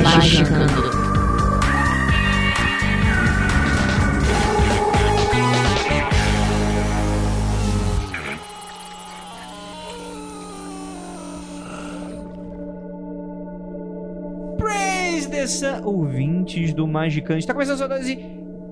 Magicando. 0.00 0.90
Praise 14.56 15.46
Sun, 15.48 15.84
ouvintes 15.84 16.72
do 16.72 16.86
Magicante. 16.86 17.40
Está 17.40 17.52
começando 17.52 17.74
a 17.74 17.78
sua 17.78 17.88
dose 17.88 18.16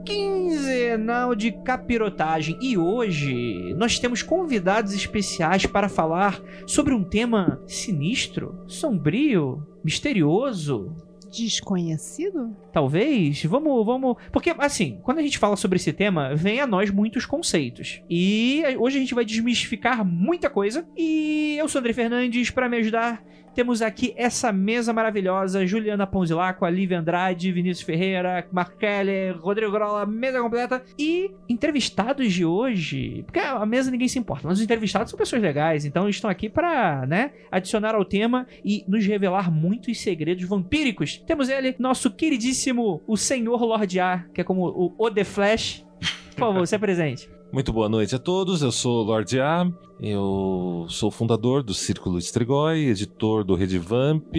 quinzenal 0.07 1.35
de 1.35 1.53
capirotagem 1.53 2.57
e 2.63 2.79
hoje 2.79 3.75
nós 3.75 3.99
temos 3.99 4.23
convidados 4.23 4.95
especiais 4.95 5.67
para 5.67 5.89
falar 5.89 6.41
sobre 6.67 6.95
um 6.95 7.05
tema 7.05 7.63
sinistro, 7.67 8.65
sombrio, 8.67 9.67
misterioso, 9.85 11.10
Desconhecido? 11.31 12.57
Talvez. 12.73 13.45
Vamos, 13.45 13.87
vamos. 13.87 14.17
Porque, 14.33 14.55
assim, 14.59 14.99
quando 15.03 15.19
a 15.19 15.23
gente 15.23 15.39
fala 15.39 15.57
sobre 15.57 15.77
esse 15.77 15.93
tema, 15.93 16.35
vem 16.35 16.61
a 16.61 16.67
nós 16.67 16.91
muitos 16.91 17.25
conceitos. 17.25 18.03
E 18.09 18.63
hoje 18.79 18.97
a 18.97 19.01
gente 19.01 19.15
vai 19.15 19.25
desmistificar 19.25 20.05
muita 20.05 20.51
coisa. 20.51 20.87
E 20.97 21.57
eu 21.59 21.69
sou 21.69 21.79
André 21.79 21.93
Fernandes, 21.93 22.51
para 22.51 22.69
me 22.69 22.79
ajudar. 22.79 23.25
Temos 23.61 23.83
aqui 23.83 24.15
essa 24.17 24.51
mesa 24.51 24.91
maravilhosa: 24.91 25.67
Juliana 25.67 26.07
Ponzilaco, 26.07 26.67
Lívia 26.67 26.99
Andrade, 26.99 27.53
Vinícius 27.53 27.85
Ferreira, 27.85 28.49
Mark 28.51 28.79
Keller, 28.79 29.39
Rodrigo 29.39 29.71
Grola, 29.71 30.07
mesa 30.07 30.41
completa. 30.41 30.83
E 30.99 31.31
entrevistados 31.47 32.33
de 32.33 32.43
hoje. 32.43 33.23
Porque 33.27 33.39
a 33.39 33.67
mesa 33.67 33.91
ninguém 33.91 34.09
se 34.09 34.19
importa, 34.19 34.49
mas 34.49 34.57
os 34.57 34.65
entrevistados 34.65 35.11
são 35.11 35.19
pessoas 35.19 35.43
legais, 35.43 35.85
então 35.85 36.09
estão 36.09 36.31
aqui 36.31 36.49
para, 36.49 37.05
né, 37.05 37.33
adicionar 37.53 37.95
ao 37.95 38.03
tema 38.03 38.47
e 38.65 38.83
nos 38.89 39.05
revelar 39.05 39.53
muitos 39.53 40.01
segredos 40.01 40.45
vampíricos. 40.45 41.19
Temos 41.19 41.51
ele, 41.51 41.77
nosso 41.79 42.11
queridíssimo, 42.11 43.03
o 43.07 43.15
Senhor 43.15 43.63
Lorde 43.63 44.01
A, 44.01 44.25
que 44.33 44.41
é 44.41 44.45
como 44.45 44.69
o, 44.69 44.95
o 44.97 45.11
The 45.11 45.25
Flash. 45.25 45.85
Por 46.31 46.47
favor, 46.47 46.67
se 46.67 46.75
apresente. 46.75 47.29
Muito 47.53 47.73
boa 47.73 47.89
noite 47.89 48.15
a 48.15 48.19
todos, 48.19 48.63
eu 48.63 48.71
sou 48.71 49.03
Lorde 49.03 49.41
A, 49.41 49.69
eu 50.01 50.87
sou 50.89 51.11
fundador 51.11 51.65
do 51.65 51.75
Círculo 51.75 52.17
Strigoi, 52.19 52.87
editor 52.87 53.43
do 53.43 53.57
Rede 53.57 53.77
Vamp, 53.77 54.37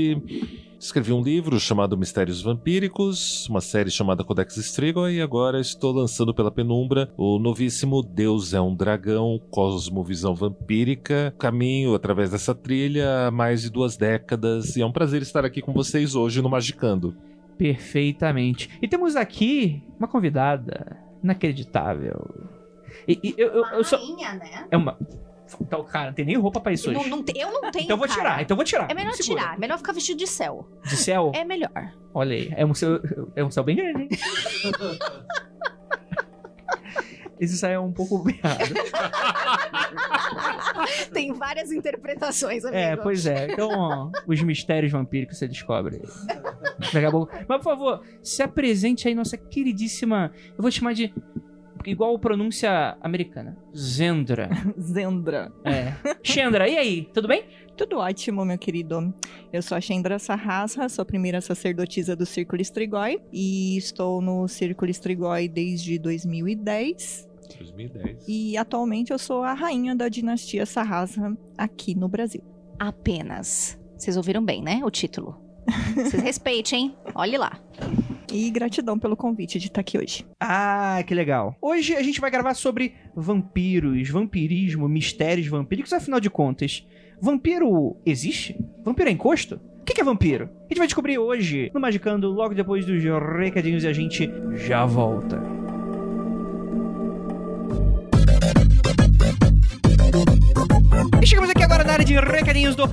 escrevi 0.80 1.12
um 1.12 1.22
livro 1.22 1.59
chamado 1.59 1.98
Mistérios 1.98 2.42
Vampíricos, 2.42 3.50
uma 3.50 3.59
série 3.59 3.92
chamada 3.92 4.23
Codex 4.23 4.56
Strigoi 4.56 5.16
e 5.16 5.22
agora 5.22 5.59
estou 5.59 5.92
lançando 5.92 6.34
pela 6.34 6.50
Penumbra 6.50 7.14
o 7.17 7.38
novíssimo 7.38 8.02
Deus 8.02 8.54
é 8.54 8.62
um 8.62 8.73
Dragão, 8.73 9.42
Cosmovisão 9.50 10.34
Vampírica, 10.34 11.36
caminho 11.38 11.94
através 11.94 12.32
dessa 12.32 12.56
trilha 12.56 13.28
há 13.28 13.32
mais 13.32 13.62
de 13.62 13.70
duas 13.70 13.98
décadas 13.98 14.78
e 14.78 14.82
é 14.82 14.86
um 14.86 14.92
prazer 14.92 15.22
estar 15.22 15.44
aqui 15.44 15.62
com 15.62 15.73
vocês 15.73 16.16
hoje 16.16 16.42
no 16.42 16.50
Magicando. 16.50 17.14
Perfeitamente. 17.58 18.70
E 18.82 18.88
temos 18.88 19.17
aqui 19.17 19.84
uma 20.00 20.08
convidada 20.08 20.98
inacreditável. 21.22 22.61
E, 23.07 23.19
e 23.23 23.35
eu, 23.38 23.47
eu, 23.49 23.66
eu 23.66 23.83
rainha, 23.83 24.33
né? 24.35 24.67
É 24.71 24.77
uma. 24.77 24.98
Então, 25.59 25.83
cara, 25.83 26.08
não 26.08 26.14
tem 26.14 26.23
nem 26.26 26.37
roupa 26.37 26.61
pra 26.61 26.71
isso 26.71 26.89
Não- 26.92 27.02
hoje. 27.02 27.09
não 27.09 27.23
te- 27.23 27.37
eu 27.37 27.52
não 27.52 27.70
tenho, 27.71 27.83
Então 27.83 27.95
eu 27.95 27.98
vou 27.98 28.08
cara. 28.08 28.20
tirar, 28.21 28.42
então 28.42 28.55
eu 28.55 28.58
vou 28.58 28.65
tirar. 28.65 28.89
É 28.89 28.93
melhor 28.93 29.11
tirar, 29.14 29.59
melhor 29.59 29.77
ficar 29.77 29.92
vestido 29.92 30.17
de 30.17 30.27
céu. 30.27 30.67
De 30.86 30.95
céu? 30.95 31.31
É 31.36 31.43
melhor. 31.43 31.70
Olha 32.14 32.36
aí, 32.36 32.49
é 32.55 32.65
um 32.65 32.73
céu, 32.73 32.99
é 33.36 33.43
um 33.43 33.52
céu 33.52 33.64
bem 33.64 33.76
grande, 33.76 34.03
hein? 34.03 34.09
Esse 37.39 37.58
céu 37.58 37.71
é 37.71 37.80
um 37.80 37.92
pouco 37.92 38.23
errado. 38.30 38.70
Tem 41.11 41.33
várias 41.33 41.71
interpretações, 41.71 42.64
amigo. 42.64 42.77
É, 42.80 42.95
pois 42.95 43.26
é. 43.26 43.52
Então, 43.52 43.70
ó, 43.71 44.11
os 44.27 44.42
mistérios 44.43 44.92
vampíricos 44.92 45.37
você 45.39 45.47
descobre. 45.47 46.02
Daqui 46.93 47.05
a 47.05 47.09
pouco. 47.11 47.33
Mas, 47.47 47.58
por 47.58 47.64
favor, 47.64 48.03
se 48.21 48.43
apresente 48.43 49.08
aí, 49.08 49.15
nossa 49.15 49.37
queridíssima. 49.37 50.31
Eu 50.55 50.61
vou 50.61 50.70
chamar 50.71 50.93
de. 50.93 51.11
Igual 51.86 52.17
pronúncia 52.19 52.97
americana. 53.02 53.58
Zendra. 53.75 54.49
Zendra. 54.80 55.52
É. 55.64 55.93
Chandra, 56.23 56.67
e 56.67 56.77
aí? 56.77 57.09
Tudo 57.14 57.27
bem? 57.27 57.45
Tudo 57.75 57.97
ótimo, 57.97 58.45
meu 58.45 58.58
querido. 58.58 59.14
Eu 59.52 59.61
sou 59.61 59.77
a 59.77 59.81
Chendra 59.81 60.20
Sarrasa, 60.20 60.87
sou 60.89 61.02
a 61.03 61.05
primeira 61.05 61.41
sacerdotisa 61.41 62.15
do 62.15 62.25
Círculo 62.25 62.61
Strigoi 62.61 63.20
e 63.31 63.77
estou 63.77 64.21
no 64.21 64.47
Círculo 64.47 64.91
Strigoi 64.91 65.47
desde 65.47 65.97
2010 65.97 67.27
2010. 67.58 68.25
e 68.27 68.55
atualmente 68.58 69.11
eu 69.11 69.20
sou 69.20 69.43
a 69.43 69.53
rainha 69.53 69.95
da 69.95 70.08
dinastia 70.09 70.65
Sarrasa 70.65 71.36
aqui 71.58 71.95
no 71.95 72.08
Brasil. 72.08 72.43
Apenas. 72.80 73.80
Vocês 73.97 74.17
ouviram 74.17 74.43
bem, 74.43 74.61
né? 74.64 74.81
O 74.83 74.89
título. 74.89 75.39
Vocês 75.95 76.23
respeitem, 76.23 76.80
hein? 76.80 76.95
Olhe 77.16 77.38
lá. 77.38 77.60
E 78.32 78.49
gratidão 78.49 78.98
pelo 78.98 79.17
convite 79.17 79.60
de 79.60 79.67
estar 79.67 79.82
aqui 79.82 79.98
hoje. 79.98 80.26
Ah, 80.39 81.04
que 81.05 81.14
legal. 81.14 81.55
Hoje 81.61 81.95
a 81.95 82.02
gente 82.02 82.22
vai 82.22 82.32
gravar 82.32 82.54
sobre 82.54 82.94
vampiros, 83.16 84.10
vampirismo, 84.10 84.88
mistérios 84.88 85.48
vampíricos. 85.48 85.92
Afinal 85.92 86.20
de 86.20 86.30
contas, 86.30 86.88
vampiro 87.21 87.98
existe? 88.05 88.58
Vampiro 88.86 89.10
é 89.10 89.11
encosto? 89.11 89.60
O 89.82 89.83
que 89.83 89.94
que 89.94 90.02
é 90.02 90.04
vampiro? 90.04 90.45
A 90.45 90.67
gente 90.70 90.77
vai 90.77 90.88
descobrir 90.88 91.17
hoje 91.17 91.70
no 91.73 91.80
Magicando, 91.80 92.30
logo 92.30 92.54
depois 92.54 92.86
dos 92.86 93.04
recadinhos 93.38 93.83
e 93.83 93.88
a 93.88 93.94
gente 93.94 94.30
já 94.55 94.86
volta. 94.86 95.42
E 101.21 101.27
chegamos 101.27 101.50
aqui 101.50 101.64
agora 101.64 101.83
na 101.83 101.94
área 101.94 102.05
de 102.05 102.14
recadinhos 102.14 102.76
do 102.76 102.88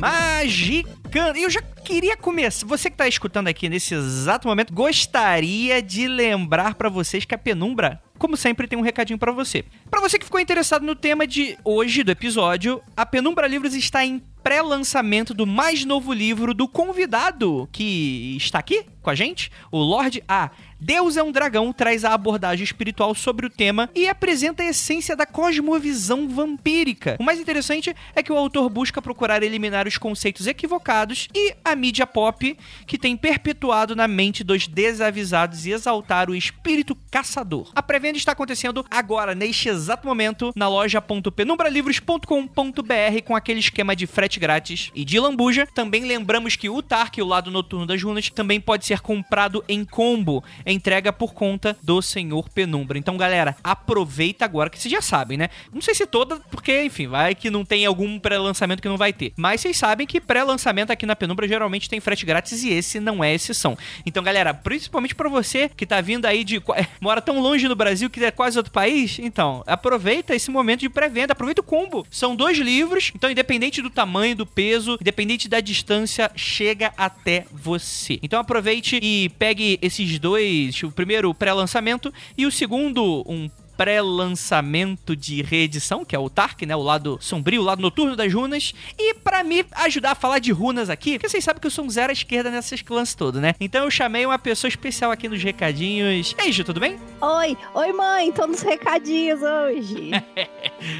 Magicando. 0.00 1.36
E 1.36 1.42
eu 1.42 1.50
já 1.50 1.60
queria 1.80 2.16
começar. 2.16 2.66
Você 2.66 2.90
que 2.90 2.96
tá 2.96 3.08
escutando 3.08 3.48
aqui 3.48 3.68
nesse 3.68 3.94
exato 3.94 4.46
momento, 4.46 4.72
gostaria 4.72 5.82
de 5.82 6.06
lembrar 6.06 6.74
pra 6.74 6.88
vocês 6.88 7.24
que 7.24 7.34
a 7.34 7.38
Penumbra, 7.38 8.00
como 8.18 8.36
sempre, 8.36 8.68
tem 8.68 8.78
um 8.78 8.82
recadinho 8.82 9.18
pra 9.18 9.32
você. 9.32 9.64
Pra 9.90 10.00
você 10.00 10.18
que 10.18 10.24
ficou 10.24 10.40
interessado 10.40 10.84
no 10.84 10.94
tema 10.94 11.26
de 11.26 11.58
hoje 11.64 12.02
do 12.02 12.12
episódio, 12.12 12.80
a 12.96 13.04
Penumbra 13.04 13.46
Livros 13.46 13.74
está 13.74 14.04
em 14.04 14.22
pré-lançamento 14.42 15.34
do 15.34 15.46
mais 15.46 15.84
novo 15.84 16.12
livro 16.12 16.54
do 16.54 16.66
convidado 16.66 17.68
que 17.72 18.36
está 18.36 18.58
aqui 18.58 18.86
com 19.02 19.10
a 19.10 19.14
gente, 19.14 19.50
o 19.70 19.78
Lorde 19.78 20.22
A. 20.28 20.50
Deus 20.78 21.16
é 21.16 21.22
um 21.22 21.32
dragão 21.32 21.72
traz 21.72 22.04
a 22.04 22.14
abordagem 22.14 22.64
espiritual 22.64 23.14
sobre 23.14 23.46
o 23.46 23.50
tema 23.50 23.90
e 23.94 24.08
apresenta 24.08 24.62
a 24.62 24.66
essência 24.66 25.14
da 25.14 25.26
cosmovisão 25.26 26.28
vampírica. 26.28 27.16
O 27.18 27.22
mais 27.22 27.38
interessante 27.38 27.94
é 28.14 28.22
que 28.22 28.32
o 28.32 28.36
autor 28.36 28.68
busca 28.68 29.02
procurar 29.02 29.42
eliminar 29.42 29.86
os 29.86 29.98
conceitos 29.98 30.46
equivocados 30.46 31.28
e 31.34 31.54
a 31.70 31.76
mídia 31.76 32.06
pop 32.06 32.56
que 32.86 32.98
tem 32.98 33.16
perpetuado 33.16 33.96
na 33.96 34.08
mente 34.08 34.42
dos 34.42 34.66
desavisados 34.66 35.66
e 35.66 35.70
exaltar 35.70 36.28
o 36.28 36.34
espírito 36.34 36.96
caçador. 37.10 37.70
A 37.74 37.82
pré-venda 37.82 38.18
está 38.18 38.32
acontecendo 38.32 38.84
agora, 38.90 39.34
neste 39.34 39.68
exato 39.68 40.06
momento, 40.06 40.52
na 40.56 40.68
loja.penumbralivros.com.br 40.68 43.22
com 43.24 43.36
aquele 43.36 43.60
esquema 43.60 43.94
de 43.94 44.06
frete 44.06 44.40
grátis 44.40 44.90
e 44.94 45.04
de 45.04 45.18
lambuja. 45.18 45.66
Também 45.74 46.04
lembramos 46.04 46.56
que 46.56 46.68
o 46.68 46.82
Tark, 46.82 47.18
o 47.18 47.26
lado 47.26 47.50
noturno 47.50 47.86
das 47.86 48.02
runas, 48.02 48.28
também 48.30 48.60
pode 48.60 48.84
ser 48.84 49.00
comprado 49.00 49.64
em 49.68 49.84
combo, 49.84 50.42
entrega 50.66 51.12
por 51.12 51.32
conta 51.32 51.76
do 51.82 52.02
Senhor 52.02 52.48
Penumbra. 52.48 52.98
Então, 52.98 53.16
galera, 53.16 53.56
aproveita 53.62 54.44
agora, 54.44 54.70
que 54.70 54.78
vocês 54.78 54.92
já 54.92 55.00
sabem, 55.00 55.38
né? 55.38 55.48
Não 55.72 55.80
sei 55.80 55.94
se 55.94 56.06
toda, 56.06 56.36
porque, 56.50 56.82
enfim, 56.82 57.06
vai 57.06 57.34
que 57.34 57.50
não 57.50 57.64
tem 57.64 57.86
algum 57.86 58.18
pré-lançamento 58.18 58.82
que 58.82 58.88
não 58.88 58.96
vai 58.96 59.12
ter. 59.12 59.32
Mas 59.36 59.60
vocês 59.60 59.76
sabem 59.76 60.06
que 60.06 60.20
pré-lançamento 60.20 60.90
aqui 60.90 61.06
na 61.06 61.16
Penumbra 61.16 61.46
geralmente 61.46 61.59
tem 61.88 62.00
frete 62.00 62.24
grátis 62.24 62.62
e 62.62 62.70
esse 62.70 63.00
não 63.00 63.22
é 63.22 63.34
exceção. 63.34 63.76
Então, 64.06 64.22
galera, 64.22 64.54
principalmente 64.54 65.14
pra 65.14 65.28
você 65.28 65.68
que 65.68 65.86
tá 65.86 66.00
vindo 66.00 66.26
aí 66.26 66.44
de. 66.44 66.62
mora 67.00 67.20
tão 67.20 67.40
longe 67.40 67.68
no 67.68 67.74
Brasil 67.74 68.08
que 68.08 68.24
é 68.24 68.30
quase 68.30 68.56
outro 68.56 68.72
país, 68.72 69.18
então, 69.18 69.62
aproveita 69.66 70.34
esse 70.34 70.50
momento 70.50 70.80
de 70.80 70.88
pré-venda, 70.88 71.32
aproveita 71.32 71.60
o 71.60 71.64
combo. 71.64 72.06
São 72.10 72.34
dois 72.34 72.58
livros, 72.58 73.12
então, 73.14 73.30
independente 73.30 73.82
do 73.82 73.90
tamanho, 73.90 74.36
do 74.36 74.46
peso, 74.46 74.96
independente 75.00 75.48
da 75.48 75.60
distância, 75.60 76.30
chega 76.34 76.92
até 76.96 77.44
você. 77.50 78.18
Então, 78.22 78.40
aproveite 78.40 78.98
e 79.02 79.28
pegue 79.30 79.78
esses 79.82 80.18
dois: 80.18 80.82
o 80.82 80.90
primeiro, 80.90 81.34
pré-lançamento, 81.34 82.12
e 82.36 82.46
o 82.46 82.52
segundo, 82.52 83.24
um 83.26 83.50
pré-lançamento 83.80 85.16
de 85.16 85.40
reedição, 85.40 86.04
que 86.04 86.14
é 86.14 86.18
o 86.18 86.28
Tark, 86.28 86.66
né? 86.66 86.76
O 86.76 86.82
lado 86.82 87.16
sombrio, 87.18 87.62
o 87.62 87.64
lado 87.64 87.80
noturno 87.80 88.14
das 88.14 88.30
runas. 88.30 88.74
E 88.98 89.14
pra 89.14 89.42
me 89.42 89.64
ajudar 89.72 90.10
a 90.10 90.14
falar 90.14 90.38
de 90.38 90.52
runas 90.52 90.90
aqui, 90.90 91.12
porque 91.12 91.30
vocês 91.30 91.42
sabem 91.42 91.62
que 91.62 91.66
eu 91.66 91.70
sou 91.70 91.86
um 91.86 91.88
zero 91.88 92.10
à 92.10 92.12
esquerda 92.12 92.50
nessas 92.50 92.82
clãs 92.82 93.14
todo, 93.14 93.40
né? 93.40 93.54
Então 93.58 93.84
eu 93.84 93.90
chamei 93.90 94.26
uma 94.26 94.38
pessoa 94.38 94.68
especial 94.68 95.10
aqui 95.10 95.30
nos 95.30 95.42
recadinhos. 95.42 96.36
E 96.38 96.42
aí, 96.42 96.52
Ju, 96.52 96.62
tudo 96.62 96.78
bem? 96.78 96.98
Oi, 97.22 97.56
oi 97.72 97.92
mãe, 97.94 98.30
tô 98.32 98.46
nos 98.46 98.60
recadinhos 98.60 99.40
hoje. 99.40 100.10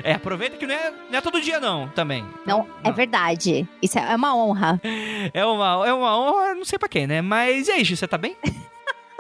É, 0.05 0.12
aproveita 0.12 0.59
que 0.59 0.67
não 0.67 0.75
é, 0.75 0.93
não 1.11 1.19
é 1.19 1.21
todo 1.23 1.41
dia, 1.41 1.59
não, 1.59 1.88
também. 1.88 2.23
Não, 2.47 2.67
é 2.85 2.93
verdade. 2.93 3.67
Isso 3.81 3.99
é 3.99 4.15
uma 4.15 4.37
honra. 4.37 4.81
É 5.32 5.44
uma, 5.44 5.87
é 5.87 5.93
uma 5.93 6.19
honra, 6.19 6.55
não 6.55 6.65
sei 6.65 6.79
pra 6.79 6.88
quem, 6.88 7.06
né? 7.06 7.23
Mas 7.23 7.69
e 7.69 7.73
aí, 7.73 7.85
Ju, 7.85 7.97
você 7.97 8.06
tá 8.06 8.19
bem? 8.19 8.37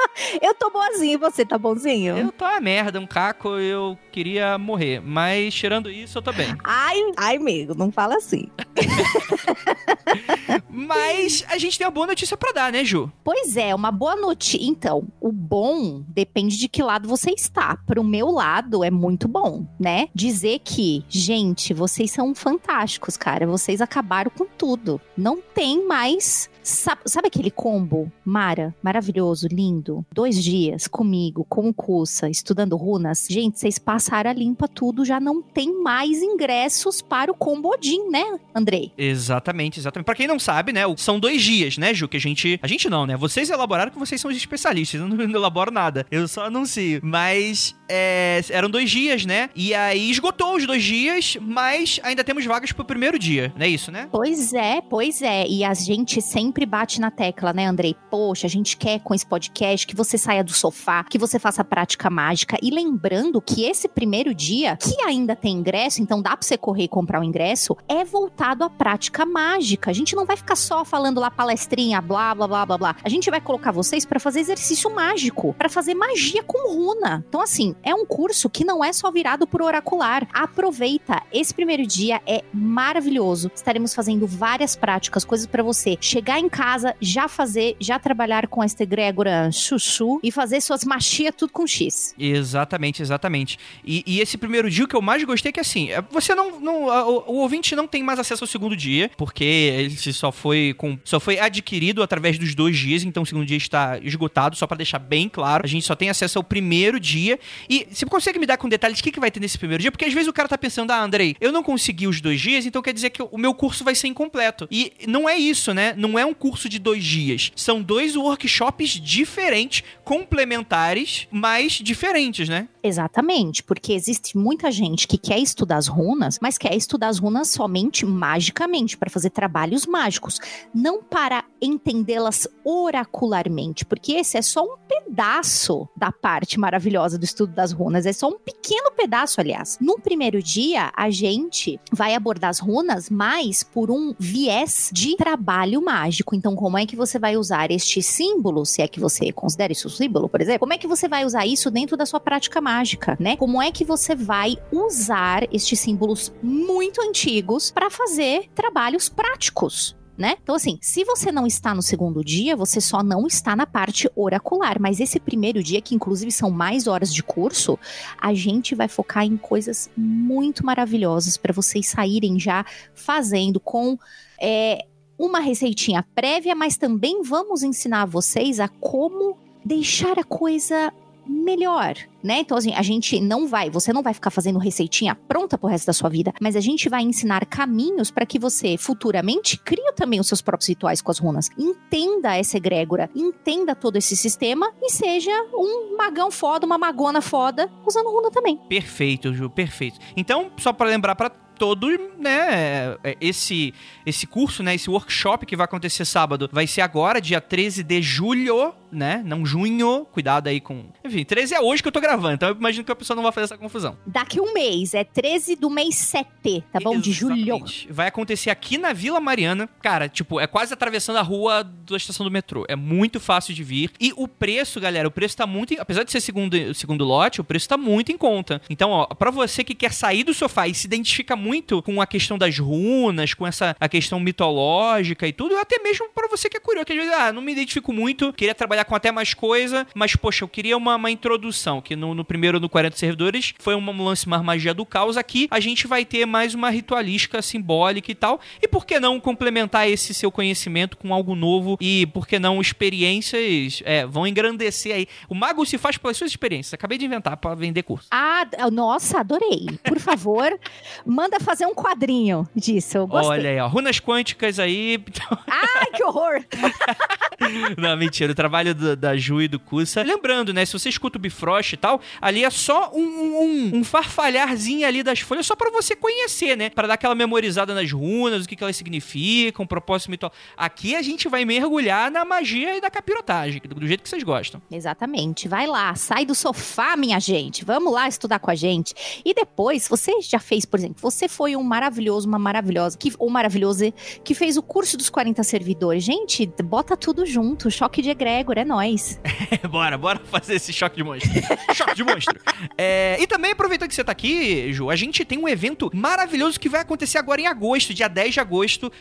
Eu 0.40 0.54
tô 0.54 0.70
boazinho, 0.70 1.18
você 1.18 1.44
tá 1.44 1.58
bonzinho? 1.58 2.16
Eu 2.16 2.32
tô 2.32 2.44
uma 2.44 2.60
merda, 2.60 3.00
um 3.00 3.06
caco, 3.06 3.50
eu 3.58 3.98
queria 4.12 4.58
morrer. 4.58 5.00
Mas 5.00 5.54
tirando 5.54 5.90
isso, 5.90 6.18
eu 6.18 6.22
tô 6.22 6.32
bem. 6.32 6.54
Ai, 6.64 6.96
ai, 7.16 7.36
amigo, 7.36 7.74
não 7.74 7.90
fala 7.90 8.16
assim. 8.16 8.48
Mas 10.68 11.44
a 11.48 11.58
gente 11.58 11.78
tem 11.78 11.86
uma 11.86 11.90
boa 11.90 12.06
notícia 12.06 12.36
pra 12.36 12.52
dar, 12.52 12.72
né, 12.72 12.84
Ju? 12.84 13.10
Pois 13.24 13.56
é, 13.56 13.74
uma 13.74 13.90
boa 13.90 14.16
notícia. 14.16 14.58
Então, 14.60 15.06
o 15.20 15.32
bom 15.32 16.02
depende 16.08 16.56
de 16.56 16.68
que 16.68 16.82
lado 16.82 17.08
você 17.08 17.30
está. 17.30 17.76
Pro 17.86 18.04
meu 18.04 18.30
lado 18.30 18.82
é 18.84 18.90
muito 18.90 19.28
bom, 19.28 19.66
né? 19.78 20.08
Dizer 20.14 20.60
que, 20.60 21.04
gente, 21.08 21.74
vocês 21.74 22.10
são 22.10 22.34
fantásticos, 22.34 23.16
cara. 23.16 23.46
Vocês 23.46 23.80
acabaram 23.80 24.30
com 24.30 24.46
tudo. 24.46 25.00
Não 25.16 25.40
tem 25.40 25.86
mais. 25.86 26.48
Sabe, 26.62 27.00
sabe 27.06 27.28
aquele 27.28 27.50
combo, 27.50 28.10
Mara? 28.24 28.74
Maravilhoso, 28.82 29.48
lindo. 29.50 30.04
Dois 30.12 30.42
dias 30.42 30.86
comigo, 30.86 31.44
com 31.48 31.68
o 31.68 31.74
Cussa, 31.74 32.28
estudando 32.28 32.76
runas. 32.76 33.26
Gente, 33.28 33.58
vocês 33.58 33.78
passaram 33.78 34.30
a 34.30 34.32
limpa 34.32 34.68
tudo, 34.68 35.04
já 35.04 35.18
não 35.18 35.42
tem 35.42 35.82
mais 35.82 36.22
ingressos 36.22 37.00
para 37.02 37.30
o 37.30 37.34
combo 37.34 37.70
Odin, 37.70 38.08
né, 38.10 38.38
Andrei? 38.54 38.92
Exatamente, 38.96 39.78
exatamente. 39.78 40.06
Pra 40.06 40.14
quem 40.14 40.26
não 40.26 40.38
sabe, 40.38 40.72
né, 40.72 40.82
são 40.96 41.18
dois 41.18 41.42
dias, 41.42 41.78
né, 41.78 41.94
Ju, 41.94 42.08
que 42.08 42.16
a 42.16 42.20
gente... 42.20 42.58
A 42.62 42.66
gente 42.66 42.88
não, 42.88 43.06
né? 43.06 43.16
Vocês 43.16 43.50
elaboraram 43.50 43.90
que 43.90 43.98
vocês 43.98 44.20
são 44.20 44.30
os 44.30 44.36
especialistas, 44.36 45.00
eu 45.00 45.08
não, 45.08 45.16
não 45.16 45.34
elaboro 45.34 45.70
nada. 45.70 46.06
Eu 46.10 46.26
só 46.28 46.44
anuncio. 46.44 47.00
Mas 47.02 47.74
é, 47.88 48.40
eram 48.50 48.70
dois 48.70 48.90
dias, 48.90 49.24
né? 49.26 49.50
E 49.54 49.74
aí 49.74 50.10
esgotou 50.10 50.56
os 50.56 50.66
dois 50.66 50.82
dias, 50.82 51.36
mas 51.40 52.00
ainda 52.02 52.22
temos 52.22 52.44
vagas 52.44 52.72
pro 52.72 52.84
primeiro 52.84 53.18
dia, 53.18 53.52
não 53.56 53.66
é 53.66 53.68
isso, 53.68 53.90
né? 53.90 54.08
Pois 54.10 54.52
é, 54.54 54.80
pois 54.80 55.22
é. 55.22 55.46
E 55.46 55.64
a 55.64 55.74
gente 55.74 56.22
sempre 56.22 56.59
bate 56.66 57.00
na 57.00 57.10
tecla, 57.10 57.52
né, 57.52 57.66
Andrei? 57.66 57.96
Poxa, 58.10 58.46
a 58.46 58.50
gente 58.50 58.76
quer 58.76 59.00
com 59.00 59.14
esse 59.14 59.26
podcast 59.26 59.86
que 59.86 59.96
você 59.96 60.16
saia 60.18 60.44
do 60.44 60.52
sofá, 60.52 61.04
que 61.04 61.18
você 61.18 61.38
faça 61.38 61.64
prática 61.64 62.10
mágica. 62.10 62.56
E 62.62 62.70
lembrando 62.70 63.40
que 63.40 63.64
esse 63.64 63.88
primeiro 63.88 64.34
dia, 64.34 64.76
que 64.76 65.02
ainda 65.02 65.36
tem 65.36 65.56
ingresso, 65.56 66.02
então 66.02 66.20
dá 66.20 66.36
pra 66.36 66.46
você 66.46 66.56
correr 66.56 66.84
e 66.84 66.88
comprar 66.88 67.20
o 67.20 67.24
ingresso, 67.24 67.76
é 67.88 68.04
voltado 68.04 68.64
à 68.64 68.70
prática 68.70 69.24
mágica. 69.24 69.90
A 69.90 69.94
gente 69.94 70.16
não 70.16 70.24
vai 70.24 70.36
ficar 70.36 70.56
só 70.56 70.84
falando 70.84 71.20
lá 71.20 71.30
palestrinha, 71.30 72.00
blá, 72.00 72.34
blá, 72.34 72.48
blá, 72.48 72.66
blá, 72.66 72.78
blá. 72.78 72.96
A 73.02 73.08
gente 73.08 73.30
vai 73.30 73.40
colocar 73.40 73.70
vocês 73.70 74.04
pra 74.04 74.18
fazer 74.18 74.40
exercício 74.40 74.92
mágico, 74.94 75.54
pra 75.54 75.68
fazer 75.68 75.94
magia 75.94 76.42
com 76.42 76.74
runa. 76.74 77.24
Então, 77.28 77.40
assim, 77.40 77.74
é 77.82 77.94
um 77.94 78.04
curso 78.04 78.50
que 78.50 78.64
não 78.64 78.82
é 78.82 78.92
só 78.92 79.10
virado 79.10 79.46
pro 79.46 79.64
oracular. 79.64 80.26
Aproveita, 80.32 81.22
esse 81.32 81.54
primeiro 81.54 81.86
dia 81.86 82.20
é 82.26 82.42
maravilhoso. 82.52 83.50
Estaremos 83.54 83.94
fazendo 83.94 84.26
várias 84.26 84.74
práticas, 84.74 85.24
coisas 85.24 85.46
pra 85.46 85.62
você 85.62 85.96
chegar 86.00 86.39
em 86.40 86.48
casa, 86.48 86.94
já 87.00 87.28
fazer, 87.28 87.76
já 87.78 87.98
trabalhar 87.98 88.46
com 88.48 88.62
esta 88.62 88.82
egrégora 88.82 89.50
chuchu 89.52 90.20
e 90.22 90.32
fazer 90.32 90.60
suas 90.60 90.84
magias 90.84 91.34
tudo 91.36 91.52
com 91.52 91.66
X. 91.66 92.14
Exatamente, 92.18 93.02
exatamente. 93.02 93.58
E, 93.84 94.02
e 94.06 94.20
esse 94.20 94.36
primeiro 94.36 94.70
dia 94.70 94.84
o 94.84 94.88
que 94.88 94.96
eu 94.96 95.02
mais 95.02 95.22
gostei 95.24 95.50
é 95.50 95.52
que 95.52 95.60
assim, 95.60 95.90
é, 95.90 96.02
você 96.10 96.34
não. 96.34 96.60
não 96.60 96.84
o, 96.84 97.24
o 97.26 97.34
ouvinte 97.36 97.76
não 97.76 97.86
tem 97.86 98.02
mais 98.02 98.18
acesso 98.18 98.44
ao 98.44 98.48
segundo 98.48 98.76
dia, 98.76 99.10
porque 99.16 99.44
ele 99.44 99.90
só 100.12 100.32
foi 100.32 100.74
com. 100.76 100.98
Só 101.04 101.20
foi 101.20 101.38
adquirido 101.38 102.02
através 102.02 102.38
dos 102.38 102.54
dois 102.54 102.76
dias, 102.76 103.04
então 103.04 103.22
o 103.22 103.26
segundo 103.26 103.46
dia 103.46 103.56
está 103.56 103.98
esgotado, 104.02 104.56
só 104.56 104.66
pra 104.66 104.76
deixar 104.76 104.98
bem 104.98 105.28
claro. 105.28 105.64
A 105.64 105.68
gente 105.68 105.84
só 105.84 105.94
tem 105.94 106.10
acesso 106.10 106.38
ao 106.38 106.44
primeiro 106.44 106.98
dia. 106.98 107.38
E 107.68 107.86
você 107.90 108.06
consegue 108.06 108.38
me 108.38 108.46
dar 108.46 108.56
com 108.56 108.68
detalhes 108.68 109.00
o 109.00 109.02
que, 109.02 109.12
que 109.12 109.20
vai 109.20 109.30
ter 109.30 109.40
nesse 109.40 109.58
primeiro 109.58 109.80
dia? 109.80 109.92
Porque 109.92 110.04
às 110.04 110.12
vezes 110.12 110.28
o 110.28 110.32
cara 110.32 110.48
tá 110.48 110.58
pensando, 110.58 110.90
ah, 110.90 111.02
Andrei, 111.02 111.36
eu 111.40 111.52
não 111.52 111.62
consegui 111.62 112.06
os 112.06 112.20
dois 112.20 112.40
dias, 112.40 112.66
então 112.66 112.82
quer 112.82 112.92
dizer 112.92 113.10
que 113.10 113.22
o 113.22 113.38
meu 113.38 113.54
curso 113.54 113.84
vai 113.84 113.94
ser 113.94 114.08
incompleto. 114.08 114.68
E 114.70 114.92
não 115.06 115.28
é 115.28 115.36
isso, 115.36 115.74
né? 115.74 115.94
Não 115.96 116.18
é 116.18 116.24
curso 116.34 116.68
de 116.68 116.78
dois 116.78 117.04
dias. 117.04 117.52
São 117.54 117.82
dois 117.82 118.16
workshops 118.16 118.90
diferentes, 118.90 119.82
complementares, 120.04 121.26
mas 121.30 121.72
diferentes, 121.74 122.48
né? 122.48 122.68
Exatamente, 122.82 123.62
porque 123.62 123.92
existe 123.92 124.36
muita 124.38 124.70
gente 124.70 125.06
que 125.06 125.18
quer 125.18 125.38
estudar 125.38 125.76
as 125.76 125.86
runas, 125.86 126.38
mas 126.40 126.56
quer 126.56 126.74
estudar 126.74 127.08
as 127.08 127.18
runas 127.18 127.48
somente 127.50 128.06
magicamente, 128.06 128.96
para 128.96 129.10
fazer 129.10 129.30
trabalhos 129.30 129.86
mágicos, 129.86 130.38
não 130.74 131.02
para 131.02 131.44
entendê-las 131.60 132.48
oracularmente, 132.64 133.84
porque 133.84 134.12
esse 134.12 134.38
é 134.38 134.42
só 134.42 134.64
um 134.64 134.76
pedaço 134.88 135.88
da 135.96 136.10
parte 136.10 136.58
maravilhosa 136.58 137.18
do 137.18 137.24
estudo 137.24 137.52
das 137.52 137.72
runas, 137.72 138.06
é 138.06 138.12
só 138.12 138.28
um 138.28 138.38
pequeno 138.38 138.90
pedaço, 138.92 139.40
aliás. 139.40 139.78
No 139.80 139.98
primeiro 139.98 140.42
dia, 140.42 140.90
a 140.96 141.10
gente 141.10 141.78
vai 141.92 142.14
abordar 142.14 142.50
as 142.50 142.58
runas 142.58 143.10
mais 143.10 143.62
por 143.62 143.90
um 143.90 144.14
viés 144.18 144.90
de 144.92 145.16
trabalho 145.16 145.82
mágico. 145.82 146.19
Então, 146.32 146.54
como 146.54 146.78
é 146.78 146.86
que 146.86 146.96
você 146.96 147.18
vai 147.18 147.36
usar 147.36 147.70
este 147.70 148.02
símbolo, 148.02 148.64
se 148.64 148.82
é 148.82 148.88
que 148.88 149.00
você 149.00 149.32
considera 149.32 149.72
isso 149.72 149.88
um 149.88 149.90
símbolo, 149.90 150.28
por 150.28 150.40
exemplo? 150.40 150.60
Como 150.60 150.72
é 150.72 150.78
que 150.78 150.86
você 150.86 151.08
vai 151.08 151.24
usar 151.24 151.46
isso 151.46 151.70
dentro 151.70 151.96
da 151.96 152.06
sua 152.06 152.20
prática 152.20 152.60
mágica, 152.60 153.16
né? 153.18 153.36
Como 153.36 153.60
é 153.60 153.70
que 153.70 153.84
você 153.84 154.14
vai 154.14 154.56
usar 154.70 155.46
estes 155.52 155.80
símbolos 155.80 156.32
muito 156.42 157.00
antigos 157.02 157.70
para 157.70 157.90
fazer 157.90 158.48
trabalhos 158.54 159.08
práticos? 159.08 159.96
Né? 160.20 160.36
Então, 160.42 160.54
assim, 160.54 160.78
se 160.82 161.02
você 161.02 161.32
não 161.32 161.46
está 161.46 161.74
no 161.74 161.80
segundo 161.80 162.22
dia, 162.22 162.54
você 162.54 162.78
só 162.78 163.02
não 163.02 163.26
está 163.26 163.56
na 163.56 163.66
parte 163.66 164.06
oracular. 164.14 164.78
Mas 164.78 165.00
esse 165.00 165.18
primeiro 165.18 165.62
dia, 165.62 165.80
que 165.80 165.94
inclusive 165.94 166.30
são 166.30 166.50
mais 166.50 166.86
horas 166.86 167.14
de 167.14 167.22
curso, 167.22 167.78
a 168.20 168.34
gente 168.34 168.74
vai 168.74 168.86
focar 168.86 169.24
em 169.24 169.38
coisas 169.38 169.88
muito 169.96 170.62
maravilhosas 170.62 171.38
para 171.38 171.54
vocês 171.54 171.86
saírem 171.86 172.38
já 172.38 172.66
fazendo 172.92 173.58
com 173.58 173.98
é, 174.38 174.84
uma 175.20 175.38
receitinha 175.38 176.02
prévia, 176.14 176.54
mas 176.54 176.78
também 176.78 177.22
vamos 177.22 177.62
ensinar 177.62 178.06
vocês 178.06 178.58
a 178.58 178.68
como 178.68 179.36
deixar 179.62 180.18
a 180.18 180.24
coisa 180.24 180.90
melhor, 181.26 181.94
né? 182.24 182.40
Então, 182.40 182.56
assim, 182.56 182.74
a 182.74 182.80
gente 182.80 183.20
não 183.20 183.46
vai, 183.46 183.68
você 183.70 183.92
não 183.92 184.02
vai 184.02 184.14
ficar 184.14 184.30
fazendo 184.30 184.58
receitinha 184.58 185.14
pronta 185.14 185.58
pro 185.58 185.68
resto 185.68 185.86
da 185.86 185.92
sua 185.92 186.08
vida, 186.08 186.32
mas 186.40 186.56
a 186.56 186.60
gente 186.60 186.88
vai 186.88 187.02
ensinar 187.02 187.44
caminhos 187.44 188.10
para 188.10 188.24
que 188.24 188.38
você 188.38 188.76
futuramente 188.78 189.58
crie 189.58 189.92
também 189.94 190.18
os 190.18 190.26
seus 190.26 190.40
próprios 190.40 190.68
rituais 190.68 191.02
com 191.02 191.10
as 191.10 191.18
runas. 191.18 191.50
Entenda 191.58 192.34
essa 192.34 192.56
egrégora, 192.56 193.10
entenda 193.14 193.74
todo 193.74 193.96
esse 193.96 194.16
sistema 194.16 194.72
e 194.82 194.90
seja 194.90 195.30
um 195.52 195.96
magão 195.96 196.30
foda, 196.30 196.66
uma 196.66 196.78
magona 196.78 197.20
foda 197.20 197.70
usando 197.86 198.10
runa 198.10 198.30
também. 198.30 198.56
Perfeito, 198.68 199.32
Ju, 199.34 199.50
perfeito. 199.50 200.00
Então, 200.16 200.50
só 200.56 200.72
pra 200.72 200.88
lembrar 200.88 201.14
pra 201.14 201.30
todos, 201.60 201.90
né, 202.18 202.96
é, 203.04 203.18
esse 203.20 203.74
esse 204.06 204.26
curso, 204.26 204.62
né, 204.62 204.74
esse 204.74 204.88
workshop 204.88 205.44
que 205.44 205.54
vai 205.54 205.66
acontecer 205.66 206.06
sábado, 206.06 206.48
vai 206.50 206.66
ser 206.66 206.80
agora, 206.80 207.20
dia 207.20 207.38
13 207.38 207.82
de 207.82 208.00
julho, 208.00 208.74
né, 208.90 209.22
não 209.24 209.44
junho, 209.44 210.06
cuidado 210.10 210.48
aí 210.48 210.58
com... 210.58 210.86
Enfim, 211.04 211.22
13 211.22 211.54
é 211.54 211.60
hoje 211.60 211.82
que 211.82 211.88
eu 211.88 211.92
tô 211.92 212.00
gravando, 212.00 212.32
então 212.32 212.48
eu 212.48 212.56
imagino 212.56 212.82
que 212.82 212.90
a 212.90 212.96
pessoa 212.96 213.14
não 213.14 213.22
vai 213.22 213.30
fazer 213.30 213.44
essa 213.44 213.58
confusão. 213.58 213.98
Daqui 214.06 214.40
um 214.40 214.54
mês, 214.54 214.94
é 214.94 215.04
13 215.04 215.54
do 215.56 215.68
mês 215.68 215.96
7, 215.96 216.64
tá 216.72 216.80
bom? 216.80 216.98
De 216.98 217.12
julho. 217.12 217.36
Exatamente. 217.36 217.92
Vai 217.92 218.08
acontecer 218.08 218.48
aqui 218.48 218.78
na 218.78 218.94
Vila 218.94 219.20
Mariana. 219.20 219.68
Cara, 219.82 220.08
tipo, 220.08 220.40
é 220.40 220.46
quase 220.46 220.72
atravessando 220.72 221.16
a 221.16 221.22
rua 221.22 221.62
da 221.62 221.96
estação 221.96 222.24
do 222.24 222.32
metrô. 222.32 222.64
É 222.68 222.74
muito 222.74 223.20
fácil 223.20 223.54
de 223.54 223.62
vir. 223.62 223.90
E 224.00 224.14
o 224.16 224.26
preço, 224.26 224.80
galera, 224.80 225.06
o 225.06 225.10
preço 225.10 225.36
tá 225.36 225.46
muito. 225.46 225.74
Apesar 225.78 226.04
de 226.04 226.10
ser 226.10 226.20
segundo, 226.20 226.74
segundo 226.74 227.04
lote, 227.04 227.40
o 227.40 227.44
preço 227.44 227.68
tá 227.68 227.76
muito 227.76 228.10
em 228.10 228.16
conta. 228.16 228.62
Então, 228.70 228.90
ó, 228.90 229.06
pra 229.06 229.30
você 229.30 229.62
que 229.62 229.74
quer 229.74 229.92
sair 229.92 230.24
do 230.24 230.32
sofá 230.32 230.66
e 230.66 230.74
se 230.74 230.86
identifica 230.86 231.36
muito 231.36 231.49
com 231.82 232.00
a 232.00 232.06
questão 232.06 232.36
das 232.38 232.58
runas, 232.58 233.34
com 233.34 233.46
essa 233.46 233.76
a 233.78 233.88
questão 233.88 234.20
mitológica 234.20 235.26
e 235.26 235.32
tudo, 235.32 235.56
até 235.56 235.78
mesmo 235.82 236.08
pra 236.14 236.28
você 236.28 236.48
que 236.48 236.56
é 236.56 236.60
curioso, 236.60 236.86
que 236.86 236.92
às 236.92 236.98
vezes, 236.98 237.12
ah, 237.12 237.32
não 237.32 237.42
me 237.42 237.52
identifico 237.52 237.92
muito, 237.92 238.32
queria 238.32 238.54
trabalhar 238.54 238.84
com 238.84 238.94
até 238.94 239.10
mais 239.10 239.34
coisa, 239.34 239.86
mas, 239.94 240.14
poxa, 240.14 240.44
eu 240.44 240.48
queria 240.48 240.76
uma, 240.76 240.96
uma 240.96 241.10
introdução, 241.10 241.80
que 241.80 241.96
no, 241.96 242.14
no 242.14 242.24
primeiro, 242.24 242.60
no 242.60 242.68
40 242.68 242.96
servidores, 242.96 243.54
foi 243.58 243.74
um 243.74 244.02
lance 244.02 244.28
mais 244.28 244.42
magia 244.42 244.74
do 244.74 244.86
caos. 244.86 245.16
Aqui 245.16 245.48
a 245.50 245.60
gente 245.60 245.86
vai 245.86 246.04
ter 246.04 246.26
mais 246.26 246.54
uma 246.54 246.70
ritualística 246.70 247.40
simbólica 247.42 248.10
e 248.10 248.14
tal. 248.14 248.40
E 248.62 248.68
por 248.68 248.86
que 248.86 249.00
não 249.00 249.18
complementar 249.18 249.88
esse 249.88 250.14
seu 250.14 250.30
conhecimento 250.30 250.96
com 250.96 251.12
algo 251.12 251.34
novo 251.34 251.76
e 251.80 252.06
por 252.06 252.26
que 252.26 252.38
não 252.38 252.60
experiências 252.60 253.82
é, 253.84 254.06
vão 254.06 254.26
engrandecer 254.26 254.94
aí. 254.94 255.06
O 255.28 255.34
mago 255.34 255.64
se 255.64 255.78
faz 255.78 255.96
pelas 255.96 256.16
suas 256.16 256.30
experiências. 256.30 256.74
Acabei 256.74 256.98
de 256.98 257.04
inventar 257.04 257.36
pra 257.36 257.54
vender 257.54 257.82
curso. 257.82 258.08
Ah, 258.10 258.46
nossa, 258.72 259.20
adorei. 259.20 259.66
Por 259.84 259.98
favor, 259.98 260.58
manda 261.04 261.39
fazer 261.40 261.66
um 261.66 261.74
quadrinho 261.74 262.48
disso. 262.54 262.96
Eu 262.98 263.06
gostei. 263.06 263.30
Olha 263.30 263.50
aí, 263.50 263.58
ó. 263.60 263.66
Runas 263.68 263.98
quânticas 264.00 264.58
aí. 264.58 265.02
Ai, 265.48 265.86
que 265.94 266.02
horror! 266.04 266.44
Não, 267.76 267.96
mentira. 267.96 268.32
O 268.32 268.34
trabalho 268.34 268.74
do- 268.74 268.94
da 268.96 269.16
Ju 269.16 269.40
e 269.40 269.48
do 269.48 269.58
Kusa. 269.58 270.02
Lembrando, 270.02 270.52
né? 270.52 270.64
Se 270.64 270.72
você 270.74 270.88
escuta 270.88 271.16
o 271.18 271.20
Bifrost 271.20 271.72
e 271.72 271.76
tal, 271.76 272.00
ali 272.20 272.44
é 272.44 272.50
só 272.50 272.90
um, 272.94 273.00
um, 273.02 273.70
um 273.78 273.84
farfalharzinho 273.84 274.86
ali 274.86 275.02
das 275.02 275.20
folhas, 275.20 275.46
só 275.46 275.56
pra 275.56 275.70
você 275.70 275.96
conhecer, 275.96 276.56
né? 276.56 276.68
Pra 276.70 276.86
dar 276.86 276.94
aquela 276.94 277.14
memorizada 277.14 277.74
nas 277.74 277.90
runas, 277.90 278.44
o 278.44 278.48
que, 278.48 278.54
que 278.56 278.62
elas 278.62 278.76
significam, 278.76 279.66
propósito 279.66 280.10
mito. 280.10 280.30
Aqui 280.56 280.94
a 280.94 281.02
gente 281.02 281.28
vai 281.28 281.44
mergulhar 281.44 282.10
na 282.10 282.24
magia 282.24 282.76
e 282.76 282.80
da 282.80 282.90
capirotagem, 282.90 283.60
do, 283.66 283.74
do 283.74 283.86
jeito 283.86 284.02
que 284.02 284.08
vocês 284.08 284.22
gostam. 284.22 284.60
Exatamente. 284.70 285.48
Vai 285.48 285.66
lá, 285.66 285.94
sai 285.94 286.24
do 286.26 286.34
sofá, 286.34 286.96
minha 286.96 287.18
gente. 287.18 287.64
Vamos 287.64 287.92
lá 287.92 288.06
estudar 288.06 288.38
com 288.38 288.50
a 288.50 288.54
gente. 288.54 288.94
E 289.24 289.32
depois, 289.32 289.88
você 289.88 290.20
já 290.20 290.38
fez, 290.38 290.64
por 290.64 290.78
exemplo, 290.78 290.96
você 291.00 291.19
foi 291.28 291.56
um 291.56 291.62
maravilhoso, 291.62 292.28
uma 292.28 292.38
maravilhosa, 292.38 292.96
que, 292.96 293.12
ou 293.18 293.30
maravilhoso 293.30 293.92
que 294.24 294.34
fez 294.34 294.56
o 294.56 294.62
curso 294.62 294.96
dos 294.96 295.08
40 295.08 295.42
servidores. 295.42 296.02
Gente, 296.04 296.46
bota 296.62 296.96
tudo 296.96 297.24
junto. 297.26 297.70
Choque 297.70 298.02
de 298.02 298.10
egrégor, 298.10 298.58
é 298.58 298.64
nóis. 298.64 299.20
bora, 299.70 299.96
bora 299.96 300.20
fazer 300.24 300.54
esse 300.54 300.72
choque 300.72 300.96
de 300.96 301.04
monstro. 301.04 301.30
choque 301.74 301.94
de 301.94 302.04
monstro. 302.04 302.38
É, 302.76 303.16
e 303.20 303.26
também, 303.26 303.52
aproveitando 303.52 303.88
que 303.88 303.94
você 303.94 304.04
tá 304.04 304.12
aqui, 304.12 304.72
Ju, 304.72 304.90
a 304.90 304.96
gente 304.96 305.24
tem 305.24 305.38
um 305.38 305.48
evento 305.48 305.90
maravilhoso 305.94 306.58
que 306.58 306.68
vai 306.68 306.80
acontecer 306.80 307.18
agora 307.18 307.40
em 307.40 307.46
agosto, 307.46 307.94
dia 307.94 308.08
10 308.08 308.34
de 308.34 308.40
agosto. 308.40 308.92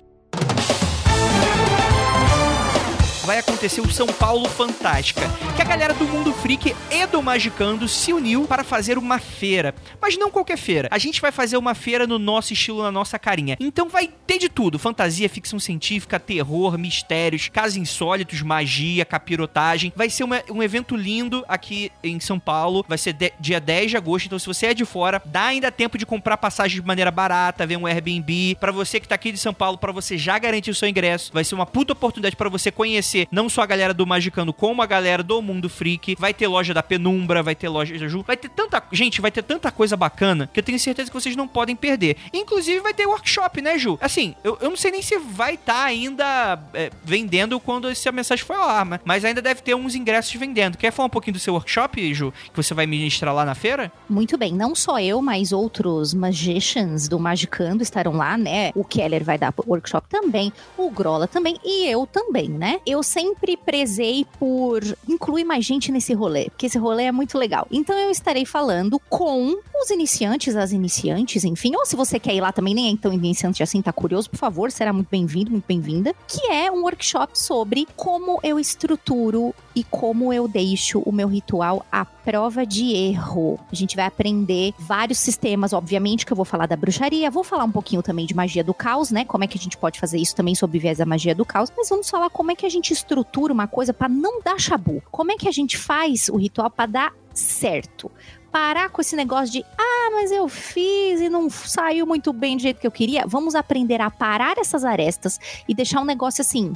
Vai 3.26 3.38
acontecer 3.38 3.82
o 3.82 3.92
São 3.92 4.08
Paulo 4.08 4.50
Fantástica, 4.50 5.22
que 5.56 5.62
a 5.62 5.66
galera 5.66 5.94
do 5.94 6.06
Mundo 6.06 6.34
Freak 6.34 6.74
e 6.90 7.06
do 7.06 7.22
Magicando 7.22 7.88
se 7.88 8.12
uniu 8.12 8.46
para 8.48 8.64
fazer 8.64 8.98
uma 8.98 9.20
feira. 9.20 9.76
Mas 10.02 10.18
não 10.18 10.32
qualquer 10.32 10.58
feira. 10.58 10.88
A 10.90 10.98
gente 10.98 11.22
vai 11.22 11.32
fazer 11.32 11.56
uma 11.58 11.76
feira 11.76 12.08
no 12.08 12.18
nosso 12.18 12.54
estilo, 12.54 12.82
na 12.82 12.92
nossa 12.92 13.20
carinha. 13.20 13.56
Então 13.60 13.88
vai 13.88 14.08
ter 14.26 14.40
de 14.40 14.50
tudo: 14.50 14.80
fantasia, 14.80 15.30
ficção 15.30 15.60
científica, 15.60 16.20
terror, 16.20 16.76
mistérios, 16.78 17.50
casos 17.50 17.78
insólitos, 17.78 18.42
magia, 18.42 19.06
capirotagem. 19.06 19.94
Vai 19.96 20.10
ser 20.10 20.24
uma- 20.24 20.42
um 20.50 20.64
evento 20.64 20.96
lindo 20.96 21.44
aqui 21.48 21.92
em 22.04 22.20
São 22.20 22.40
Paulo. 22.40 22.84
Vai 22.88 22.98
ser 22.98 23.14
de- 23.14 23.34
dia 23.40 23.60
10 23.60 23.92
de 23.92 23.98
agosto. 23.98 24.26
Então, 24.26 24.40
se 24.40 24.48
você 24.48 24.68
é 24.68 24.74
de 24.74 24.86
fora, 24.86 25.22
dá 25.26 25.44
ainda 25.48 25.72
tempo 25.72 25.98
de 26.00 26.06
comprar 26.06 26.38
passagem 26.38 26.82
de 26.82 26.88
maneira 26.88 27.12
barata, 27.12 27.68
ver 27.68 27.78
um 27.78 27.86
Airbnb. 27.86 28.56
Pra 28.60 28.72
você 28.72 29.00
que 29.00 29.08
tá 29.08 29.16
aqui 29.16 29.32
de 29.32 29.38
São 29.38 29.54
Paulo, 29.54 29.78
pra 29.78 29.92
você 29.92 30.18
já 30.18 30.40
garantir 30.40 30.72
o 30.72 30.76
seu 30.76 30.88
ingresso. 30.90 31.32
Vai 31.32 31.44
ser 31.44 31.54
uma 31.54 31.66
puta 31.66 31.94
oportunidade 31.94 32.36
pra 32.36 32.50
você 32.50 32.72
conhecer 32.72 33.19
não 33.32 33.50
só 33.50 33.62
a 33.62 33.66
galera 33.66 33.94
do 33.94 34.06
Magicano, 34.06 34.54
como 34.54 34.82
a 34.82 34.86
galera 34.86 35.24
do 35.24 35.42
Mundo 35.42 35.70
Freak. 35.70 36.16
Vai 36.20 36.34
ter 36.34 36.48
loja 36.48 36.74
da 36.74 36.84
Penumbra, 36.84 37.42
vai 37.44 37.56
ter 37.56 37.70
loja 37.70 37.98
da 37.98 38.08
Ju. 38.08 38.24
Vai 38.26 38.38
ter 38.38 38.50
tanta. 38.50 38.82
Gente, 38.92 39.22
vai 39.22 39.32
ter 39.32 39.44
tanta 39.44 39.72
coisa 39.72 39.96
bacana 39.98 40.50
que 40.54 40.60
eu 40.60 40.64
tenho 40.64 40.80
certeza 40.80 41.10
que 41.10 41.14
vocês 41.20 41.36
não 41.36 41.48
podem 41.48 41.76
perder. 41.76 42.18
Inclusive, 42.34 42.80
vai 42.80 42.94
ter 42.94 43.06
workshop, 43.06 43.62
né, 43.62 43.78
Ju? 43.78 43.98
Assim, 44.02 44.36
eu, 44.44 44.58
eu 44.62 44.70
não 44.70 44.78
sei 44.78 44.92
nem 44.92 45.02
se 45.02 45.18
vai 45.18 45.56
estar 45.56 45.84
ainda 45.84 46.60
é, 46.74 46.90
vendendo 47.04 47.60
quando 47.60 47.90
essa 47.90 48.12
mensagem 48.12 48.44
for 48.46 48.56
ao 48.56 48.70
ar, 48.70 48.86
mas- 48.86 49.00
mas 49.06 49.26
ainda 49.26 49.42
deve 49.42 49.62
ter 49.62 49.76
uns 49.76 49.96
ingressos 49.96 50.34
vendendo. 50.36 50.78
Quer 50.78 50.92
falar 50.92 51.08
um 51.08 51.10
pouquinho 51.10 51.34
do 51.34 51.40
seu 51.40 51.54
workshop, 51.54 52.14
Ju? 52.14 52.34
Que 52.52 52.56
você 52.58 52.74
vai 52.74 52.86
ministrar 52.86 53.34
lá 53.34 53.44
na 53.46 53.56
feira? 53.56 53.92
Muito 54.10 54.38
bem, 54.38 54.54
não 54.54 54.74
só 54.76 55.00
eu, 55.00 55.22
mas 55.22 55.52
outros 55.52 56.14
magicians 56.14 57.08
do 57.08 57.20
Magicando 57.20 57.84
estarão 57.84 58.14
lá, 58.14 58.38
né? 58.38 58.72
O 58.76 58.84
Keller 58.84 59.24
vai 59.24 59.38
dar 59.38 59.54
workshop 59.68 60.08
também, 60.10 60.52
o 60.78 60.90
Grola 60.90 61.28
também 61.28 61.58
e 61.64 61.88
eu 61.88 62.08
também, 62.08 62.50
né? 62.50 62.80
Eu 62.86 62.99
sempre 63.04 63.58
prezei 63.58 64.26
por 64.40 64.82
incluir 65.08 65.44
mais 65.44 65.66
gente 65.66 65.92
nesse 65.92 66.14
rolê, 66.14 66.46
porque 66.46 66.66
esse 66.66 66.78
rolê 66.78 67.06
é 67.06 67.12
muito 67.12 67.38
legal. 67.38 67.68
Então 67.72 67.98
eu 67.98 68.10
estarei 68.10 68.46
falando 68.46 69.00
com 69.10 69.56
os 69.82 69.90
iniciantes, 69.90 70.56
as 70.56 70.72
iniciantes, 70.72 71.44
enfim, 71.44 71.76
ou 71.76 71.86
se 71.86 71.96
você 71.96 72.20
quer 72.20 72.36
ir 72.36 72.42
lá 72.42 72.52
também, 72.52 72.74
nem 72.74 72.94
é 72.94 72.98
tão 72.98 73.14
iniciante 73.14 73.64
assim, 73.64 73.82
tá 73.82 73.94
curioso, 73.94 74.30
por 74.30 74.38
favor, 74.38 74.72
será 74.72 74.92
muito 74.92 75.08
bem-vindo, 75.10 75.52
muito 75.52 75.66
bem-vinda, 75.66 76.14
que 76.28 76.52
é 76.52 76.72
um 76.72 76.84
workshop 76.84 77.38
sobre 77.38 77.88
como 77.96 78.40
eu 78.44 78.60
estruturo 78.60 79.54
e 79.76 79.84
como 79.84 80.34
eu 80.34 80.48
deixo 80.48 81.00
o 81.00 81.12
meu 81.12 81.28
ritual 81.28 81.86
à 81.92 82.04
prova 82.30 82.64
de 82.64 82.94
erro. 82.94 83.60
A 83.72 83.76
gente 83.76 83.96
vai 83.96 84.06
aprender 84.06 84.76
vários 84.78 85.18
sistemas, 85.18 85.74
obviamente, 85.74 86.28
que 86.28 86.32
eu 86.32 86.36
vou 86.36 86.46
falar 86.46 86.68
da 86.68 86.76
bruxaria, 86.76 87.32
vou 87.32 87.44
falar 87.44 87.64
um 87.64 87.72
pouquinho 87.72 88.04
também 88.04 88.28
de 88.28 88.36
magia 88.36 88.64
do 88.64 88.72
caos, 88.72 89.10
né? 89.10 89.26
Como 89.26 89.44
é 89.44 89.48
que 89.48 89.58
a 89.58 89.62
gente 89.62 89.76
pode 89.76 90.00
fazer 90.00 90.20
isso 90.20 90.36
também 90.36 90.54
sob 90.54 90.78
viés 90.78 91.00
da 91.00 91.08
magia 91.08 91.34
do 91.34 91.44
caos, 91.44 91.74
mas 91.76 91.90
vamos 91.90 92.08
falar 92.08 92.30
como 92.30 92.52
é 92.52 92.56
que 92.56 92.68
a 92.68 92.70
gente 92.70 92.94
estrutura 92.94 93.52
uma 93.52 93.66
coisa 93.66 93.92
para 93.96 94.08
não 94.08 94.44
dar 94.44 94.60
chabu. 94.60 95.02
Como 95.10 95.32
é 95.32 95.38
que 95.38 95.48
a 95.48 95.52
gente 95.52 95.76
faz 95.76 96.30
o 96.30 96.38
ritual 96.38 96.70
para 96.70 96.86
dar 96.86 97.14
certo? 97.34 98.12
Parar 98.52 98.92
com 98.92 99.02
esse 99.02 99.16
negócio 99.16 99.52
de, 99.52 99.66
ah, 99.76 100.12
mas 100.12 100.32
eu 100.32 100.48
fiz 100.48 101.22
e 101.22 101.30
não 101.30 101.50
saiu 101.50 102.06
muito 102.06 102.32
bem 102.32 102.58
do 102.58 102.62
jeito 102.62 102.80
que 102.80 102.86
eu 102.86 102.92
queria. 102.92 103.26
Vamos 103.26 103.56
aprender 103.56 104.02
a 104.02 104.12
parar 104.12 104.60
essas 104.60 104.86
arestas 104.86 105.40
e 105.68 105.74
deixar 105.74 106.00
um 106.00 106.06
negócio 106.06 106.44
assim, 106.44 106.76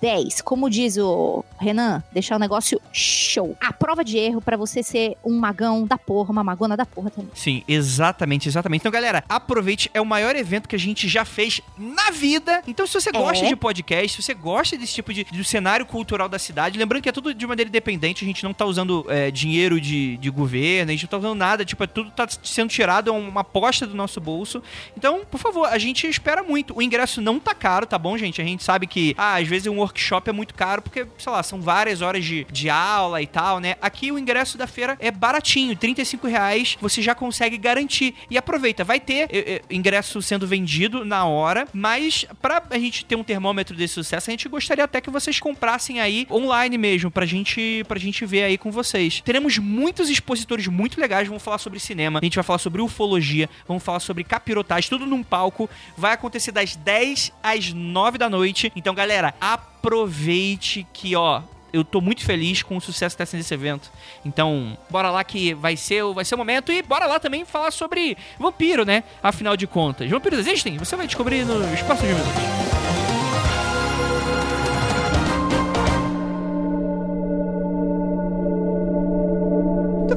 10. 0.00 0.40
Como 0.42 0.70
diz 0.70 0.96
o 0.96 1.44
Renan, 1.58 2.02
deixar 2.12 2.36
o 2.36 2.38
negócio 2.38 2.80
show. 2.92 3.56
A 3.60 3.72
prova 3.72 4.04
de 4.04 4.16
erro 4.18 4.40
pra 4.40 4.56
você 4.56 4.82
ser 4.82 5.16
um 5.24 5.38
magão 5.38 5.86
da 5.86 5.98
porra, 5.98 6.30
uma 6.30 6.44
magona 6.44 6.76
da 6.76 6.86
porra 6.86 7.10
também. 7.10 7.30
Sim, 7.34 7.62
exatamente, 7.66 8.48
exatamente. 8.48 8.82
Então, 8.82 8.92
galera, 8.92 9.24
aproveite, 9.28 9.90
é 9.92 10.00
o 10.00 10.06
maior 10.06 10.36
evento 10.36 10.68
que 10.68 10.76
a 10.76 10.78
gente 10.78 11.08
já 11.08 11.24
fez 11.24 11.60
na 11.76 12.10
vida. 12.10 12.62
Então, 12.66 12.86
se 12.86 12.94
você 12.94 13.10
gosta 13.10 13.46
de 13.46 13.56
podcast, 13.56 14.16
se 14.16 14.22
você 14.22 14.34
gosta 14.34 14.76
desse 14.76 14.94
tipo 14.94 15.12
de, 15.12 15.24
do 15.24 15.44
cenário 15.44 15.86
cultural 15.86 16.28
da 16.28 16.38
cidade, 16.38 16.78
lembrando 16.78 17.02
que 17.02 17.08
é 17.08 17.12
tudo 17.12 17.34
de 17.34 17.46
maneira 17.46 17.68
independente, 17.68 18.24
a 18.24 18.26
gente 18.26 18.44
não 18.44 18.52
tá 18.52 18.64
usando 18.64 19.06
é, 19.08 19.30
dinheiro 19.30 19.80
de, 19.80 20.16
de 20.18 20.30
governo, 20.30 20.90
a 20.90 20.92
gente 20.92 21.04
não 21.04 21.10
tá 21.10 21.18
usando 21.18 21.38
nada, 21.38 21.64
tipo, 21.64 21.82
é 21.82 21.86
tudo 21.86 22.10
tá 22.10 22.26
sendo 22.42 22.68
tirado, 22.68 23.10
é 23.10 23.12
uma 23.12 23.40
aposta 23.40 23.86
do 23.86 23.94
nosso 23.94 24.20
bolso. 24.20 24.62
Então, 24.96 25.22
por 25.30 25.38
favor, 25.38 25.66
a 25.66 25.78
gente 25.78 26.06
espera 26.06 26.42
muito. 26.42 26.76
O 26.76 26.82
ingresso 26.82 27.20
não 27.20 27.38
tá 27.38 27.54
caro, 27.54 27.86
tá 27.86 27.98
bom, 27.98 28.16
gente? 28.16 28.40
A 28.40 28.44
gente 28.44 28.62
sabe 28.62 28.86
que, 28.86 29.14
ah, 29.16 29.36
às 29.36 29.48
vezes 29.48 29.66
um 29.66 29.78
workshop 29.88 30.28
é 30.28 30.32
muito 30.32 30.54
caro, 30.54 30.82
porque, 30.82 31.06
sei 31.18 31.32
lá, 31.32 31.42
são 31.42 31.60
várias 31.60 32.02
horas 32.02 32.24
de, 32.24 32.46
de 32.50 32.70
aula 32.70 33.20
e 33.20 33.26
tal, 33.26 33.58
né? 33.58 33.76
Aqui 33.80 34.12
o 34.12 34.18
ingresso 34.18 34.56
da 34.56 34.66
feira 34.66 34.96
é 35.00 35.10
baratinho, 35.10 35.76
35 35.76 36.26
reais, 36.26 36.76
você 36.80 37.02
já 37.02 37.14
consegue 37.14 37.56
garantir. 37.56 38.14
E 38.30 38.38
aproveita, 38.38 38.84
vai 38.84 39.00
ter 39.00 39.28
eh, 39.30 39.54
eh, 39.54 39.62
ingresso 39.70 40.20
sendo 40.22 40.46
vendido 40.46 41.04
na 41.04 41.24
hora, 41.24 41.66
mas 41.72 42.26
pra 42.40 42.62
a 42.70 42.78
gente 42.78 43.04
ter 43.04 43.16
um 43.16 43.24
termômetro 43.24 43.76
desse 43.76 43.94
sucesso, 43.94 44.30
a 44.30 44.32
gente 44.32 44.48
gostaria 44.48 44.84
até 44.84 45.00
que 45.00 45.10
vocês 45.10 45.40
comprassem 45.40 46.00
aí 46.00 46.26
online 46.30 46.76
mesmo, 46.76 47.10
pra 47.10 47.26
gente, 47.26 47.84
pra 47.88 47.98
gente 47.98 48.24
ver 48.26 48.44
aí 48.44 48.58
com 48.58 48.70
vocês. 48.70 49.22
Teremos 49.24 49.58
muitos 49.58 50.10
expositores 50.10 50.66
muito 50.66 51.00
legais, 51.00 51.26
vamos 51.26 51.42
falar 51.42 51.58
sobre 51.58 51.80
cinema, 51.80 52.20
a 52.20 52.24
gente 52.24 52.34
vai 52.34 52.44
falar 52.44 52.58
sobre 52.58 52.82
ufologia, 52.82 53.48
vamos 53.66 53.82
falar 53.82 54.00
sobre 54.00 54.24
capirotagem, 54.24 54.90
tudo 54.90 55.06
num 55.06 55.22
palco. 55.22 55.68
Vai 55.96 56.12
acontecer 56.12 56.52
das 56.52 56.76
10 56.76 57.32
às 57.42 57.72
9 57.72 58.18
da 58.18 58.28
noite. 58.28 58.72
Então, 58.76 58.94
galera, 58.94 59.34
aproveite 59.78 60.86
que, 60.92 61.14
ó, 61.14 61.42
eu 61.72 61.84
tô 61.84 62.00
muito 62.00 62.24
feliz 62.24 62.62
com 62.62 62.76
o 62.76 62.80
sucesso 62.80 63.14
que 63.14 63.18
tá 63.18 63.26
sendo 63.26 63.40
esse 63.40 63.54
evento. 63.54 63.90
Então, 64.24 64.76
bora 64.90 65.10
lá 65.10 65.22
que 65.22 65.54
vai 65.54 65.76
ser, 65.76 66.02
vai 66.12 66.24
ser 66.24 66.34
o 66.34 66.38
momento. 66.38 66.72
E 66.72 66.82
bora 66.82 67.06
lá 67.06 67.18
também 67.20 67.44
falar 67.44 67.70
sobre 67.70 68.16
vampiro, 68.38 68.84
né? 68.84 69.04
Afinal 69.22 69.56
de 69.56 69.66
contas. 69.66 70.10
Vampiros 70.10 70.40
existem? 70.40 70.76
Você 70.78 70.96
vai 70.96 71.06
descobrir 71.06 71.44
nos 71.44 71.82
próximos 71.82 72.12
minutos. 72.12 72.87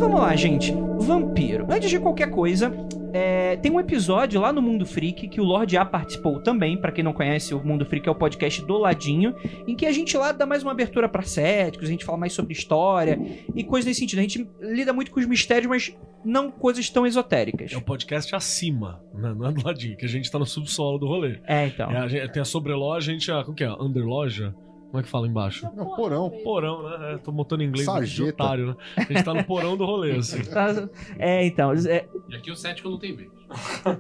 Vamos 0.02 0.20
lá, 0.20 0.36
gente. 0.36 0.74
Vampiro. 0.98 1.68
Antes 1.70 1.90
de 1.90 2.00
qualquer 2.00 2.32
coisa, 2.32 2.74
é, 3.14 3.56
tem 3.58 3.72
um 3.72 3.80
episódio 3.80 4.42
lá 4.42 4.52
no 4.52 4.62
Mundo 4.62 4.84
Freak 4.84 5.28
que 5.28 5.40
o 5.40 5.44
Lorde 5.44 5.78
A 5.78 5.86
participou 5.86 6.42
também. 6.42 6.76
Pra 6.76 6.92
quem 6.92 7.04
não 7.04 7.14
conhece, 7.14 7.54
o 7.54 7.64
Mundo 7.64 7.86
Freak 7.86 8.08
é 8.08 8.12
o 8.12 8.16
podcast 8.16 8.66
do 8.66 8.78
Ladinho, 8.78 9.36
em 9.68 9.76
que 9.76 9.86
a 9.86 9.92
gente 9.92 10.18
lá 10.18 10.32
dá 10.32 10.44
mais 10.46 10.64
uma 10.64 10.72
abertura 10.72 11.08
pra 11.08 11.22
céticos, 11.22 11.88
a 11.88 11.92
gente 11.92 12.04
fala 12.04 12.18
mais 12.18 12.34
sobre 12.34 12.54
história 12.54 13.20
e 13.56 13.64
coisas 13.64 13.86
nesse 13.88 14.00
sentido. 14.00 14.20
A 14.20 14.24
gente 14.24 14.50
lida 14.60 14.92
muito 14.92 15.12
com 15.12 15.20
os 15.20 15.26
mistérios, 15.28 15.68
mas 15.70 15.96
não 16.26 16.50
coisas 16.50 16.90
tão 16.90 17.06
esotéricas. 17.06 17.72
É 17.72 17.78
o 17.78 17.82
podcast 17.82 18.34
acima, 18.36 19.04
né? 19.14 19.34
não 19.38 19.50
é 19.50 19.52
do 19.52 19.64
ladinho, 19.64 19.96
que 19.98 20.06
a 20.06 20.10
gente 20.10 20.32
tá 20.32 20.40
no 20.40 20.46
subsolo 20.48 20.98
do 20.98 21.08
rolê. 21.08 21.40
É, 21.48 21.68
então. 21.68 21.92
É, 21.92 21.98
a 21.98 22.08
gente- 22.08 22.32
tem 22.32 22.42
a 22.42 22.46
sobreloja, 22.46 23.12
a 23.12 23.14
gente. 23.14 23.32
A, 23.32 23.44
como 23.44 23.56
que 23.56 23.64
é? 23.64 23.72
Underloja? 23.72 24.56
Como 24.92 25.00
é 25.00 25.04
que 25.04 25.10
fala 25.10 25.26
embaixo? 25.26 25.70
Não, 25.74 25.96
porão. 25.96 26.30
Porão, 26.44 26.84
né? 26.84 27.14
É, 27.14 27.18
tô 27.18 27.32
montando 27.32 27.64
em 27.64 27.68
inglês 27.68 27.88
de 28.10 28.24
otário, 28.24 28.68
né? 28.68 28.76
A 28.98 29.02
gente 29.04 29.24
tá 29.24 29.34
no 29.34 29.44
porão 29.46 29.78
do 29.78 29.86
rolê, 29.86 30.18
assim. 30.18 30.42
É, 31.18 31.46
então. 31.46 31.72
É, 31.72 32.06
E 32.28 32.36
aqui 32.36 32.52
o 32.52 32.56
cético 32.56 32.90
não 32.90 33.00
tem 33.00 33.16
beijo. 33.16 33.32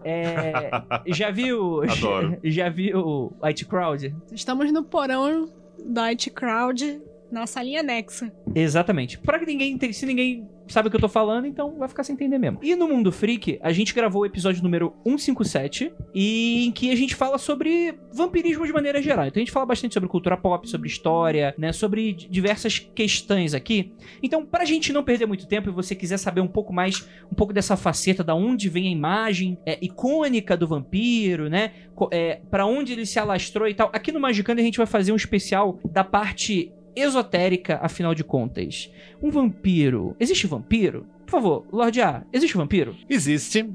é, 0.03 0.69
já 1.07 1.31
viu. 1.31 1.81
Adoro. 1.89 2.37
Já 2.43 2.67
viu 2.69 3.33
White 3.41 3.65
Crowd? 3.65 4.13
Estamos 4.33 4.71
no 4.73 4.83
porão 4.83 5.49
da 5.85 6.05
It 6.05 6.29
Crowd 6.31 7.01
Na 7.31 7.47
salinha 7.47 7.79
anexa. 7.79 8.31
Exatamente. 8.53 9.17
Pra 9.17 9.39
que 9.39 9.45
ninguém 9.45 9.77
se 9.93 10.05
ninguém 10.05 10.47
sabe 10.71 10.87
o 10.87 10.91
que 10.91 10.95
eu 10.95 11.01
tô 11.01 11.09
falando, 11.09 11.45
então 11.45 11.77
vai 11.77 11.87
ficar 11.87 12.03
sem 12.03 12.13
entender 12.15 12.37
mesmo. 12.37 12.59
E 12.61 12.75
no 12.75 12.87
Mundo 12.87 13.11
Freak, 13.11 13.59
a 13.61 13.71
gente 13.71 13.93
gravou 13.93 14.21
o 14.21 14.25
episódio 14.25 14.63
número 14.63 14.93
157, 15.05 15.93
e 16.13 16.65
em 16.65 16.71
que 16.71 16.91
a 16.91 16.95
gente 16.95 17.15
fala 17.15 17.37
sobre 17.37 17.93
vampirismo 18.13 18.65
de 18.65 18.73
maneira 18.73 19.01
geral. 19.01 19.25
Então 19.25 19.39
a 19.39 19.43
gente 19.43 19.51
fala 19.51 19.65
bastante 19.65 19.93
sobre 19.93 20.09
cultura 20.09 20.37
pop, 20.37 20.67
sobre 20.69 20.87
história, 20.87 21.53
né, 21.57 21.71
sobre 21.71 22.13
diversas 22.13 22.79
questões 22.79 23.53
aqui. 23.53 23.93
Então, 24.23 24.45
pra 24.45 24.65
gente 24.65 24.93
não 24.93 25.03
perder 25.03 25.25
muito 25.25 25.47
tempo 25.47 25.69
e 25.69 25.73
você 25.73 25.93
quiser 25.93 26.17
saber 26.17 26.41
um 26.41 26.47
pouco 26.47 26.73
mais, 26.73 27.07
um 27.31 27.35
pouco 27.35 27.53
dessa 27.53 27.75
faceta, 27.75 28.23
da 28.23 28.33
onde 28.33 28.69
vem 28.69 28.87
a 28.87 28.91
imagem 28.91 29.57
é, 29.65 29.77
icônica 29.81 30.55
do 30.55 30.67
vampiro, 30.67 31.49
né, 31.49 31.71
é, 32.11 32.41
para 32.49 32.65
onde 32.65 32.93
ele 32.93 33.05
se 33.05 33.19
alastrou 33.19 33.67
e 33.67 33.73
tal. 33.73 33.89
Aqui 33.93 34.11
no 34.11 34.19
Magicando 34.19 34.61
a 34.61 34.63
gente 34.63 34.77
vai 34.77 34.87
fazer 34.87 35.11
um 35.11 35.15
especial 35.15 35.79
da 35.91 36.03
parte 36.03 36.71
esotérica, 36.95 37.79
afinal 37.81 38.13
de 38.13 38.23
contas. 38.23 38.91
Um 39.21 39.29
vampiro. 39.29 40.15
Existe 40.19 40.47
vampiro? 40.47 41.05
Por 41.25 41.31
favor, 41.31 41.65
Lorde 41.71 42.01
A, 42.01 42.23
existe 42.33 42.57
vampiro? 42.57 42.95
Existe. 43.09 43.69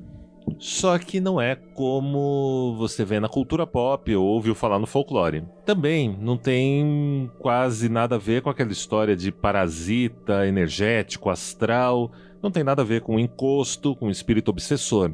Só 0.59 0.99
que 0.99 1.21
não 1.21 1.41
é 1.41 1.57
como 1.57 2.77
você 2.79 3.05
vê 3.05 3.19
na 3.19 3.29
cultura 3.29 3.67
pop 3.67 4.15
ou 4.15 4.25
ouviu 4.27 4.55
falar 4.55 4.79
no 4.79 4.87
folclore. 4.87 5.45
Também 5.65 6.17
não 6.21 6.37
tem 6.37 7.31
quase 7.39 7.89
nada 7.89 8.15
a 8.15 8.19
ver 8.19 8.43
com 8.43 8.51
aquela 8.51 8.73
história 8.73 9.17
de 9.17 9.33
parasita, 9.33 10.47
energético, 10.47 11.31
astral. 11.31 12.13
Não 12.43 12.51
tem 12.51 12.63
nada 12.63 12.83
a 12.83 12.85
ver 12.85 13.01
com 13.01 13.19
encosto, 13.19 13.97
com 13.97 14.09
espírito 14.11 14.51
obsessor. 14.51 15.13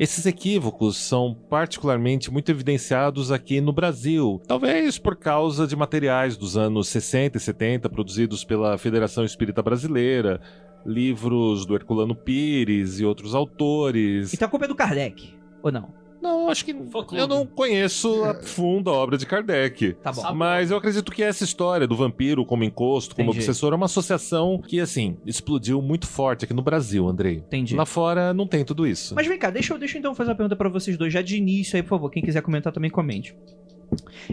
Esses 0.00 0.24
equívocos 0.24 0.96
são 0.96 1.36
particularmente 1.50 2.30
muito 2.30 2.50
evidenciados 2.50 3.30
aqui 3.30 3.60
no 3.60 3.70
Brasil, 3.70 4.40
talvez 4.48 4.96
por 4.96 5.14
causa 5.14 5.66
de 5.66 5.76
materiais 5.76 6.38
dos 6.38 6.56
anos 6.56 6.88
60 6.88 7.36
e 7.36 7.40
70 7.40 7.90
produzidos 7.90 8.42
pela 8.42 8.78
Federação 8.78 9.26
Espírita 9.26 9.62
Brasileira, 9.62 10.40
livros 10.86 11.66
do 11.66 11.74
Herculano 11.74 12.14
Pires 12.14 12.98
e 12.98 13.04
outros 13.04 13.34
autores. 13.34 14.32
Então 14.32 14.48
a 14.48 14.50
culpa 14.50 14.64
é 14.64 14.68
do 14.68 14.74
Kardec, 14.74 15.34
ou 15.62 15.70
não? 15.70 15.99
Não, 16.20 16.48
acho 16.48 16.64
que 16.64 16.72
eu 17.12 17.26
não 17.26 17.46
conheço 17.46 18.24
a 18.24 18.34
fundo 18.34 18.90
a 18.90 18.92
obra 18.92 19.16
de 19.16 19.24
Kardec. 19.24 19.94
Tá 19.94 20.12
bom. 20.12 20.34
Mas 20.34 20.70
eu 20.70 20.76
acredito 20.76 21.10
que 21.10 21.22
essa 21.22 21.44
história 21.44 21.86
do 21.86 21.96
vampiro 21.96 22.44
como 22.44 22.62
encosto, 22.62 23.14
como 23.14 23.30
Entendi. 23.30 23.38
obsessor, 23.40 23.72
é 23.72 23.76
uma 23.76 23.86
associação 23.86 24.60
que, 24.60 24.80
assim, 24.80 25.16
explodiu 25.24 25.80
muito 25.80 26.06
forte 26.06 26.44
aqui 26.44 26.52
no 26.52 26.62
Brasil, 26.62 27.08
Andrei. 27.08 27.36
Entendi. 27.36 27.74
Lá 27.74 27.86
fora 27.86 28.34
não 28.34 28.46
tem 28.46 28.64
tudo 28.64 28.86
isso. 28.86 29.14
Mas 29.14 29.26
vem 29.26 29.38
cá, 29.38 29.50
deixa 29.50 29.72
eu, 29.72 29.78
deixa 29.78 29.96
eu 29.96 30.00
então 30.00 30.14
fazer 30.14 30.30
uma 30.30 30.36
pergunta 30.36 30.56
pra 30.56 30.68
vocês 30.68 30.96
dois, 30.96 31.12
já 31.12 31.22
de 31.22 31.36
início 31.36 31.76
aí, 31.76 31.82
por 31.82 31.90
favor. 31.90 32.10
Quem 32.10 32.22
quiser 32.22 32.42
comentar 32.42 32.72
também 32.72 32.90
comente. 32.90 33.34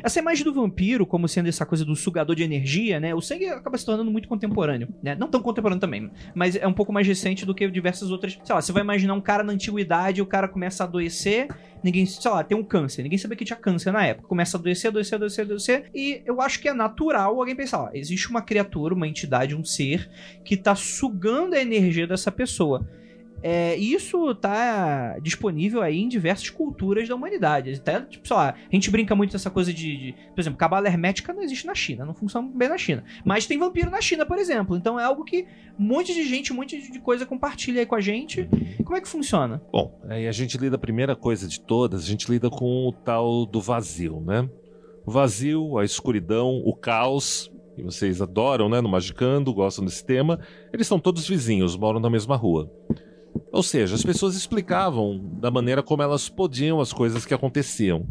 Essa 0.03 0.19
imagem 0.19 0.43
do 0.43 0.53
vampiro 0.53 1.05
como 1.05 1.27
sendo 1.27 1.49
essa 1.49 1.65
coisa 1.65 1.83
do 1.83 1.95
sugador 1.95 2.35
de 2.35 2.43
energia, 2.43 2.99
né? 2.99 3.15
O 3.15 3.21
sangue 3.21 3.47
acaba 3.47 3.77
se 3.77 3.85
tornando 3.85 4.11
muito 4.11 4.27
contemporâneo, 4.27 4.87
né? 5.01 5.15
Não 5.15 5.27
tão 5.27 5.41
contemporâneo 5.41 5.79
também, 5.79 6.11
mas 6.35 6.55
é 6.55 6.67
um 6.67 6.73
pouco 6.73 6.93
mais 6.93 7.07
recente 7.07 7.45
do 7.45 7.55
que 7.55 7.67
diversas 7.69 8.11
outras. 8.11 8.37
Sei 8.43 8.53
lá, 8.53 8.61
você 8.61 8.71
vai 8.71 8.83
imaginar 8.83 9.13
um 9.13 9.21
cara 9.21 9.43
na 9.43 9.53
antiguidade, 9.53 10.21
o 10.21 10.25
cara 10.25 10.47
começa 10.47 10.83
a 10.83 10.87
adoecer, 10.87 11.47
ninguém, 11.83 12.05
sei 12.05 12.31
lá, 12.31 12.43
tem 12.43 12.57
um 12.57 12.63
câncer, 12.63 13.03
ninguém 13.03 13.17
sabia 13.17 13.37
que 13.37 13.45
tinha 13.45 13.57
câncer 13.57 13.91
na 13.91 14.05
época. 14.05 14.27
Começa 14.27 14.57
a 14.57 14.59
adoecer, 14.59 14.89
adoecer, 14.89 15.15
adoecer, 15.15 15.45
adoecer, 15.45 15.89
e 15.93 16.21
eu 16.25 16.41
acho 16.41 16.59
que 16.59 16.69
é 16.69 16.73
natural 16.73 17.39
alguém 17.39 17.55
pensar, 17.55 17.83
ó, 17.83 17.89
existe 17.93 18.29
uma 18.29 18.41
criatura, 18.41 18.93
uma 18.93 19.07
entidade, 19.07 19.55
um 19.55 19.63
ser 19.63 20.09
que 20.43 20.55
tá 20.55 20.75
sugando 20.75 21.55
a 21.55 21.59
energia 21.59 22.07
dessa 22.07 22.31
pessoa. 22.31 22.87
É, 23.44 23.77
e 23.77 23.94
isso 23.94 24.34
tá 24.36 25.17
disponível 25.22 25.82
aí 25.82 26.00
em 26.00 26.08
diversas 26.08 26.50
culturas 26.50 27.08
da 27.08 27.15
humanidade. 27.15 27.72
Até, 27.74 28.01
tipo, 28.01 28.27
sei 28.27 28.36
lá, 28.36 28.50
a 28.72 28.75
gente 28.75 28.89
brinca 28.89 29.15
muito 29.15 29.32
dessa 29.32 29.50
coisa 29.50 29.72
de, 29.72 29.98
de- 29.98 30.15
Por 30.34 30.41
exemplo, 30.41 30.58
cabala 30.58 30.88
hermética 30.88 31.32
não 31.34 31.44
existe 31.44 31.67
na 31.67 31.75
China, 31.75 32.03
não 32.06 32.13
funciona 32.15 32.50
bem 32.53 32.67
na 32.67 32.77
China. 32.77 33.03
Mas 33.24 33.46
tem 33.46 33.58
vampiro 33.58 33.91
na 33.91 34.01
China, 34.01 34.25
por 34.25 34.38
exemplo. 34.39 34.75
Então 34.75 35.00
é 35.00 35.03
algo 35.03 35.24
que 35.24 35.46
um 35.79 35.84
monte 35.84 36.13
de 36.13 36.24
gente, 36.27 36.51
um 36.51 36.56
monte 36.56 36.82
de 36.91 37.00
coisa 37.00 37.25
compartilha 37.25 37.79
aí 37.82 37.86
com 37.86 37.96
a 37.96 38.01
gente. 38.01 38.50
Como 38.84 38.96
é 38.98 39.01
que 39.01 39.08
funciona? 39.08 39.62
Bom, 39.72 40.00
aí 40.10 40.27
a 40.27 40.32
gente 40.32 40.58
lida, 40.58 40.75
a 40.75 40.79
primeira 40.79 41.15
coisa 41.15 41.48
de 41.48 41.60
todas, 41.62 42.03
a 42.03 42.08
gente 42.08 42.29
lida 42.32 42.50
com 42.50 42.88
o 42.88 42.91
tal 42.91 43.46
do 43.46 43.62
vazio, 43.62 44.20
né? 44.22 44.50
O 45.06 45.12
vazio, 45.12 45.77
a 45.77 45.86
escuridão, 45.86 46.62
o 46.65 46.75
caos, 46.75 47.51
que 47.75 47.84
vocês 47.84 48.20
adoram, 48.22 48.67
né? 48.67 48.82
No 48.82 48.89
Magicando, 48.89 49.53
gostam 49.53 49.86
desse 49.86 50.03
tema. 50.03 50.39
Eles 50.74 50.88
são 50.88 51.00
todos 51.00 51.27
vizinhos, 51.27 51.77
moram 51.77 52.00
na 52.00 52.10
mesma 52.10 52.36
rua. 52.36 52.70
Ou 53.51 53.63
seja, 53.63 53.96
as 53.96 54.03
pessoas 54.03 54.36
explicavam 54.36 55.20
da 55.39 55.51
maneira 55.51 55.84
como 55.84 56.01
elas 56.01 56.29
podiam 56.29 56.79
as 56.79 56.94
coisas 56.94 57.25
que 57.25 57.34
aconteciam. 57.34 58.08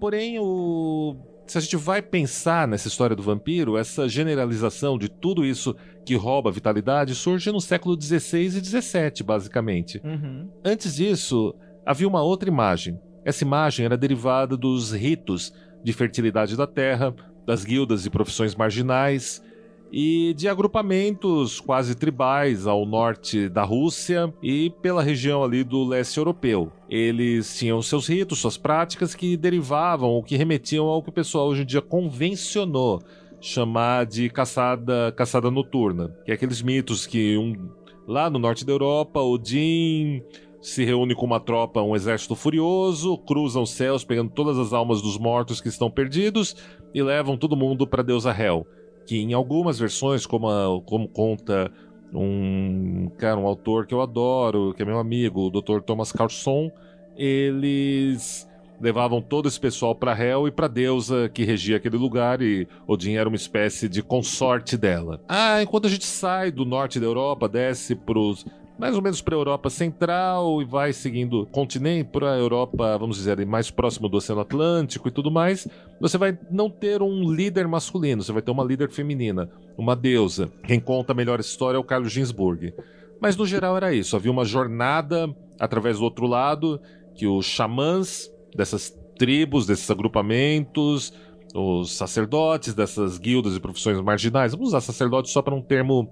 Porém, 0.00 0.38
o... 0.38 1.16
se 1.46 1.58
a 1.58 1.60
gente 1.60 1.76
vai 1.76 2.00
pensar 2.00 2.68
nessa 2.68 2.88
história 2.88 3.16
do 3.16 3.22
vampiro, 3.22 3.76
essa 3.76 4.08
generalização 4.08 4.98
de 4.98 5.08
tudo 5.08 5.44
isso 5.44 5.74
que 6.04 6.14
rouba 6.14 6.50
a 6.50 6.52
vitalidade 6.52 7.14
surge 7.14 7.50
no 7.50 7.60
século 7.60 8.00
XVI 8.00 8.46
e 8.46 8.64
XVII, 8.64 9.24
basicamente. 9.24 10.00
Uhum. 10.04 10.48
Antes 10.64 10.96
disso, 10.96 11.54
havia 11.84 12.08
uma 12.08 12.22
outra 12.22 12.48
imagem. 12.48 12.98
Essa 13.24 13.44
imagem 13.44 13.86
era 13.86 13.96
derivada 13.96 14.56
dos 14.56 14.92
ritos 14.92 15.52
de 15.82 15.92
fertilidade 15.92 16.56
da 16.56 16.66
terra, 16.66 17.14
das 17.46 17.64
guildas 17.64 18.06
e 18.06 18.10
profissões 18.10 18.54
marginais 18.54 19.42
e 19.90 20.34
de 20.36 20.48
agrupamentos 20.48 21.60
quase 21.60 21.94
tribais 21.94 22.66
ao 22.66 22.84
norte 22.84 23.48
da 23.48 23.62
Rússia 23.62 24.32
e 24.42 24.70
pela 24.82 25.02
região 25.02 25.42
ali 25.42 25.64
do 25.64 25.84
leste 25.84 26.18
europeu. 26.18 26.70
Eles 26.88 27.56
tinham 27.58 27.80
seus 27.82 28.06
ritos, 28.06 28.38
suas 28.38 28.56
práticas 28.56 29.14
que 29.14 29.36
derivavam 29.36 30.10
ou 30.10 30.22
que 30.22 30.36
remetiam 30.36 30.86
ao 30.86 31.02
que 31.02 31.10
o 31.10 31.12
pessoal 31.12 31.48
hoje 31.48 31.62
em 31.62 31.66
dia 31.66 31.82
convencionou 31.82 33.00
chamar 33.40 34.04
de 34.06 34.28
caçada, 34.28 35.12
caçada 35.16 35.50
noturna, 35.50 36.14
que 36.24 36.30
é 36.30 36.34
aqueles 36.34 36.60
mitos 36.60 37.06
que 37.06 37.36
um, 37.36 37.70
lá 38.06 38.28
no 38.28 38.38
norte 38.38 38.64
da 38.64 38.72
Europa, 38.72 39.20
Odin 39.20 40.22
se 40.60 40.84
reúne 40.84 41.14
com 41.14 41.24
uma 41.24 41.38
tropa, 41.38 41.80
um 41.80 41.94
exército 41.94 42.34
furioso, 42.34 43.16
cruzam 43.18 43.62
os 43.62 43.70
céus 43.70 44.04
pegando 44.04 44.30
todas 44.30 44.58
as 44.58 44.72
almas 44.72 45.00
dos 45.00 45.16
mortos 45.16 45.60
que 45.60 45.68
estão 45.68 45.90
perdidos 45.90 46.56
e 46.92 47.02
levam 47.02 47.36
todo 47.36 47.56
mundo 47.56 47.86
para 47.86 48.02
a 48.02 48.04
deusa 48.04 48.32
Hel, 48.32 48.66
que 49.08 49.16
em 49.22 49.32
algumas 49.32 49.78
versões, 49.78 50.26
como, 50.26 50.48
a- 50.50 50.82
como 50.84 51.08
conta 51.08 51.72
um 52.12 53.10
cara, 53.16 53.38
um 53.40 53.46
autor 53.46 53.86
que 53.86 53.94
eu 53.94 54.02
adoro, 54.02 54.74
que 54.74 54.82
é 54.82 54.84
meu 54.84 54.98
amigo, 54.98 55.46
o 55.46 55.50
Dr. 55.50 55.80
Thomas 55.80 56.12
Carlson, 56.12 56.70
eles 57.16 58.46
levavam 58.80 59.20
todo 59.20 59.48
esse 59.48 59.58
pessoal 59.58 59.94
para 59.94 60.16
Hel 60.16 60.46
e 60.46 60.52
para 60.52 60.68
deusa 60.68 61.28
que 61.28 61.42
regia 61.42 61.78
aquele 61.78 61.96
lugar 61.96 62.40
e 62.40 62.68
Odin 62.86 63.14
era 63.14 63.28
uma 63.28 63.34
espécie 63.36 63.88
de 63.88 64.02
consorte 64.02 64.76
dela. 64.76 65.20
Ah, 65.26 65.60
enquanto 65.62 65.86
a 65.86 65.90
gente 65.90 66.04
sai 66.06 66.52
do 66.52 66.64
norte 66.64 67.00
da 67.00 67.06
Europa, 67.06 67.48
desce 67.48 67.96
pros 67.96 68.44
mais 68.78 68.94
ou 68.94 69.02
menos 69.02 69.20
para 69.20 69.34
a 69.34 69.38
Europa 69.38 69.68
Central 69.68 70.62
e 70.62 70.64
vai 70.64 70.92
seguindo 70.92 71.44
continente 71.46 72.10
para 72.10 72.34
a 72.34 72.38
Europa, 72.38 72.96
vamos 72.96 73.16
dizer, 73.16 73.44
mais 73.44 73.70
próximo 73.70 74.08
do 74.08 74.16
Oceano 74.16 74.40
Atlântico 74.40 75.08
e 75.08 75.10
tudo 75.10 75.30
mais, 75.30 75.66
você 76.00 76.16
vai 76.16 76.38
não 76.50 76.70
ter 76.70 77.02
um 77.02 77.30
líder 77.30 77.66
masculino, 77.66 78.22
você 78.22 78.32
vai 78.32 78.40
ter 78.40 78.52
uma 78.52 78.62
líder 78.62 78.90
feminina, 78.90 79.50
uma 79.76 79.96
deusa. 79.96 80.50
Quem 80.64 80.78
conta 80.78 81.12
a 81.12 81.16
melhor 81.16 81.40
história 81.40 81.76
é 81.76 81.80
o 81.80 81.84
Carlos 81.84 82.12
Ginsburg. 82.12 82.72
Mas 83.20 83.36
no 83.36 83.44
geral 83.44 83.76
era 83.76 83.92
isso, 83.92 84.14
havia 84.14 84.30
uma 84.30 84.44
jornada 84.44 85.34
através 85.58 85.98
do 85.98 86.04
outro 86.04 86.26
lado 86.26 86.80
que 87.16 87.26
os 87.26 87.46
xamãs 87.46 88.30
dessas 88.54 88.96
tribos, 89.18 89.66
desses 89.66 89.90
agrupamentos, 89.90 91.12
os 91.52 91.96
sacerdotes 91.96 92.74
dessas 92.74 93.18
guildas 93.18 93.56
e 93.56 93.60
profissões 93.60 94.00
marginais, 94.00 94.52
vamos 94.52 94.68
usar 94.68 94.80
sacerdote 94.80 95.30
só 95.30 95.42
para 95.42 95.54
um 95.54 95.60
termo 95.60 96.08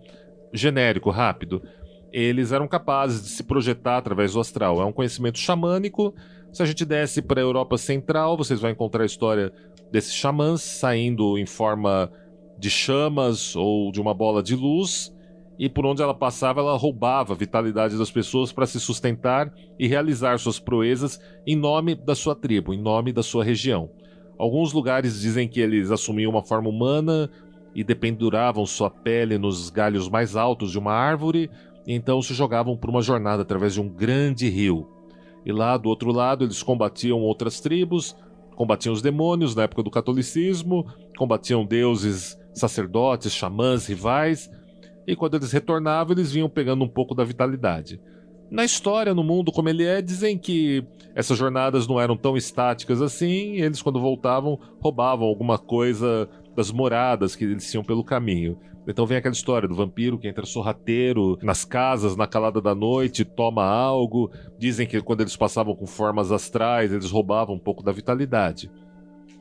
genérico, 0.52 1.10
rápido, 1.10 1.62
eles 2.12 2.52
eram 2.52 2.68
capazes 2.68 3.22
de 3.22 3.28
se 3.28 3.42
projetar 3.42 3.98
através 3.98 4.32
do 4.32 4.40
astral. 4.40 4.80
É 4.80 4.84
um 4.84 4.92
conhecimento 4.92 5.38
xamânico. 5.38 6.14
Se 6.52 6.62
a 6.62 6.66
gente 6.66 6.84
desce 6.84 7.20
para 7.20 7.40
a 7.40 7.44
Europa 7.44 7.76
Central, 7.76 8.36
vocês 8.36 8.60
vão 8.60 8.70
encontrar 8.70 9.02
a 9.02 9.06
história 9.06 9.52
desses 9.90 10.14
xamãs 10.14 10.62
saindo 10.62 11.38
em 11.38 11.46
forma 11.46 12.10
de 12.58 12.70
chamas 12.70 13.54
ou 13.54 13.92
de 13.92 14.00
uma 14.00 14.14
bola 14.14 14.42
de 14.42 14.56
luz. 14.56 15.14
E 15.58 15.68
por 15.68 15.86
onde 15.86 16.02
ela 16.02 16.14
passava, 16.14 16.60
ela 16.60 16.76
roubava 16.76 17.32
a 17.32 17.36
vitalidade 17.36 17.96
das 17.96 18.10
pessoas 18.10 18.52
para 18.52 18.66
se 18.66 18.78
sustentar 18.78 19.52
e 19.78 19.86
realizar 19.86 20.38
suas 20.38 20.58
proezas 20.58 21.18
em 21.46 21.56
nome 21.56 21.94
da 21.94 22.14
sua 22.14 22.34
tribo, 22.34 22.74
em 22.74 22.80
nome 22.80 23.12
da 23.12 23.22
sua 23.22 23.42
região. 23.42 23.90
Alguns 24.38 24.72
lugares 24.74 25.20
dizem 25.20 25.48
que 25.48 25.60
eles 25.60 25.90
assumiam 25.90 26.30
uma 26.30 26.42
forma 26.42 26.68
humana 26.68 27.30
e 27.74 27.82
dependuravam 27.82 28.66
sua 28.66 28.90
pele 28.90 29.38
nos 29.38 29.70
galhos 29.70 30.08
mais 30.08 30.36
altos 30.36 30.72
de 30.72 30.78
uma 30.78 30.92
árvore, 30.92 31.50
então 31.86 32.20
se 32.20 32.34
jogavam 32.34 32.76
por 32.76 32.90
uma 32.90 33.02
jornada 33.02 33.42
através 33.42 33.74
de 33.74 33.80
um 33.80 33.88
grande 33.88 34.48
rio. 34.48 34.88
E 35.44 35.52
lá 35.52 35.76
do 35.76 35.88
outro 35.88 36.10
lado 36.10 36.44
eles 36.44 36.62
combatiam 36.62 37.20
outras 37.20 37.60
tribos, 37.60 38.16
combatiam 38.56 38.92
os 38.92 39.02
demônios 39.02 39.54
na 39.54 39.62
época 39.62 39.82
do 39.82 39.90
catolicismo, 39.90 40.86
combatiam 41.16 41.64
deuses, 41.64 42.36
sacerdotes, 42.52 43.32
xamãs, 43.32 43.86
rivais, 43.86 44.50
e 45.06 45.14
quando 45.14 45.36
eles 45.36 45.52
retornavam 45.52 46.16
eles 46.16 46.32
vinham 46.32 46.48
pegando 46.48 46.84
um 46.84 46.88
pouco 46.88 47.14
da 47.14 47.22
vitalidade. 47.22 48.00
Na 48.50 48.64
história, 48.64 49.14
no 49.14 49.22
mundo 49.22 49.52
como 49.52 49.68
ele 49.68 49.84
é, 49.84 50.00
dizem 50.00 50.38
que 50.38 50.84
essas 51.14 51.38
jornadas 51.38 51.86
não 51.86 52.00
eram 52.00 52.16
tão 52.16 52.36
estáticas 52.36 53.02
assim, 53.02 53.56
eles 53.60 53.82
quando 53.82 54.00
voltavam 54.00 54.58
roubavam 54.80 55.26
alguma 55.26 55.58
coisa 55.58 56.28
das 56.56 56.70
moradas 56.70 57.36
que 57.36 57.44
eles 57.44 57.70
tinham 57.70 57.84
pelo 57.84 58.04
caminho. 58.04 58.58
Então 58.86 59.04
vem 59.04 59.18
aquela 59.18 59.34
história 59.34 59.68
do 59.68 59.74
vampiro 59.74 60.18
que 60.18 60.28
entra 60.28 60.46
sorrateiro 60.46 61.38
nas 61.42 61.64
casas 61.64 62.16
na 62.16 62.26
calada 62.26 62.60
da 62.60 62.74
noite, 62.74 63.24
toma 63.24 63.64
algo. 63.64 64.30
Dizem 64.58 64.86
que 64.86 65.02
quando 65.02 65.22
eles 65.22 65.36
passavam 65.36 65.74
com 65.74 65.86
formas 65.86 66.30
astrais, 66.30 66.92
eles 66.92 67.10
roubavam 67.10 67.56
um 67.56 67.58
pouco 67.58 67.82
da 67.82 67.92
vitalidade. 67.92 68.70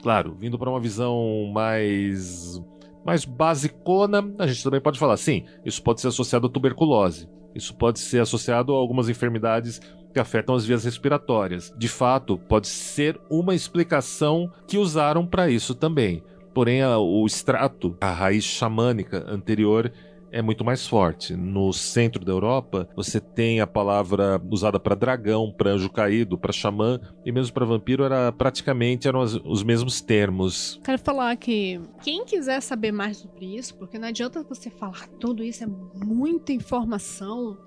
Claro, 0.02 0.36
vindo 0.40 0.58
para 0.58 0.70
uma 0.70 0.80
visão 0.80 1.52
mais 1.54 2.62
mais 3.06 3.24
basicona, 3.24 4.24
a 4.40 4.48
gente 4.48 4.64
também 4.64 4.82
pode 4.82 4.98
falar, 4.98 5.16
sim, 5.18 5.46
isso 5.64 5.82
pode 5.84 6.02
ser 6.02 6.08
associado 6.08 6.48
à 6.48 6.50
tuberculose. 6.50 7.30
Isso 7.54 7.74
pode 7.76 8.00
ser 8.00 8.20
associado 8.20 8.74
a 8.74 8.76
algumas 8.76 9.08
enfermidades 9.10 9.80
que 10.12 10.20
afetam 10.20 10.56
as 10.56 10.66
vias 10.66 10.84
respiratórias. 10.84 11.74
De 11.78 11.88
fato, 11.88 12.38
pode 12.38 12.68
ser 12.68 13.20
uma 13.30 13.54
explicação 13.54 14.52
que 14.68 14.78
usaram 14.78 15.26
para 15.26 15.50
isso 15.50 15.76
também. 15.76 16.24
Porém, 16.56 16.82
a- 16.82 16.98
o 16.98 17.26
extrato, 17.26 17.98
a 18.00 18.10
raiz 18.12 18.46
xamânica 18.46 19.26
anterior 19.28 19.92
é 20.32 20.42
muito 20.42 20.64
mais 20.64 20.88
forte. 20.88 21.36
No 21.36 21.74
centro 21.74 22.24
da 22.24 22.32
Europa, 22.32 22.88
você 22.96 23.20
tem 23.20 23.60
a 23.60 23.68
palavra 23.68 24.42
usada 24.50 24.80
para 24.80 24.96
dragão, 24.96 25.54
para 25.56 25.72
anjo 25.72 25.90
caído, 25.90 26.38
para 26.38 26.54
xamã 26.54 26.98
e 27.26 27.32
mesmo 27.32 27.54
para 27.54 27.66
vampiro 27.66 28.04
era 28.06 28.32
praticamente 28.32 29.06
eram 29.06 29.20
as- 29.22 29.36
os 29.36 29.64
mesmos 29.64 30.00
termos. 30.02 30.80
Quero 30.84 31.00
falar 31.00 31.36
que 31.36 31.80
quem 32.02 32.24
quiser 32.26 32.62
saber 32.62 32.94
mais 32.94 33.18
sobre 33.18 33.54
isso, 33.58 33.76
porque 33.78 34.00
não 34.00 34.08
adianta 34.08 34.42
você 34.44 34.70
falar 34.70 35.08
tudo 35.20 35.44
isso, 35.44 35.62
é 35.64 35.68
muita 36.06 36.54
informação, 36.54 37.58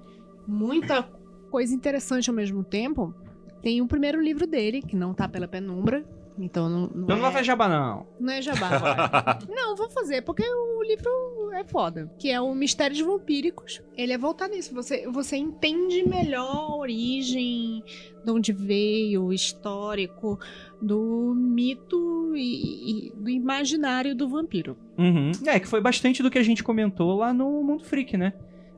muita 0.46 1.02
coisa 1.50 1.74
interessante 1.74 2.30
ao 2.30 2.36
mesmo 2.36 2.64
tempo. 2.64 3.14
Tem 3.62 3.82
o 3.82 3.86
primeiro 3.86 4.20
livro 4.22 4.46
dele, 4.46 4.80
que 4.80 4.96
não 4.96 5.12
tá 5.12 5.28
pela 5.28 5.48
penumbra, 5.48 6.04
então 6.38 6.68
não, 6.68 6.80
não 6.80 7.04
Então 7.04 7.16
não 7.16 7.22
vai 7.22 7.30
é, 7.30 7.32
fazer 7.32 7.44
jabá, 7.44 7.68
não. 7.68 8.06
não 8.18 8.32
é 8.32 8.42
jabá. 8.42 8.78
vai. 8.78 9.38
não, 9.54 9.76
vou 9.76 9.90
fazer, 9.90 10.22
porque 10.22 10.42
o 10.42 10.82
livro 10.82 11.50
é 11.52 11.64
foda. 11.64 12.10
Que 12.18 12.30
é 12.30 12.40
o 12.40 12.54
Mistérios 12.54 13.00
Vampíricos. 13.00 13.82
Ele 13.96 14.12
é 14.12 14.18
voltado 14.18 14.54
nisso. 14.54 14.74
Você, 14.74 15.06
você 15.08 15.36
entende 15.36 16.08
melhor 16.08 16.48
a 16.48 16.76
origem, 16.76 17.82
de 18.24 18.30
onde 18.30 18.52
veio, 18.52 19.24
o 19.24 19.32
histórico 19.32 20.38
do 20.80 21.34
mito 21.36 22.34
e, 22.36 23.08
e 23.08 23.12
do 23.12 23.28
imaginário 23.28 24.14
do 24.14 24.28
vampiro. 24.28 24.76
Uhum. 24.96 25.32
É, 25.46 25.58
que 25.58 25.66
foi 25.66 25.80
bastante 25.80 26.22
do 26.22 26.30
que 26.30 26.38
a 26.38 26.42
gente 26.42 26.62
comentou 26.62 27.16
lá 27.16 27.32
no 27.32 27.62
Mundo 27.62 27.84
Freak, 27.84 28.16
né? 28.16 28.32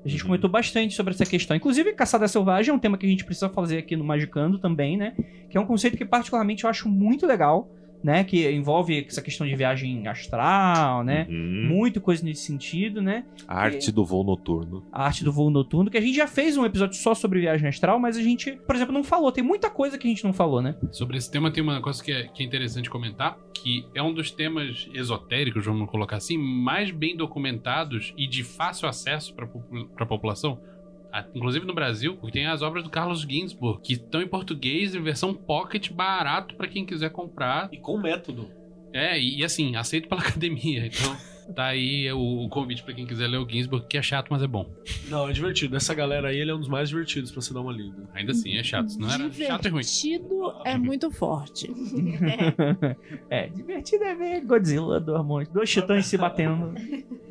A 0.04 0.08
gente 0.08 0.22
Uhum. 0.22 0.28
comentou 0.28 0.48
bastante 0.48 0.94
sobre 0.94 1.12
essa 1.12 1.26
questão. 1.26 1.56
Inclusive, 1.56 1.92
caçada 1.92 2.26
selvagem 2.26 2.72
é 2.72 2.74
um 2.74 2.78
tema 2.78 2.96
que 2.96 3.06
a 3.06 3.08
gente 3.08 3.24
precisa 3.24 3.48
fazer 3.48 3.78
aqui 3.78 3.96
no 3.96 4.04
Magicando 4.04 4.58
também, 4.58 4.96
né? 4.96 5.14
Que 5.50 5.58
é 5.58 5.60
um 5.60 5.66
conceito 5.66 5.96
que, 5.96 6.04
particularmente, 6.04 6.64
eu 6.64 6.70
acho 6.70 6.88
muito 6.88 7.26
legal, 7.26 7.68
né? 8.02 8.24
Que 8.24 8.50
envolve 8.50 9.04
essa 9.06 9.22
questão 9.22 9.46
de 9.46 9.54
viagem 9.54 10.06
astral, 10.06 11.04
né? 11.04 11.26
Uhum. 11.28 11.68
Muito 11.68 12.00
coisa 12.00 12.24
nesse 12.24 12.42
sentido, 12.42 13.02
né? 13.02 13.24
A 13.46 13.60
arte 13.60 13.92
do 13.92 14.04
voo 14.04 14.24
noturno. 14.24 14.84
A 14.92 15.04
arte 15.04 15.24
do 15.24 15.32
voo 15.32 15.50
noturno, 15.50 15.90
que 15.90 15.98
a 15.98 16.00
gente 16.00 16.16
já 16.16 16.26
fez 16.26 16.56
um 16.56 16.64
episódio 16.64 16.96
só 16.96 17.14
sobre 17.14 17.40
viagem 17.40 17.68
astral, 17.68 17.98
mas 17.98 18.16
a 18.16 18.22
gente, 18.22 18.52
por 18.66 18.74
exemplo, 18.74 18.92
não 18.92 19.04
falou. 19.04 19.30
Tem 19.32 19.44
muita 19.44 19.70
coisa 19.70 19.98
que 19.98 20.06
a 20.06 20.10
gente 20.10 20.24
não 20.24 20.32
falou, 20.32 20.62
né? 20.62 20.74
Sobre 20.92 21.16
esse 21.16 21.30
tema 21.30 21.50
tem 21.50 21.62
uma 21.62 21.80
coisa 21.80 22.02
que 22.02 22.12
é, 22.12 22.24
que 22.28 22.42
é 22.42 22.46
interessante 22.46 22.90
comentar, 22.90 23.38
que 23.54 23.84
é 23.94 24.02
um 24.02 24.12
dos 24.12 24.30
temas 24.30 24.88
esotéricos, 24.94 25.64
vamos 25.64 25.90
colocar 25.90 26.16
assim, 26.16 26.38
mais 26.38 26.90
bem 26.90 27.16
documentados 27.16 28.14
e 28.16 28.26
de 28.26 28.42
fácil 28.42 28.88
acesso 28.88 29.34
para 29.34 29.46
a 29.98 30.06
população. 30.06 30.58
Inclusive 31.34 31.66
no 31.66 31.74
Brasil, 31.74 32.16
porque 32.16 32.38
tem 32.38 32.46
as 32.46 32.62
obras 32.62 32.84
do 32.84 32.90
Carlos 32.90 33.22
Ginsburg, 33.22 33.80
que 33.82 33.94
estão 33.94 34.22
em 34.22 34.28
português 34.28 34.94
em 34.94 35.02
versão 35.02 35.34
pocket 35.34 35.90
barato 35.90 36.54
para 36.54 36.68
quem 36.68 36.84
quiser 36.84 37.10
comprar. 37.10 37.68
E 37.72 37.78
com 37.78 37.98
método. 37.98 38.50
É, 38.92 39.18
e, 39.18 39.38
e 39.38 39.44
assim, 39.44 39.76
aceito 39.76 40.08
pela 40.08 40.20
academia. 40.22 40.86
Então, 40.86 41.16
tá 41.54 41.66
aí 41.66 42.10
o, 42.12 42.44
o 42.44 42.48
convite 42.48 42.82
para 42.82 42.94
quem 42.94 43.06
quiser 43.06 43.26
ler 43.28 43.38
o 43.38 43.48
Ginsburg, 43.48 43.86
que 43.86 43.96
é 43.98 44.02
chato, 44.02 44.28
mas 44.30 44.42
é 44.42 44.46
bom. 44.46 44.70
Não, 45.08 45.28
é 45.28 45.32
divertido. 45.32 45.76
Essa 45.76 45.94
galera 45.94 46.28
aí, 46.28 46.38
ele 46.38 46.50
é 46.50 46.54
um 46.54 46.58
dos 46.58 46.68
mais 46.68 46.88
divertidos 46.88 47.30
pra 47.30 47.40
você 47.40 47.52
dar 47.52 47.60
uma 47.60 47.72
lida. 47.72 48.08
Ainda 48.14 48.32
assim, 48.32 48.56
é 48.56 48.62
chato. 48.62 48.96
Não 48.98 49.10
era 49.10 49.30
chato 49.30 49.66
e 49.66 49.68
ruim. 49.68 49.82
Divertido 49.82 50.52
é 50.64 50.78
muito 50.78 51.10
forte. 51.10 51.70
é, 53.30 53.48
divertido 53.48 54.04
é 54.04 54.14
ver 54.14 54.40
Godzilla, 54.44 55.00
dois 55.00 55.24
monstros, 55.24 55.54
dois 55.54 55.70
titãs 55.70 56.06
se 56.06 56.16
batendo. 56.16 56.74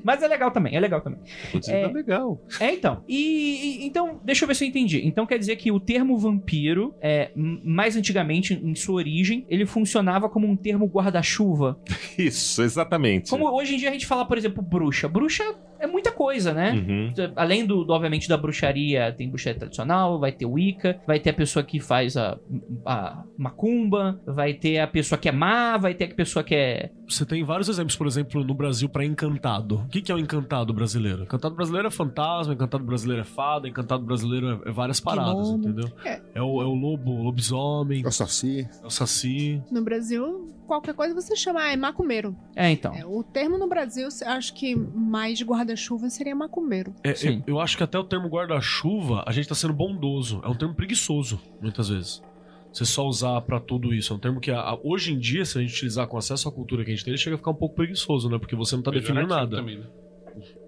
Mas 0.04 0.22
é 0.24 0.28
legal 0.28 0.52
também, 0.52 0.76
é 0.76 0.80
legal 0.80 1.02
também. 1.02 1.20
Godzilla 1.52 1.78
É. 1.78 1.84
é 1.84 1.88
legal. 1.88 2.42
É, 2.60 2.74
então. 2.74 3.04
E, 3.08 3.86
então, 3.86 4.20
deixa 4.24 4.44
eu 4.44 4.48
ver 4.48 4.56
se 4.56 4.64
eu 4.66 4.70
entendi. 4.70 5.06
Então 5.06 5.26
quer 5.26 5.38
dizer 5.38 5.56
que 5.58 5.72
o 5.72 5.80
termo 5.80 6.18
vampiro, 6.18 6.94
é, 7.02 7.32
mais 7.36 7.96
antigamente, 7.96 8.54
em 8.54 8.76
sua 8.76 8.96
origem, 8.96 9.46
ele 9.50 9.66
funcionava 9.66 10.30
como 10.30 10.48
um 10.48 10.56
termo 10.56 10.86
guarda-chuva. 10.86 11.80
Isso, 12.18 12.62
exatamente. 12.62 13.30
Como 13.30 13.50
hoje 13.50 13.76
em 13.76 13.78
dia 13.78 13.90
a 13.90 13.92
gente 13.94 14.06
fala, 14.10 14.26
por 14.26 14.38
exemplo, 14.38 14.62
bruxa. 14.62 15.08
Bruxa 15.08 15.44
é 15.80 15.88
muita 15.88 16.12
coisa, 16.12 16.54
né? 16.54 16.72
Uhum. 16.74 17.14
Além 17.36 17.66
do, 17.66 17.84
do, 17.84 17.94
obviamente, 17.94 18.28
da 18.28 18.38
bruxaria, 18.38 19.14
tem 19.18 19.30
bruxaria 19.30 19.60
tradicional, 19.60 20.20
vai 20.20 20.32
ter 20.32 20.46
Wicca, 20.46 21.00
vai 21.08 21.20
ter 21.20 21.30
a 21.32 21.34
pessoa 21.34 21.64
que 21.64 21.80
faz 21.80 22.16
a, 22.18 22.38
a 22.86 23.24
macumba, 23.38 24.20
vai 24.26 24.54
ter 24.54 24.80
a 24.80 24.88
pessoa 24.88 25.18
que 25.18 25.30
é 25.30 25.32
má, 25.32 25.78
vai 25.78 25.94
ter 25.94 26.06
a 26.06 26.16
pessoa 26.16 26.44
que 26.44 26.56
é. 26.56 26.92
Você 27.08 27.26
tem 27.26 27.44
vários 27.44 27.70
exemplos, 27.70 27.96
por 27.96 28.06
exemplo, 28.08 28.44
no 28.44 28.54
Brasil 28.54 28.88
pra 28.90 29.04
encantado. 29.06 29.76
O 29.78 29.88
que, 29.88 30.02
que 30.02 30.12
é 30.12 30.16
o 30.16 30.20
encantado 30.20 30.74
brasileiro? 30.74 31.24
Encantado 31.24 31.56
brasileiro 31.56 31.88
é 31.88 31.92
fantasma, 31.92 32.54
encantado 32.54 32.84
brasileiro 32.84 33.22
é 33.22 33.26
fada, 33.26 33.68
encantado 33.68 34.04
brasileiro 34.04 34.62
é, 34.66 34.70
é 34.70 34.72
várias 34.72 35.00
paradas, 35.00 35.48
Gnomo. 35.50 35.58
entendeu? 35.68 35.92
É. 36.06 36.22
É. 36.36 36.42
o, 36.42 36.62
é 36.62 36.66
o 36.66 36.74
lobo, 36.74 37.12
o 37.12 37.24
lobisomem, 37.24 38.04
É 38.04 38.08
o 38.08 38.12
Saci. 38.12 38.68
é 38.84 38.86
o 38.86 38.90
saci. 38.90 39.62
No 39.72 39.82
Brasil, 39.82 40.54
qualquer 40.68 40.94
coisa 40.94 41.14
você 41.16 41.36
chama, 41.36 41.62
ah, 41.64 41.74
é 41.74 41.76
macumbeiro. 41.76 42.36
É, 42.56 42.70
então. 42.70 42.94
É, 42.94 43.06
o 43.06 43.24
termo 43.24 43.58
no 43.58 43.68
Brasil, 43.68 44.08
acho 44.26 44.54
que 44.54 44.76
mais 44.76 45.38
de 45.38 45.46
guarda-chuva 45.70 46.10
seria 46.10 46.36
macumbeiro. 46.36 46.94
É, 47.04 47.14
Sim. 47.14 47.44
eu, 47.46 47.56
eu 47.56 47.60
acho 47.60 47.78
que 47.78 47.84
até 47.84 47.98
o 47.98 48.04
termo 48.04 48.28
guarda-chuva, 48.28 49.24
a 49.26 49.32
gente 49.32 49.48
tá 49.48 49.56
sendo 49.56 49.74
bondoso. 49.74 50.42
É 50.44 50.48
um 50.48 50.56
termo 50.56 50.74
preguiçoso, 50.74 51.40
muitas 51.62 51.90
vezes. 51.90 52.22
Você 52.74 52.86
só 52.86 53.06
usar 53.08 53.42
pra 53.42 53.60
tudo 53.60 53.94
isso. 53.94 54.14
É 54.14 54.16
um 54.16 54.20
termo 54.20 54.40
que, 54.40 54.52
a- 54.52 54.60
a- 54.60 54.80
hoje 54.84 55.14
em 55.14 55.18
dia, 55.20 55.44
se 55.46 55.58
a 55.58 55.62
gente 55.62 55.74
utilizar 55.74 56.08
com 56.08 56.18
acesso 56.18 56.48
à 56.48 56.52
cultura 56.52 56.84
que 56.84 56.92
a 56.92 56.94
gente 56.96 57.04
tem, 57.04 57.12
ele 57.12 57.18
chega 57.18 57.36
a 57.36 57.38
ficar 57.38 57.52
um 57.52 57.56
pouco 57.56 57.76
preguiçoso, 57.76 58.30
né? 58.30 58.38
Porque 58.38 58.56
você 58.56 58.76
não 58.76 58.84
tá 58.84 58.92
definindo 58.92 59.28
nada. 59.28 59.58
Também, 59.58 59.80
né? 59.80 59.86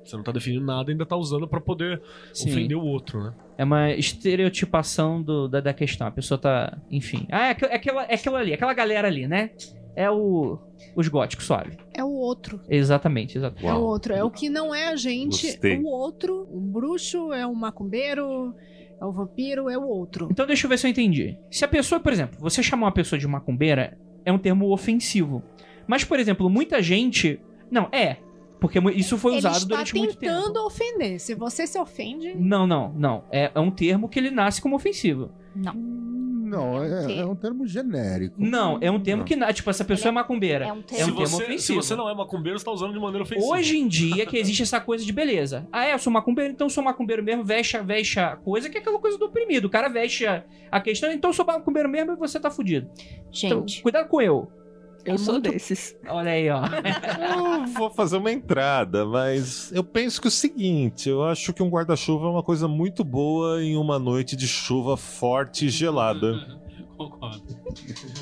Você 0.04 0.16
não 0.18 0.24
tá 0.24 0.32
definindo 0.32 0.66
nada 0.66 0.90
e 0.90 0.94
ainda 0.94 1.06
tá 1.06 1.16
usando 1.16 1.48
pra 1.48 1.62
poder 1.62 2.02
Sim. 2.34 2.50
ofender 2.50 2.76
o 2.76 2.84
outro, 2.84 3.24
né? 3.24 3.34
É 3.58 3.64
uma 3.64 3.92
estereotipação 3.92 5.22
do- 5.22 5.48
da, 5.48 5.62
da 5.62 5.74
questão. 5.74 6.08
A 6.08 6.12
pessoa 6.12 6.38
tá. 6.40 6.76
Enfim. 6.90 7.28
Ah, 7.32 7.48
é, 7.48 7.52
aqu- 7.52 7.66
é 7.66 7.76
aquela, 7.76 8.04
é 8.06 8.16
aquela 8.16 8.40
ali, 8.40 8.54
aquela 8.54 8.74
galera 8.74 9.08
ali, 9.08 9.28
né? 9.28 9.52
É 9.96 10.10
o. 10.10 10.58
Os 10.96 11.08
góticos, 11.08 11.46
suave. 11.46 11.78
É 11.94 12.04
o 12.04 12.10
outro. 12.12 12.60
Exatamente, 12.70 13.38
exatamente. 13.38 13.66
É 13.68 13.74
o 13.74 13.78
Uau. 13.78 13.84
outro. 13.86 14.14
É 14.14 14.24
o 14.24 14.32
que 14.32 14.50
não 14.50 14.74
é 14.74 14.88
a 14.88 14.96
gente. 14.96 15.48
Gostei. 15.48 15.78
O 15.80 15.86
outro. 15.88 16.48
O 16.52 16.60
bruxo 16.60 17.32
é 17.34 17.46
o 17.46 17.56
macumbeiro. 17.56 18.54
É 19.00 19.06
o 19.06 19.12
vampiro, 19.12 19.68
é 19.70 19.78
o 19.78 19.84
outro. 19.84 20.28
Então 20.30 20.46
deixa 20.46 20.66
eu 20.66 20.70
ver 20.70 20.78
se 20.78 20.86
eu 20.86 20.92
entendi. 20.92 21.36
Se 21.50 21.66
a 21.66 21.68
pessoa, 21.68 22.00
por 22.00 22.14
exemplo, 22.14 22.38
você 22.40 22.62
chamar 22.62 22.86
uma 22.86 22.92
pessoa 22.94 23.18
de 23.18 23.28
macumbeira, 23.28 23.98
é 24.24 24.32
um 24.32 24.38
termo 24.38 24.72
ofensivo. 24.72 25.42
Mas, 25.88 26.04
por 26.04 26.20
exemplo, 26.20 26.48
muita 26.50 26.82
gente. 26.84 27.40
Não, 27.72 27.90
é. 27.92 28.18
Porque 28.60 28.78
isso 28.96 29.18
foi 29.18 29.32
Ele 29.32 29.40
usado 29.40 29.56
está 29.58 29.68
durante 29.70 29.96
muito 29.96 30.18
tentando 30.18 30.54
tempo. 30.54 30.66
ofender. 30.68 31.20
Se 31.20 31.34
você 31.34 31.66
se 31.66 31.80
ofende. 31.80 32.36
Não, 32.38 32.68
não, 32.68 32.94
não. 32.94 33.24
É, 33.32 33.50
é 33.56 33.60
um 33.60 33.72
termo 33.72 34.08
que 34.08 34.20
ele 34.20 34.30
nasce 34.30 34.62
como 34.62 34.76
ofensivo. 34.76 35.32
Não. 35.56 35.74
Não, 36.52 36.84
é, 36.84 37.18
é 37.20 37.26
um 37.26 37.36
termo 37.36 37.66
genérico. 37.66 38.36
Não, 38.38 38.78
é 38.82 38.92
um 38.92 39.00
termo 39.00 39.20
Não. 39.22 39.26
que. 39.26 39.54
Tipo, 39.54 39.70
essa 39.70 39.86
pessoa 39.86 40.10
é 40.10 40.12
macumbeira. 40.12 40.66
É 40.66 40.74
um 40.74 40.80
É 40.80 40.82
termo. 40.84 41.04
um 41.04 41.06
se, 41.06 41.12
termo 41.16 41.18
você, 41.28 41.36
se 41.38 41.44
ofensivo. 41.44 41.82
você 41.84 41.96
não 41.96 42.10
é 42.10 42.14
macumbeiro, 42.16 42.60
você 42.60 42.66
tá 42.66 42.72
usando 42.72 42.94
de 42.94 43.00
maneira 43.00 43.24
ofensiva. 43.24 43.52
Hoje 43.54 43.78
em 43.78 43.88
dia 43.88 44.26
que 44.26 44.38
existe 44.38 44.62
essa 44.64 44.80
coisa 44.82 45.06
de 45.06 45.12
beleza. 45.14 45.68
Ah, 45.72 45.86
é, 45.86 45.94
eu 45.94 46.00
sou 46.00 46.12
macumbeiro, 46.12 46.52
então 46.54 46.66
eu 46.66 46.70
sou 46.70 46.84
macumbeiro 46.84 47.24
mesmo, 47.24 47.44
veste, 47.44 47.78
a- 47.78 47.82
veste 47.82 48.20
a 48.20 48.36
coisa, 48.36 48.70
que 48.70 48.78
é 48.78 48.82
aquela 48.82 49.00
coisa 49.00 49.18
do 49.18 49.26
oprimido. 49.26 49.66
O 49.66 49.70
cara 49.70 49.88
veste 49.88 50.26
a, 50.26 50.44
a 50.72 50.80
questão, 50.82 51.12
então 51.12 51.30
eu 51.30 51.34
sou 51.34 51.46
macumbeiro 51.46 51.88
mesmo 51.90 52.14
e 52.14 52.16
você 52.16 52.40
tá 52.40 52.52
fudido. 52.52 52.90
Então, 53.44 53.60
Gente, 53.62 53.82
cuidado 53.82 54.08
com 54.08 54.22
eu. 54.22 54.52
Eu 55.06 55.16
É 55.16 55.18
sou 55.18 55.34
muito- 55.36 55.52
desses. 55.52 55.96
Olha 56.08 56.32
aí, 56.32 56.50
ó. 56.50 56.62
Eu 56.66 57.66
vou 57.68 57.90
fazer 57.90 58.18
uma 58.18 58.32
entrada, 58.32 59.06
mas 59.06 59.72
eu 59.74 59.84
penso 59.84 60.20
que 60.22 60.28
é 60.28 60.30
o 60.30 60.32
seguinte: 60.32 61.10
eu 61.10 61.24
acho 61.24 61.54
que 61.54 61.64
um 61.64 61.70
guarda-chuva 61.70 62.26
é 62.28 62.30
uma 62.30 62.44
coisa 62.44 62.68
muito 62.68 63.04
boa 63.04 63.64
em 63.64 63.76
uma 63.78 63.98
noite 63.98 64.36
de 64.36 64.48
chuva 64.48 64.96
forte 64.98 65.66
e 65.66 65.70
gelada. 65.70 66.60
Concordo. 67.10 67.42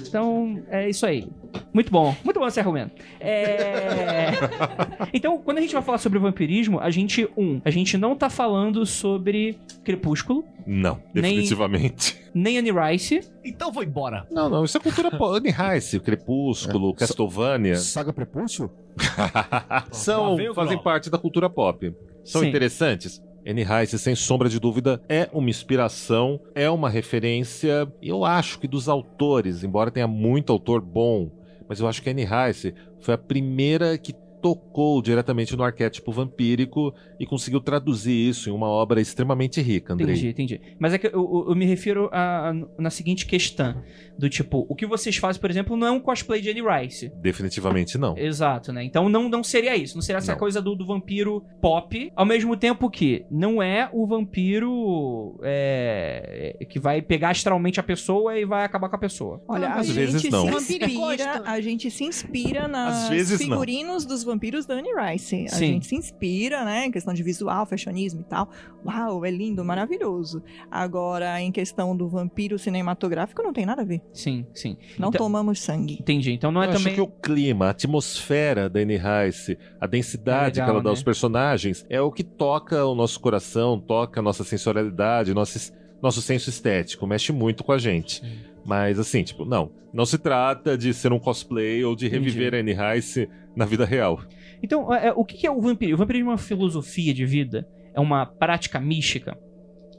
Então, 0.07 0.61
é 0.69 0.89
isso 0.89 1.05
aí. 1.05 1.27
Muito 1.73 1.91
bom. 1.91 2.15
Muito 2.23 2.39
bom 2.39 2.47
esse 2.47 2.59
argumento. 2.59 2.91
É... 3.19 4.29
então, 5.13 5.37
quando 5.39 5.57
a 5.57 5.61
gente 5.61 5.73
vai 5.73 5.81
falar 5.81 5.97
sobre 5.97 6.19
vampirismo, 6.19 6.79
a 6.79 6.89
gente, 6.89 7.27
um, 7.37 7.61
a 7.65 7.69
gente 7.69 7.97
não 7.97 8.15
tá 8.15 8.29
falando 8.29 8.85
sobre 8.85 9.57
Crepúsculo, 9.83 10.43
Não, 10.65 11.01
Nem- 11.13 11.23
definitivamente. 11.23 12.17
nem 12.33 12.57
Anne 12.57 12.71
Rice. 12.71 13.21
Então 13.43 13.71
vou 13.71 13.83
embora. 13.83 14.27
Não, 14.31 14.49
não, 14.49 14.63
isso 14.63 14.77
é 14.77 14.79
cultura 14.79 15.09
pop. 15.11 15.37
Anne 15.37 15.51
Rice, 15.51 15.99
Crepúsculo, 15.99 16.91
É. 16.91 16.93
Castlevania. 16.99 17.75
Saga 17.77 18.13
Prepúcio? 18.13 18.69
São, 19.91 20.37
fazem 20.53 20.77
parte 20.77 21.09
da 21.09 21.17
cultura 21.17 21.49
pop. 21.49 21.93
São 22.23 22.41
Sim. 22.41 22.49
interessantes. 22.49 23.21
Anne 23.45 23.63
Rice, 23.63 23.97
sem 23.97 24.15
sombra 24.15 24.49
de 24.49 24.59
dúvida, 24.59 25.01
é 25.07 25.29
uma 25.33 25.49
inspiração, 25.49 26.39
é 26.53 26.69
uma 26.69 26.89
referência. 26.89 27.91
Eu 28.01 28.25
acho 28.25 28.59
que 28.59 28.67
dos 28.67 28.89
autores, 28.89 29.63
embora 29.63 29.91
tenha 29.91 30.07
muito 30.07 30.51
autor 30.51 30.81
bom, 30.81 31.31
mas 31.67 31.79
eu 31.79 31.87
acho 31.87 32.01
que 32.01 32.09
Anne 32.09 32.25
Rice 32.25 32.73
foi 32.99 33.13
a 33.13 33.17
primeira 33.17 33.97
que 33.97 34.13
tocou 34.41 35.01
diretamente 35.01 35.55
no 35.55 35.63
arquétipo 35.63 36.11
vampírico 36.11 36.93
e 37.19 37.25
conseguiu 37.25 37.59
traduzir 37.59 38.13
isso 38.29 38.49
em 38.49 38.53
uma 38.53 38.67
obra 38.67 39.01
extremamente 39.01 39.61
rica, 39.61 39.93
Andrei. 39.93 40.09
Entendi, 40.15 40.27
entendi. 40.29 40.61
Mas 40.79 40.93
é 40.93 40.97
que 40.97 41.07
eu, 41.07 41.45
eu- 41.49 41.55
me 41.55 41.65
refiro 41.65 42.09
a, 42.11 42.49
a- 42.49 42.53
na 42.77 42.89
seguinte 42.89 43.25
questão: 43.25 43.81
do 44.17 44.29
tipo, 44.29 44.65
o 44.69 44.75
que 44.75 44.85
vocês 44.85 45.17
fazem, 45.17 45.39
por 45.41 45.49
exemplo, 45.49 45.75
não 45.75 45.87
é 45.87 45.91
um 45.91 45.99
cosplay 45.99 46.41
de 46.41 46.49
Anne 46.49 46.61
Rice. 46.61 47.11
Definitivamente 47.21 47.97
não. 47.97 48.17
Exato, 48.17 48.71
né? 48.71 48.83
Então 48.83 49.09
não, 49.09 49.27
não 49.29 49.43
seria 49.43 49.75
isso. 49.75 49.95
Não 49.95 50.01
seria 50.01 50.17
essa 50.19 50.31
Não. 50.33 50.39
coisa 50.39 50.61
do, 50.61 50.75
do 50.75 50.85
vampiro 50.85 51.43
pop. 51.61 52.11
Ao 52.15 52.25
mesmo 52.25 52.55
tempo 52.55 52.89
que 52.89 53.25
não 53.29 53.61
é 53.61 53.89
o 53.93 54.05
vampiro 54.07 55.37
é, 55.43 56.55
é, 56.59 56.65
que 56.65 56.79
vai 56.79 57.01
pegar 57.01 57.29
astralmente 57.31 57.79
a 57.79 57.83
pessoa 57.83 58.37
e 58.37 58.45
vai 58.45 58.63
acabar 58.63 58.89
com 58.89 58.95
a 58.95 58.99
pessoa. 58.99 59.41
Olha, 59.47 59.69
a 59.69 59.75
Às 59.79 59.87
gente 59.87 59.95
vezes 59.95 60.21
se 60.21 60.29
não. 60.29 60.49
inspira, 60.49 61.41
a 61.45 61.61
gente 61.61 61.91
se 61.91 62.03
inspira 62.03 62.67
nas 62.67 63.09
vezes 63.09 63.39
não. 63.39 63.47
figurinos 63.49 64.05
dos 64.05 64.23
vampiros 64.29 64.65
da 64.65 64.75
Anne 64.75 64.89
Rice. 64.93 65.45
A 65.45 65.49
Sim. 65.55 65.65
gente 65.73 65.87
se 65.87 65.95
inspira, 65.95 66.63
né, 66.63 66.85
em 66.85 66.91
questão 66.91 67.13
de 67.13 67.21
visual, 67.23 67.65
fashionismo 67.65 68.21
e 68.21 68.23
tal. 68.23 68.49
Uau, 68.85 69.25
é 69.25 69.31
lindo, 69.31 69.63
maravilhoso. 69.65 70.41
Agora, 70.71 71.41
em 71.41 71.51
questão 71.51 71.95
do 71.95 72.07
vampiro 72.07 72.57
cinematográfico, 72.57 73.41
não 73.43 73.51
tem 73.51 73.65
nada 73.65 73.81
a 73.81 73.85
ver. 73.85 74.01
Sim, 74.13 74.45
sim. 74.53 74.77
Não 74.97 75.09
Então- 75.09 75.19
tomamos 75.25 75.59
sangue. 75.59 75.97
Entendi. 75.99 76.31
Então 76.31 76.51
não 76.51 76.61
é 76.61 76.65
Eu 76.67 76.69
acho 76.71 76.79
também. 76.79 76.95
que 76.95 77.01
o 77.01 77.07
clima, 77.07 77.65
a 77.67 77.69
atmosfera 77.71 78.69
da 78.69 78.79
Anne 78.79 78.97
Rice, 78.97 79.57
a 79.81 79.87
densidade 79.87 80.59
É 80.59 80.61
legal, 80.61 80.65
que 80.65 80.71
ela 80.71 80.79
dá 80.81 80.89
né? 80.89 80.89
aos 80.91 81.03
personagens, 81.03 81.85
é 81.89 81.99
o 82.01 82.11
que 82.11 82.23
toca 82.23 82.85
o 82.85 82.95
nosso 82.95 83.19
coração, 83.19 83.79
toca 83.79 84.19
a 84.19 84.23
nossa 84.23 84.43
sensorialidade, 84.43 85.33
nosso, 85.33 85.73
nosso 86.01 86.21
senso 86.21 86.49
estético, 86.49 87.05
mexe 87.05 87.31
muito 87.33 87.63
com 87.63 87.71
a 87.71 87.77
gente. 87.77 88.21
Mas 88.69 88.99
assim, 88.99 89.23
tipo, 89.23 89.45
não, 89.45 89.71
não 89.91 90.05
se 90.05 90.19
trata 90.19 90.77
de 90.77 90.93
ser 90.93 91.11
um 91.11 91.17
cosplay 91.17 91.83
ou 91.83 91.95
de 91.95 92.07
reviver 92.07 92.53
a 92.53 92.57
Anne 92.59 92.75
Rice 92.75 93.27
na 93.55 93.65
vida 93.65 93.83
real. 93.83 94.21
Então, 94.61 94.93
é, 94.93 95.07
é, 95.07 95.11
o 95.11 95.25
que 95.25 95.47
é 95.47 95.49
o 95.49 95.59
vampirismo? 95.59 95.95
O 95.95 95.97
vampirismo 95.97 96.29
é 96.29 96.33
uma 96.33 96.37
filosofia 96.37 97.11
de 97.11 97.25
vida? 97.25 97.67
É 97.95 97.99
uma 97.99 98.27
prática 98.27 98.79
mística? 98.79 99.35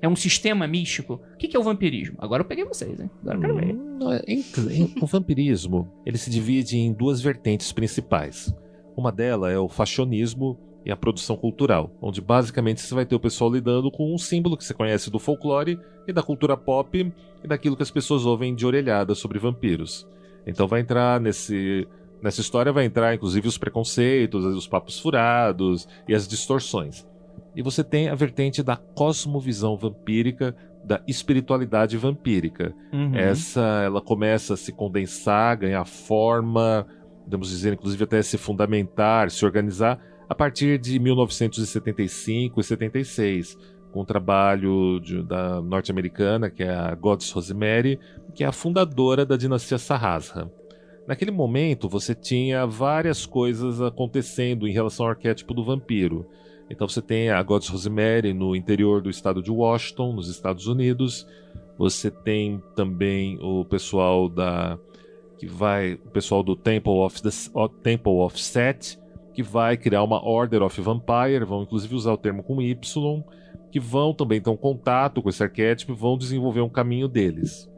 É 0.00 0.08
um 0.08 0.14
sistema 0.14 0.68
místico? 0.68 1.20
O 1.34 1.36
que 1.36 1.56
é 1.56 1.58
o 1.58 1.64
vampirismo? 1.64 2.16
Agora 2.20 2.42
eu 2.42 2.46
peguei 2.46 2.64
vocês, 2.64 3.00
hein? 3.00 3.10
Agora 3.22 3.38
eu 3.38 3.40
quero 3.40 3.56
ver. 3.56 3.72
Não, 3.74 4.12
é- 4.12 4.22
o 5.02 5.06
vampirismo 5.06 5.92
ele 6.06 6.16
se 6.16 6.30
divide 6.30 6.78
em 6.78 6.92
duas 6.92 7.20
vertentes 7.20 7.72
principais. 7.72 8.54
Uma 8.96 9.10
delas 9.10 9.52
é 9.52 9.58
o 9.58 9.68
fashionismo 9.68 10.56
e 10.84 10.90
a 10.90 10.96
produção 10.96 11.36
cultural, 11.36 11.90
onde 12.00 12.20
basicamente 12.20 12.80
você 12.80 12.94
vai 12.94 13.04
ter 13.04 13.14
o 13.14 13.20
pessoal 13.20 13.52
lidando 13.52 13.90
com 13.90 14.14
um 14.14 14.18
símbolo 14.18 14.56
que 14.56 14.64
você 14.64 14.74
conhece 14.74 15.10
do 15.10 15.18
folclore 15.18 15.78
e 16.06 16.12
da 16.12 16.22
cultura 16.22 16.56
pop 16.56 17.12
e 17.42 17.48
daquilo 17.48 17.76
que 17.76 17.82
as 17.82 17.90
pessoas 17.90 18.24
ouvem 18.24 18.54
de 18.54 18.66
orelhada 18.66 19.14
sobre 19.14 19.38
vampiros. 19.38 20.08
Então 20.46 20.66
vai 20.66 20.80
entrar 20.80 21.20
nesse 21.20 21.86
nessa 22.22 22.40
história 22.40 22.72
vai 22.72 22.84
entrar 22.84 23.14
inclusive 23.14 23.48
os 23.48 23.56
preconceitos, 23.56 24.44
os 24.44 24.68
papos 24.68 24.98
furados 24.98 25.88
e 26.08 26.14
as 26.14 26.26
distorções. 26.26 27.06
E 27.54 27.62
você 27.62 27.82
tem 27.82 28.08
a 28.08 28.14
vertente 28.14 28.62
da 28.62 28.76
cosmovisão 28.76 29.76
vampírica, 29.76 30.54
da 30.84 31.02
espiritualidade 31.06 31.96
vampírica. 31.96 32.74
Uhum. 32.92 33.14
Essa 33.14 33.82
ela 33.84 34.00
começa 34.00 34.54
a 34.54 34.56
se 34.56 34.72
condensar, 34.72 35.58
ganhar 35.58 35.84
forma, 35.84 36.86
podemos 37.24 37.50
dizer 37.50 37.72
inclusive 37.74 38.04
até 38.04 38.22
se 38.22 38.38
fundamentar, 38.38 39.30
se 39.30 39.44
organizar 39.44 39.98
a 40.30 40.34
partir 40.36 40.78
de 40.78 40.96
1975 41.00 42.60
e 42.60 42.62
76, 42.62 43.58
com 43.90 44.02
o 44.02 44.04
trabalho 44.04 45.00
de- 45.00 45.24
da 45.24 45.60
norte-americana, 45.60 46.48
que 46.48 46.62
é 46.62 46.72
a 46.72 46.94
Goddess 46.94 47.32
Rosemary, 47.32 47.98
que 48.32 48.44
é 48.44 48.46
a 48.46 48.52
fundadora 48.52 49.26
da 49.26 49.36
dinastia 49.36 49.76
Sarrasra. 49.76 50.48
Naquele 51.04 51.32
momento, 51.32 51.88
você 51.88 52.14
tinha 52.14 52.64
várias 52.64 53.26
coisas 53.26 53.82
acontecendo 53.82 54.68
em 54.68 54.72
relação 54.72 55.06
ao 55.06 55.10
arquétipo 55.10 55.52
do 55.52 55.64
vampiro. 55.64 56.24
Então 56.70 56.86
você 56.86 57.02
tem 57.02 57.30
a 57.30 57.42
Goddess 57.42 57.68
Rosemary 57.68 58.32
no 58.32 58.54
interior 58.54 59.02
do 59.02 59.10
estado 59.10 59.42
de 59.42 59.50
Washington, 59.50 60.12
nos 60.12 60.28
Estados 60.28 60.68
Unidos. 60.68 61.26
Você 61.76 62.08
tem 62.08 62.62
também 62.76 63.36
o 63.42 63.64
pessoal 63.64 64.28
da 64.28 64.78
que 65.36 65.48
vai, 65.48 65.94
o 65.94 66.10
pessoal 66.10 66.44
do 66.44 66.54
Temple 66.54 66.92
of 67.00 67.20
the, 67.20 67.30
Temple 67.82 68.20
of 68.20 68.40
Set, 68.40 68.99
que 69.40 69.42
vai 69.42 69.74
criar 69.74 70.02
uma 70.02 70.22
Order 70.22 70.62
of 70.62 70.78
Vampire, 70.82 71.46
vão 71.46 71.62
inclusive 71.62 71.94
usar 71.94 72.12
o 72.12 72.18
termo 72.18 72.42
com 72.42 72.60
Y, 72.60 73.24
que 73.72 73.80
vão 73.80 74.12
também 74.12 74.38
ter 74.38 74.50
um 74.50 74.56
contato 74.56 75.22
com 75.22 75.30
esse 75.30 75.42
arquétipo 75.42 75.92
e 75.92 75.96
vão 75.96 76.18
desenvolver 76.18 76.60
um 76.60 76.68
caminho 76.68 77.08
deles. 77.08 77.70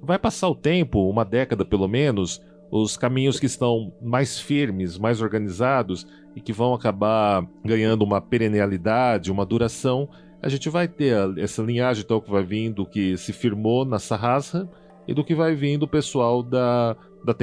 Vai 0.00 0.16
passar 0.16 0.48
o 0.48 0.54
tempo, 0.54 1.10
uma 1.10 1.24
década 1.24 1.64
pelo 1.64 1.88
menos, 1.88 2.40
os 2.70 2.96
caminhos 2.96 3.40
que 3.40 3.46
estão 3.46 3.92
mais 4.00 4.38
firmes, 4.38 4.96
mais 4.96 5.20
organizados 5.20 6.06
e 6.36 6.40
que 6.40 6.52
vão 6.52 6.72
acabar 6.72 7.44
ganhando 7.64 8.02
uma 8.02 8.20
perennialidade, 8.20 9.32
uma 9.32 9.44
duração, 9.44 10.08
a 10.40 10.48
gente 10.48 10.68
vai 10.68 10.86
ter 10.86 11.16
essa 11.36 11.62
linhagem 11.62 12.04
então 12.04 12.20
que 12.20 12.30
vai 12.30 12.44
vindo 12.44 12.86
que 12.86 13.16
se 13.16 13.32
firmou 13.32 13.84
na 13.84 13.98
Sarrasra 13.98 14.68
e 15.08 15.12
do 15.12 15.24
que 15.24 15.34
vai 15.34 15.56
vindo 15.56 15.82
o 15.82 15.88
pessoal 15.88 16.44
da, 16.44 16.96
da 17.24 17.34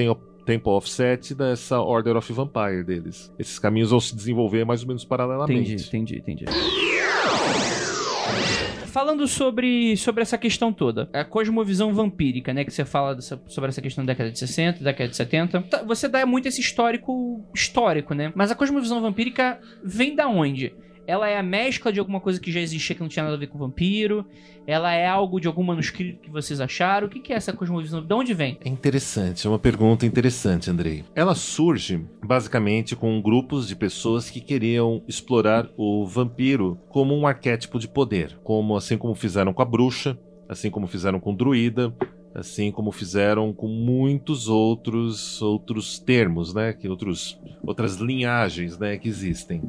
Temple 0.45 0.71
of 0.73 0.89
Set 0.89 1.31
e 1.31 1.35
dessa 1.35 1.79
Order 1.79 2.15
of 2.17 2.31
Vampire 2.31 2.83
deles. 2.83 3.33
Esses 3.39 3.57
caminhos 3.59 3.89
vão 3.89 3.99
se 3.99 4.15
desenvolver 4.15 4.63
mais 4.65 4.81
ou 4.81 4.87
menos 4.87 5.03
paralelamente. 5.03 5.73
Entendi, 5.73 5.83
entendi, 5.87 6.17
entendi. 6.19 6.45
Falando 8.87 9.27
sobre, 9.27 9.97
sobre 9.97 10.21
essa 10.21 10.37
questão 10.37 10.71
toda, 10.71 11.09
a 11.11 11.25
cosmovisão 11.25 11.93
vampírica, 11.93 12.53
né? 12.53 12.63
Que 12.63 12.71
você 12.71 12.85
fala 12.85 13.13
dessa- 13.13 13.41
sobre 13.47 13.69
essa 13.69 13.81
questão 13.81 14.05
da 14.05 14.13
década 14.13 14.31
de 14.31 14.39
60, 14.39 14.81
década 14.81 15.09
de 15.09 15.15
70. 15.17 15.61
Tá, 15.63 15.83
Você 15.83 16.07
dá 16.07 16.25
muito 16.25 16.47
esse 16.47 16.61
histórico 16.61 17.43
histórico, 17.53 18.13
né? 18.13 18.31
Mas 18.33 18.51
a 18.51 18.55
cosmovisão 18.55 19.01
vampírica 19.01 19.59
vem 19.83 20.15
da 20.15 20.27
onde? 20.29 20.73
Ela 21.07 21.29
é 21.29 21.37
a 21.37 21.43
mescla 21.43 21.91
de 21.93 21.99
alguma 21.99 22.19
coisa 22.19 22.39
que 22.39 22.51
já 22.51 22.59
existia 22.59 22.95
que 22.95 23.01
não 23.01 23.07
tinha 23.07 23.23
nada 23.23 23.35
a 23.35 23.39
ver 23.39 23.47
com 23.47 23.57
vampiro? 23.57 24.25
Ela 24.65 24.93
é 24.93 25.07
algo 25.07 25.39
de 25.39 25.47
algum 25.47 25.63
manuscrito 25.63 26.19
que 26.19 26.29
vocês 26.31 26.59
acharam? 26.59 27.07
O 27.07 27.09
que 27.09 27.31
é 27.31 27.35
essa 27.35 27.53
cosmovisão? 27.53 28.03
De 28.03 28.13
onde 28.13 28.33
vem? 28.33 28.57
É 28.63 28.69
interessante, 28.69 29.45
é 29.45 29.49
uma 29.49 29.59
pergunta 29.59 30.05
interessante, 30.05 30.69
Andrei. 30.69 31.03
Ela 31.13 31.35
surge 31.35 32.03
basicamente 32.23 32.95
com 32.95 33.21
grupos 33.21 33.67
de 33.67 33.75
pessoas 33.75 34.29
que 34.29 34.41
queriam 34.41 35.03
explorar 35.07 35.69
o 35.77 36.05
vampiro 36.07 36.79
como 36.89 37.15
um 37.15 37.27
arquétipo 37.27 37.77
de 37.77 37.87
poder, 37.87 38.37
como 38.43 38.75
assim 38.75 38.97
como 38.97 39.13
fizeram 39.13 39.53
com 39.53 39.61
a 39.61 39.65
bruxa, 39.65 40.17
assim 40.49 40.71
como 40.71 40.87
fizeram 40.87 41.19
com 41.19 41.33
o 41.33 41.35
druida, 41.35 41.93
assim 42.33 42.71
como 42.71 42.91
fizeram 42.91 43.53
com 43.53 43.67
muitos 43.67 44.49
outros 44.49 45.41
outros 45.41 45.99
termos, 45.99 46.53
né, 46.53 46.73
que 46.73 46.89
outros 46.89 47.39
outras 47.63 47.95
linhagens, 47.95 48.77
né, 48.77 48.97
que 48.97 49.07
existem. 49.07 49.61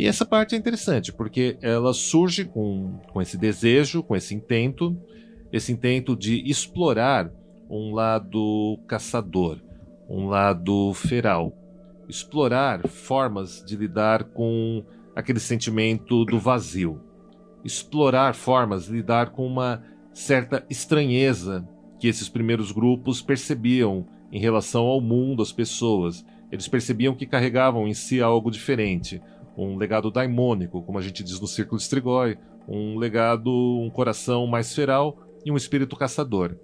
E 0.00 0.06
essa 0.06 0.24
parte 0.24 0.54
é 0.54 0.58
interessante, 0.58 1.12
porque 1.12 1.58
ela 1.60 1.92
surge 1.92 2.46
com, 2.46 2.98
com 3.12 3.20
esse 3.20 3.36
desejo, 3.36 4.02
com 4.02 4.16
esse 4.16 4.34
intento, 4.34 4.98
esse 5.52 5.70
intento 5.70 6.16
de 6.16 6.42
explorar 6.50 7.30
um 7.68 7.92
lado 7.92 8.80
caçador, 8.88 9.58
um 10.08 10.26
lado 10.26 10.94
feral. 10.94 11.54
Explorar 12.08 12.88
formas 12.88 13.62
de 13.62 13.76
lidar 13.76 14.24
com 14.24 14.82
aquele 15.14 15.38
sentimento 15.38 16.24
do 16.24 16.38
vazio. 16.38 16.98
Explorar 17.62 18.34
formas 18.34 18.86
de 18.86 18.92
lidar 18.92 19.32
com 19.32 19.46
uma 19.46 19.82
certa 20.14 20.64
estranheza 20.70 21.68
que 21.98 22.08
esses 22.08 22.26
primeiros 22.26 22.72
grupos 22.72 23.20
percebiam 23.20 24.08
em 24.32 24.40
relação 24.40 24.86
ao 24.86 24.98
mundo, 24.98 25.42
às 25.42 25.52
pessoas. 25.52 26.24
Eles 26.50 26.66
percebiam 26.66 27.14
que 27.14 27.26
carregavam 27.26 27.86
em 27.86 27.92
si 27.92 28.22
algo 28.22 28.50
diferente, 28.50 29.20
um 29.64 29.76
legado 29.76 30.10
daimônico, 30.10 30.82
como 30.82 30.98
a 30.98 31.02
gente 31.02 31.22
diz 31.22 31.40
no 31.40 31.46
Círculo 31.46 31.80
Strigoi, 31.80 32.38
um 32.68 32.96
legado, 32.96 33.50
um 33.50 33.90
coração 33.90 34.46
mais 34.46 34.74
feral 34.74 35.18
e 35.44 35.50
um 35.50 35.56
espírito 35.56 35.96
caçador. 35.96 36.56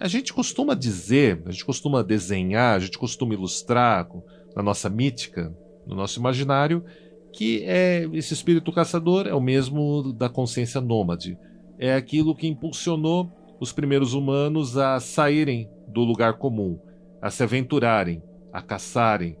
A 0.00 0.08
gente 0.08 0.32
costuma 0.32 0.74
dizer, 0.74 1.42
a 1.46 1.50
gente 1.50 1.64
costuma 1.64 2.02
desenhar, 2.02 2.76
a 2.76 2.78
gente 2.78 2.98
costuma 2.98 3.34
ilustrar 3.34 4.08
na 4.56 4.62
nossa 4.62 4.88
mítica, 4.88 5.54
no 5.86 5.94
nosso 5.94 6.18
imaginário, 6.18 6.84
que 7.32 7.62
é 7.64 8.08
esse 8.12 8.34
espírito 8.34 8.72
caçador 8.72 9.26
é 9.26 9.34
o 9.34 9.40
mesmo 9.40 10.12
da 10.12 10.28
consciência 10.28 10.80
nômade. 10.80 11.38
É 11.78 11.94
aquilo 11.94 12.34
que 12.34 12.46
impulsionou 12.46 13.30
os 13.60 13.72
primeiros 13.72 14.12
humanos 14.12 14.76
a 14.76 14.98
saírem 15.00 15.68
do 15.88 16.00
lugar 16.00 16.34
comum, 16.34 16.78
a 17.20 17.30
se 17.30 17.42
aventurarem, 17.42 18.22
a 18.52 18.60
caçarem, 18.60 19.36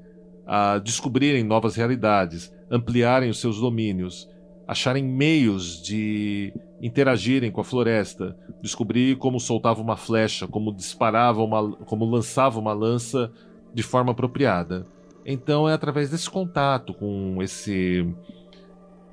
a 0.46 0.78
descobrirem 0.78 1.44
novas 1.44 1.76
realidades, 1.76 2.52
ampliarem 2.70 3.30
os 3.30 3.40
seus 3.40 3.60
domínios, 3.60 4.28
acharem 4.66 5.04
meios 5.04 5.82
de 5.82 6.52
interagirem 6.80 7.50
com 7.50 7.60
a 7.60 7.64
floresta, 7.64 8.36
descobrir 8.60 9.16
como 9.16 9.38
soltava 9.38 9.80
uma 9.80 9.96
flecha, 9.96 10.46
como 10.46 10.74
disparava 10.74 11.42
uma, 11.42 11.72
como 11.84 12.04
lançava 12.04 12.58
uma 12.58 12.72
lança 12.72 13.30
de 13.72 13.82
forma 13.82 14.12
apropriada. 14.12 14.86
Então 15.24 15.68
é 15.68 15.72
através 15.72 16.10
desse 16.10 16.28
contato 16.28 16.92
com 16.94 17.42
esse 17.42 18.06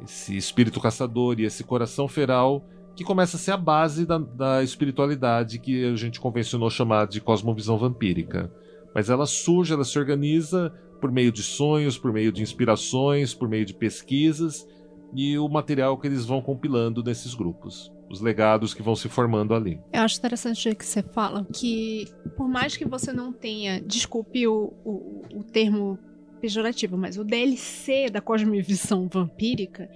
esse 0.04 0.36
espírito 0.36 0.80
caçador 0.80 1.40
e 1.40 1.44
esse 1.44 1.62
coração 1.64 2.08
feral 2.08 2.64
que 2.96 3.04
começa 3.04 3.38
a 3.38 3.40
ser 3.40 3.52
a 3.52 3.58
base 3.58 4.06
da, 4.06 4.18
da 4.18 4.64
espiritualidade 4.64 5.60
que 5.60 5.86
a 5.86 5.96
gente 5.96 6.20
convencionou 6.20 6.70
chamar 6.70 7.08
de 7.08 7.22
cosmovisão 7.22 7.78
vampírica. 7.78 8.52
Mas 8.94 9.10
ela 9.10 9.26
surge, 9.26 9.74
ela 9.74 9.84
se 9.84 9.98
organiza 10.00 10.74
por 11.00 11.12
meio 11.12 11.32
de 11.32 11.44
sonhos, 11.44 11.98
por 11.98 12.12
meio 12.12 12.32
de 12.32 12.42
inspirações, 12.42 13.34
por 13.34 13.48
meio 13.48 13.66
de 13.66 13.74
pesquisas 13.74 14.68
e 15.14 15.38
o 15.38 15.48
material 15.48 15.98
que 15.98 16.08
eles 16.08 16.26
vão 16.26 16.42
compilando 16.42 17.04
nesses 17.04 17.34
grupos. 17.34 17.92
Os 18.10 18.22
legados 18.22 18.74
que 18.74 18.82
vão 18.82 18.96
se 18.96 19.08
formando 19.08 19.54
ali. 19.54 19.80
Eu 19.94 20.02
acho 20.02 20.18
interessante 20.18 20.70
o 20.70 20.76
que 20.76 20.86
você 20.86 21.04
fala, 21.04 21.46
que 21.54 22.08
por 22.36 22.48
mais 22.48 22.76
que 22.76 22.86
você 22.86 23.14
não 23.14 23.32
tenha, 23.32 23.80
desculpe 23.82 24.48
o, 24.48 24.74
o, 24.84 25.26
o 25.36 25.44
termo 25.44 25.98
pejorativo, 26.42 26.98
mas 26.98 27.18
o 27.18 27.24
DLC 27.24 28.10
da 28.10 28.22
cosmovisão 28.22 29.08
vampírica, 29.08 29.90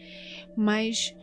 mas 0.56 1.16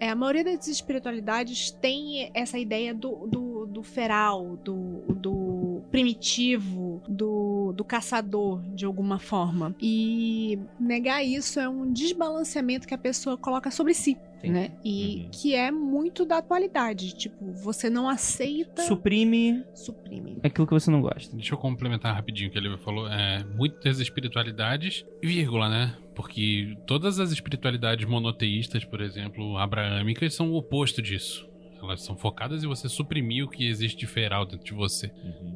é, 0.00 0.08
a 0.08 0.14
maioria 0.14 0.44
das 0.44 0.68
espiritualidades 0.68 1.70
tem 1.70 2.30
essa 2.32 2.58
ideia 2.58 2.94
do, 2.94 3.26
do, 3.26 3.47
do 3.78 3.82
feral, 3.84 4.56
do, 4.56 5.02
do 5.14 5.82
primitivo, 5.90 7.00
do, 7.08 7.72
do 7.72 7.84
caçador, 7.84 8.60
de 8.74 8.84
alguma 8.84 9.18
forma. 9.18 9.74
E 9.80 10.58
negar 10.80 11.22
isso 11.24 11.60
é 11.60 11.68
um 11.68 11.92
desbalanceamento 11.92 12.86
que 12.88 12.94
a 12.94 12.98
pessoa 12.98 13.36
coloca 13.36 13.70
sobre 13.70 13.94
si. 13.94 14.16
Né? 14.42 14.70
E 14.84 15.22
Uhum. 15.24 15.30
que 15.32 15.54
é 15.56 15.68
muito 15.72 16.24
da 16.24 16.38
atualidade. 16.38 17.12
Tipo, 17.12 17.50
você 17.54 17.90
não 17.90 18.08
aceita. 18.08 18.82
Suprime 18.82 19.64
Suprime. 19.74 20.38
aquilo 20.44 20.64
que 20.64 20.72
você 20.72 20.92
não 20.92 21.00
gosta. 21.00 21.34
Deixa 21.34 21.54
eu 21.54 21.58
complementar 21.58 22.14
rapidinho 22.14 22.48
o 22.48 22.52
que 22.52 22.58
ele 22.58 22.76
falou. 22.78 23.08
É, 23.08 23.44
muitas 23.56 23.98
espiritualidades, 23.98 25.04
vírgula, 25.20 25.68
né? 25.68 25.96
Porque 26.14 26.76
todas 26.86 27.18
as 27.18 27.32
espiritualidades 27.32 28.06
monoteístas, 28.08 28.84
por 28.84 29.00
exemplo, 29.00 29.56
abraâmicas, 29.58 30.34
são 30.34 30.52
o 30.52 30.56
oposto 30.56 31.02
disso. 31.02 31.47
Elas 31.82 32.02
são 32.02 32.16
focadas 32.16 32.62
em 32.62 32.66
você 32.66 32.88
suprimir 32.88 33.44
o 33.44 33.48
que 33.48 33.66
existe 33.66 33.98
de 33.98 34.06
feral 34.06 34.44
dentro 34.44 34.64
de 34.64 34.72
você. 34.72 35.10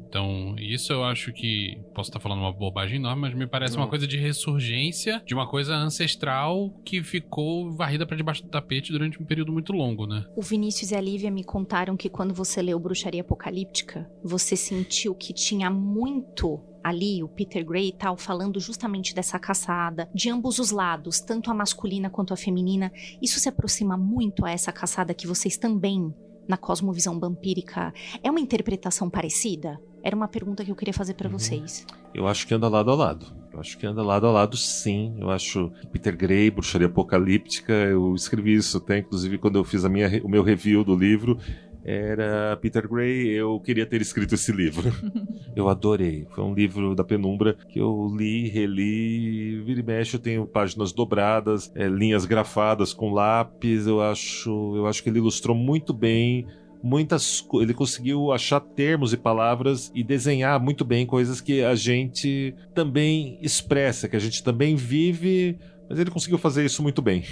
Então, 0.07 0.55
isso 0.57 0.91
eu 0.93 1.03
acho 1.03 1.31
que. 1.33 1.77
Posso 1.93 2.09
estar 2.09 2.19
falando 2.19 2.39
uma 2.39 2.51
bobagem 2.51 2.97
enorme, 2.97 3.21
mas 3.21 3.33
me 3.33 3.47
parece 3.47 3.75
Não. 3.75 3.83
uma 3.83 3.89
coisa 3.89 4.07
de 4.07 4.17
ressurgência 4.17 5.21
de 5.25 5.33
uma 5.33 5.47
coisa 5.47 5.75
ancestral 5.75 6.69
que 6.85 7.03
ficou 7.03 7.71
varrida 7.71 8.05
pra 8.05 8.17
debaixo 8.17 8.43
do 8.43 8.49
tapete 8.49 8.91
durante 8.91 9.21
um 9.21 9.25
período 9.25 9.51
muito 9.51 9.73
longo, 9.73 10.05
né? 10.05 10.25
O 10.35 10.41
Vinícius 10.41 10.91
e 10.91 10.95
a 10.95 11.01
Lívia 11.01 11.31
me 11.31 11.43
contaram 11.43 11.95
que 11.97 12.09
quando 12.09 12.33
você 12.33 12.61
leu 12.61 12.79
Bruxaria 12.79 13.21
Apocalíptica, 13.21 14.09
você 14.23 14.55
sentiu 14.55 15.15
que 15.15 15.33
tinha 15.33 15.69
muito 15.69 16.59
ali, 16.83 17.23
o 17.23 17.27
Peter 17.27 17.65
Gray 17.65 17.89
e 17.89 17.93
tal, 17.93 18.17
falando 18.17 18.59
justamente 18.59 19.15
dessa 19.15 19.39
caçada, 19.39 20.09
de 20.13 20.29
ambos 20.29 20.59
os 20.59 20.71
lados, 20.71 21.19
tanto 21.19 21.49
a 21.49 21.53
masculina 21.53 22.09
quanto 22.09 22.33
a 22.33 22.37
feminina. 22.37 22.91
Isso 23.21 23.39
se 23.39 23.49
aproxima 23.49 23.97
muito 23.97 24.45
a 24.45 24.51
essa 24.51 24.71
caçada 24.71 25.13
que 25.13 25.27
vocês 25.27 25.57
também, 25.57 26.13
na 26.47 26.57
cosmovisão 26.57 27.19
vampírica, 27.19 27.93
é 28.21 28.29
uma 28.29 28.39
interpretação 28.39 29.09
parecida? 29.09 29.79
Era 30.03 30.15
uma 30.15 30.27
pergunta 30.27 30.65
que 30.65 30.71
eu 30.71 30.75
queria 30.75 30.93
fazer 30.93 31.13
pra 31.13 31.29
vocês. 31.29 31.85
Eu 32.13 32.27
acho 32.27 32.45
que 32.45 32.53
anda 32.53 32.67
lado 32.67 32.91
a 32.91 32.95
lado. 32.95 33.43
Eu 33.53 33.59
acho 33.59 33.77
que 33.77 33.85
anda 33.85 34.03
lado 34.03 34.27
a 34.27 34.31
lado, 34.31 34.57
sim. 34.57 35.15
Eu 35.17 35.29
acho 35.29 35.71
que 35.79 35.87
Peter 35.87 36.17
Gray, 36.17 36.51
Bruxaria 36.51 36.87
Apocalíptica, 36.87 37.71
eu 37.71 38.13
escrevi 38.13 38.55
isso 38.55 38.77
até, 38.77 38.97
inclusive, 38.97 39.37
quando 39.37 39.57
eu 39.57 39.63
fiz 39.63 39.85
a 39.85 39.89
minha, 39.89 40.21
o 40.23 40.27
meu 40.27 40.43
review 40.43 40.83
do 40.83 40.95
livro. 40.95 41.39
Era 41.85 42.57
Peter 42.61 42.87
Gray, 42.87 43.27
eu 43.29 43.59
queria 43.59 43.85
ter 43.85 44.01
escrito 44.01 44.35
esse 44.35 44.51
livro. 44.51 44.91
eu 45.55 45.67
adorei. 45.67 46.25
Foi 46.31 46.43
um 46.43 46.53
livro 46.53 46.95
da 46.95 47.03
penumbra 47.03 47.57
que 47.69 47.79
eu 47.79 48.07
li, 48.15 48.47
reli. 48.47 49.61
Vira 49.65 49.81
e 49.81 49.83
mexe, 49.83 50.15
eu 50.15 50.19
tenho 50.19 50.45
páginas 50.45 50.93
dobradas, 50.93 51.71
é, 51.75 51.87
linhas 51.87 52.25
grafadas 52.25 52.93
com 52.93 53.11
lápis. 53.11 53.85
Eu 53.85 54.01
acho, 54.01 54.75
eu 54.75 54.87
acho 54.87 55.03
que 55.03 55.09
ele 55.09 55.19
ilustrou 55.19 55.55
muito 55.55 55.93
bem 55.93 56.47
muitas 56.83 57.47
ele 57.53 57.73
conseguiu 57.73 58.33
achar 58.33 58.59
termos 58.59 59.13
e 59.13 59.17
palavras 59.17 59.89
e 59.95 60.03
desenhar 60.03 60.59
muito 60.59 60.83
bem 60.83 61.05
coisas 61.05 61.39
que 61.39 61.63
a 61.63 61.75
gente 61.75 62.53
também 62.75 63.39
expressa, 63.41 64.09
que 64.09 64.17
a 64.17 64.19
gente 64.19 64.43
também 64.43 64.75
vive, 64.75 65.57
mas 65.89 65.97
ele 65.97 66.11
conseguiu 66.11 66.37
fazer 66.37 66.65
isso 66.65 66.83
muito 66.83 67.01
bem. 67.01 67.23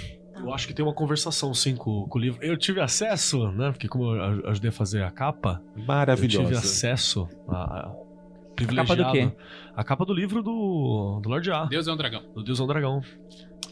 Eu 0.42 0.52
acho 0.52 0.66
que 0.66 0.74
tem 0.74 0.84
uma 0.84 0.92
conversação, 0.94 1.54
sim, 1.54 1.76
com, 1.76 2.06
com 2.08 2.18
o 2.18 2.20
livro. 2.20 2.42
Eu 2.42 2.56
tive 2.56 2.80
acesso, 2.80 3.50
né? 3.52 3.70
Porque 3.70 3.86
como 3.88 4.14
eu 4.14 4.22
aj- 4.22 4.42
ajudei 4.46 4.68
a 4.70 4.72
fazer 4.72 5.02
a 5.04 5.10
capa, 5.10 5.62
Maravilhosa. 5.76 6.42
eu 6.42 6.46
tive 6.46 6.58
acesso 6.58 7.28
a... 7.48 7.54
a 7.54 7.82
capa 7.82 7.94
do 7.94 8.54
privilegiado. 8.54 9.12
quê? 9.12 9.32
A 9.76 9.82
capa 9.84 10.04
do 10.04 10.12
livro 10.12 10.42
do, 10.42 11.20
do 11.22 11.28
Lord 11.28 11.50
A. 11.50 11.64
Deus 11.64 11.86
é 11.88 11.92
um 11.92 11.96
dragão. 11.96 12.22
Do 12.34 12.42
Deus 12.42 12.60
é 12.60 12.62
um 12.62 12.66
Dragão. 12.66 13.00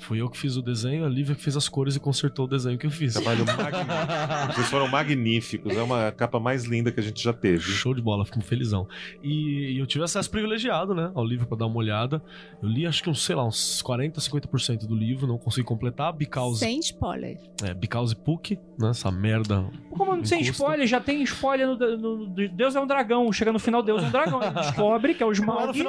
Fui 0.03 0.21
eu 0.21 0.31
que 0.31 0.39
fiz 0.39 0.57
o 0.57 0.63
desenho, 0.63 1.05
a 1.05 1.09
Lívia 1.09 1.35
que 1.37 1.43
fez 1.43 1.57
as 1.57 1.69
cores 1.69 1.95
e 1.95 2.01
consertou 2.01 2.47
o 2.47 2.49
desenho 2.49 2.77
que 2.79 2.87
eu 2.87 2.91
fiz. 2.91 3.13
Trabalho 3.15 3.45
magnífico. 3.47 4.53
Vocês 4.55 4.69
foram 4.69 4.89
magníficos. 4.89 5.77
É 5.77 5.83
uma 5.83 6.11
capa 6.11 6.41
mais 6.41 6.65
linda 6.65 6.91
que 6.91 6.99
a 6.99 7.03
gente 7.03 7.23
já 7.23 7.33
teve. 7.35 7.61
Show 7.61 7.95
de 7.95 8.01
bola, 8.01 8.25
fico 8.25 8.41
felizão. 8.41 8.89
E, 9.23 9.73
e 9.75 9.79
eu 9.79 9.87
tive 9.87 10.03
acesso 10.03 10.29
privilegiado, 10.31 10.95
né, 10.95 11.13
ao 11.15 11.25
livro 11.25 11.47
pra 11.47 11.57
dar 11.59 11.67
uma 11.67 11.77
olhada. 11.77 12.21
Eu 12.63 12.69
li 12.69 12.87
acho 12.87 13.03
que 13.03 13.11
uns, 13.11 13.23
sei 13.23 13.37
lá, 13.37 13.47
uns 13.47 13.83
40, 13.83 14.21
50% 14.21 14.87
do 14.87 14.97
livro, 14.97 15.27
não 15.27 15.37
consegui 15.39 15.67
completar. 15.67 16.13
Because, 16.15 16.59
Sem 16.61 16.81
spoiler. 16.81 17.39
é, 17.63 17.75
because 17.75 18.17
Puck, 18.17 18.59
né, 18.79 18.91
essa 18.91 19.11
merda. 19.13 19.65
Como 19.91 20.13
sem 20.25 20.39
Encosta. 20.41 20.53
spoiler, 20.63 20.87
já 20.87 20.99
tem 21.01 21.23
spoiler 21.25 21.67
no, 21.69 21.77
no- 21.77 22.17
no- 22.27 22.49
Deus 22.49 22.75
é 22.75 22.81
um 22.81 22.87
dragão. 22.87 23.31
Chega 23.33 23.53
no 23.53 23.59
final, 23.59 23.83
Deus 23.83 24.03
é 24.03 24.07
um 24.07 24.11
dragão. 24.11 24.43
Ele 24.43 24.51
descobre 24.59 25.15
que 25.15 25.23
é 25.23 25.27
o 25.27 25.35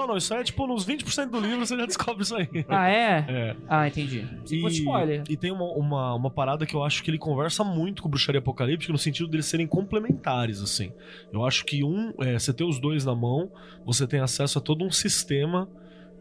Não 0.01 0.07
não. 0.07 0.17
Isso 0.17 0.33
aí 0.33 0.41
é 0.41 0.43
tipo 0.43 0.65
nos 0.65 0.85
20% 0.85 1.29
do 1.29 1.39
livro 1.39 1.65
você 1.65 1.77
já 1.77 1.85
descobre 1.85 2.23
isso 2.23 2.35
aí. 2.35 2.47
Ah, 2.67 2.89
é? 2.89 3.25
É. 3.27 3.55
Ah, 3.67 3.87
entendi. 3.87 4.27
E, 4.49 4.67
spoiler. 4.67 5.23
e 5.29 5.37
tem 5.37 5.51
uma, 5.51 5.65
uma, 5.65 6.15
uma 6.15 6.31
parada 6.31 6.65
que 6.65 6.75
eu 6.75 6.83
acho 6.83 7.03
que 7.03 7.11
ele 7.11 7.17
conversa 7.17 7.63
muito 7.63 8.01
com 8.01 8.09
Bruxaria 8.09 8.39
Apocalíptica 8.39 8.91
no 8.91 8.97
sentido 8.97 9.27
deles 9.29 9.45
serem 9.45 9.67
complementares, 9.67 10.61
assim. 10.61 10.91
Eu 11.31 11.45
acho 11.45 11.65
que 11.65 11.83
um, 11.83 12.13
é, 12.19 12.37
você 12.37 12.53
ter 12.53 12.63
os 12.63 12.79
dois 12.79 13.05
na 13.05 13.15
mão, 13.15 13.51
você 13.85 14.07
tem 14.07 14.19
acesso 14.19 14.57
a 14.57 14.61
todo 14.61 14.83
um 14.83 14.91
sistema 14.91 15.69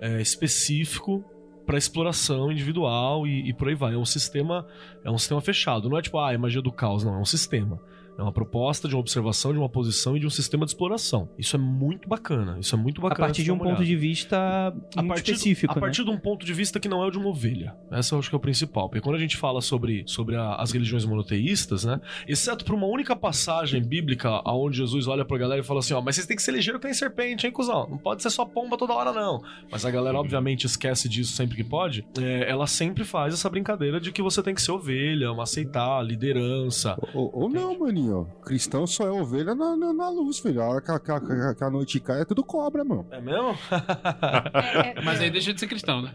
é, 0.01 0.21
específico 0.21 1.25
para 1.67 1.79
exploração 1.79 2.51
individual 2.51 3.27
e, 3.27 3.49
e 3.49 3.53
por 3.53 3.69
aí 3.69 3.75
vai. 3.75 3.95
É 3.95 3.99
um 3.99 4.05
sistema, 4.05 4.67
é 5.05 5.11
um 5.11 5.19
sistema 5.19 5.41
fechado. 5.41 5.89
Não 5.89 5.99
é 5.99 6.03
tipo, 6.03 6.19
ah, 6.19 6.33
é 6.33 6.37
magia 6.37 6.61
do 6.61 6.73
caos, 6.73 7.05
não. 7.05 7.15
É 7.15 7.19
um 7.19 7.25
sistema. 7.25 7.81
É 8.21 8.23
uma 8.23 8.33
proposta 8.33 8.87
de 8.87 8.95
uma 8.95 9.01
observação, 9.01 9.53
de 9.53 9.59
uma 9.59 9.69
posição 9.69 10.17
e 10.17 10.21
de 10.21 10.27
um 10.27 10.31
sistema 10.31 10.65
de 10.67 10.73
exploração. 10.73 11.29
Isso 11.39 11.57
é 11.57 11.59
muito 11.59 12.09
bacana. 12.09 12.59
Isso 12.61 12.75
é 12.75 12.79
muito 12.79 13.01
A 13.01 13.09
bacana. 13.09 13.29
partir 13.29 13.41
você 13.43 13.45
de 13.47 13.53
um 13.53 13.59
ponto 13.59 13.83
de 13.85 13.97
vista 13.97 14.37
a 14.37 14.73
muito 15.03 15.09
partir, 15.09 15.33
específico, 15.33 15.73
a 15.73 15.75
né? 15.75 15.81
partir 15.81 16.05
de 16.05 16.11
um 16.11 16.19
ponto 16.19 16.45
de 16.45 16.53
vista 16.53 16.79
que 16.79 16.89
não 16.89 17.03
é 17.03 17.07
o 17.07 17.11
de 17.11 17.19
uma 17.19 17.29
ovelha. 17.29 17.75
Essa 17.91 18.15
eu 18.15 18.19
acho 18.19 18.29
que 18.29 18.35
é 18.35 18.39
o 18.39 18.41
principal. 18.41 18.89
Porque 18.89 19.01
quando 19.01 19.17
a 19.17 19.19
gente 19.19 19.37
fala 19.37 19.61
sobre, 19.61 20.05
sobre 20.07 20.37
a- 20.37 20.57
as 20.57 20.71
religiões 20.71 21.05
monoteístas, 21.05 21.85
né? 21.85 22.01
Exceto 22.29 22.65
por 22.65 22.75
uma 22.75 22.87
única 22.87 23.17
passagem 23.17 23.83
bíblica 23.83 24.43
onde 24.47 24.77
Jesus 24.77 25.07
olha 25.09 25.25
pra 25.25 25.39
galera 25.39 25.61
e 25.61 25.65
fala 25.65 25.81
assim: 25.81 25.95
ó, 25.95 26.01
mas 26.03 26.15
vocês 26.17 26.27
têm 26.27 26.37
que 26.37 26.43
ser 26.43 26.53
ligeiro 26.53 26.79
que 26.79 26.87
tem 26.87 26.95
serpente, 26.95 27.47
hein, 27.47 27.53
cuzão? 27.53 27.89
Não 27.89 27.99
pode 27.99 28.23
ser 28.23 28.31
só 28.31 28.45
pomba 28.45 28.77
toda 28.77 28.93
hora, 28.93 29.13
não. 29.13 29.41
Mas 29.71 29.85
a 29.85 29.91
galera, 29.91 30.19
obviamente, 30.19 30.67
esquece 30.67 31.09
disso 31.09 31.33
sempre 31.33 31.57
que 31.57 31.65
pode. 31.65 32.05
É, 32.21 32.51
ela 32.51 32.67
sempre 32.67 33.05
faz 33.05 33.33
essa 33.33 33.49
brincadeira 33.49 33.99
de 34.01 34.13
que 34.13 34.21
você 34.23 34.43
tem 34.43 34.55
que 34.55 34.61
ser 34.61 34.73
ovelha, 34.73 35.33
uma 35.33 35.45
aceitar, 35.45 36.03
liderança. 36.05 36.99
Ou, 37.15 37.31
ou 37.33 37.49
não, 37.49 37.79
maninho. 37.79 38.10
Cristão 38.45 38.87
só 38.87 39.07
é 39.07 39.11
ovelha 39.11 39.55
na, 39.55 39.77
na, 39.77 39.93
na 39.93 40.09
luz, 40.11 40.39
filho. 40.39 40.63
A 40.63 40.69
hora 40.69 40.81
que 40.83 40.91
a, 40.91 40.99
que 41.01 41.11
a- 41.13 41.55
que 41.55 41.65
a- 41.65 41.71
noite 41.71 42.01
cai 42.01 42.23
é 42.23 42.25
tudo 42.25 42.43
cobra, 42.45 42.85
mano. 42.85 43.07
É 43.11 43.21
mesmo? 43.21 43.55
Mas 45.05 45.21
aí 45.21 45.31
deixa 45.31 45.53
de 45.53 45.61
ser 45.61 45.67
cristão, 45.67 46.03
né? 46.03 46.13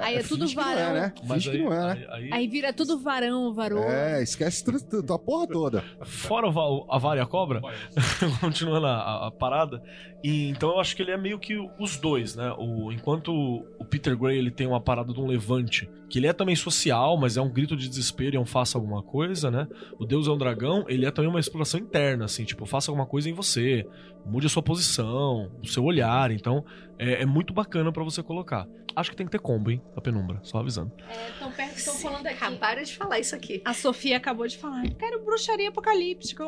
Aí 0.00 0.16
é 0.16 0.22
tudo 0.22 0.40
Finge 0.42 0.54
que 0.56 0.60
não 0.60 0.64
varão. 0.68 0.90
é, 0.90 0.92
né? 1.00 1.12
Mas 1.24 1.44
Finge 1.44 1.58
que 1.58 1.64
não 1.64 1.72
é, 1.72 1.94
né? 1.94 2.06
aí- 2.10 2.30
Aí 2.32 2.48
vira 2.48 2.72
tudo 2.72 2.98
varão, 2.98 3.52
varou. 3.54 3.82
É, 3.84 4.22
esquece 4.22 4.64
tudo, 4.64 4.80
tudo, 4.80 5.12
a 5.14 5.18
porra 5.18 5.46
toda. 5.46 5.84
Fora 6.04 6.48
o, 6.48 6.86
a 6.90 6.98
vara 6.98 7.20
e 7.20 7.22
a 7.22 7.26
cobra, 7.26 7.60
continuando 8.40 8.86
a- 8.86 9.26
a 9.26 9.30
parada. 9.30 9.82
E, 10.26 10.48
então 10.48 10.70
eu 10.70 10.80
acho 10.80 10.96
que 10.96 11.02
ele 11.02 11.12
é 11.12 11.16
meio 11.16 11.38
que 11.38 11.56
os 11.78 11.98
dois, 11.98 12.34
né? 12.34 12.52
O, 12.58 12.90
enquanto 12.90 13.32
o 13.78 13.84
Peter 13.84 14.18
Gray 14.18 14.36
ele 14.36 14.50
tem 14.50 14.66
uma 14.66 14.80
parada 14.80 15.12
de 15.12 15.20
um 15.20 15.26
levante, 15.28 15.88
que 16.10 16.18
ele 16.18 16.26
é 16.26 16.32
também 16.32 16.56
social, 16.56 17.16
mas 17.16 17.36
é 17.36 17.40
um 17.40 17.48
grito 17.48 17.76
de 17.76 17.88
desespero 17.88 18.34
e 18.34 18.36
é 18.36 18.40
um 18.40 18.44
faça 18.44 18.76
alguma 18.76 19.04
coisa, 19.04 19.52
né? 19.52 19.68
O 19.96 20.04
Deus 20.04 20.26
é 20.26 20.30
um 20.32 20.36
dragão, 20.36 20.84
ele 20.88 21.06
é 21.06 21.12
também 21.12 21.30
uma 21.30 21.38
exploração 21.38 21.78
interna, 21.78 22.24
assim, 22.24 22.42
tipo, 22.42 22.66
faça 22.66 22.90
alguma 22.90 23.06
coisa 23.06 23.30
em 23.30 23.32
você, 23.32 23.86
mude 24.26 24.46
a 24.46 24.50
sua 24.50 24.62
posição, 24.62 25.50
o 25.62 25.66
seu 25.66 25.84
olhar. 25.84 26.30
Então 26.30 26.64
é, 26.98 27.22
é 27.22 27.26
muito 27.26 27.54
bacana 27.54 27.92
pra 27.92 28.02
você 28.04 28.22
colocar. 28.22 28.66
Acho 28.94 29.10
que 29.10 29.16
tem 29.16 29.26
que 29.26 29.32
ter 29.32 29.38
combo, 29.38 29.70
hein? 29.70 29.82
A 29.94 30.00
penumbra, 30.00 30.40
só 30.42 30.58
avisando. 30.58 30.90
Estão 31.34 31.50
estão 31.76 31.94
falando 31.94 32.26
aqui. 32.26 32.36
Acabaram 32.36 32.82
de 32.82 32.96
falar 32.96 33.18
isso 33.18 33.34
aqui. 33.36 33.60
A 33.62 33.74
Sofia 33.74 34.16
acabou 34.16 34.46
de 34.46 34.56
falar. 34.56 34.88
Quero 34.98 35.22
bruxaria 35.22 35.68
apocalíptica. 35.68 36.44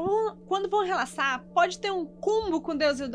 Quando 0.47 0.69
vão 0.71 0.83
relaxar, 0.83 1.45
pode 1.55 1.79
ter 1.79 1.91
um 1.93 2.07
combo 2.07 2.63
com 2.63 2.75
Deus 2.75 3.01
e 3.01 3.05
o 3.05 3.09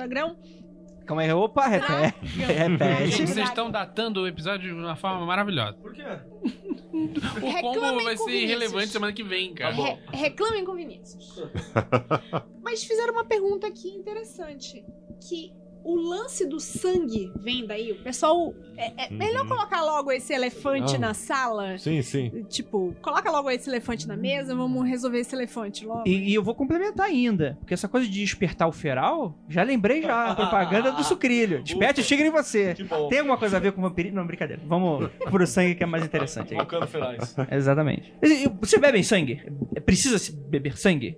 Calma 1.05 1.21
aí, 1.23 1.31
opa, 1.33 1.67
repete. 1.67 2.25
repete. 2.37 3.11
Vocês 3.27 3.37
estão 3.37 3.69
datando 3.69 4.21
o 4.21 4.27
episódio 4.27 4.69
de 4.69 4.73
uma 4.73 4.95
forma 4.95 5.25
maravilhosa. 5.25 5.73
Por 5.73 5.93
quê? 5.93 6.03
O 6.93 7.47
Reclamem 7.47 7.61
combo 7.61 8.03
vai 8.03 8.15
com 8.15 8.23
ser 8.23 8.31
Vinícius. 8.31 8.43
irrelevante 8.43 8.87
semana 8.89 9.13
que 9.13 9.23
vem, 9.23 9.53
cara. 9.53 9.73
Re- 9.73 9.97
reclamem 10.13 10.63
com 10.63 10.73
Vinícius. 10.75 11.41
Mas 12.63 12.83
fizeram 12.83 13.13
uma 13.13 13.25
pergunta 13.25 13.67
aqui 13.67 13.89
interessante. 13.89 14.83
Que 15.27 15.51
o 15.83 15.95
lance 15.95 16.45
do 16.47 16.59
sangue 16.59 17.31
vem 17.35 17.65
daí? 17.65 17.91
O 17.91 18.01
pessoal. 18.03 18.53
É, 18.75 19.05
é 19.05 19.09
melhor 19.11 19.47
colocar 19.47 19.83
logo 19.83 20.11
esse 20.11 20.33
elefante 20.33 20.95
Ah. 20.95 20.99
na 20.99 21.13
sala? 21.13 21.77
Sim, 21.77 22.01
sim. 22.01 22.43
Tipo, 22.49 22.95
coloca 23.01 23.29
logo 23.29 23.49
esse 23.51 23.69
elefante 23.69 24.07
na 24.07 24.17
mesa, 24.17 24.55
vamos 24.55 24.87
resolver 24.89 25.19
esse 25.19 25.35
elefante 25.35 25.85
logo. 25.85 26.03
E, 26.07 26.31
e 26.31 26.33
eu 26.33 26.41
vou 26.43 26.55
complementar 26.55 27.05
ainda, 27.07 27.55
porque 27.59 27.73
essa 27.73 27.87
coisa 27.87 28.07
de 28.09 28.19
despertar 28.19 28.67
o 28.67 28.71
feral, 28.71 29.37
já 29.47 29.61
lembrei 29.61 30.01
já, 30.01 30.31
a 30.31 30.35
propaganda 30.35 30.91
do 30.91 31.03
sucrilho. 31.03 31.61
Desperte 31.63 32.01
o 32.01 32.03
tigre 32.03 32.27
em 32.27 32.31
você. 32.31 32.75
Tem 33.09 33.19
alguma 33.19 33.37
coisa 33.37 33.57
a 33.57 33.59
ver 33.59 33.73
com 33.73 33.81
vampirismo? 33.81 34.17
Não, 34.17 34.25
brincadeira. 34.25 34.61
Vamos 34.65 35.09
pro 35.29 35.45
sangue 35.45 35.75
que 35.75 35.83
é 35.83 35.85
mais 35.85 36.03
interessante 36.03 36.53
aí. 36.53 36.55
Colocando 36.57 36.87
ferais. 36.87 37.35
Exatamente. 37.51 38.11
E- 38.23 38.45
e 38.45 38.47
Vocês 38.59 38.81
bebem 38.81 39.03
sangue? 39.03 39.41
É- 39.75 39.79
Precisa 39.79 40.17
se 40.17 40.31
beber 40.31 40.77
sangue? 40.77 41.15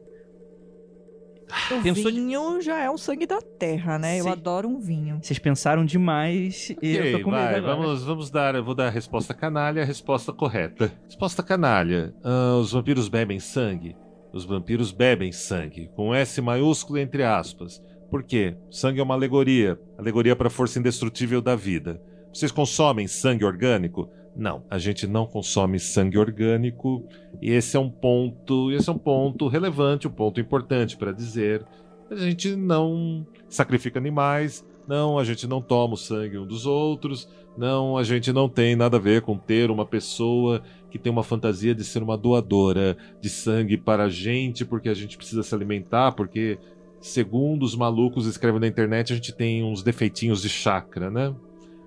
O 1.71 1.81
Pensou 1.81 2.11
de- 2.11 2.19
vinho 2.19 2.61
já 2.61 2.79
é 2.79 2.89
o 2.89 2.97
sangue 2.97 3.25
da 3.25 3.41
terra, 3.41 3.97
né? 3.97 4.19
Eu 4.19 4.25
Sim. 4.25 4.29
adoro 4.31 4.67
um 4.67 4.79
vinho. 4.79 5.19
Vocês 5.21 5.39
pensaram 5.39 5.83
demais 5.85 6.69
e 6.81 6.95
eu 6.95 6.99
Ok, 7.01 7.11
tô 7.13 7.23
com 7.23 7.31
medo 7.31 7.43
vai, 7.43 7.55
agora. 7.55 7.75
vamos, 7.75 8.03
vamos 8.03 8.29
dar, 8.29 8.55
eu 8.55 8.63
vou 8.63 8.75
dar 8.75 8.87
a 8.87 8.89
resposta 8.89 9.33
canalha, 9.33 9.81
a 9.81 9.85
resposta 9.85 10.31
correta. 10.33 10.91
Resposta 11.05 11.41
canalha. 11.41 12.13
Ah, 12.23 12.57
os 12.59 12.71
vampiros 12.71 13.07
bebem 13.07 13.39
sangue? 13.39 13.95
Os 14.33 14.43
vampiros 14.45 14.91
bebem 14.91 15.31
sangue, 15.31 15.89
com 15.95 16.13
S 16.13 16.41
maiúsculo 16.41 16.99
entre 16.99 17.23
aspas. 17.23 17.81
Por 18.11 18.21
quê? 18.23 18.55
Sangue 18.69 18.99
é 18.99 19.03
uma 19.03 19.13
alegoria, 19.15 19.79
alegoria 19.97 20.35
para 20.35 20.47
a 20.47 20.51
força 20.51 20.77
indestrutível 20.77 21.41
da 21.41 21.55
vida. 21.55 22.01
Vocês 22.33 22.51
consomem 22.51 23.07
sangue 23.07 23.45
orgânico? 23.45 24.09
Não, 24.35 24.63
a 24.69 24.77
gente 24.77 25.07
não 25.07 25.25
consome 25.25 25.79
sangue 25.79 26.17
orgânico 26.17 27.07
e 27.41 27.51
esse 27.51 27.77
é 27.77 27.79
um 27.79 27.89
ponto, 27.89 28.71
esse 28.71 28.89
é 28.89 28.93
um 28.93 28.97
ponto 28.97 29.47
relevante, 29.47 30.07
um 30.07 30.11
ponto 30.11 30.41
importante 30.41 30.97
para 30.97 31.11
dizer. 31.11 31.65
A 32.09 32.15
gente 32.15 32.55
não 32.55 33.25
sacrifica 33.47 33.97
animais, 33.97 34.65
não, 34.87 35.17
a 35.17 35.23
gente 35.23 35.47
não 35.47 35.61
toma 35.61 35.93
o 35.93 35.97
sangue 35.97 36.37
um 36.37 36.45
dos 36.45 36.65
outros, 36.65 37.29
não, 37.57 37.97
a 37.97 38.03
gente 38.03 38.33
não 38.33 38.49
tem 38.49 38.75
nada 38.75 38.97
a 38.97 38.99
ver 38.99 39.21
com 39.21 39.37
ter 39.37 39.71
uma 39.71 39.85
pessoa 39.85 40.61
que 40.91 40.99
tem 40.99 41.11
uma 41.11 41.23
fantasia 41.23 41.73
de 41.73 41.83
ser 41.83 42.03
uma 42.03 42.17
doadora 42.17 42.97
de 43.21 43.29
sangue 43.29 43.77
para 43.77 44.05
a 44.05 44.09
gente, 44.09 44.65
porque 44.65 44.89
a 44.89 44.93
gente 44.93 45.17
precisa 45.17 45.43
se 45.43 45.55
alimentar, 45.55 46.11
porque, 46.11 46.57
segundo 46.99 47.63
os 47.63 47.75
malucos 47.75 48.25
escrevem 48.27 48.59
na 48.59 48.67
internet, 48.67 49.13
a 49.13 49.15
gente 49.15 49.33
tem 49.33 49.63
uns 49.63 49.81
defeitinhos 49.81 50.41
de 50.41 50.49
chakra, 50.49 51.09
né? 51.09 51.33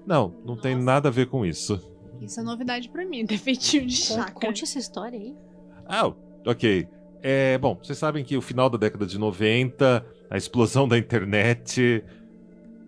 Não, 0.07 0.35
não 0.45 0.57
tem 0.57 0.75
nada 0.75 1.09
a 1.09 1.13
ver 1.13 1.27
com 1.27 1.45
isso. 1.45 1.81
Isso 2.21 2.41
é 2.41 2.43
novidade 2.43 2.89
pra 2.89 3.05
mim, 3.07 3.25
defeitinho 3.27 3.87
de 3.87 3.97
Con- 3.97 4.15
chakra. 4.15 4.33
Conte 4.35 4.65
essa 4.65 4.79
história 4.79 5.19
aí. 5.19 5.35
Ah, 5.87 6.13
ok. 6.47 6.87
É, 7.23 7.59
bom, 7.59 7.77
vocês 7.83 7.99
sabem 7.99 8.25
que 8.25 8.37
o 8.37 8.41
final 8.43 8.71
da 8.71 8.79
década 8.79 9.05
de 9.07 9.19
90, 9.19 10.05
a 10.31 10.37
explosão 10.37 10.87
da 10.87 10.97
internet, 10.97 12.05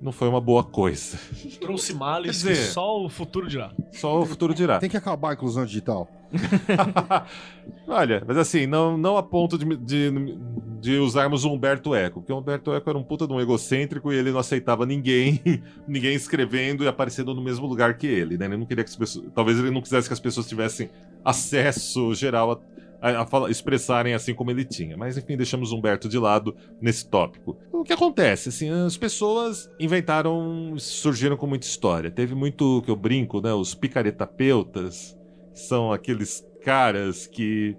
não 0.01 0.13
foi 0.13 0.29
uma 0.29 0.41
boa 0.41 0.63
coisa. 0.65 1.19
Trouxe 1.61 1.93
males 1.95 2.43
Quer 2.43 2.49
que 2.49 2.55
dizer- 2.55 2.71
só 2.73 3.05
o 3.05 3.09
futuro 3.09 3.49
dirá. 3.49 3.71
Só 3.93 4.21
o 4.21 4.27
futuro 4.27 4.55
dirá. 4.55 4.79
Tem 4.79 4.89
que 4.91 4.97
acabar 4.97 5.31
a 5.31 5.33
inclusão 5.35 5.65
digital. 5.67 6.09
Olha, 7.87 8.23
mas 8.27 8.37
assim, 8.37 8.67
não, 8.67 8.97
não 8.97 9.17
a 9.17 9.23
ponto 9.23 9.59
de, 9.59 9.77
de, 9.77 10.39
de 10.81 10.97
usarmos 10.99 11.45
o 11.45 11.53
Humberto 11.53 11.95
Eco, 11.95 12.21
porque 12.21 12.33
o 12.33 12.39
Humberto 12.39 12.73
Eco 12.73 12.89
era 12.89 12.99
um 12.99 13.03
puta 13.03 13.27
de 13.27 13.33
um 13.33 13.41
egocêntrico 13.41 14.13
e 14.13 14.17
ele 14.17 14.31
não 14.31 14.39
aceitava 14.39 14.87
ninguém, 14.87 15.41
ninguém 15.89 16.15
escrevendo 16.15 16.85
e 16.85 16.89
aparecendo 16.89 17.35
no 17.35 17.43
mesmo 17.43 17.67
lugar 17.67 17.95
que 17.99 18.07
ele, 18.07 18.39
né? 18.39 18.47
Ele 18.47 18.57
não 18.57 18.67
queria 18.67 18.85
que 18.85 18.91
as 18.91 18.97
pessoas. 18.97 19.27
Talvez 19.35 19.59
ele 19.59 19.71
não 19.71 19.83
quisesse 19.83 20.09
que 20.09 20.13
as 20.15 20.21
pessoas 20.21 20.47
tivessem 20.49 20.89
acesso 21.25 22.15
geral 22.15 22.53
a, 22.53 22.59
a, 23.01 23.23
a 23.23 23.51
expressarem 23.51 24.15
assim 24.15 24.35
como 24.35 24.51
ele 24.51 24.65
tinha. 24.65 24.97
Mas 24.97 25.17
enfim, 25.17 25.37
deixamos 25.37 25.73
Humberto 25.73 26.09
de 26.09 26.19
lado 26.19 26.55
nesse 26.81 27.09
tópico. 27.09 27.57
O 27.73 27.83
que 27.83 27.93
acontece? 27.93 28.51
Assim, 28.51 28.69
as 28.69 28.97
pessoas 28.97 29.71
inventaram, 29.79 30.75
surgiram 30.79 31.37
com 31.37 31.47
muita 31.47 31.67
história. 31.67 32.11
Teve 32.11 32.35
muito 32.35 32.83
que 32.83 32.91
eu 32.91 32.97
brinco, 32.97 33.41
né? 33.41 33.53
Os 33.53 33.75
picaretapeutas 33.75 35.17
são 35.55 35.93
aqueles 35.93 36.45
caras 36.63 37.27
que 37.27 37.77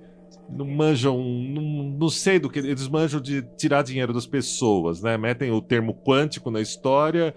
não 0.49 0.65
manjam, 0.65 1.17
não, 1.17 1.61
não 1.61 2.09
sei 2.09 2.39
do 2.39 2.49
que, 2.49 2.59
eles 2.59 2.87
manjam 2.87 3.21
de 3.21 3.41
tirar 3.55 3.83
dinheiro 3.83 4.13
das 4.13 4.25
pessoas, 4.25 5.01
né? 5.01 5.17
Metem 5.17 5.51
o 5.51 5.61
termo 5.61 5.93
quântico 5.93 6.51
na 6.51 6.59
história 6.59 7.33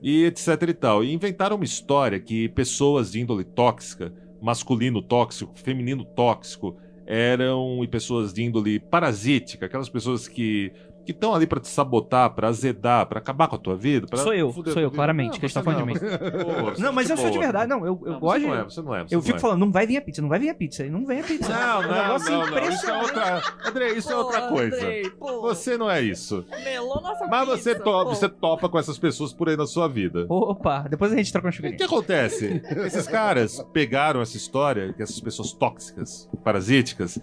e 0.00 0.24
etc 0.24 0.62
e 0.68 0.74
tal. 0.74 1.04
E 1.04 1.12
inventaram 1.12 1.56
uma 1.56 1.64
história 1.64 2.18
que 2.20 2.48
pessoas 2.48 3.12
de 3.12 3.20
índole 3.20 3.44
tóxica, 3.44 4.12
masculino 4.40 5.02
tóxico, 5.02 5.58
feminino 5.58 6.04
tóxico, 6.04 6.76
eram 7.06 7.86
pessoas 7.90 8.32
de 8.32 8.42
índole 8.42 8.80
parasítica, 8.80 9.66
aquelas 9.66 9.88
pessoas 9.88 10.26
que 10.26 10.72
que 11.06 11.12
estão 11.12 11.34
ali 11.34 11.46
pra 11.46 11.60
te 11.60 11.68
sabotar, 11.68 12.30
pra 12.34 12.48
azedar, 12.48 13.06
pra 13.06 13.18
acabar 13.20 13.46
com 13.48 13.56
a 13.56 13.58
tua 13.58 13.76
vida. 13.76 14.06
pra 14.06 14.18
Sou 14.18 14.34
eu, 14.34 14.52
sou 14.52 14.64
eu, 14.66 14.74
vida. 14.74 14.90
claramente, 14.90 15.32
Não, 15.34 15.38
que 15.40 15.46
estão 15.46 15.62
você 15.62 15.70
falando 15.70 15.86
de 15.94 16.00
não, 16.02 16.08
mim. 16.08 16.18
você- 16.18 16.44
Pô, 16.44 16.70
você 16.74 16.82
Não, 16.82 16.92
mas 16.92 17.08
é 17.08 17.12
eu 17.12 17.16
sou 17.16 17.30
de 17.30 17.38
verdade. 17.38 17.70
Não, 17.70 17.86
eu, 17.86 18.02
eu 18.04 18.12
Não, 18.12 18.20
gosto 18.20 18.40
você 18.40 18.46
não 18.46 18.54
de- 18.54 18.60
é, 18.60 18.64
você 18.64 18.82
não 18.82 18.94
é, 18.94 19.04
você 19.04 19.14
eu 19.14 19.18
não 19.18 19.22
fico 19.24 19.36
é. 19.36 19.40
falando, 19.40 19.60
não 19.60 19.70
vai 19.72 19.86
vir 19.86 19.96
a 19.96 20.02
pizza, 20.02 20.20
não 20.20 20.28
vai 20.28 20.38
vir 20.38 20.48
a 20.50 20.54
pizza. 20.54 20.84
E 20.84 20.90
não 20.90 21.06
vem 21.06 21.20
a 21.20 21.22
pizza. 21.24 21.48
Não, 21.48 21.82
É 21.82 21.86
um 21.86 21.88
não, 21.90 22.02
negócio 22.02 22.30
não, 22.32 22.38
não. 22.38 22.46
Isso 22.46 22.54
é 22.56 22.58
impressionante. 22.60 23.04
outra. 23.06 23.42
André, 23.70 23.92
isso 23.92 24.12
é 24.12 24.16
outra 24.16 24.48
coisa. 24.48 24.76
Andrei, 24.76 25.10
pô. 25.10 25.40
Você 25.42 25.78
não 25.78 25.90
é 25.90 26.02
isso. 26.02 26.44
Melou 26.64 27.00
nossa 27.00 27.26
Mas 27.26 27.46
você, 27.48 27.70
pizza, 27.70 27.84
to- 27.84 27.90
pô. 27.90 28.04
você 28.04 28.28
topa 28.28 28.68
com 28.68 28.78
essas 28.78 28.98
pessoas 28.98 29.32
por 29.32 29.48
aí 29.48 29.56
na 29.56 29.66
sua 29.66 29.88
vida. 29.88 30.26
Opa, 30.28 30.86
depois 30.90 31.12
a 31.12 31.16
gente 31.16 31.30
troca 31.32 31.46
umas 31.46 31.54
O 31.54 31.62
que 31.62 31.68
figurinhas. 31.68 31.90
acontece? 31.92 32.62
Esses 32.84 33.06
caras 33.06 33.64
pegaram 33.72 34.20
essa 34.20 34.36
história, 34.36 34.92
que 34.92 35.02
essas 35.02 35.20
pessoas 35.20 35.52
tóxicas, 35.52 36.28
parasíticas, 36.44 37.18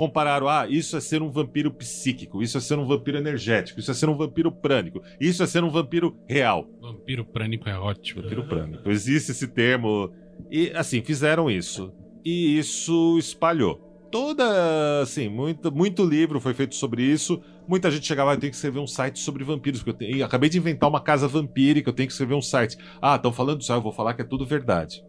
compararam, 0.00 0.48
ah, 0.48 0.66
isso 0.66 0.96
é 0.96 1.00
ser 1.00 1.20
um 1.20 1.30
vampiro 1.30 1.70
psíquico, 1.70 2.42
isso 2.42 2.56
é 2.56 2.60
ser 2.62 2.78
um 2.78 2.86
vampiro 2.86 3.18
energético, 3.18 3.80
isso 3.80 3.90
é 3.90 3.92
ser 3.92 4.08
um 4.08 4.16
vampiro 4.16 4.50
prânico, 4.50 5.02
isso 5.20 5.42
é 5.42 5.46
ser 5.46 5.62
um 5.62 5.68
vampiro 5.68 6.16
real. 6.26 6.66
Vampiro 6.80 7.22
prânico 7.22 7.68
é 7.68 7.78
ótimo. 7.78 8.22
Vampiro 8.22 8.48
prânico. 8.48 8.90
Existe 8.90 9.32
esse 9.32 9.46
termo. 9.46 10.10
E, 10.50 10.70
assim, 10.70 11.02
fizeram 11.02 11.50
isso. 11.50 11.92
E 12.24 12.58
isso 12.58 13.18
espalhou. 13.18 13.76
Toda, 14.10 15.02
assim, 15.02 15.28
muito, 15.28 15.70
muito 15.70 16.02
livro 16.02 16.40
foi 16.40 16.54
feito 16.54 16.76
sobre 16.76 17.02
isso. 17.02 17.38
Muita 17.68 17.90
gente 17.90 18.06
chegava, 18.06 18.30
ah, 18.30 18.34
eu 18.34 18.40
tenho 18.40 18.50
que 18.50 18.56
escrever 18.56 18.78
um 18.78 18.86
site 18.86 19.18
sobre 19.18 19.44
vampiros, 19.44 19.82
porque 19.82 20.04
eu 20.04 20.08
tenho, 20.08 20.24
acabei 20.24 20.48
de 20.48 20.56
inventar 20.56 20.88
uma 20.88 21.02
casa 21.02 21.28
vampírica, 21.28 21.90
eu 21.90 21.94
tenho 21.94 22.06
que 22.06 22.14
escrever 22.14 22.34
um 22.34 22.40
site. 22.40 22.78
Ah, 23.02 23.16
estão 23.16 23.34
falando 23.34 23.58
disso, 23.58 23.70
ah, 23.74 23.76
eu 23.76 23.82
vou 23.82 23.92
falar 23.92 24.14
que 24.14 24.22
é 24.22 24.24
tudo 24.24 24.46
verdade. 24.46 25.04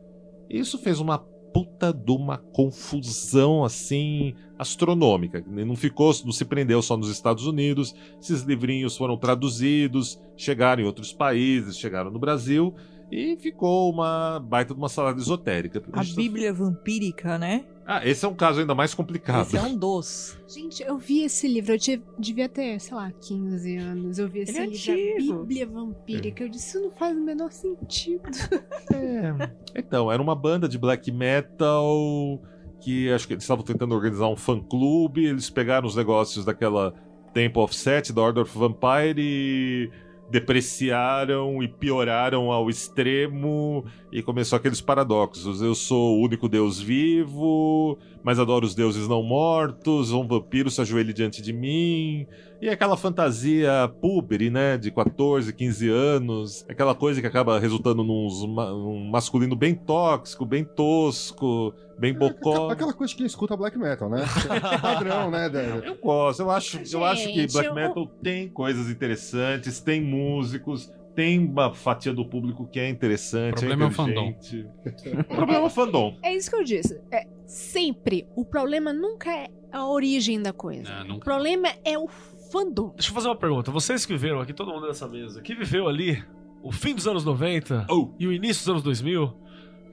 Isso 0.49 0.77
fez 0.77 0.99
uma 0.99 1.17
puta 1.53 1.93
de 1.93 2.11
uma 2.11 2.37
confusão, 2.37 3.63
assim, 3.63 4.33
astronômica. 4.57 5.43
Não 5.47 5.75
ficou, 5.75 6.13
não 6.25 6.31
se 6.31 6.45
prendeu 6.45 6.81
só 6.81 6.95
nos 6.97 7.09
Estados 7.09 7.45
Unidos. 7.45 7.95
Esses 8.19 8.41
livrinhos 8.41 8.97
foram 8.97 9.17
traduzidos, 9.17 10.19
chegaram 10.35 10.83
em 10.83 10.85
outros 10.85 11.13
países, 11.13 11.77
chegaram 11.77 12.11
no 12.11 12.19
Brasil 12.19 12.73
e 13.11 13.35
ficou 13.37 13.91
uma 13.91 14.39
baita 14.39 14.73
de 14.73 14.79
uma 14.79 14.87
salada 14.87 15.19
esotérica. 15.19 15.83
A 15.91 16.03
Bíblia 16.03 16.53
vampírica, 16.53 17.37
né? 17.37 17.65
Ah, 17.93 18.07
esse 18.07 18.23
é 18.23 18.27
um 18.27 18.33
caso 18.33 18.61
ainda 18.61 18.73
mais 18.73 18.93
complicado. 18.93 19.47
Esse 19.47 19.57
é 19.57 19.61
um 19.61 19.75
dos. 19.75 20.37
Gente, 20.47 20.81
eu 20.81 20.97
vi 20.97 21.23
esse 21.23 21.45
livro, 21.47 21.73
eu 21.73 21.79
tinha- 21.79 22.01
devia 22.17 22.47
ter, 22.47 22.79
sei 22.79 22.95
lá, 22.95 23.11
15 23.11 23.75
anos. 23.75 24.17
Eu 24.17 24.29
vi 24.29 24.39
esse 24.39 24.51
Ele 24.57 24.59
é 24.59 24.65
livro, 24.67 25.11
antigo. 25.11 25.33
a 25.33 25.37
Bíblia 25.45 25.67
Vampírica. 25.67 26.43
Eu 26.43 26.49
disse, 26.49 26.69
isso 26.69 26.79
não 26.81 26.91
faz 26.91 27.17
o 27.17 27.21
menor 27.21 27.51
sentido. 27.51 28.21
Então, 29.75 30.11
era 30.11 30.21
uma 30.21 30.35
banda 30.35 30.67
de 30.67 30.77
black 30.77 31.11
metal 31.11 32.41
que 32.81 33.11
acho 33.11 33.27
que 33.27 33.33
eles 33.33 33.43
estavam 33.43 33.63
tentando 33.63 33.93
organizar 33.95 34.27
um 34.27 34.35
fã-clube. 34.35 35.25
Eles 35.25 35.49
pegaram 35.49 35.87
os 35.87 35.95
negócios 35.95 36.43
daquela 36.45 36.93
Temple 37.33 37.61
of 37.61 37.75
Set, 37.75 38.11
da 38.11 38.21
Order 38.21 38.43
of 38.43 38.57
Vampire 38.57 39.19
e 39.21 39.89
depreciaram 40.31 41.61
e 41.61 41.67
pioraram 41.67 42.51
ao 42.51 42.69
extremo 42.69 43.85
e 44.11 44.23
começou 44.23 44.55
aqueles 44.55 44.79
paradoxos. 44.79 45.61
Eu 45.61 45.75
sou 45.75 46.17
o 46.17 46.23
único 46.23 46.47
deus 46.47 46.79
vivo, 46.79 47.99
mas 48.23 48.39
adoro 48.39 48.65
os 48.65 48.75
deuses 48.75 49.07
não 49.07 49.23
mortos, 49.23 50.11
um 50.11 50.27
vampiro 50.27 50.69
se 50.69 50.81
ajoelhe 50.81 51.13
diante 51.13 51.41
de 51.41 51.51
mim. 51.53 52.25
E 52.61 52.69
aquela 52.69 52.95
fantasia 52.95 53.91
púbere, 53.99 54.51
né, 54.51 54.77
de 54.77 54.91
14, 54.91 55.51
15 55.51 55.89
anos, 55.89 56.63
aquela 56.69 56.93
coisa 56.93 57.19
que 57.19 57.25
acaba 57.25 57.57
resultando 57.59 58.03
num 58.03 58.27
um 58.27 59.09
masculino 59.09 59.55
bem 59.55 59.73
tóxico, 59.73 60.45
bem 60.45 60.63
tosco, 60.63 61.73
bem 61.97 62.13
bocó. 62.13 62.69
Aquela 62.69 62.93
coisa 62.93 63.11
de 63.11 63.17
quem 63.17 63.25
escuta 63.25 63.57
black 63.57 63.77
metal, 63.79 64.09
né? 64.09 64.23
Padrão, 64.81 65.31
né? 65.31 65.49
da- 65.49 65.61
Eu 65.61 65.95
gosto, 65.97 66.41
eu 66.41 66.51
acho, 66.51 66.79
eu 66.93 67.03
acho 67.03 67.27
que 67.29 67.41
Gente, 67.41 67.53
black 67.53 67.67
eu- 67.69 67.73
metal 67.75 68.07
tem 68.21 68.47
coisas 68.49 68.89
interessantes, 68.89 69.79
tem 69.79 69.99
músicos, 70.01 70.91
tem 71.15 71.39
uma 71.39 71.73
fatia 71.73 72.13
do 72.13 72.25
público 72.25 72.67
que 72.67 72.79
é 72.79 72.89
interessante. 72.89 73.53
O 73.55 73.59
problema 73.59 73.83
é 73.85 73.87
o 73.87 73.91
fandom. 73.91 74.29
o 75.19 75.23
problema 75.35 75.59
é 75.63 75.65
o 75.65 75.69
fandom. 75.69 76.17
É 76.23 76.35
isso 76.35 76.49
que 76.49 76.55
eu 76.55 76.63
disse. 76.63 77.01
É, 77.11 77.27
sempre, 77.45 78.27
o 78.35 78.45
problema 78.45 78.93
nunca 78.93 79.31
é 79.31 79.47
a 79.71 79.85
origem 79.87 80.41
da 80.41 80.53
coisa. 80.53 81.03
Não, 81.03 81.17
O 81.17 81.19
problema 81.19 81.67
é 81.83 81.97
o 81.97 82.07
fandom. 82.07 82.93
Deixa 82.95 83.09
eu 83.09 83.15
fazer 83.15 83.27
uma 83.27 83.35
pergunta. 83.35 83.71
Vocês 83.71 84.05
que 84.05 84.13
viveram 84.13 84.39
aqui, 84.41 84.53
todo 84.53 84.71
mundo 84.71 84.87
nessa 84.87 85.07
mesa, 85.07 85.41
que 85.41 85.53
viveu 85.55 85.87
ali 85.87 86.23
o 86.63 86.71
fim 86.71 86.93
dos 86.93 87.07
anos 87.07 87.23
90 87.25 87.87
Oh. 87.89 88.09
e 88.19 88.27
o 88.27 88.31
início 88.33 88.61
dos 88.63 88.69
anos 88.69 88.83
2000, 88.83 89.33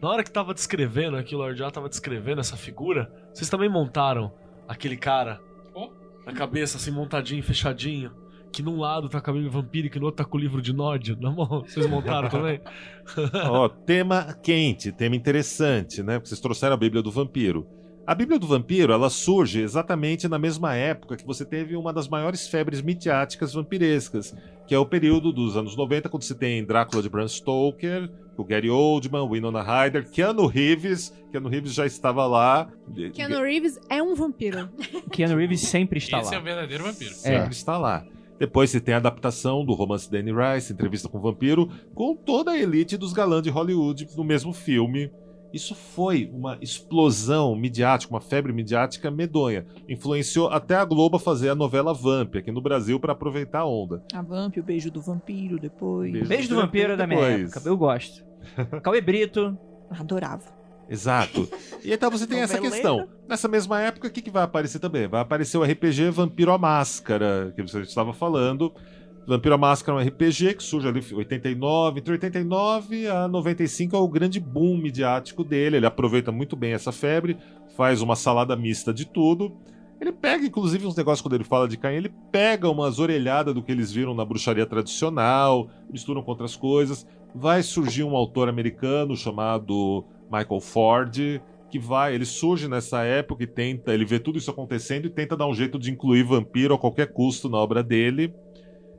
na 0.03 0.09
hora 0.11 0.23
que 0.25 0.31
tava 0.31 0.53
descrevendo 0.55 1.16
aqui, 1.16 1.35
o 1.35 1.39
Lord 1.39 1.62
A 1.62 1.71
tava 1.71 1.89
descrevendo 1.89 2.41
essa 2.41 2.57
figura, 2.57 3.11
vocês 3.33 3.49
também 3.49 3.69
montaram 3.69 4.33
aquele 4.69 4.97
cara 4.97 5.41
Oh. 5.75 5.91
na 6.27 6.33
cabeça, 6.33 6.77
assim, 6.77 6.91
montadinho, 6.91 7.43
fechadinho, 7.43 8.12
que 8.53 8.62
num 8.62 8.78
lado 8.78 9.09
tá 9.09 9.20
com 9.20 9.30
a 9.30 9.32
Bíblia 9.34 9.51
vampírica 9.51 9.96
e 9.99 10.01
no 10.01 10.07
outro 10.07 10.24
tá 10.24 10.28
com 10.28 10.36
o 10.36 10.40
livro 10.40 10.61
de 10.62 10.72
Nod 10.72 11.16
na 11.20 11.30
mão. 11.30 11.62
Vocês 11.66 11.86
montaram 11.86 12.28
também? 12.28 12.61
Ó, 13.51 13.68
tema 13.68 14.36
quente, 14.42 14.90
tema 14.92 15.16
interessante, 15.16 16.03
né? 16.03 16.14
Porque 16.14 16.28
vocês 16.28 16.40
trouxeram 16.40 16.74
a 16.74 16.78
Bíblia 16.78 17.03
do 17.03 17.11
Vampiro. 17.11 17.66
A 18.07 18.14
Bíblia 18.14 18.38
do 18.38 18.46
Vampiro, 18.46 18.90
ela 18.90 19.11
surge 19.11 19.61
exatamente 19.61 20.26
na 20.28 20.38
mesma 20.38 20.74
época 20.74 21.14
que 21.14 21.26
você 21.26 21.44
teve 21.44 21.76
uma 21.76 21.92
das 21.92 22.09
maiores 22.09 22.49
febres 22.49 22.80
midiáticas 22.80 23.53
vampirescas, 23.53 24.34
que 24.66 24.74
é 24.74 24.78
o 24.78 24.86
período 24.86 25.30
dos 25.30 25.59
anos 25.59 25.76
90, 25.76 26.09
quando 26.09 26.22
você 26.22 26.34
tem 26.34 26.64
Drácula 26.64 27.03
de 27.03 27.11
Bram 27.11 27.28
Stoker, 27.28 28.11
o 28.34 28.44
Gary 28.44 28.70
Oldman, 28.70 29.28
Winona 29.28 29.62
Ryder, 29.62 30.09
Keanu 30.11 30.46
Reeves, 30.46 31.12
Keanu 31.30 31.51
Reeves 31.51 31.74
já 31.74 31.84
estava 31.84 32.26
lá. 32.26 32.70
Keanu 33.12 33.42
Reeves 33.42 33.78
é 33.90 34.03
um 34.03 34.14
vampiro. 34.14 34.70
Keanu 35.12 35.36
Reeves 35.36 35.61
sempre 35.61 35.99
está 35.99 36.20
Esse 36.20 36.30
lá. 36.30 36.36
é 36.36 36.40
o 36.40 36.42
verdadeiro 36.42 36.84
vampiro. 36.84 37.12
sempre 37.12 37.53
está 37.53 37.76
lá. 37.76 38.07
Depois 38.39 38.70
você 38.70 38.80
tem 38.80 38.95
a 38.95 38.99
adaptação 38.99 39.64
do 39.64 39.74
romance 39.74 40.11
Danny 40.11 40.32
Rice, 40.32 40.72
Entrevista 40.72 41.09
com 41.09 41.18
o 41.18 41.20
Vampiro, 41.20 41.68
com 41.95 42.14
toda 42.14 42.53
a 42.53 42.59
elite 42.59 42.97
dos 42.97 43.12
galãs 43.12 43.43
de 43.43 43.51
Hollywood 43.51 44.07
no 44.16 44.24
mesmo 44.24 44.53
filme. 44.53 45.11
Isso 45.53 45.74
foi 45.74 46.30
uma 46.32 46.59
explosão 46.61 47.57
midiática, 47.57 48.12
uma 48.12 48.20
febre 48.20 48.53
midiática 48.53 49.11
medonha. 49.11 49.66
Influenciou 49.89 50.49
até 50.49 50.74
a 50.76 50.84
Globo 50.84 51.16
a 51.16 51.20
fazer 51.20 51.49
a 51.49 51.55
novela 51.55 51.95
Vamp 51.95 52.36
aqui 52.36 52.53
no 52.53 52.61
Brasil 52.61 53.01
para 53.01 53.12
aproveitar 53.12 53.61
a 53.61 53.66
onda. 53.66 54.03
A 54.12 54.20
Vamp, 54.20 54.57
o 54.59 54.62
beijo 54.62 54.91
do 54.91 55.01
vampiro 55.01 55.59
depois. 55.59 56.12
Beijo 56.12 56.28
Beijo 56.28 56.49
do 56.51 56.57
vampiro 56.57 56.93
é 56.93 56.97
da 56.97 57.07
minha 57.07 57.20
época. 57.20 57.62
Eu 57.64 57.76
gosto. 57.76 58.22
Cauê 58.82 59.01
Brito. 59.01 59.57
Adorava. 59.91 60.58
Exato. 60.89 61.49
E 61.84 61.93
então 61.93 62.11
você 62.11 62.26
tem 62.26 62.41
essa 62.41 62.59
questão. 62.59 63.09
Nessa 63.28 63.47
mesma 63.47 63.80
época, 63.80 64.09
o 64.09 64.11
que, 64.11 64.20
que 64.20 64.32
vai 64.32 64.43
aparecer 64.43 64.80
também? 64.80 65.07
Vai 65.07 65.20
aparecer 65.20 65.57
o 65.57 65.62
RPG 65.62 66.11
Vampiro 66.11 66.51
à 66.51 66.59
Máscara, 66.59 67.53
que 67.55 67.62
você 67.62 67.80
estava 67.82 68.12
falando. 68.12 68.74
Vampiro 69.28 69.55
à 69.55 69.59
Máscara 69.59 70.01
é 70.01 70.03
um 70.03 70.07
RPG 70.07 70.55
que 70.55 70.62
surge 70.62 70.89
ali 70.89 71.01
em 71.01 71.14
89, 71.14 72.01
entre 72.01 72.12
89 72.12 73.07
a 73.09 73.28
95 73.28 73.95
é 73.95 73.99
o 73.99 74.09
grande 74.09 74.41
boom 74.41 74.76
midiático 74.76 75.45
dele. 75.45 75.76
Ele 75.76 75.86
aproveita 75.86 76.32
muito 76.32 76.57
bem 76.57 76.72
essa 76.72 76.91
febre, 76.91 77.39
faz 77.76 78.03
uma 78.03 78.16
salada 78.16 78.57
mista 78.57 78.93
de 78.93 79.07
tudo. 79.07 79.57
Ele 80.01 80.12
pega, 80.12 80.47
inclusive, 80.47 80.86
uns 80.86 80.97
negócios 80.97 81.20
quando 81.20 81.34
ele 81.34 81.45
fala 81.45 81.68
de 81.68 81.76
Caim, 81.76 81.97
ele 81.97 82.12
pega 82.32 82.70
umas 82.70 82.99
orelhadas 82.99 83.55
do 83.55 83.62
que 83.62 83.70
eles 83.70 83.93
viram 83.93 84.14
na 84.14 84.24
bruxaria 84.24 84.64
tradicional, 84.64 85.68
misturam 85.91 86.22
com 86.22 86.30
outras 86.30 86.57
coisas. 86.57 87.07
Vai 87.34 87.62
surgir 87.62 88.05
um 88.05 88.16
autor 88.16 88.49
americano 88.49 89.16
chamado 89.16 90.05
Michael 90.31 90.61
Ford, 90.61 91.16
que 91.70 91.79
vai, 91.79 92.14
ele 92.14 92.24
surge 92.24 92.68
nessa 92.68 93.03
época 93.05 93.45
e 93.45 93.47
tenta, 93.47 93.93
ele 93.95 94.05
vê 94.05 94.18
tudo 94.20 94.39
isso 94.39 94.51
acontecendo 94.51 95.07
e 95.07 95.11
tenta 95.11 95.37
dar 95.37 95.47
um 95.47 95.55
jeito 95.55 95.79
de 95.79 95.91
incluir 95.91 96.22
vampiro 96.24 96.74
a 96.74 96.79
qualquer 96.79 97.12
custo 97.12 97.49
na 97.49 97.59
obra 97.59 97.83
dele. 97.83 98.35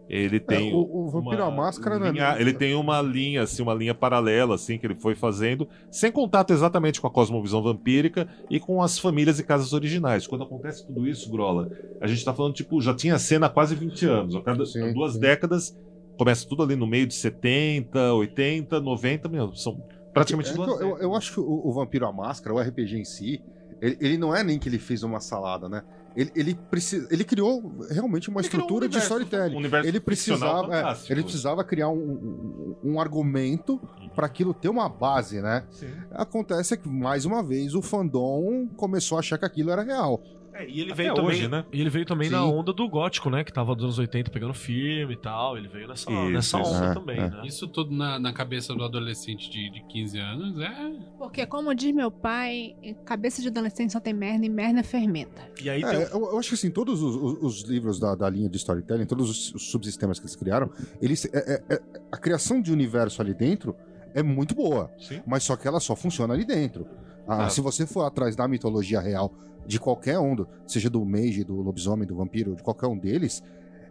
Ele 0.07 0.39
tem 0.39 0.73
É, 0.73 0.75
o, 0.75 1.05
o 1.05 1.09
Vampiro 1.09 1.43
à 1.43 1.51
Máscara, 1.51 1.99
né? 1.99 2.13
linha- 2.13 2.35
ele 2.39 2.53
tem 2.53 2.75
uma 2.75 3.01
linha, 3.01 3.43
assim, 3.43 3.61
uma 3.61 3.73
linha 3.73 3.95
paralela, 3.95 4.55
assim, 4.55 4.77
que 4.77 4.85
ele 4.85 4.95
foi 4.95 5.15
fazendo, 5.15 5.67
sem 5.89 6.11
contato 6.11 6.51
exatamente 6.51 7.01
com 7.01 7.07
a 7.07 7.11
cosmovisão 7.11 7.61
vampírica 7.63 8.27
e 8.49 8.59
com 8.59 8.81
as 8.81 8.99
famílias 8.99 9.39
e 9.39 9.43
casas 9.43 9.73
originais. 9.73 10.27
Quando 10.27 10.43
acontece 10.43 10.85
tudo 10.85 11.07
isso, 11.07 11.29
Grola, 11.31 11.69
a 11.99 12.07
gente 12.07 12.23
tá 12.23 12.33
falando, 12.33 12.53
tipo, 12.53 12.81
já 12.81 12.95
tinha 12.95 13.17
cena 13.19 13.47
há 13.47 13.49
quase 13.49 13.75
20 13.75 14.05
anos. 14.05 14.35
A 14.35 14.41
cada 14.43 14.63
Sim, 14.63 14.93
duas 14.93 15.17
sim. 15.17 15.19
décadas, 15.19 15.75
começa 16.17 16.45
tudo 16.47 16.63
ali 16.63 16.75
no 16.75 16.87
meio 16.87 17.07
de 17.07 17.13
70, 17.15 18.13
80, 18.13 18.79
90, 18.79 19.27
meu, 19.29 19.53
são 19.55 19.83
praticamente 20.19 20.51
É 20.51 20.53
duas 20.53 20.81
eu, 20.81 20.89
eu- 20.89 20.97
eu 20.97 21.15
acho 21.15 21.33
que 21.33 21.39
o, 21.39 21.67
o 21.67 21.71
Vampiro 21.73 22.05
à 22.07 22.11
Máscara, 22.13 22.53
o 22.55 22.59
RPG 22.59 22.97
em 22.97 23.05
si, 23.05 23.41
ele, 23.81 23.97
ele 23.99 24.17
não 24.17 24.35
é 24.35 24.43
nem 24.43 24.59
que 24.59 24.67
ele 24.69 24.79
fez 24.79 25.03
uma 25.03 25.19
salada, 25.19 25.67
né? 25.69 25.83
Ele, 26.15 26.31
ele, 26.35 26.55
precisa, 26.55 27.07
ele 27.11 27.23
criou 27.23 27.71
realmente 27.91 28.29
uma 28.29 28.41
Ele 28.41 28.49
criou 28.49 28.63
um 28.63 28.65
estrutura 28.65 28.89
de 28.89 28.97
universo- 28.97 29.13
storytelling. 29.23 29.55
universo 29.55 29.87
ele 29.87 29.99
precisava, 29.99 30.75
é, 30.75 31.11
ele 31.13 31.21
precisava 31.23 31.63
criar 31.63 31.89
um, 31.89 32.75
um, 32.83 32.93
um 32.93 32.99
argumento 32.99 33.79
para 34.15 34.25
aquilo 34.25 34.53
ter 34.53 34.69
uma 34.69 34.89
base, 34.89 35.39
né? 35.39 35.63
Acontece 36.11 36.75
que, 36.77 36.89
mais 36.89 37.25
uma 37.25 37.43
vez, 37.43 37.75
o 37.75 37.81
fandom 37.81 38.67
começou 38.75 39.17
a 39.17 39.19
achar 39.19 39.37
que 39.37 39.45
aquilo 39.45 39.69
era 39.71 39.83
real. 39.83 40.21
É, 40.59 40.69
e 40.69 40.81
ele 40.81 40.91
Até 40.91 41.03
veio 41.03 41.13
também, 41.15 41.29
hoje, 41.29 41.47
né? 41.47 41.63
E 41.71 41.79
ele 41.79 41.89
veio 41.89 42.05
também 42.05 42.27
Sim. 42.27 42.35
na 42.35 42.45
onda 42.45 42.73
do 42.73 42.87
gótico, 42.89 43.29
né? 43.29 43.43
Que 43.43 43.53
tava 43.53 43.73
dos 43.75 43.83
anos 43.85 43.99
80 43.99 44.29
pegando 44.31 44.53
firme 44.53 45.13
e 45.13 45.17
tal. 45.17 45.57
Ele 45.57 45.67
veio 45.67 45.87
nessa, 45.87 46.11
Isso, 46.11 46.29
nessa 46.29 46.57
onda 46.57 46.85
É, 46.87 46.93
também, 46.93 47.17
é. 47.19 47.29
né? 47.29 47.41
Isso 47.45 47.67
tudo 47.67 47.95
na, 47.95 48.19
na 48.19 48.33
cabeça 48.33 48.73
do 48.73 48.83
adolescente 48.83 49.49
de, 49.49 49.69
de 49.69 49.81
15 49.87 50.17
anos 50.19 50.59
é. 50.59 50.91
Porque, 51.17 51.45
como 51.45 51.73
diz 51.73 51.93
meu 51.93 52.11
pai, 52.11 52.75
cabeça 53.05 53.41
de 53.41 53.47
adolescente 53.47 53.93
só 53.93 53.99
tem 53.99 54.13
merda 54.13 54.45
e 54.45 54.49
merda 54.49 54.83
fermenta. 54.83 55.41
E 55.61 55.69
aí 55.69 55.81
É, 55.83 55.87
tem 55.89 56.01
eu, 56.19 56.31
eu 56.31 56.39
acho 56.39 56.49
que 56.49 56.55
assim, 56.55 56.69
todos 56.71 57.01
os, 57.01 57.15
os- 57.15 57.43
os 57.43 57.61
livros 57.69 57.99
da, 57.99 58.13
da 58.15 58.29
linha 58.29 58.49
de 58.49 58.57
storytelling, 58.57 59.05
todos 59.05 59.29
os, 59.29 59.55
os 59.55 59.71
subsistemas 59.71 60.19
que 60.19 60.25
eles 60.25 60.35
criaram, 60.35 60.69
eles, 61.01 61.25
é- 61.33 61.53
é- 61.69 61.75
é- 61.75 61.81
a 62.11 62.17
criação 62.17 62.61
de 62.61 62.71
universo 62.71 63.21
ali 63.21 63.33
dentro 63.33 63.75
é 64.13 64.21
muito 64.23 64.55
boa. 64.55 64.91
Sim. 64.99 65.21
Mas 65.25 65.43
só 65.43 65.55
que 65.55 65.67
ela 65.67 65.79
só 65.79 65.95
funciona 65.95 66.33
ali 66.33 66.43
dentro. 66.43 66.87
Ah, 67.31 67.45
Ah. 67.45 67.49
Se 67.49 67.61
você 67.61 67.85
for 67.85 68.01
atrás 68.05 68.35
da 68.35 68.47
mitologia 68.47 68.99
real 68.99 69.31
de 69.65 69.79
qualquer 69.79 70.17
um, 70.19 70.35
do- 70.35 70.47
seja 70.65 70.89
do 70.89 71.05
mage, 71.05 71.43
do 71.43 71.61
lobisomem, 71.61 72.07
do 72.07 72.15
vampiro, 72.15 72.55
de 72.55 72.63
qualquer 72.63 72.87
um 72.87 72.97
deles, 72.97 73.43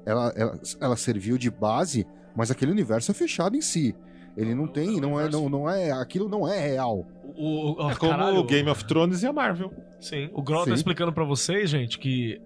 ela, 0.04 0.32
ela, 0.34 0.58
ela 0.80 0.96
serviu 0.96 1.38
de 1.38 1.50
base, 1.50 2.06
mas 2.34 2.50
aquele 2.50 2.72
universo 2.72 3.10
é 3.10 3.14
fechado 3.14 3.56
em 3.56 3.60
si. 3.60 3.94
Ele 4.36 4.54
não 4.54 4.66
tem, 4.66 5.00
não 5.00 5.18
é, 5.20 5.28
não, 5.28 5.48
não 5.48 5.68
é, 5.70 5.90
aquilo 5.92 6.28
não 6.28 6.46
é 6.46 6.58
real. 6.60 7.06
o, 7.36 7.72
o, 7.84 7.90
É 7.90 7.94
como 7.96 8.12
caralho, 8.12 8.38
o 8.38 8.44
Game 8.44 8.68
of 8.70 8.84
Thrones 8.84 9.22
e 9.22 9.26
a 9.26 9.32
Marvel. 9.32 9.72
Sim, 10.00 10.30
o 10.32 10.42
Grol 10.42 10.64
tá 10.64 10.74
explicando 10.74 11.12
pra 11.12 11.24
vocês, 11.24 11.70
gente, 11.70 11.98
que 11.98 12.40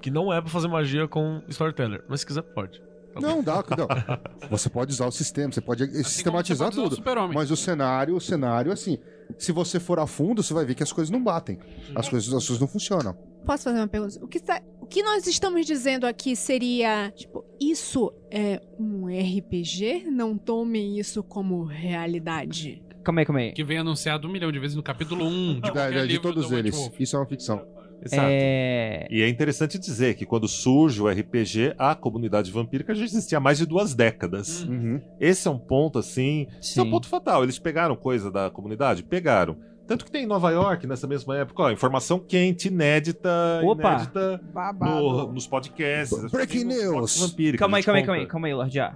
que 0.00 0.10
não 0.10 0.32
é 0.32 0.40
pra 0.40 0.50
fazer 0.50 0.66
magia 0.68 1.06
com 1.06 1.40
storyteller, 1.48 2.04
mas 2.08 2.20
se 2.20 2.26
quiser 2.26 2.42
pode. 2.42 2.82
Tá. 3.14 3.20
Não, 3.20 3.42
dá, 3.42 3.62
não. 3.76 4.48
Você 4.50 4.68
pode 4.68 4.92
usar 4.92 5.06
o 5.06 5.12
sistema, 5.12 5.52
você 5.52 5.60
pode 5.60 5.84
Assim 5.84 6.02
sistematizar 6.04 6.70
você 6.72 6.76
pode 6.76 6.78
usar 6.78 6.80
o 6.80 6.84
tudo. 6.90 6.96
Super-Homem. 6.96 7.34
Mas 7.36 7.50
o 7.50 7.56
cenário, 7.56 8.16
o 8.16 8.20
cenário, 8.20 8.72
assim, 8.72 8.98
se 9.38 9.52
você 9.52 9.78
for 9.80 9.98
a 9.98 10.06
fundo, 10.06 10.42
você 10.42 10.52
vai 10.54 10.64
ver 10.64 10.74
que 10.74 10.82
as 10.82 10.92
coisas 10.92 11.10
não 11.10 11.22
batem. 11.22 11.58
As 11.94 12.08
coisas, 12.08 12.28
as 12.32 12.46
coisas 12.46 12.60
não 12.60 12.68
funcionam. 12.68 13.14
Posso 13.44 13.64
fazer 13.64 13.78
uma 13.78 13.88
pergunta? 13.88 14.24
O 14.24 14.28
que, 14.28 14.38
tá- 14.40 14.62
o 14.80 14.86
que 14.86 15.02
nós 15.02 15.26
estamos 15.26 15.66
dizendo 15.66 16.06
aqui 16.06 16.36
seria, 16.36 17.10
tipo, 17.16 17.44
isso 17.60 18.12
é 18.30 18.60
um 18.78 19.06
RPG? 19.08 20.04
Não 20.10 20.38
tomem 20.38 20.98
isso 20.98 21.22
como 21.24 21.64
realidade. 21.64 22.82
Calma 23.02 23.20
aí, 23.20 23.26
calma 23.26 23.40
aí. 23.40 23.52
Que 23.52 23.64
vem 23.64 23.78
anunciado 23.78 24.28
um 24.28 24.30
milhão 24.30 24.52
de 24.52 24.60
vezes 24.60 24.76
no 24.76 24.82
capítulo 24.82 25.24
1 25.26 25.54
de 25.60 25.72
da- 25.72 25.90
de 26.06 26.18
todos 26.20 26.52
eles. 26.52 26.90
Isso 27.00 27.16
é 27.16 27.18
uma 27.18 27.26
ficção. 27.26 27.66
Exato. 28.04 28.28
É... 28.30 29.06
E 29.10 29.22
é 29.22 29.28
interessante 29.28 29.78
dizer 29.78 30.14
que 30.14 30.26
quando 30.26 30.48
surge 30.48 31.00
o 31.00 31.08
RPG, 31.08 31.74
a 31.78 31.94
comunidade 31.94 32.50
vampírica 32.50 32.94
já 32.94 33.04
existia 33.04 33.38
há 33.38 33.40
mais 33.40 33.58
de 33.58 33.66
duas 33.66 33.94
décadas. 33.94 34.64
Uhum. 34.64 35.00
Esse 35.20 35.46
é 35.46 35.50
um 35.50 35.58
ponto, 35.58 35.98
assim. 35.98 36.48
Esse 36.60 36.80
é 36.80 36.82
um 36.82 36.90
ponto 36.90 37.06
fatal. 37.06 37.42
Eles 37.44 37.58
pegaram 37.58 37.94
coisa 37.94 38.30
da 38.30 38.50
comunidade? 38.50 39.02
Pegaram. 39.04 39.56
Tanto 39.86 40.04
que 40.04 40.10
tem 40.10 40.22
em 40.24 40.26
Nova 40.26 40.50
York, 40.50 40.86
nessa 40.86 41.06
mesma 41.06 41.36
época, 41.36 41.64
ó, 41.64 41.70
informação 41.70 42.18
quente, 42.18 42.68
inédita, 42.68 43.28
Opa! 43.64 43.94
inédita 43.94 44.40
Babado. 44.54 44.90
no- 45.00 45.32
nos 45.32 45.46
podcasts. 45.46 46.30
Breaking 46.30 46.64
Nos 46.64 46.76
news! 46.76 46.90
blogs 46.94 47.20
vampíricos, 47.20 47.58
Calma 47.58 47.76
aí, 47.78 47.82
calma 47.82 47.98
aí, 47.98 48.04
calma 48.06 48.20
aí, 48.20 48.26
calma 48.26 48.46
aí, 48.46 48.54
Lorde 48.54 48.80
A. 48.80 48.94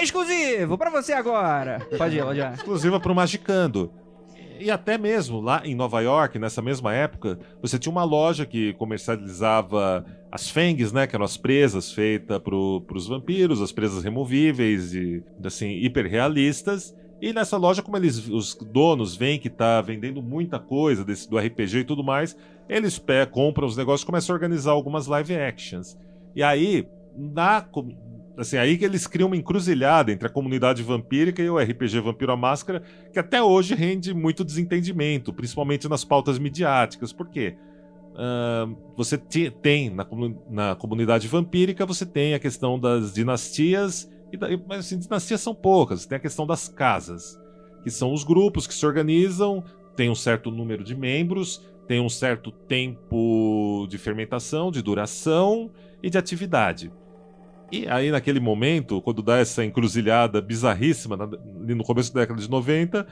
Exclusivo 0.00 0.78
pra 0.78 0.90
você 0.90 1.12
agora. 1.12 1.80
Pode 1.96 2.16
ir, 2.16 2.22
Lorde 2.22 2.40
A. 2.40 2.52
exclusiva 2.54 3.00
para 3.00 3.10
o 3.10 3.14
Magicando. 3.14 3.90
E 4.58 4.70
até 4.70 4.98
mesmo 4.98 5.40
lá 5.40 5.62
em 5.64 5.74
Nova 5.74 6.00
York, 6.00 6.38
nessa 6.38 6.60
mesma 6.60 6.92
época, 6.92 7.38
você 7.62 7.78
tinha 7.78 7.92
uma 7.92 8.04
loja 8.04 8.44
que 8.44 8.72
comercializava 8.74 10.04
as 10.30 10.50
fangs, 10.50 10.92
né? 10.92 11.06
Que 11.06 11.14
eram 11.14 11.24
as 11.24 11.36
presas 11.36 11.92
feitas 11.92 12.38
para 12.38 12.56
os 12.56 13.06
vampiros, 13.06 13.62
as 13.62 13.72
presas 13.72 14.02
removíveis 14.02 14.94
e 14.94 15.22
assim, 15.44 15.70
hiperrealistas. 15.70 16.94
E 17.20 17.32
nessa 17.32 17.56
loja, 17.56 17.82
como 17.82 17.96
eles, 17.96 18.28
os 18.28 18.54
donos 18.54 19.16
veem 19.16 19.38
que 19.38 19.50
tá 19.50 19.80
vendendo 19.80 20.22
muita 20.22 20.58
coisa 20.58 21.04
desse, 21.04 21.28
do 21.28 21.36
RPG 21.36 21.78
e 21.78 21.84
tudo 21.84 22.04
mais, 22.04 22.36
eles 22.68 22.98
pé, 22.98 23.26
compram 23.26 23.66
os 23.66 23.76
negócios 23.76 24.02
e 24.02 24.06
começam 24.06 24.32
a 24.32 24.36
organizar 24.36 24.70
algumas 24.70 25.06
live 25.06 25.34
actions. 25.34 25.98
E 26.34 26.42
aí, 26.42 26.86
na, 27.16 27.64
assim, 28.38 28.56
aí 28.56 28.78
que 28.78 28.84
eles 28.84 29.06
criam 29.06 29.26
uma 29.26 29.36
encruzilhada 29.36 30.12
entre 30.12 30.26
a 30.26 30.30
comunidade 30.30 30.82
vampírica 30.82 31.42
e 31.42 31.50
o 31.50 31.58
RPG 31.58 32.00
Vampiro 32.00 32.32
à 32.32 32.36
Máscara, 32.36 32.82
que 33.12 33.18
até 33.18 33.42
hoje 33.42 33.74
rende 33.74 34.14
muito 34.14 34.44
desentendimento, 34.44 35.32
principalmente 35.32 35.88
nas 35.88 36.04
pautas 36.04 36.38
midiáticas. 36.38 37.12
Por 37.12 37.28
quê? 37.28 37.56
Ah, 38.16 38.66
você 38.96 39.16
ti- 39.18 39.50
tem 39.62 39.90
na, 39.90 40.06
na 40.48 40.74
comunidade 40.74 41.28
vampírica, 41.28 41.86
você 41.86 42.04
tem 42.04 42.34
a 42.34 42.38
questão 42.38 42.78
das 42.78 43.12
dinastias, 43.12 44.08
e 44.32 44.36
da- 44.36 44.48
mas 44.66 44.80
assim, 44.80 44.98
dinastias 44.98 45.40
são 45.40 45.54
poucas, 45.54 46.06
tem 46.06 46.16
a 46.16 46.20
questão 46.20 46.46
das 46.46 46.68
casas, 46.68 47.38
que 47.82 47.90
são 47.90 48.12
os 48.12 48.24
grupos 48.24 48.66
que 48.66 48.74
se 48.74 48.84
organizam, 48.84 49.62
tem 49.96 50.10
um 50.10 50.14
certo 50.14 50.50
número 50.50 50.82
de 50.84 50.94
membros, 50.96 51.60
tem 51.86 52.00
um 52.00 52.08
certo 52.08 52.50
tempo 52.50 53.86
de 53.88 53.96
fermentação, 53.98 54.70
de 54.70 54.82
duração 54.82 55.70
e 56.02 56.10
de 56.10 56.18
atividade. 56.18 56.92
E 57.70 57.86
aí, 57.86 58.10
naquele 58.10 58.40
momento, 58.40 59.00
quando 59.02 59.22
dá 59.22 59.36
essa 59.38 59.64
encruzilhada 59.64 60.40
bizarríssima, 60.40 61.16
no 61.16 61.84
começo 61.84 62.12
da 62.14 62.20
década 62.20 62.40
de 62.40 62.48
90, 62.48 63.06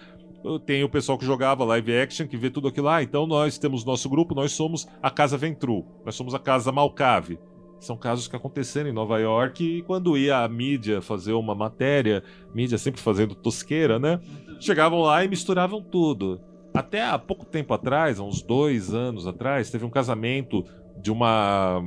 tem 0.64 0.82
o 0.82 0.88
pessoal 0.88 1.18
que 1.18 1.26
jogava 1.26 1.64
live 1.64 1.96
action, 1.96 2.26
que 2.26 2.36
vê 2.36 2.48
tudo 2.48 2.68
aquilo. 2.68 2.88
Ah, 2.88 3.02
então 3.02 3.26
nós 3.26 3.58
temos 3.58 3.84
nosso 3.84 4.08
grupo, 4.08 4.34
nós 4.34 4.52
somos 4.52 4.86
a 5.02 5.10
Casa 5.10 5.36
Ventru, 5.36 5.84
nós 6.04 6.14
somos 6.14 6.34
a 6.34 6.38
Casa 6.38 6.72
Malcave. 6.72 7.38
São 7.78 7.96
casos 7.96 8.26
que 8.26 8.34
aconteceram 8.34 8.88
em 8.88 8.92
Nova 8.92 9.18
York 9.18 9.62
e 9.62 9.82
quando 9.82 10.16
ia 10.16 10.38
a 10.38 10.48
mídia 10.48 11.02
fazer 11.02 11.34
uma 11.34 11.54
matéria, 11.54 12.22
mídia 12.54 12.78
sempre 12.78 13.00
fazendo 13.02 13.34
tosqueira, 13.34 13.98
né? 13.98 14.18
Chegavam 14.58 15.00
lá 15.02 15.22
e 15.22 15.28
misturavam 15.28 15.82
tudo. 15.82 16.40
Até 16.72 17.04
há 17.04 17.18
pouco 17.18 17.44
tempo 17.44 17.74
atrás, 17.74 18.18
há 18.18 18.22
uns 18.22 18.40
dois 18.40 18.94
anos 18.94 19.26
atrás, 19.26 19.70
teve 19.70 19.84
um 19.84 19.90
casamento 19.90 20.64
de 20.98 21.10
uma 21.10 21.84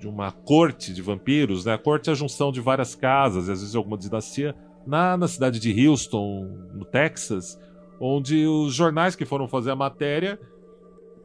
de 0.00 0.08
uma 0.08 0.32
corte 0.32 0.92
de 0.94 1.02
vampiros, 1.02 1.66
né? 1.66 1.74
A 1.74 1.78
corte 1.78 2.08
é 2.08 2.12
a 2.12 2.16
junção 2.16 2.50
de 2.50 2.60
várias 2.60 2.94
casas, 2.94 3.46
e 3.46 3.52
às 3.52 3.60
vezes 3.60 3.76
alguma 3.76 3.98
dinastia, 3.98 4.56
na, 4.86 5.16
na 5.16 5.28
cidade 5.28 5.60
de 5.60 5.86
Houston, 5.86 6.48
no 6.72 6.84
Texas, 6.86 7.60
onde 8.00 8.46
os 8.46 8.74
jornais 8.74 9.14
que 9.14 9.26
foram 9.26 9.46
fazer 9.46 9.70
a 9.70 9.76
matéria 9.76 10.40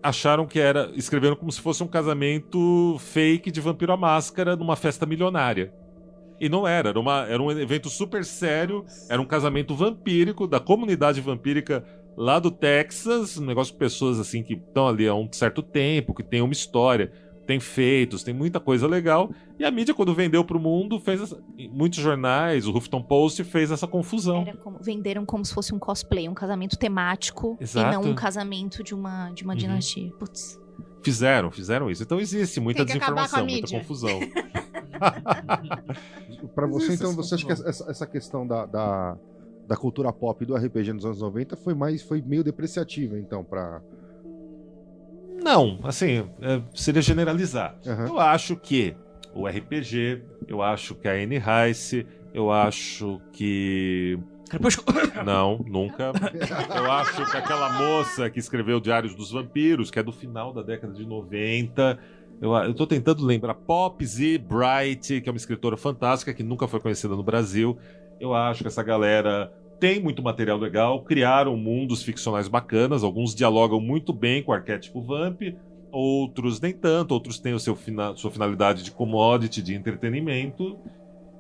acharam 0.04 0.46
que 0.46 0.60
era. 0.60 0.92
escreveram 0.94 1.36
como 1.36 1.52
se 1.52 1.62
fosse 1.62 1.82
um 1.82 1.88
casamento 1.88 2.98
fake 3.00 3.50
de 3.50 3.62
vampiro 3.62 3.94
à 3.94 3.98
máscara 3.98 4.56
numa 4.56 4.76
festa 4.76 5.06
milionária. 5.06 5.74
E 6.40 6.50
não 6.50 6.68
era, 6.68 6.90
era, 6.90 7.00
uma, 7.00 7.26
era 7.28 7.42
um 7.42 7.50
evento 7.50 7.90
super 7.90 8.26
sério, 8.26 8.86
era 9.10 9.22
um 9.22 9.26
casamento 9.26 9.74
vampírico 9.74 10.46
da 10.46 10.60
comunidade 10.60 11.22
vampírica 11.22 11.84
lá 12.18 12.40
do 12.40 12.52
Texas, 12.52 13.38
um 13.38 13.46
negócio 13.46 13.74
de 13.74 13.80
pessoas 13.80 14.20
assim 14.20 14.44
que 14.44 14.54
estão 14.54 14.88
ali 14.88 15.08
há 15.08 15.16
um 15.16 15.30
certo 15.32 15.64
tempo, 15.64 16.14
que 16.14 16.24
tem 16.24 16.42
uma 16.42 16.54
história, 16.54 17.12
tem 17.46 17.60
feitos, 17.60 18.24
tem 18.24 18.34
muita 18.34 18.60
coisa 18.60 18.88
legal. 18.88 19.30
E 19.60 19.64
a 19.64 19.72
mídia, 19.72 19.94
quando 19.94 20.14
vendeu 20.14 20.44
pro 20.44 20.60
mundo, 20.60 21.00
fez 21.00 21.22
essa- 21.22 21.38
muitos 21.72 22.00
jornais, 22.00 22.66
o 22.68 22.76
Huffington 22.76 23.02
Post 23.04 23.44
fez 23.44 23.72
essa 23.72 23.88
confusão. 23.88 24.42
Era 24.42 24.58
como- 24.58 24.80
venderam 24.82 25.26
como 25.26 25.46
se 25.46 25.54
fosse 25.54 25.74
um 25.74 25.80
cosplay, 25.80 26.28
um 26.28 26.34
casamento 26.34 26.78
temático 26.78 27.58
Exato. 27.62 27.88
e 27.90 27.92
não 27.94 28.12
um 28.12 28.16
casamento 28.16 28.84
de 28.84 28.94
uma, 28.96 29.30
de 29.32 29.44
uma 29.44 29.54
Uhum. 29.54 29.60
dinastia. 29.60 30.12
Putz. 30.20 30.60
Fizeram, 31.04 31.52
fizeram 31.52 31.90
isso. 31.92 32.02
Então 32.02 32.20
existe 32.20 32.60
muita 32.60 32.84
Tem 32.84 32.98
que 32.98 33.04
acabar 33.04 33.30
com 33.30 33.36
a 33.38 33.42
desinformação, 33.44 34.20
muita 34.20 34.20
confusão. 34.20 34.20
Pra 36.56 36.68
você, 36.68 36.94
então, 36.94 37.12
é 37.12 37.14
você 37.16 37.36
acha 37.36 37.46
que 37.46 37.52
essa, 37.52 37.90
essa 37.92 38.08
questão 38.08 38.46
da, 38.48 38.66
da, 38.66 39.18
da 39.68 39.76
cultura 39.76 40.12
pop 40.12 40.42
e 40.44 40.48
do 40.48 40.56
RPG 40.56 40.94
nos 40.94 41.06
anos 41.06 41.20
90 41.22 41.56
foi 41.58 41.74
mais 41.74 42.02
foi 42.02 42.22
meio 42.22 42.44
depreciativa, 42.44 43.18
então, 43.20 43.44
pra. 43.44 43.82
Não, 45.46 45.80
assim, 45.84 46.28
é, 46.42 46.60
seria 46.74 47.04
generalizar. 47.04 47.78
Aham. 47.86 48.08
Eu 48.08 48.20
acho 48.20 48.56
que 48.56 48.96
o 49.32 49.48
RPG, 49.48 50.24
eu 50.48 50.60
acho 50.64 50.96
que 50.96 51.08
a 51.08 51.12
Anne 51.12 51.38
Rice, 51.38 52.08
eu 52.34 52.52
acho 52.52 53.22
que. 53.32 54.18
Não, 55.24 55.64
nunca. 55.68 56.12
Eu 56.76 56.92
acho 56.92 57.30
que 57.30 57.38
aquela 57.38 57.70
moça 57.74 58.28
que 58.28 58.40
escreveu 58.40 58.80
Diários 58.80 59.14
dos 59.14 59.32
Vampiros, 59.32 59.92
que 59.92 60.00
é 60.00 60.04
do 60.04 60.12
final 60.12 60.52
da 60.52 60.64
década 60.64 60.94
de 60.94 61.06
90. 61.06 62.00
Eu, 62.42 62.52
eu 62.56 62.74
tô 62.74 62.88
tentando 62.88 63.24
lembrar. 63.24 63.54
Pop 63.54 64.04
Z. 64.04 64.40
Bright, 64.40 65.22
que 65.22 65.30
é 65.30 65.32
uma 65.32 65.38
escritora 65.38 65.78
fantástica 65.78 66.34
que 66.34 66.42
nunca 66.42 66.68
foi 66.68 66.80
conhecida 66.80 67.16
no 67.16 67.24
Brasil. 67.24 67.78
Eu 68.20 68.34
acho 68.34 68.64
que 68.64 68.68
essa 68.68 68.82
galera 68.82 69.54
tem 69.86 70.02
muito 70.02 70.24
material 70.24 70.58
legal, 70.58 71.04
criaram 71.04 71.56
mundos 71.56 72.02
ficcionais 72.02 72.48
bacanas, 72.48 73.04
alguns 73.04 73.36
dialogam 73.36 73.80
muito 73.80 74.12
bem 74.12 74.42
com 74.42 74.52
o 74.52 74.56
arquétipo 74.56 75.00
Vamp, 75.00 75.44
outros 75.92 76.60
nem 76.60 76.74
tanto, 76.74 77.12
outros 77.12 77.38
têm 77.38 77.54
o 77.54 77.60
seu 77.60 77.78
sua 78.16 78.32
finalidade 78.32 78.82
de 78.82 78.90
commodity, 78.90 79.62
de 79.62 79.76
entretenimento. 79.76 80.80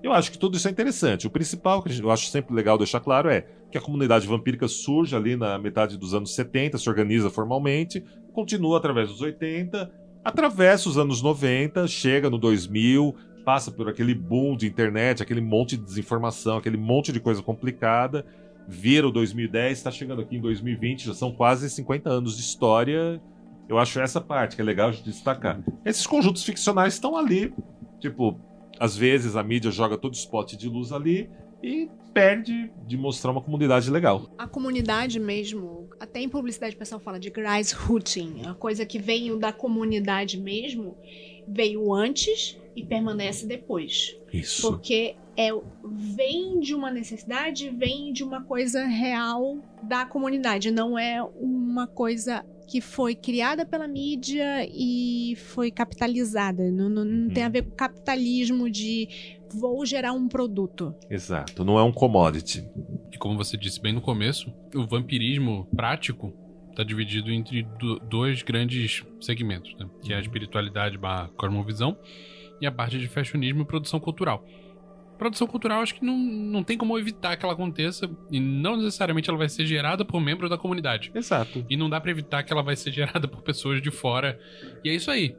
Eu 0.03 0.13
acho 0.13 0.31
que 0.31 0.37
tudo 0.37 0.57
isso 0.57 0.67
é 0.67 0.71
interessante. 0.71 1.25
O 1.25 1.31
principal 1.31 1.81
que 1.81 1.99
eu 1.99 2.11
acho 2.11 2.27
sempre 2.27 2.53
legal 2.53 2.77
deixar 2.77 2.99
claro 2.99 3.31
é 3.31 3.47
que 3.71 3.79
a 3.79 3.81
comunidade 3.81 4.27
vampírica 4.27 4.67
surge 4.67 5.15
ali 5.15 5.35
na 5.35 5.57
metade 5.57 5.97
dos 5.97 6.13
anos 6.13 6.35
70, 6.35 6.77
se 6.77 6.87
organiza 6.87 7.31
formalmente, 7.31 8.03
continua 8.31 8.77
através 8.77 9.09
dos 9.09 9.21
80, 9.21 9.91
atravessa 10.23 10.87
os 10.87 10.99
anos 10.99 11.19
90, 11.19 11.87
chega 11.87 12.29
no 12.29 12.37
2000, 12.37 13.15
passa 13.45 13.71
por 13.71 13.87
aquele 13.87 14.15
boom 14.15 14.57
de 14.57 14.65
internet, 14.65 15.21
aquele 15.21 15.39
monte 15.39 15.77
de 15.77 15.83
desinformação, 15.83 16.57
aquele 16.57 16.77
monte 16.77 17.11
de 17.11 17.19
coisa 17.19 17.41
complicada, 17.43 18.25
vira 18.67 19.07
o 19.07 19.11
2010, 19.11 19.77
está 19.77 19.91
chegando 19.91 20.21
aqui 20.21 20.35
em 20.35 20.41
2020, 20.41 21.05
já 21.05 21.13
são 21.13 21.31
quase 21.31 21.69
50 21.69 22.09
anos 22.09 22.35
de 22.35 22.41
história. 22.41 23.21
Eu 23.69 23.77
acho 23.77 23.99
essa 23.99 24.19
parte 24.19 24.55
que 24.55 24.61
é 24.61 24.65
legal 24.65 24.91
de 24.91 25.03
destacar. 25.03 25.61
Esses 25.85 26.07
conjuntos 26.07 26.43
ficcionais 26.43 26.95
estão 26.95 27.15
ali, 27.15 27.53
tipo, 27.99 28.39
às 28.79 28.97
vezes 28.97 29.35
a 29.35 29.43
mídia 29.43 29.69
joga 29.69 29.97
todo 29.97 30.15
spot 30.15 30.55
de 30.55 30.67
luz 30.67 30.91
ali 30.91 31.29
e 31.61 31.89
perde 32.13 32.71
de 32.87 32.97
mostrar 32.97 33.31
uma 33.31 33.41
comunidade 33.41 33.91
legal. 33.91 34.29
A 34.37 34.47
comunidade 34.47 35.19
mesmo, 35.19 35.89
até 35.99 36.19
em 36.19 36.29
publicidade 36.29 36.75
o 36.75 36.79
pessoal 36.79 36.99
fala 36.99 37.19
de 37.19 37.29
grassrooting, 37.29 38.43
a 38.45 38.53
coisa 38.53 38.85
que 38.85 38.97
veio 38.97 39.37
da 39.37 39.51
comunidade 39.51 40.39
mesmo, 40.39 40.97
veio 41.47 41.93
antes 41.93 42.57
e 42.75 42.83
permanece 42.85 43.47
depois. 43.47 44.15
Isso. 44.33 44.61
Porque 44.69 45.15
é, 45.37 45.49
vem 46.15 46.59
de 46.59 46.73
uma 46.75 46.91
necessidade, 46.91 47.69
vem 47.69 48.11
de 48.13 48.23
uma 48.23 48.43
coisa 48.43 48.85
real 48.85 49.57
da 49.83 50.05
comunidade, 50.05 50.71
não 50.71 50.97
é 50.97 51.21
uma 51.39 51.87
coisa 51.87 52.45
que 52.67 52.81
foi 52.81 53.13
criada 53.13 53.63
pela 53.65 53.87
mídia 53.87 54.67
e 54.71 55.35
foi 55.37 55.69
capitalizada. 55.71 56.71
Não, 56.71 56.89
não- 56.89 57.05
não 57.05 57.29
tem 57.29 57.43
a 57.43 57.49
ver 57.49 57.61
com 57.63 57.71
capitalismo 57.75 58.69
de 58.69 59.07
vou 59.53 59.85
gerar 59.85 60.13
um 60.13 60.27
produto. 60.27 60.93
Exato, 61.09 61.63
não 61.63 61.77
é 61.77 61.83
um 61.83 61.91
commodity. 61.91 62.67
E 63.13 63.17
como 63.17 63.37
você 63.37 63.55
disse 63.55 63.79
bem 63.79 63.93
no 63.93 64.01
começo, 64.01 64.51
o 64.75 64.85
vampirismo 64.87 65.67
prático 65.75 66.33
está 66.71 66.83
dividido 66.83 67.31
entre 67.31 67.63
do- 67.79 67.99
dois 67.99 68.41
grandes 68.41 69.03
segmentos, 69.21 69.73
né? 69.79 69.87
Que 70.03 70.11
é 70.11 70.17
a 70.17 70.19
espiritualidade 70.19 70.97
barra 70.97 71.29
cosmovisão 71.37 71.95
e 72.61 72.65
a 72.67 72.71
parte 72.71 72.97
de 72.97 73.07
fashionismo 73.07 73.61
e 73.61 73.65
produção 73.65 73.99
cultural. 73.99 74.45
Produção 75.17 75.47
cultural 75.47 75.81
acho 75.81 75.95
que 75.95 76.03
não, 76.05 76.17
não 76.17 76.61
tem 76.63 76.77
como 76.77 76.97
evitar 76.99 77.37
que 77.37 77.45
ela 77.45 77.53
aconteça 77.53 78.09
e 78.29 78.37
não 78.39 78.75
necessariamente 78.75 79.29
ela 79.29 79.37
vai 79.37 79.47
ser 79.47 79.65
gerada 79.65 80.03
por 80.03 80.19
membros 80.19 80.49
da 80.49 80.57
comunidade. 80.57 81.09
Exato. 81.15 81.65
E 81.69 81.77
não 81.77 81.89
dá 81.89 82.01
pra 82.01 82.11
evitar 82.11 82.43
que 82.43 82.51
ela 82.51 82.61
vai 82.61 82.75
ser 82.75 82.91
gerada 82.91 83.25
por 83.27 83.41
pessoas 83.41 83.81
de 83.81 83.89
fora. 83.91 84.37
E 84.83 84.89
é 84.89 84.93
isso 84.93 85.09
aí. 85.09 85.33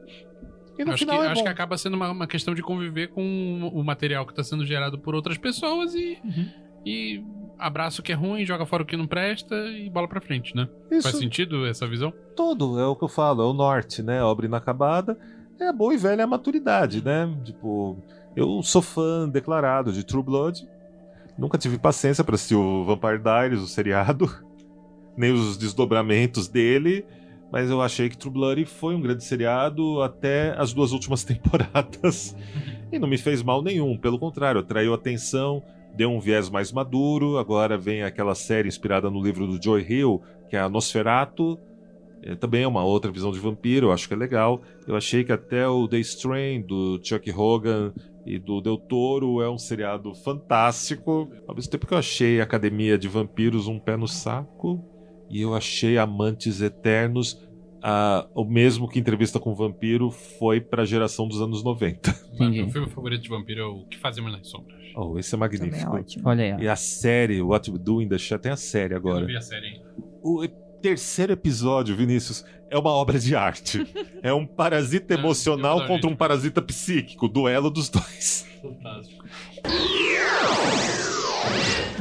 E 0.79 0.83
no 0.85 0.91
acho 0.93 0.99
final 1.05 1.19
que, 1.19 1.25
é 1.25 1.27
acho 1.27 1.35
bom. 1.41 1.43
que 1.43 1.49
acaba 1.51 1.77
sendo 1.77 1.95
uma, 1.95 2.09
uma 2.09 2.27
questão 2.27 2.55
de 2.55 2.61
conviver 2.63 3.09
com 3.09 3.69
o 3.73 3.83
material 3.83 4.25
que 4.25 4.31
está 4.31 4.43
sendo 4.43 4.65
gerado 4.65 4.97
por 4.97 5.13
outras 5.13 5.37
pessoas 5.37 5.93
e, 5.93 6.17
Uhum. 6.23 6.49
e 6.85 7.23
abraça 7.59 8.01
o 8.01 8.03
que 8.03 8.11
é 8.11 8.15
ruim, 8.15 8.45
joga 8.45 8.65
fora 8.65 8.81
o 8.83 8.85
que 8.85 8.95
não 8.97 9.07
presta 9.07 9.55
e 9.69 9.89
bola 9.89 10.07
pra 10.07 10.21
frente, 10.21 10.55
né? 10.55 10.67
Isso. 10.91 11.03
Faz 11.03 11.17
sentido 11.17 11.65
essa 11.67 11.85
visão? 11.87 12.11
Todo, 12.35 12.79
é 12.79 12.85
o 12.85 12.95
que 12.95 13.03
eu 13.03 13.07
falo, 13.07 13.41
é 13.43 13.45
o 13.45 13.53
norte, 13.53 14.01
né? 14.03 14.23
Obra 14.23 14.45
inacabada 14.47 15.17
é 15.63 15.67
a 15.69 15.73
boa 15.73 15.93
e 15.93 15.97
velha 15.97 16.27
maturidade, 16.27 17.03
né? 17.03 17.33
Tipo, 17.43 17.97
eu 18.35 18.61
sou 18.61 18.81
fã 18.81 19.27
declarado 19.27 19.91
de 19.91 20.03
True 20.03 20.23
Blood. 20.23 20.67
Nunca 21.37 21.57
tive 21.57 21.77
paciência 21.77 22.23
pra 22.23 22.35
assistir 22.35 22.55
o 22.55 22.83
Vampire 22.83 23.19
Diaries, 23.19 23.61
o 23.61 23.67
seriado, 23.67 24.29
nem 25.15 25.31
os 25.31 25.57
desdobramentos 25.57 26.47
dele, 26.47 27.05
mas 27.51 27.69
eu 27.69 27.81
achei 27.81 28.09
que 28.09 28.17
True 28.17 28.33
Blood 28.33 28.65
foi 28.65 28.95
um 28.95 29.01
grande 29.01 29.23
seriado 29.23 30.01
até 30.01 30.55
as 30.57 30.73
duas 30.73 30.91
últimas 30.91 31.23
temporadas. 31.25 32.35
E 32.91 32.97
não 32.97 33.07
me 33.07 33.17
fez 33.17 33.43
mal 33.43 33.61
nenhum, 33.61 33.97
pelo 33.97 34.19
contrário, 34.19 34.61
atraiu 34.61 34.93
atenção, 34.93 35.63
deu 35.95 36.11
um 36.11 36.19
viés 36.19 36.49
mais 36.49 36.71
maduro. 36.71 37.37
Agora 37.37 37.77
vem 37.77 38.03
aquela 38.03 38.35
série 38.35 38.67
inspirada 38.67 39.09
no 39.09 39.21
livro 39.21 39.47
do 39.47 39.61
Joy 39.61 39.85
Hill, 39.87 40.21
que 40.49 40.55
é 40.55 40.59
a 40.59 40.69
Nosferatu. 40.69 41.59
É, 42.23 42.35
também 42.35 42.63
é 42.63 42.67
uma 42.67 42.83
outra 42.83 43.11
visão 43.11 43.31
de 43.31 43.39
vampiro, 43.39 43.87
eu 43.87 43.91
acho 43.91 44.07
que 44.07 44.13
é 44.13 44.17
legal. 44.17 44.61
Eu 44.87 44.95
achei 44.95 45.23
que 45.23 45.31
até 45.31 45.67
o 45.67 45.87
The 45.87 45.99
Strain, 45.99 46.61
do 46.61 46.99
Chuck 47.03 47.31
Hogan 47.31 47.93
e 48.25 48.37
do 48.39 48.59
Del 48.59 48.77
Toro, 48.77 49.41
é 49.41 49.49
um 49.49 49.57
seriado 49.57 50.13
fantástico. 50.13 51.31
Ao 51.47 51.55
mesmo 51.55 51.71
tempo 51.71 51.85
que 51.85 51.93
eu 51.93 51.97
achei 51.97 52.41
Academia 52.41 52.97
de 52.97 53.07
Vampiros 53.07 53.67
um 53.67 53.79
pé 53.79 53.95
no 53.95 54.07
saco, 54.07 54.83
e 55.29 55.41
eu 55.41 55.53
achei 55.55 55.97
Amantes 55.97 56.61
Eternos 56.61 57.47
ah, 57.81 58.27
o 58.33 58.43
mesmo 58.43 58.87
que 58.87 58.99
Entrevista 58.99 59.39
com 59.39 59.51
o 59.51 59.55
Vampiro 59.55 60.09
foi 60.11 60.59
pra 60.59 60.83
geração 60.83 61.27
dos 61.27 61.41
anos 61.41 61.63
90. 61.63 62.13
Meu 62.39 62.69
filme 62.69 62.89
favorito 62.89 63.21
de 63.23 63.29
vampiro 63.29 63.61
é 63.61 63.65
o 63.65 63.85
Que 63.85 63.97
Fazemos 63.97 64.31
nas 64.31 64.47
Sombras. 64.49 64.77
Oh, 64.95 65.17
esse 65.17 65.33
é 65.33 65.37
magnífico. 65.37 65.91
Olha 66.25 66.43
aí. 66.43 66.53
ó. 66.53 66.59
E 66.59 66.67
a 66.67 66.75
série, 66.75 67.41
What 67.41 67.71
We 67.71 67.77
Do 67.77 68.01
in 68.01 68.09
the 68.09 68.17
Shadows, 68.17 68.41
tem 68.41 68.51
a 68.51 68.57
série 68.57 68.93
Eu 68.93 68.97
agora. 68.97 69.21
não 69.21 69.27
vi 69.27 69.37
a 69.37 69.41
série 69.41 69.67
ainda. 69.67 69.85
O 70.23 70.43
terceiro 70.81 71.33
episódio, 71.33 71.95
Vinícius, 71.95 72.45
é 72.69 72.77
uma 72.77 72.91
obra 72.91 73.19
de 73.19 73.35
arte. 73.35 73.85
é 74.21 74.33
um 74.33 74.45
parasita 74.45 75.13
É, 75.13 75.17
emocional 75.19 75.81
eu 75.81 75.87
contra 75.87 76.09
um 76.09 76.15
parasita 76.15 76.61
psíquico. 76.61 77.27
Duelo 77.27 77.69
dos 77.69 77.89
dois. 77.89 78.45
Fantástico. 78.61 79.25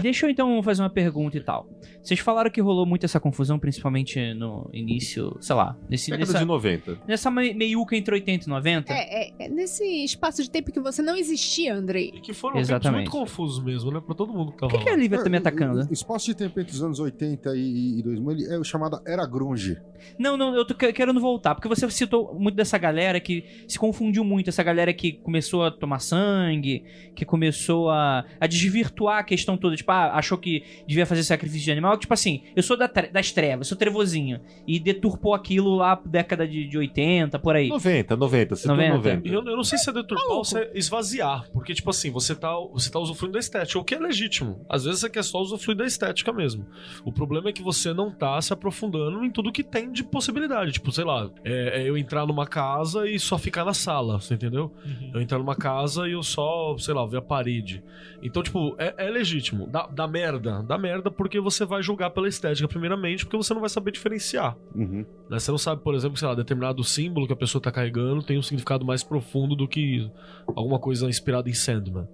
Deixa 0.01 0.27
eu 0.27 0.31
então 0.31 0.62
fazer 0.62 0.83
uma 0.83 0.91
pergunta 0.91 1.37
e 1.37 1.41
tal. 1.41 1.66
Vocês 2.07 2.21
falaram 2.21 2.49
que 2.51 2.61
rolou 2.61 2.87
muito 2.87 3.05
essa 3.05 3.19
confusão, 3.19 3.59
principalmente 3.59 4.33
no 4.35 4.71
início, 4.73 5.37
sei 5.41 5.57
lá, 5.57 5.77
nesse, 5.91 6.11
Década 6.13 6.27
nessa, 6.33 6.39
de 6.39 6.45
90. 6.45 6.99
nessa 7.09 7.31
me- 7.33 7.53
meiuca 7.53 7.97
entre 7.97 8.15
80 8.15 8.45
e 8.47 8.49
90. 8.49 8.93
É, 8.93 9.25
é, 9.29 9.33
é 9.41 9.49
nesse 9.49 9.85
espaço 10.05 10.41
de 10.41 10.49
tempo 10.49 10.71
que 10.71 10.79
você 10.79 11.03
não 11.03 11.17
existia, 11.17 11.75
Andrei. 11.75 12.13
E 12.15 12.21
que 12.21 12.33
foram 12.33 12.61
Exatamente. 12.61 13.07
tempos 13.07 13.13
muito 13.13 13.29
confusos 13.31 13.65
mesmo, 13.65 13.91
né? 13.91 14.01
Pra 14.01 14.15
todo 14.15 14.33
mundo 14.33 14.53
que 14.53 14.59
tava 14.59 14.71
Por 14.71 14.79
que, 14.79 14.85
que 14.85 14.91
a. 14.91 14.97
Lívia 14.97 15.21
tá 15.21 15.29
me 15.29 15.37
atacando? 15.39 15.81
O, 15.81 15.91
o 15.91 15.93
espaço 15.93 16.27
de 16.27 16.37
tempo 16.37 16.61
entre 16.61 16.73
os 16.75 16.81
anos 16.83 17.01
80 17.01 17.57
e, 17.57 17.99
e 17.99 18.03
2000 18.05 18.31
ele 18.31 18.55
é 18.55 18.59
o 18.59 18.63
chamado 18.63 19.01
Era 19.05 19.27
Grunge. 19.27 19.77
Não, 20.17 20.37
não, 20.37 20.55
eu 20.55 20.65
tô 20.65 20.75
que- 20.77 20.93
querendo 20.93 21.19
voltar, 21.21 21.57
porque 21.57 21.67
você 21.69 21.91
citou 21.91 22.35
muito 22.39 22.55
dessa 22.55 22.79
galera 22.79 23.19
que 23.19 23.45
se 23.67 23.79
confundiu 23.79 24.23
muito, 24.23 24.49
essa 24.49 24.63
galera 24.63 24.93
que 24.95 25.13
começou 25.13 25.65
a 25.65 25.71
tomar 25.73 25.99
sangue, 25.99 26.85
que 27.17 27.25
começou 27.25 27.91
a, 27.91 28.25
a 28.41 28.47
desvirtuar 28.47 29.19
a 29.19 29.25
questão 29.25 29.57
toda, 29.57 29.75
tipo, 29.75 29.91
ah, 29.91 30.13
achou 30.15 30.39
que 30.39 30.63
devia 30.87 31.05
fazer 31.05 31.25
sacrifício 31.25 31.65
de 31.65 31.73
animal, 31.73 31.96
tipo 31.99 32.13
assim, 32.15 32.43
eu 32.55 32.63
sou 32.63 32.77
da 32.77 32.89
tre- 32.89 33.09
das 33.09 33.33
trevas, 33.33 33.67
sou 33.69 33.77
trevozinho, 33.77 34.41
e 34.67 34.79
deturpou 34.79 35.35
aquilo 35.35 35.75
lá 35.77 36.01
década 36.05 36.47
de, 36.47 36.67
de 36.69 36.77
80, 36.79 37.39
por 37.39 37.55
aí. 37.57 37.69
90, 37.69 38.17
90, 38.17 38.57
você 38.57 38.69
90. 38.69 38.95
90. 38.97 39.29
E 39.29 39.33
Eu, 39.33 39.45
eu 39.45 39.57
não 39.57 39.65
sei 39.65 39.79
se 39.79 39.89
é 39.91 39.93
deturpar 39.93 40.27
ou 40.37 40.45
se 40.45 40.59
é 40.59 40.71
esvaziar. 40.75 41.49
Porque, 41.53 41.75
tipo 41.75 41.91
assim, 41.91 42.11
você 42.11 42.35
tá, 42.35 42.53
você 42.73 42.91
tá 42.91 42.99
usufruindo 42.99 43.35
da 43.35 43.39
estética, 43.39 43.79
o 43.79 43.85
que 43.85 43.95
é 43.95 43.99
legítimo. 43.99 44.65
Às 44.69 44.85
vezes 44.85 45.01
você 45.01 45.11
quer 45.11 45.23
só 45.25 45.41
usufruir 45.41 45.77
da 45.77 45.85
estética 45.87 46.33
mesmo. 46.33 46.67
O 47.05 47.13
problema 47.13 47.49
é 47.49 47.53
que 47.53 47.63
você 47.63 47.93
não 47.93 48.11
tá 48.11 48.41
se 48.41 48.53
aprofundando 48.53 49.25
em 49.25 49.31
tudo 49.31 49.53
que 49.53 49.63
tem 49.63 49.91
de 49.91 50.03
possibilidade. 50.05 50.73
Tipo, 50.73 50.91
sei 50.93 51.05
lá, 51.05 51.31
é, 51.45 51.83
é 51.83 51.89
eu 51.89 51.97
entrar 51.97 52.27
numa 52.27 52.47
casa 52.47 53.09
e 53.09 53.19
só 53.19 53.39
ficar 53.39 53.65
na 53.65 53.75
sala, 53.75 54.21
você 54.21 54.35
entendeu? 54.35 54.73
Eu 55.13 55.21
entrar 55.21 55.39
numa 55.39 55.55
casa 55.57 56.09
e 56.09 56.13
eu 56.13 56.23
só, 56.23 56.77
sei 56.79 56.95
lá, 56.95 57.05
ver 57.07 57.19
a 57.19 57.23
parede. 57.23 57.83
Então, 58.23 58.43
tipo, 58.43 58.75
é, 58.79 58.95
é 58.99 59.11
legítimo. 59.11 59.67
Dá, 59.67 59.87
dá 59.87 60.07
merda. 60.07 60.63
Dá 60.63 60.79
merda 60.79 61.11
porque 61.11 61.39
você 61.41 61.65
vai 61.65 61.83
julgar 61.87 62.11
pela 62.11 62.28
estética, 62.28 62.68
primeiramente, 62.68 63.24
porque 63.24 63.37
você 63.37 63.55
não 63.55 63.61
vai 63.61 63.70
saber 63.70 63.93
diferenciar. 63.93 64.57
Uhum. 64.74 65.05
Né? 65.30 65.39
Você 65.39 65.51
não 65.51 65.59
sabe, 65.59 65.82
por 65.82 65.95
exemplo, 65.95 66.16
sei 66.18 66.28
lá, 66.28 66.34
determinado 66.34 66.82
símbolo 66.84 67.26
que 67.26 67.32
a 67.32 67.37
pessoa 67.37 67.62
tá 67.62 67.70
carregando 67.70 68.22
tem 68.22 68.39
um 68.39 68.43
significado 68.43 68.84
mais 68.84 69.03
profundo 69.03 69.55
do 69.55 69.66
que 69.66 70.11
alguma 70.49 70.78
coisa 70.78 71.09
inspirada 71.09 71.49
em 71.49 71.55
Sandman. 71.55 72.09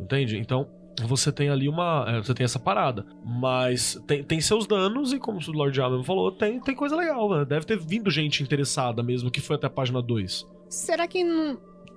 Entende? 0.00 0.38
Então, 0.38 0.68
você 1.00 1.32
tem 1.32 1.48
ali 1.48 1.68
uma. 1.68 2.04
é, 2.08 2.22
você 2.22 2.34
tem 2.34 2.44
essa 2.44 2.58
parada. 2.58 3.06
Mas 3.24 4.00
tem, 4.06 4.22
tem 4.22 4.40
seus 4.40 4.66
danos, 4.66 5.12
e 5.12 5.18
como 5.18 5.38
o 5.38 5.52
Lord 5.52 5.80
Allen 5.80 6.04
falou, 6.04 6.30
tem, 6.30 6.60
tem 6.60 6.74
coisa 6.74 6.96
legal, 6.96 7.30
né? 7.30 7.44
Deve 7.44 7.66
ter 7.66 7.78
vindo 7.78 8.10
gente 8.10 8.42
interessada 8.42 9.02
mesmo, 9.02 9.30
que 9.30 9.40
foi 9.40 9.56
até 9.56 9.66
a 9.66 9.70
página 9.70 10.02
2. 10.02 10.46
Será 10.68 11.06
que 11.06 11.24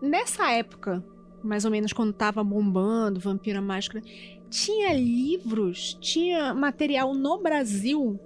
nessa 0.01 0.51
época, 0.51 1.03
mais 1.43 1.65
ou 1.65 1.71
menos 1.71 1.93
quando 1.93 2.13
tava 2.13 2.43
bombando 2.43 3.19
Vampira 3.19 3.61
Máscara, 3.61 4.03
tinha 4.49 4.93
livros, 4.93 5.97
tinha 5.99 6.53
material 6.53 7.13
no 7.13 7.41
Brasil 7.41 8.19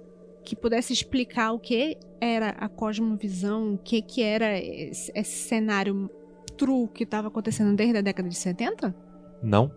que 0.44 0.56
pudesse 0.56 0.92
explicar 0.92 1.52
o 1.52 1.58
que 1.58 1.96
era 2.20 2.50
a 2.50 2.68
cosmovisão, 2.68 3.74
o 3.74 3.78
que 3.78 4.02
que 4.02 4.22
era 4.22 4.58
esse, 4.58 5.10
esse 5.14 5.48
cenário 5.48 6.10
true 6.56 6.88
que 6.88 7.06
tava 7.06 7.28
acontecendo 7.28 7.74
desde 7.76 7.98
a 7.98 8.00
década 8.00 8.28
de 8.28 8.36
70? 8.36 8.94
Não. 9.42 9.70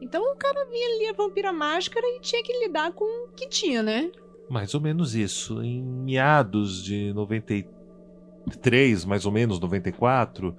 Então 0.00 0.22
o 0.32 0.36
cara 0.36 0.64
via 0.66 0.86
ali 0.94 1.08
a 1.08 1.12
Vampira 1.12 1.52
Máscara 1.52 2.06
e 2.06 2.20
tinha 2.20 2.42
que 2.42 2.52
lidar 2.64 2.92
com 2.92 3.04
o 3.04 3.28
que 3.32 3.48
tinha, 3.48 3.82
né? 3.82 4.10
Mais 4.48 4.74
ou 4.74 4.80
menos 4.80 5.14
isso. 5.14 5.62
Em 5.62 5.82
meados 5.82 6.82
de 6.82 7.12
93, 7.12 9.04
mais 9.04 9.24
ou 9.24 9.32
menos 9.32 9.60
94, 9.60 10.56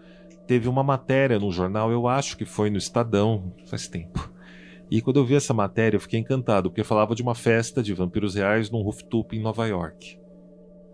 teve 0.48 0.70
uma 0.70 0.84
matéria 0.84 1.40
no 1.40 1.52
jornal, 1.52 1.92
eu 1.92 2.08
acho 2.08 2.38
que 2.38 2.46
foi 2.46 2.70
no 2.70 2.78
Estadão, 2.78 3.54
faz 3.66 3.88
tempo. 3.88 4.33
E 4.94 5.02
quando 5.02 5.18
eu 5.18 5.26
vi 5.26 5.34
essa 5.34 5.56
matéria, 5.56 5.98
eu 5.98 6.00
fiquei 6.00 6.20
encantado, 6.20 6.70
porque 6.70 6.84
falava 6.84 7.16
de 7.16 7.24
uma 7.24 7.34
festa 7.34 7.82
de 7.82 7.96
vampiros 7.96 8.36
reais 8.36 8.70
num 8.70 8.84
rooftop 8.84 9.36
em 9.36 9.42
Nova 9.42 9.66
York. 9.66 10.20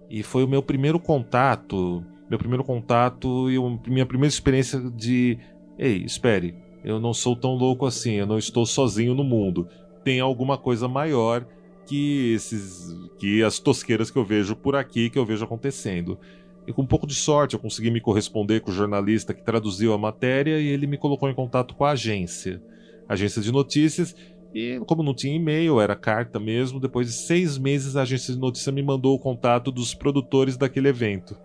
E 0.09 0.23
foi 0.23 0.45
o 0.45 0.47
meu 0.47 0.63
primeiro 0.63 0.97
contato, 1.01 2.01
meu 2.29 2.39
primeiro 2.39 2.63
contato 2.63 3.51
e 3.51 3.59
minha 3.89 4.05
primeira 4.05 4.33
experiência 4.33 4.79
de, 4.79 5.37
ei, 5.77 5.97
espere, 5.97 6.55
eu 6.81 6.97
não 6.97 7.13
sou 7.13 7.35
tão 7.35 7.55
louco 7.55 7.85
assim, 7.85 8.13
eu 8.13 8.25
não 8.25 8.37
estou 8.37 8.65
sozinho 8.65 9.13
no 9.13 9.23
mundo. 9.25 9.67
Tem 10.01 10.21
alguma 10.21 10.57
coisa 10.57 10.87
maior 10.87 11.45
que 11.85 12.31
esses 12.33 12.95
que 13.19 13.43
as 13.43 13.59
tosqueiras 13.59 14.09
que 14.09 14.17
eu 14.17 14.23
vejo 14.23 14.55
por 14.55 14.77
aqui, 14.77 15.09
que 15.09 15.19
eu 15.19 15.25
vejo 15.25 15.43
acontecendo. 15.43 16.17
E 16.65 16.71
com 16.71 16.83
um 16.83 16.87
pouco 16.87 17.05
de 17.05 17.15
sorte 17.15 17.53
eu 17.53 17.59
consegui 17.59 17.91
me 17.91 17.99
corresponder 17.99 18.61
com 18.61 18.71
o 18.71 18.73
jornalista 18.73 19.33
que 19.33 19.43
traduziu 19.43 19.91
a 19.91 19.97
matéria 19.97 20.57
e 20.57 20.67
ele 20.67 20.87
me 20.87 20.97
colocou 20.97 21.29
em 21.29 21.35
contato 21.35 21.75
com 21.75 21.83
a 21.83 21.91
agência, 21.91 22.61
agência 23.09 23.41
de 23.41 23.51
notícias. 23.51 24.15
E 24.53 24.79
como 24.87 25.03
não 25.03 25.13
tinha 25.13 25.35
e-mail, 25.35 25.81
era 25.81 25.95
carta 25.95 26.39
mesmo, 26.39 26.79
depois 26.79 27.07
de 27.07 27.13
seis 27.13 27.57
meses 27.57 27.95
a 27.95 28.03
agência 28.03 28.33
de 28.33 28.39
notícia 28.39 28.71
me 28.71 28.81
mandou 28.81 29.15
o 29.15 29.19
contato 29.19 29.71
dos 29.71 29.93
produtores 29.93 30.55
daquele 30.55 30.87
evento. 30.87 31.37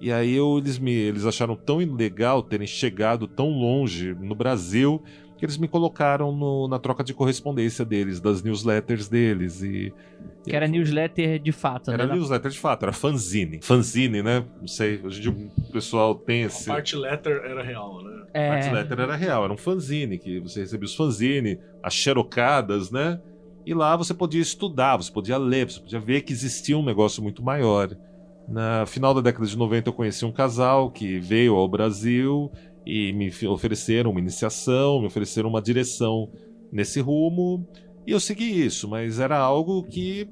E 0.00 0.12
aí 0.12 0.34
eu- 0.34 0.58
eles, 0.58 0.78
me, 0.78 0.92
eles 0.92 1.24
acharam 1.24 1.56
tão 1.56 1.80
ilegal 1.80 2.42
terem 2.42 2.66
chegado 2.66 3.28
tão 3.28 3.48
longe 3.50 4.14
no 4.14 4.34
Brasil 4.34 5.02
que 5.36 5.44
eles 5.44 5.56
me 5.58 5.66
colocaram 5.68 6.30
no- 6.34 6.68
na 6.68 6.78
troca 6.78 7.02
de 7.02 7.12
correspondência 7.12 7.84
deles, 7.84 8.20
das 8.20 8.42
newsletters 8.42 9.08
deles. 9.08 9.62
E, 9.62 9.92
Que 10.44 10.54
era 10.54 10.68
newsletter 10.68 11.38
de 11.40 11.52
fato, 11.52 11.90
era 11.90 12.06
né? 12.06 12.14
newsletter 12.14 12.50
de 12.50 12.58
fato, 12.58 12.84
era 12.84 12.92
fanzine. 12.92 13.58
Fanzine, 13.62 14.22
né? 14.22 14.44
Não 14.60 14.68
sei, 14.68 15.00
hoje 15.02 15.18
em 15.18 15.22
dia 15.22 15.50
o 15.58 15.72
pessoal 15.72 16.14
tem 16.14 16.44
A 16.44 16.46
esse. 16.46 16.66
parte 16.66 16.94
letter 16.96 17.42
era 17.44 17.62
real, 17.62 18.02
né? 18.02 18.22
É. 18.32 18.50
A 18.50 18.54
newsletter 18.56 19.00
era 19.00 19.16
real, 19.16 19.44
era 19.44 19.52
um 19.52 19.56
fanzine, 19.56 20.18
que 20.18 20.38
você 20.40 20.60
recebia 20.60 20.86
os 20.86 20.94
fanzine, 20.94 21.58
as 21.82 21.94
xerocadas, 21.94 22.90
né? 22.90 23.20
E 23.66 23.72
lá 23.74 23.96
você 23.96 24.12
podia 24.14 24.42
estudar, 24.42 24.96
você 24.96 25.10
podia 25.10 25.38
ler, 25.38 25.70
você 25.70 25.80
podia 25.80 25.98
ver 26.00 26.20
que 26.20 26.32
existia 26.32 26.76
um 26.76 26.84
negócio 26.84 27.22
muito 27.22 27.42
maior. 27.42 27.90
Na 28.46 28.84
final 28.84 29.14
da 29.14 29.22
década 29.22 29.46
de 29.46 29.56
90 29.56 29.88
eu 29.88 29.92
conheci 29.94 30.22
um 30.24 30.32
casal 30.32 30.90
que 30.90 31.18
veio 31.18 31.54
ao 31.54 31.66
Brasil 31.66 32.52
e 32.86 33.12
me 33.12 33.30
ofereceram 33.48 34.10
uma 34.10 34.20
iniciação, 34.20 35.00
me 35.00 35.06
ofereceram 35.06 35.48
uma 35.48 35.62
direção 35.62 36.30
nesse 36.72 37.00
rumo, 37.00 37.66
e 38.06 38.10
eu 38.10 38.20
segui 38.20 38.64
isso, 38.64 38.88
mas 38.88 39.18
era 39.18 39.38
algo 39.38 39.82
que 39.84 40.28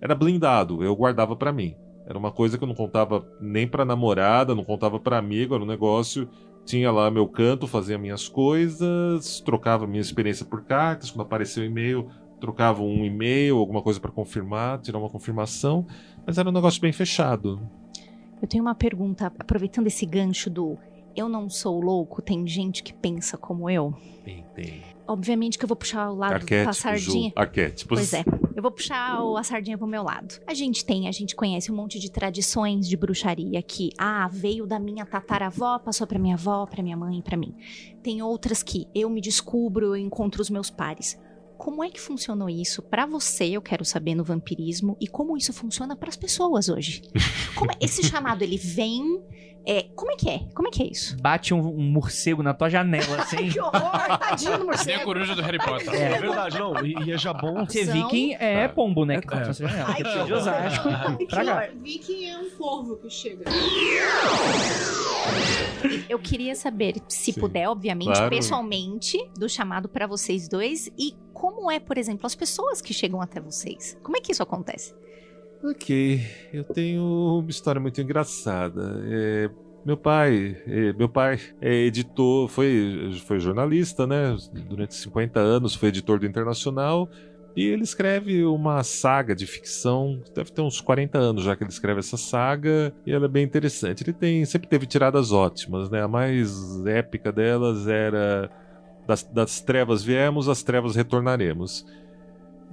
era 0.00 0.14
blindado, 0.14 0.84
eu 0.84 0.94
guardava 0.94 1.34
pra 1.34 1.52
mim. 1.52 1.74
Era 2.06 2.18
uma 2.18 2.30
coisa 2.30 2.56
que 2.56 2.62
eu 2.62 2.68
não 2.68 2.74
contava 2.74 3.26
nem 3.40 3.66
pra 3.66 3.84
namorada, 3.84 4.54
não 4.54 4.64
contava 4.64 5.00
pra 5.00 5.18
amigo, 5.18 5.54
era 5.54 5.64
um 5.64 5.66
negócio 5.66 6.28
tinha 6.66 6.90
lá 6.90 7.10
meu 7.10 7.28
canto, 7.28 7.66
fazia 7.68 7.96
minhas 7.96 8.28
coisas, 8.28 9.40
trocava 9.40 9.86
minha 9.86 10.00
experiência 10.00 10.44
por 10.44 10.64
cartas, 10.64 11.10
quando 11.12 11.24
apareceu 11.24 11.62
o 11.62 11.66
e-mail, 11.66 12.08
trocava 12.40 12.82
um 12.82 13.04
e-mail, 13.04 13.56
alguma 13.56 13.80
coisa 13.80 14.00
pra 14.00 14.10
confirmar, 14.10 14.80
tirar 14.80 14.98
uma 14.98 15.08
confirmação, 15.08 15.86
mas 16.26 16.36
era 16.36 16.48
um 16.48 16.52
negócio 16.52 16.82
bem 16.82 16.92
fechado. 16.92 17.60
Eu 18.42 18.48
tenho 18.48 18.64
uma 18.64 18.74
pergunta, 18.74 19.32
aproveitando 19.38 19.86
esse 19.86 20.04
gancho 20.04 20.50
do 20.50 20.76
eu 21.16 21.28
não 21.28 21.48
sou 21.50 21.80
louco, 21.80 22.20
tem 22.22 22.46
gente 22.46 22.82
que 22.82 22.92
pensa 22.92 23.36
como 23.36 23.68
eu. 23.70 23.94
Tem, 24.24 24.44
tem. 24.54 24.82
Obviamente 25.08 25.56
que 25.56 25.64
eu 25.64 25.68
vou 25.68 25.76
puxar 25.76 26.10
o 26.10 26.16
lado 26.16 26.32
da 26.64 26.72
sardinha. 26.72 27.28
Ju, 27.28 27.32
arquétipos. 27.36 27.96
Pois 27.98 28.12
é. 28.12 28.24
Eu 28.56 28.60
vou 28.62 28.72
puxar 28.72 29.22
o- 29.22 29.36
a 29.36 29.44
sardinha 29.44 29.78
pro 29.78 29.86
meu 29.86 30.02
lado. 30.02 30.40
A 30.48 30.52
gente 30.52 30.84
tem, 30.84 31.06
a 31.06 31.12
gente 31.12 31.36
conhece 31.36 31.70
um 31.70 31.76
monte 31.76 32.00
de 32.00 32.10
tradições 32.10 32.88
de 32.88 32.96
bruxaria 32.96 33.62
que, 33.62 33.90
ah, 33.96 34.28
veio 34.32 34.66
da 34.66 34.80
minha 34.80 35.06
tataravó, 35.06 35.78
passou 35.78 36.08
pra 36.08 36.18
minha 36.18 36.34
avó, 36.34 36.66
pra 36.66 36.82
minha 36.82 36.96
mãe, 36.96 37.22
pra 37.22 37.36
mim. 37.36 37.54
Tem 38.02 38.20
outras 38.20 38.64
que 38.64 38.88
eu 38.92 39.08
me 39.08 39.20
descubro, 39.20 39.86
eu 39.86 39.96
encontro 39.96 40.42
os 40.42 40.50
meus 40.50 40.70
pares. 40.70 41.16
Como 41.58 41.82
é 41.82 41.90
que 41.90 42.00
funcionou 42.00 42.48
isso 42.48 42.82
pra 42.82 43.06
você? 43.06 43.44
Eu 43.46 43.62
quero 43.62 43.84
saber 43.84 44.14
no 44.14 44.22
vampirismo 44.24 44.96
e 45.00 45.06
como 45.08 45.36
isso 45.36 45.52
funciona 45.52 45.96
pras 45.96 46.16
pessoas 46.16 46.68
hoje. 46.68 47.02
Como 47.54 47.70
é- 47.72 47.76
esse 47.80 48.02
chamado 48.04 48.42
ele 48.42 48.56
vem? 48.58 49.20
É, 49.68 49.82
como 49.96 50.12
é 50.12 50.16
que 50.16 50.28
é? 50.30 50.38
Como 50.54 50.68
é 50.68 50.70
que 50.70 50.80
é 50.80 50.86
isso? 50.86 51.16
Bate 51.20 51.52
um, 51.52 51.58
um 51.58 51.82
morcego 51.90 52.40
na 52.40 52.54
tua 52.54 52.68
janela, 52.70 53.16
assim. 53.20 53.48
que 53.48 53.58
horror, 53.58 54.18
tadinho 54.18 54.52
do 54.52 54.58
Nem 54.58 54.62
a 54.62 54.64
morcego. 54.64 55.04
coruja 55.04 55.34
do 55.34 55.42
Harry 55.42 55.58
Potter. 55.58 55.92
É, 55.92 56.12
É. 56.12 56.18
verdade, 56.20 56.56
não. 56.56 56.86
E, 56.86 56.94
e 57.04 57.10
é 57.12 57.18
já 57.18 57.32
bom. 57.32 57.64
Você 57.66 57.84
viking 57.84 58.34
é 58.34 58.68
pombo, 58.68 59.04
né? 59.04 59.20
Que 59.20 59.34
É. 59.34 59.38
na 59.40 59.52
sua 59.52 59.66
janela. 59.66 59.88
Ai, 59.88 60.02
que 60.04 60.24
De 60.24 60.32
Osasco. 60.32 60.88
pra 61.28 61.44
cá. 61.44 61.68
Viking 61.82 62.26
é 62.28 62.38
um 62.38 62.50
corvo 62.50 62.96
que 62.96 63.10
chega. 63.10 63.44
Eu 66.08 66.18
queria 66.18 66.54
saber, 66.54 66.94
se 67.08 67.32
Sim, 67.32 67.40
puder, 67.40 67.68
obviamente, 67.68 68.12
claro. 68.12 68.30
pessoalmente, 68.30 69.18
do 69.36 69.48
chamado 69.48 69.88
pra 69.88 70.06
vocês 70.06 70.48
dois 70.48 70.88
e 70.96 71.14
como 71.36 71.70
é, 71.70 71.78
por 71.78 71.98
exemplo, 71.98 72.26
as 72.26 72.34
pessoas 72.34 72.80
que 72.80 72.94
chegam 72.94 73.20
até 73.20 73.38
vocês. 73.38 73.98
Como 74.02 74.16
é 74.16 74.20
que 74.20 74.32
isso 74.32 74.42
acontece? 74.42 74.94
Ok, 75.62 76.22
eu 76.50 76.64
tenho 76.64 77.40
uma 77.40 77.50
história 77.50 77.78
muito 77.78 78.00
engraçada. 78.00 79.02
É, 79.06 79.50
meu 79.84 79.98
pai, 79.98 80.56
é, 80.66 80.94
meu 80.94 81.10
pai 81.10 81.38
é 81.60 81.74
editor, 81.74 82.48
foi, 82.48 83.20
foi 83.26 83.38
jornalista, 83.38 84.06
né? 84.06 84.34
Durante 84.66 84.94
50 84.94 85.38
anos, 85.38 85.74
foi 85.74 85.90
editor 85.90 86.18
do 86.18 86.26
Internacional. 86.26 87.06
E 87.54 87.66
ele 87.66 87.82
escreve 87.82 88.44
uma 88.44 88.82
saga 88.82 89.34
de 89.34 89.46
ficção, 89.46 90.22
deve 90.34 90.50
ter 90.52 90.62
uns 90.62 90.80
40 90.80 91.18
anos 91.18 91.44
já 91.44 91.54
que 91.54 91.64
ele 91.64 91.70
escreve 91.70 92.00
essa 92.00 92.16
saga, 92.16 92.94
e 93.06 93.12
ela 93.12 93.26
é 93.26 93.28
bem 93.28 93.44
interessante. 93.44 94.02
Ele 94.02 94.12
tem, 94.12 94.44
sempre 94.46 94.68
teve 94.68 94.86
tiradas 94.86 95.32
ótimas, 95.32 95.90
né? 95.90 96.02
A 96.02 96.08
mais 96.08 96.84
épica 96.86 97.30
delas 97.30 97.86
era 97.86 98.50
das, 99.06 99.22
das 99.22 99.60
trevas 99.60 100.02
viemos, 100.02 100.48
às 100.48 100.62
trevas 100.62 100.96
retornaremos. 100.96 101.86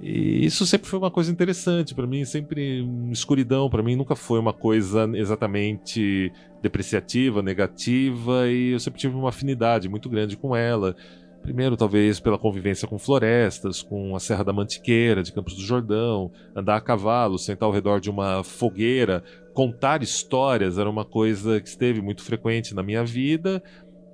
E 0.00 0.44
isso 0.44 0.66
sempre 0.66 0.88
foi 0.88 0.98
uma 0.98 1.10
coisa 1.10 1.30
interessante 1.30 1.94
para 1.94 2.06
mim, 2.06 2.24
sempre 2.24 2.84
escuridão 3.12 3.70
para 3.70 3.82
mim 3.82 3.94
nunca 3.94 4.16
foi 4.16 4.38
uma 4.40 4.52
coisa 4.52 5.08
exatamente 5.14 6.32
depreciativa, 6.60 7.42
negativa 7.42 8.48
e 8.48 8.72
eu 8.72 8.80
sempre 8.80 9.00
tive 9.00 9.14
uma 9.14 9.28
afinidade 9.28 9.88
muito 9.88 10.08
grande 10.08 10.36
com 10.36 10.54
ela. 10.56 10.96
Primeiro, 11.42 11.76
talvez 11.76 12.18
pela 12.18 12.38
convivência 12.38 12.88
com 12.88 12.98
florestas, 12.98 13.82
com 13.82 14.16
a 14.16 14.18
Serra 14.18 14.42
da 14.42 14.52
Mantiqueira, 14.52 15.22
de 15.22 15.30
Campos 15.30 15.54
do 15.54 15.60
Jordão, 15.60 16.32
andar 16.56 16.76
a 16.76 16.80
cavalo, 16.80 17.38
sentar 17.38 17.66
ao 17.66 17.72
redor 17.72 18.00
de 18.00 18.08
uma 18.08 18.42
fogueira, 18.42 19.22
contar 19.52 20.02
histórias 20.02 20.78
era 20.78 20.88
uma 20.88 21.04
coisa 21.04 21.60
que 21.60 21.68
esteve 21.68 22.00
muito 22.00 22.22
frequente 22.22 22.74
na 22.74 22.82
minha 22.82 23.04
vida. 23.04 23.62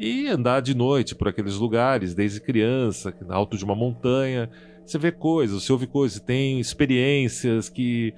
E 0.03 0.29
andar 0.29 0.63
de 0.63 0.75
noite 0.75 1.15
por 1.15 1.29
aqueles 1.29 1.57
lugares, 1.57 2.15
desde 2.15 2.41
criança, 2.41 3.15
alto 3.29 3.59
de 3.59 3.65
uma 3.67 3.75
montanha. 3.75 4.49
Você 4.83 4.97
vê 4.97 5.13
coisas, 5.13 5.63
você 5.63 5.71
ouve 5.71 5.87
coisas, 5.87 6.19
tem 6.19 6.59
experiências 6.59 7.69
que 7.69 8.15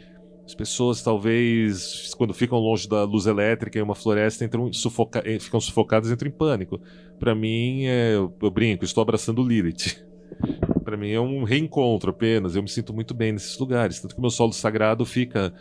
as 0.47 0.55
pessoas 0.55 1.03
talvez, 1.03 2.15
quando 2.17 2.33
ficam 2.33 2.57
longe 2.61 2.89
da 2.89 3.03
luz 3.03 3.27
elétrica 3.27 3.81
em 3.81 3.83
uma 3.83 3.97
floresta, 3.97 4.45
entram 4.45 4.73
sufoca 4.73 5.25
eh, 5.25 5.41
ficam 5.41 5.59
sufocadas 5.59 6.13
entram 6.13 6.29
em 6.29 6.33
pânico. 6.33 6.81
Para 7.19 7.35
mim, 7.35 7.85
é, 7.87 8.15
eu, 8.15 8.51
brinco, 8.53 8.85
estou 8.85 9.03
abraçando 9.03 9.43
Lilith. 9.43 10.07
Para 10.85 10.97
mim 10.97 11.11
é 11.11 11.21
um 11.21 11.43
reencontro 11.43 12.11
apenas. 12.11 12.55
Eu 12.55 12.63
me 12.63 12.69
sinto 12.69 12.95
muito 12.95 13.13
bem 13.13 13.33
nesses 13.33 13.59
lugares. 13.59 13.99
Tanto 13.99 14.15
que 14.15 14.21
meu 14.21 14.31
solo 14.31 14.53
sagrado 14.53 15.05
fica 15.05 15.53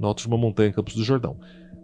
no 0.00 0.08
alto 0.08 0.22
de 0.22 0.26
uma 0.26 0.38
montanha 0.38 0.70
em 0.70 0.72
Campos 0.72 0.94
do 0.96 1.04
Jordão. 1.04 1.38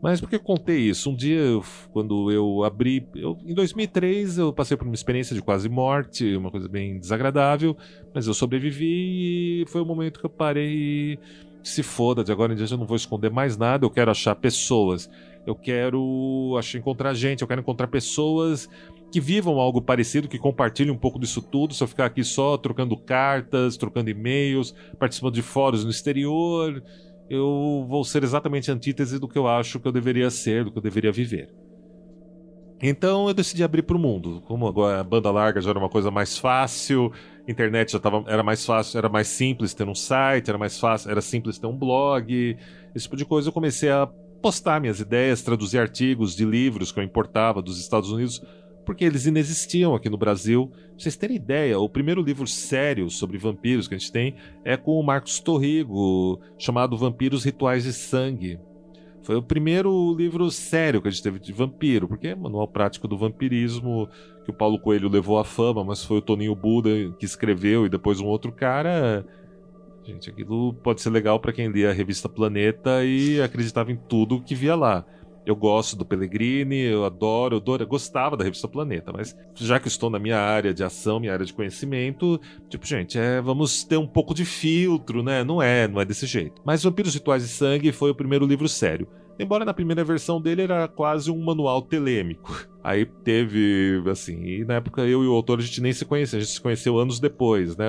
Mas 0.04 0.20
por 0.20 0.28
que 0.28 0.36
eu 0.36 0.40
contei 0.40 0.80
isso? 0.80 1.08
Um 1.08 1.16
dia, 1.16 1.38
eu- 1.38 1.64
quando 1.90 2.30
eu 2.30 2.62
abri. 2.62 3.08
Eu, 3.14 3.38
em 3.42 3.54
2003, 3.54 4.36
eu 4.36 4.52
passei 4.52 4.76
por 4.76 4.84
uma 4.84 4.94
experiência 4.94 5.34
de 5.34 5.40
quase 5.40 5.66
morte, 5.66 6.36
uma 6.36 6.50
coisa 6.50 6.68
bem 6.68 6.98
desagradável, 6.98 7.74
mas 8.14 8.26
eu 8.26 8.34
sobrevivi 8.34 9.62
e 9.62 9.64
foi 9.66 9.80
o 9.80 9.86
momento 9.86 10.20
que 10.20 10.26
eu 10.26 10.30
parei. 10.30 11.18
Se 11.62 11.82
foda, 11.82 12.22
de 12.22 12.30
agora 12.30 12.52
em 12.52 12.56
diante 12.56 12.72
eu 12.72 12.76
não 12.76 12.86
vou 12.86 12.96
esconder 12.96 13.30
mais 13.30 13.56
nada, 13.56 13.86
eu 13.86 13.90
quero 13.90 14.10
achar 14.10 14.34
pessoas. 14.34 15.08
Eu 15.46 15.54
quero 15.54 16.54
achar, 16.58 16.76
encontrar 16.76 17.14
gente, 17.14 17.40
eu 17.40 17.48
quero 17.48 17.62
encontrar 17.62 17.86
pessoas 17.86 18.68
que 19.10 19.18
vivam 19.22 19.58
algo 19.58 19.80
parecido, 19.80 20.28
que 20.28 20.38
compartilhem 20.38 20.92
um 20.92 20.98
pouco 20.98 21.18
disso 21.18 21.40
tudo. 21.40 21.72
Se 21.72 21.82
eu 21.82 21.88
ficar 21.88 22.04
aqui 22.04 22.22
só 22.22 22.58
trocando 22.58 22.94
cartas, 22.94 23.78
trocando 23.78 24.10
e-mails, 24.10 24.74
participando 24.98 25.32
de 25.32 25.40
fóruns 25.40 25.82
no 25.82 25.90
exterior, 25.90 26.82
eu 27.34 27.86
vou 27.88 28.04
ser 28.04 28.22
exatamente 28.22 28.70
a 28.70 28.74
antítese 28.74 29.18
do 29.18 29.28
que 29.28 29.38
eu 29.38 29.46
acho 29.46 29.80
que 29.80 29.86
eu 29.86 29.92
deveria 29.92 30.30
ser, 30.30 30.64
do 30.64 30.72
que 30.72 30.78
eu 30.78 30.82
deveria 30.82 31.12
viver. 31.12 31.48
Então 32.82 33.28
eu 33.28 33.34
decidi 33.34 33.64
abrir 33.64 33.82
para 33.82 33.96
o 33.96 33.98
mundo. 33.98 34.42
Como 34.46 34.66
agora 34.66 35.00
a 35.00 35.04
banda 35.04 35.30
larga 35.30 35.60
já 35.60 35.70
era 35.70 35.78
uma 35.78 35.88
coisa 35.88 36.10
mais 36.10 36.36
fácil, 36.36 37.12
internet 37.48 37.92
já 37.92 37.98
tava, 37.98 38.24
era 38.26 38.42
mais 38.42 38.64
fácil, 38.64 38.98
era 38.98 39.08
mais 39.08 39.28
simples 39.28 39.72
ter 39.72 39.88
um 39.88 39.94
site, 39.94 40.48
era 40.48 40.58
mais 40.58 40.78
fácil, 40.78 41.10
era 41.10 41.20
simples 41.20 41.58
ter 41.58 41.66
um 41.66 41.76
blog, 41.76 42.56
esse 42.94 43.04
tipo 43.04 43.16
de 43.16 43.24
coisa. 43.24 43.48
Eu 43.48 43.52
comecei 43.52 43.90
a 43.90 44.06
postar 44.42 44.80
minhas 44.80 45.00
ideias, 45.00 45.42
traduzir 45.42 45.78
artigos 45.78 46.36
de 46.36 46.44
livros 46.44 46.92
que 46.92 47.00
eu 47.00 47.02
importava 47.02 47.62
dos 47.62 47.80
Estados 47.80 48.10
Unidos, 48.10 48.42
porque 48.84 49.04
eles 49.04 49.26
inexistiam 49.26 49.94
aqui 49.94 50.08
no 50.08 50.18
Brasil. 50.18 50.68
Pra 50.68 50.80
vocês 50.98 51.16
terem 51.16 51.36
ideia, 51.36 51.78
o 51.78 51.88
primeiro 51.88 52.22
livro 52.22 52.46
sério 52.46 53.10
sobre 53.10 53.38
vampiros 53.38 53.88
que 53.88 53.94
a 53.94 53.98
gente 53.98 54.12
tem 54.12 54.34
é 54.64 54.76
com 54.76 54.98
o 54.98 55.02
Marcos 55.02 55.40
Torrigo, 55.40 56.40
chamado 56.58 56.96
Vampiros 56.96 57.44
Rituais 57.44 57.84
de 57.84 57.92
Sangue. 57.92 58.58
Foi 59.22 59.36
o 59.36 59.42
primeiro 59.42 60.14
livro 60.14 60.50
sério 60.50 61.00
que 61.00 61.08
a 61.08 61.10
gente 61.10 61.22
teve 61.22 61.38
de 61.38 61.50
vampiro, 61.50 62.06
porque 62.06 62.28
é 62.28 62.34
manual 62.34 62.68
prático 62.68 63.08
do 63.08 63.16
vampirismo 63.16 64.06
que 64.44 64.50
o 64.50 64.54
Paulo 64.54 64.78
Coelho 64.78 65.08
levou 65.08 65.38
à 65.38 65.44
fama, 65.44 65.82
mas 65.82 66.04
foi 66.04 66.18
o 66.18 66.22
Toninho 66.22 66.54
Buda 66.54 66.90
que 67.18 67.24
escreveu 67.24 67.86
e 67.86 67.88
depois 67.88 68.20
um 68.20 68.26
outro 68.26 68.52
cara. 68.52 69.24
Gente, 70.04 70.28
aquilo 70.28 70.74
pode 70.74 71.00
ser 71.00 71.08
legal 71.08 71.40
para 71.40 71.54
quem 71.54 71.68
lia 71.68 71.88
a 71.88 71.94
revista 71.94 72.28
Planeta 72.28 73.02
e 73.02 73.40
acreditava 73.40 73.90
em 73.90 73.96
tudo 73.96 74.42
que 74.42 74.54
via 74.54 74.74
lá. 74.74 75.06
Eu 75.46 75.54
gosto 75.54 75.94
do 75.94 76.04
Pellegrini, 76.04 76.80
eu 76.80 77.04
adoro, 77.04 77.56
eu 77.56 77.60
adoro, 77.60 77.82
eu 77.82 77.86
gostava 77.86 78.36
da 78.36 78.44
revista 78.44 78.66
Planeta, 78.66 79.12
mas 79.12 79.36
já 79.54 79.78
que 79.78 79.88
estou 79.88 80.08
na 80.08 80.18
minha 80.18 80.38
área 80.38 80.72
de 80.72 80.82
ação, 80.82 81.20
minha 81.20 81.32
área 81.32 81.44
de 81.44 81.52
conhecimento, 81.52 82.40
tipo, 82.68 82.86
gente, 82.86 83.18
é, 83.18 83.40
vamos 83.42 83.84
ter 83.84 83.98
um 83.98 84.06
pouco 84.06 84.34
de 84.34 84.44
filtro, 84.44 85.22
né? 85.22 85.44
Não 85.44 85.60
é, 85.60 85.86
não 85.86 86.00
é 86.00 86.04
desse 86.04 86.26
jeito. 86.26 86.62
Mas 86.64 86.82
Vampiros 86.82 87.14
Rituais 87.14 87.42
de 87.42 87.48
Sangue 87.50 87.92
foi 87.92 88.10
o 88.10 88.14
primeiro 88.14 88.46
livro 88.46 88.68
sério. 88.68 89.06
Embora 89.38 89.64
na 89.64 89.74
primeira 89.74 90.04
versão 90.04 90.40
dele 90.40 90.62
era 90.62 90.86
quase 90.86 91.30
um 91.30 91.44
manual 91.44 91.82
telêmico. 91.82 92.66
Aí 92.82 93.04
teve, 93.04 94.02
assim, 94.10 94.44
e 94.44 94.64
na 94.64 94.74
época 94.74 95.02
eu 95.02 95.24
e 95.24 95.26
o 95.26 95.32
autor 95.32 95.58
a 95.58 95.62
gente 95.62 95.80
nem 95.80 95.92
se 95.92 96.04
conhecia, 96.04 96.38
a 96.38 96.42
gente 96.42 96.52
se 96.52 96.60
conheceu 96.60 96.98
anos 96.98 97.18
depois, 97.18 97.76
né? 97.76 97.86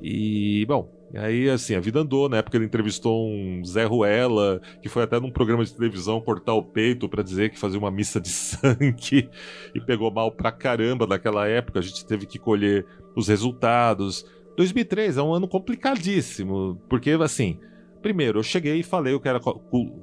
E, 0.00 0.64
bom, 0.66 0.90
aí 1.16 1.48
assim, 1.48 1.74
a 1.74 1.80
vida 1.80 2.00
andou. 2.00 2.28
Na 2.28 2.38
época 2.38 2.56
ele 2.56 2.64
entrevistou 2.64 3.28
um 3.28 3.64
Zé 3.64 3.84
Ruela, 3.84 4.60
que 4.82 4.88
foi 4.88 5.02
até 5.02 5.20
num 5.20 5.30
programa 5.30 5.64
de 5.64 5.74
televisão 5.74 6.20
cortar 6.20 6.54
o 6.54 6.62
peito 6.62 7.08
pra 7.08 7.22
dizer 7.22 7.50
que 7.50 7.58
fazia 7.58 7.78
uma 7.78 7.90
missa 7.90 8.20
de 8.20 8.28
sangue 8.30 9.28
e 9.74 9.80
pegou 9.80 10.10
mal 10.10 10.32
pra 10.32 10.52
caramba 10.52 11.06
naquela 11.06 11.46
época. 11.46 11.78
A 11.78 11.82
gente 11.82 12.04
teve 12.04 12.26
que 12.26 12.38
colher 12.38 12.86
os 13.14 13.28
resultados. 13.28 14.24
2003 14.56 15.16
é 15.16 15.22
um 15.22 15.32
ano 15.32 15.48
complicadíssimo, 15.48 16.80
porque 16.88 17.10
assim. 17.10 17.58
Primeiro, 18.02 18.40
eu 18.40 18.42
cheguei 18.42 18.80
e 18.80 18.82
falei 18.82 19.18
que 19.18 19.26
era 19.26 19.40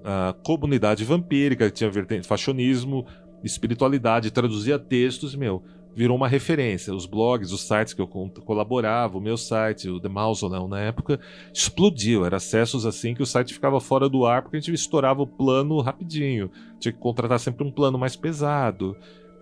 a 0.03 0.33
comunidade 0.43 1.05
vampírica, 1.05 1.69
que 1.69 1.75
tinha 1.75 1.89
vertente 1.91 2.27
fashionismo, 2.27 3.05
espiritualidade, 3.43 4.31
traduzia 4.31 4.79
textos, 4.79 5.35
e, 5.35 5.37
meu, 5.37 5.63
virou 5.95 6.15
uma 6.15 6.27
referência. 6.27 6.93
Os 6.93 7.05
blogs, 7.05 7.51
os 7.51 7.67
sites 7.67 7.93
que 7.93 8.01
eu 8.01 8.07
colaborava, 8.07 9.17
o 9.17 9.21
meu 9.21 9.37
site, 9.37 9.89
o 9.89 9.99
The 9.99 10.09
Mausoleum 10.09 10.67
na 10.67 10.79
época, 10.79 11.19
explodiu. 11.53 12.25
Era 12.25 12.37
acessos 12.37 12.85
assim 12.85 13.13
que 13.13 13.23
o 13.23 13.25
site 13.25 13.53
ficava 13.53 13.79
fora 13.79 14.07
do 14.07 14.25
ar 14.25 14.41
porque 14.41 14.57
a 14.57 14.59
gente 14.59 14.73
estourava 14.73 15.21
o 15.21 15.27
plano 15.27 15.79
rapidinho. 15.81 16.49
Tinha 16.79 16.91
que 16.91 16.99
contratar 16.99 17.39
sempre 17.39 17.65
um 17.65 17.71
plano 17.71 17.97
mais 17.97 18.15
pesado. 18.15 18.95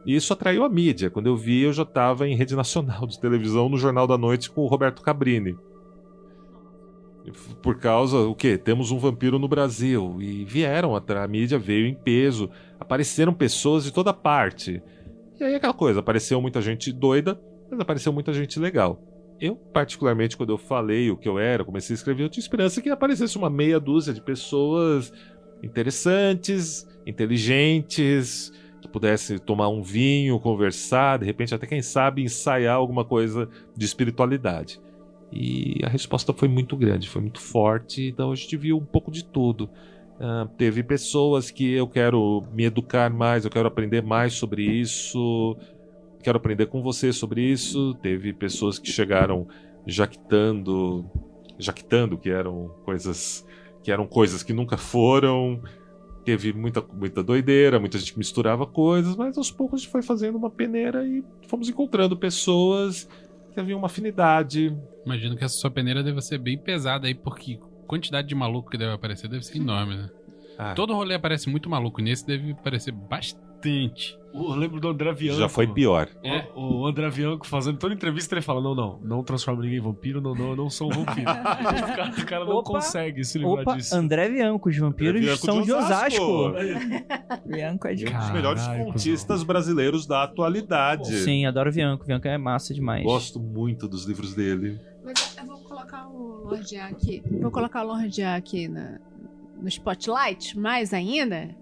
E 0.06 0.16
isso 0.16 0.34
atraiu 0.34 0.64
a 0.64 0.70
mídia. 0.70 1.10
Quando 1.10 1.28
eu 1.28 1.36
vi, 1.36 1.62
eu 1.62 1.74
já 1.74 1.84
estava 1.84 2.28
em 2.28 2.36
rede 2.36 2.56
nacional 2.56 3.06
de 3.06 3.20
televisão 3.20 3.70
no 3.70 3.78
Jornal 3.78 4.08
da 4.08 4.18
Noite 4.18 4.50
com 4.50 4.62
o 4.62 4.68
Roberto 4.68 5.02
Cabrini. 5.02 5.56
Por 7.62 7.78
causa, 7.78 8.18
o 8.18 8.34
quê? 8.34 8.58
Temos 8.58 8.92
um 8.92 8.98
vampiro 8.98 9.38
no 9.38 9.48
Brasil. 9.48 10.18
E 10.20 10.46
vieram, 10.46 10.96
a, 10.96 11.04
a 11.24 11.28
mídia 11.28 11.60
veio 11.60 11.86
em 11.86 11.94
peso. 11.94 12.50
Apareceram 12.80 13.34
pessoas 13.34 13.84
de 13.84 13.92
toda 13.92 14.14
parte. 14.14 14.82
E 15.40 15.44
aí 15.44 15.56
aquela 15.56 15.74
coisa, 15.74 16.02
apareceu 16.02 16.42
muita 16.42 16.62
gente 16.62 16.92
doida, 16.92 17.40
mas 17.72 17.80
apareceu 17.80 18.12
muita 18.12 18.34
gente 18.34 18.60
legal. 18.60 19.02
Eu, 19.40 19.56
particularmente, 19.56 20.36
quando 20.36 20.52
eu 20.52 20.58
falei 20.58 21.10
o 21.10 21.16
que 21.16 21.30
eu 21.30 21.40
era, 21.40 21.64
comecei 21.64 21.94
a 21.94 21.96
escrever, 21.96 22.24
eu 22.24 22.30
tinha 22.30 22.42
esperança 22.42 22.82
que 22.82 22.90
aparecesse 22.90 23.38
uma 23.38 23.50
meia 23.50 23.80
dúzia 23.80 24.14
de 24.14 24.22
pessoas 24.22 25.14
interessantes, 25.64 26.86
inteligentes, 27.06 28.52
que 28.82 28.88
pudesse 28.88 29.40
tomar 29.40 29.70
um 29.70 29.82
vinho, 29.82 30.40
conversar, 30.40 31.20
de 31.20 31.26
repente 31.26 31.56
até 31.56 31.66
quem 31.66 31.82
sabe 31.82 32.22
ensaiar 32.22 32.76
alguma 32.76 33.06
coisa 33.06 33.48
de 33.78 33.86
espiritualidade. 33.86 34.82
E 35.32 35.80
a 35.84 35.90
resposta 35.90 36.34
foi 36.34 36.48
muito 36.48 36.76
grande, 36.76 37.10
foi 37.10 37.22
muito 37.22 37.40
forte, 37.40 38.08
então 38.08 38.32
a 38.32 38.36
gente 38.36 38.58
viu 38.58 38.78
um 38.78 38.86
pouco 38.86 39.12
de 39.12 39.24
tudo. 39.24 39.70
Ah, 40.20 40.50
teve 40.58 40.84
pessoas 40.84 41.50
que 41.50 41.72
eu 41.72 41.88
quero 41.88 42.44
me 42.54 42.66
educar 42.66 43.10
mais, 43.10 43.46
eu 43.46 43.52
quero 43.52 43.70
aprender 43.70 44.04
mais 44.04 44.34
sobre 44.34 44.64
isso, 44.64 45.56
quero 46.22 46.38
aprender 46.38 46.66
com 46.66 46.82
você 46.82 47.14
sobre 47.14 47.42
isso. 47.42 47.94
Teve 48.02 48.34
pessoas 48.34 48.78
que 48.78 48.92
chegaram 48.92 49.48
jactando, 49.88 51.10
jactando 51.58 52.18
que 52.18 52.30
eram 52.30 52.70
coisas 52.84 53.46
que 53.82 53.92
eram 53.92 54.06
coisas 54.06 54.44
que 54.44 54.52
nunca 54.52 54.76
foram. 54.76 55.62
Teve 56.26 56.52
muita, 56.52 56.82
muita 56.82 57.24
doideira, 57.24 57.80
muita 57.80 57.98
gente 57.98 58.18
misturava 58.18 58.68
coisas, 58.68 59.16
mas 59.16 59.38
aos 59.38 59.50
poucos 59.50 59.80
a 59.80 59.84
gente 59.84 59.92
foi 59.92 60.02
fazendo 60.02 60.38
uma 60.38 60.50
peneira 60.50 61.08
e 61.08 61.24
fomos 61.48 61.70
encontrando 61.70 62.18
pessoas 62.18 63.08
que 63.54 63.60
haviam 63.60 63.80
uma 63.80 63.88
afinidade. 63.88 64.78
Imagino 65.06 65.38
que 65.38 65.46
essa 65.46 65.56
sua 65.56 65.72
peneira 65.72 66.04
deve 66.04 66.22
ser 66.22 66.38
bem 66.38 66.58
pesada 66.58 67.08
aí, 67.08 67.16
porque 67.16 67.58
quantidade 67.90 68.28
de 68.28 68.36
maluco 68.36 68.70
que 68.70 68.78
deve 68.78 68.94
aparecer 68.94 69.28
deve 69.28 69.44
ser 69.44 69.58
enorme, 69.58 69.96
né? 69.96 70.10
Ah. 70.60 70.74
Todo 70.76 70.94
rolê 70.94 71.16
aparece 71.16 71.50
muito 71.50 71.68
maluco, 71.68 72.02
nesse 72.02 72.26
deve 72.28 72.52
aparecer 72.52 72.92
bastante. 72.92 74.16
Eu 74.32 74.50
lembro 74.52 74.80
do 74.80 74.90
André 74.90 75.12
Bianco. 75.12 75.40
Já 75.40 75.50
foi 75.50 75.66
pior. 75.66 76.08
É. 76.24 76.46
O, 76.54 76.82
o 76.82 76.86
André 76.86 77.10
Bianco 77.10 77.48
fazendo 77.48 77.80
toda 77.80 77.96
entrevista, 77.96 78.36
ele 78.36 78.42
fala: 78.42 78.62
Não, 78.62 78.76
não, 78.76 79.00
não 79.02 79.24
transforma 79.24 79.64
ninguém 79.64 79.80
em 79.80 79.82
vampiro, 79.82 80.22
não, 80.22 80.36
não, 80.36 80.50
eu 80.52 80.56
não 80.56 80.70
sou 80.70 80.88
um 80.88 81.04
vampiro. 81.04 81.32
o 81.32 81.96
cara, 81.96 82.12
o 82.12 82.26
cara 82.26 82.46
não 82.46 82.58
Opa, 82.58 82.74
consegue 82.74 83.24
se 83.24 83.40
livrar 83.40 83.62
Opa, 83.64 83.76
disso. 83.78 83.96
André 83.96 84.30
Bianco, 84.30 84.70
os 84.70 84.78
vampiros 84.78 85.20
Bianco 85.20 85.46
são 85.46 85.62
de 85.62 85.66
de 85.66 85.74
Osasco. 85.74 86.22
Osasco. 86.22 87.48
Bianco 87.48 87.88
é 87.88 87.96
de 87.96 88.06
Um 88.06 88.18
dos 88.20 88.30
melhores 88.30 88.68
contistas 88.68 89.42
brasileiros 89.42 90.06
da 90.06 90.24
atualidade. 90.24 91.08
Sim, 91.08 91.46
adoro 91.48 91.72
Bianco. 91.72 92.06
Bianco 92.06 92.28
é 92.28 92.38
massa 92.38 92.74
demais. 92.74 93.04
Gosto 93.04 93.40
muito 93.40 93.88
dos 93.88 94.06
livros 94.06 94.36
dele. 94.36 94.80
Mas 95.04 95.38
eu 95.38 95.46
vou 95.46 95.58
colocar 95.60 96.08
o 96.22 96.48
Lord 96.50 96.78
A 96.78 96.88
aqui. 96.88 97.24
Vou 97.42 97.52
colocar 97.52 97.84
o 97.84 97.88
Lord 97.88 98.22
A 98.24 98.36
aqui 98.36 98.68
na- 98.68 99.00
no 99.62 99.68
spotlight, 99.68 100.58
mais 100.58 100.94
ainda, 100.94 101.56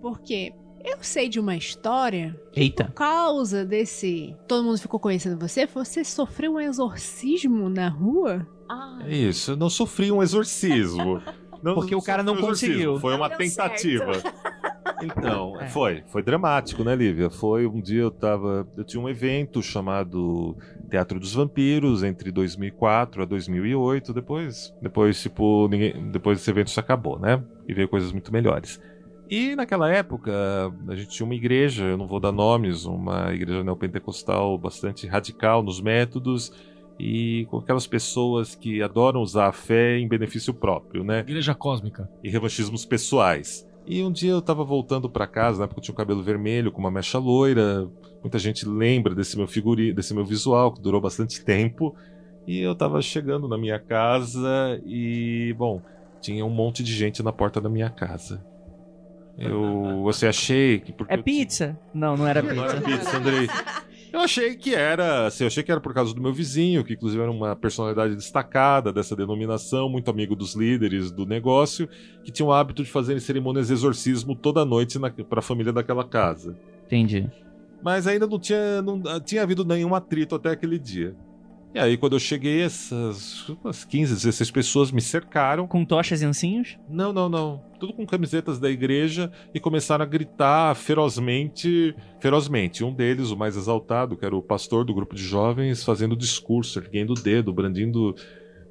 porque 0.00 0.52
eu 0.84 0.98
sei 1.02 1.28
de 1.28 1.38
uma 1.40 1.56
história. 1.56 2.38
Eita. 2.54 2.84
Por 2.84 2.92
causa 2.94 3.64
desse. 3.64 4.34
Todo 4.48 4.64
mundo 4.64 4.78
ficou 4.78 4.98
conhecendo 5.00 5.38
você. 5.38 5.66
Você 5.66 6.04
sofreu 6.04 6.54
um 6.54 6.60
exorcismo 6.60 7.68
na 7.68 7.88
rua? 7.88 8.46
É 9.06 9.16
isso, 9.16 9.52
eu 9.52 9.56
não 9.56 9.68
sofri 9.70 10.10
um 10.12 10.22
exorcismo. 10.22 11.20
Não- 11.62 11.74
Porque 11.74 11.94
o 11.94 12.00
cara 12.00 12.22
não 12.22 12.36
conseguiu. 12.38 12.98
Foi 12.98 13.10
Não 13.12 13.18
uma 13.20 13.28
tentativa. 13.28 14.12
Então, 15.02 15.60
É. 15.60 15.68
foi, 15.68 16.02
foi 16.06 16.22
dramático, 16.22 16.84
né, 16.84 16.94
Lívia? 16.94 17.30
Foi 17.30 17.66
um 17.66 17.80
dia 17.80 18.02
eu 18.02 18.10
tava, 18.10 18.66
eu 18.76 18.84
tinha 18.84 19.02
um 19.02 19.08
evento 19.08 19.62
chamado 19.62 20.56
Teatro 20.90 21.18
dos 21.18 21.34
Vampiros 21.34 22.02
entre 22.02 22.30
2004 22.30 23.22
a 23.22 23.24
2008, 23.24 24.12
depois, 24.12 24.74
depois 24.80 25.20
tipo, 25.22 25.68
ninguém, 25.68 26.10
depois 26.10 26.40
esse 26.40 26.50
evento 26.50 26.70
se 26.70 26.80
acabou, 26.80 27.18
né? 27.18 27.42
E 27.68 27.74
veio 27.74 27.88
coisas 27.88 28.12
muito 28.12 28.32
melhores. 28.32 28.80
E 29.30 29.54
naquela 29.54 29.88
época, 29.88 30.32
a 30.88 30.94
gente 30.96 31.10
tinha 31.10 31.24
uma 31.24 31.36
igreja, 31.36 31.84
eu 31.84 31.96
não 31.96 32.08
vou 32.08 32.18
dar 32.18 32.32
nomes, 32.32 32.84
uma 32.84 33.32
igreja 33.32 33.62
neopentecostal 33.62 34.58
bastante 34.58 35.06
radical 35.06 35.62
nos 35.62 35.80
métodos 35.80 36.52
e 36.98 37.46
com 37.48 37.58
aquelas 37.58 37.86
pessoas 37.86 38.56
que 38.56 38.82
adoram 38.82 39.22
usar 39.22 39.46
a 39.46 39.52
fé 39.52 39.98
em 39.98 40.08
benefício 40.08 40.52
próprio, 40.52 41.04
né? 41.04 41.20
Igreja 41.20 41.54
cósmica. 41.54 42.10
e 42.24 42.28
revanchismos 42.28 42.84
pessoais. 42.84 43.66
E 43.86 44.02
um 44.02 44.12
dia 44.12 44.30
eu 44.30 44.42
tava 44.42 44.62
voltando 44.62 45.08
pra 45.10 45.26
casa, 45.26 45.60
né, 45.60 45.66
porque 45.66 45.80
eu 45.80 45.84
tinha 45.84 45.94
o 45.94 45.96
cabelo 45.96 46.22
vermelho 46.22 46.70
com 46.70 46.80
uma 46.80 46.90
mecha 46.90 47.18
loira. 47.18 47.88
Muita 48.22 48.38
gente 48.38 48.68
lembra 48.68 49.14
desse 49.14 49.36
meu 49.36 49.48
figuri, 49.48 49.92
desse 49.92 50.14
meu 50.14 50.24
visual 50.24 50.72
que 50.72 50.80
durou 50.80 51.00
bastante 51.00 51.44
tempo. 51.44 51.94
E 52.46 52.60
eu 52.60 52.74
tava 52.74 53.00
chegando 53.00 53.48
na 53.48 53.58
minha 53.58 53.78
casa 53.78 54.80
e, 54.84 55.54
bom, 55.58 55.80
tinha 56.20 56.44
um 56.44 56.50
monte 56.50 56.82
de 56.82 56.92
gente 56.92 57.22
na 57.22 57.32
porta 57.32 57.60
da 57.60 57.68
minha 57.68 57.90
casa. 57.90 58.44
Eu, 59.38 60.02
você 60.02 60.26
achei 60.26 60.80
que 60.80 60.94
É 61.08 61.16
pizza? 61.16 61.78
Não, 61.94 62.16
não 62.16 62.26
era 62.26 62.42
não 62.42 62.50
pizza. 62.50 62.76
era 62.76 62.80
pizza, 62.82 63.16
Andrei. 63.16 63.48
Eu 64.12 64.20
achei 64.20 64.56
que 64.56 64.74
era, 64.74 65.26
assim, 65.26 65.44
eu 65.44 65.48
achei 65.48 65.62
que 65.62 65.70
era 65.70 65.80
por 65.80 65.94
causa 65.94 66.12
do 66.12 66.20
meu 66.20 66.32
vizinho, 66.32 66.82
que 66.82 66.94
inclusive 66.94 67.22
era 67.22 67.30
uma 67.30 67.54
personalidade 67.54 68.16
destacada 68.16 68.92
dessa 68.92 69.14
denominação, 69.14 69.88
muito 69.88 70.10
amigo 70.10 70.34
dos 70.34 70.54
líderes 70.54 71.12
do 71.12 71.24
negócio, 71.24 71.88
que 72.24 72.32
tinha 72.32 72.46
o 72.46 72.52
hábito 72.52 72.82
de 72.82 72.90
fazer 72.90 73.20
cerimônias 73.20 73.68
de 73.68 73.72
exorcismo 73.72 74.34
toda 74.34 74.64
noite 74.64 74.98
para 75.28 75.38
a 75.38 75.42
família 75.42 75.72
daquela 75.72 76.04
casa. 76.04 76.56
Entendi. 76.86 77.30
Mas 77.82 78.06
ainda 78.06 78.26
não 78.26 78.38
tinha, 78.38 78.82
não 78.82 79.20
tinha 79.20 79.42
havido 79.42 79.64
nenhum 79.64 79.94
atrito 79.94 80.34
até 80.34 80.50
aquele 80.50 80.78
dia. 80.78 81.14
E 81.72 81.78
aí, 81.78 81.96
quando 81.96 82.14
eu 82.14 82.18
cheguei, 82.18 82.62
essas 82.62 83.48
umas 83.48 83.84
15, 83.84 84.14
16 84.14 84.50
pessoas 84.50 84.90
me 84.90 85.00
cercaram. 85.00 85.68
Com 85.68 85.84
tochas 85.84 86.20
e 86.20 86.24
ancinhos? 86.24 86.76
Não, 86.88 87.12
não, 87.12 87.28
não. 87.28 87.62
Tudo 87.78 87.92
com 87.92 88.04
camisetas 88.04 88.58
da 88.58 88.68
igreja 88.68 89.30
e 89.54 89.60
começaram 89.60 90.02
a 90.02 90.06
gritar 90.06 90.74
ferozmente. 90.74 91.94
Ferozmente. 92.18 92.82
Um 92.82 92.92
deles, 92.92 93.30
o 93.30 93.36
mais 93.36 93.56
exaltado, 93.56 94.16
que 94.16 94.24
era 94.24 94.34
o 94.34 94.42
pastor 94.42 94.84
do 94.84 94.92
grupo 94.92 95.14
de 95.14 95.22
jovens, 95.22 95.84
fazendo 95.84 96.16
discurso, 96.16 96.80
erguendo 96.80 97.12
o 97.12 97.14
dedo, 97.14 97.52
brandindo. 97.52 98.14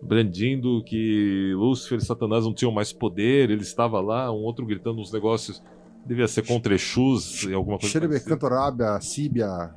Brandindo 0.02 0.82
que 0.86 1.52
Lúcifer 1.56 1.98
e 1.98 2.06
Satanás 2.06 2.46
não 2.46 2.54
tinham 2.54 2.72
mais 2.72 2.94
poder, 2.94 3.50
ele 3.50 3.64
estava 3.64 4.00
lá, 4.00 4.32
um 4.32 4.44
outro 4.44 4.66
gritando 4.66 5.02
uns 5.02 5.12
negócios. 5.12 5.62
Devia 6.06 6.26
ser 6.26 6.48
contra 6.48 6.74
Exus 6.74 7.44
e 7.44 7.54
alguma 7.54 7.78
coisa. 7.78 7.92
Xerebe. 7.92 8.20
Cantorábia, 8.22 9.00
Síbia, 9.02 9.74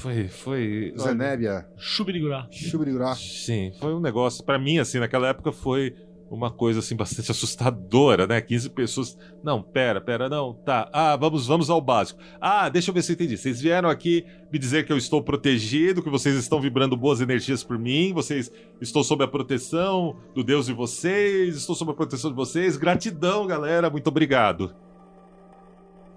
Foi, 0.00 0.28
foi. 0.28 0.94
Zenébia, 0.98 1.66
Chubirigurá. 1.76 2.48
Chubrigurá. 2.50 3.14
Sim, 3.14 3.70
foi 3.78 3.94
um 3.94 4.00
negócio. 4.00 4.42
Pra 4.42 4.58
mim, 4.58 4.78
assim, 4.78 4.98
naquela 4.98 5.28
época 5.28 5.52
foi 5.52 5.94
uma 6.30 6.50
coisa 6.50 6.78
assim 6.78 6.96
bastante 6.96 7.30
assustadora, 7.30 8.26
né? 8.26 8.40
15 8.40 8.70
pessoas. 8.70 9.18
Não, 9.44 9.62
pera, 9.62 10.00
pera, 10.00 10.26
não. 10.26 10.54
Tá. 10.54 10.88
Ah, 10.90 11.16
vamos, 11.16 11.46
vamos 11.46 11.68
ao 11.68 11.82
básico. 11.82 12.18
Ah, 12.40 12.70
deixa 12.70 12.90
eu 12.90 12.94
ver 12.94 13.02
se 13.02 13.12
eu 13.12 13.14
entendi. 13.14 13.36
Vocês 13.36 13.60
vieram 13.60 13.90
aqui 13.90 14.24
me 14.50 14.58
dizer 14.58 14.86
que 14.86 14.92
eu 14.92 14.96
estou 14.96 15.22
protegido, 15.22 16.02
que 16.02 16.08
vocês 16.08 16.34
estão 16.34 16.62
vibrando 16.62 16.96
boas 16.96 17.20
energias 17.20 17.62
por 17.62 17.78
mim, 17.78 18.14
vocês 18.14 18.50
estou 18.80 19.04
sob 19.04 19.22
a 19.22 19.28
proteção 19.28 20.16
do 20.34 20.42
Deus 20.42 20.64
de 20.64 20.72
vocês, 20.72 21.56
estou 21.56 21.74
sob 21.74 21.90
a 21.90 21.94
proteção 21.94 22.30
de 22.30 22.36
vocês. 22.36 22.78
Gratidão, 22.78 23.46
galera. 23.46 23.90
Muito 23.90 24.06
obrigado. 24.06 24.74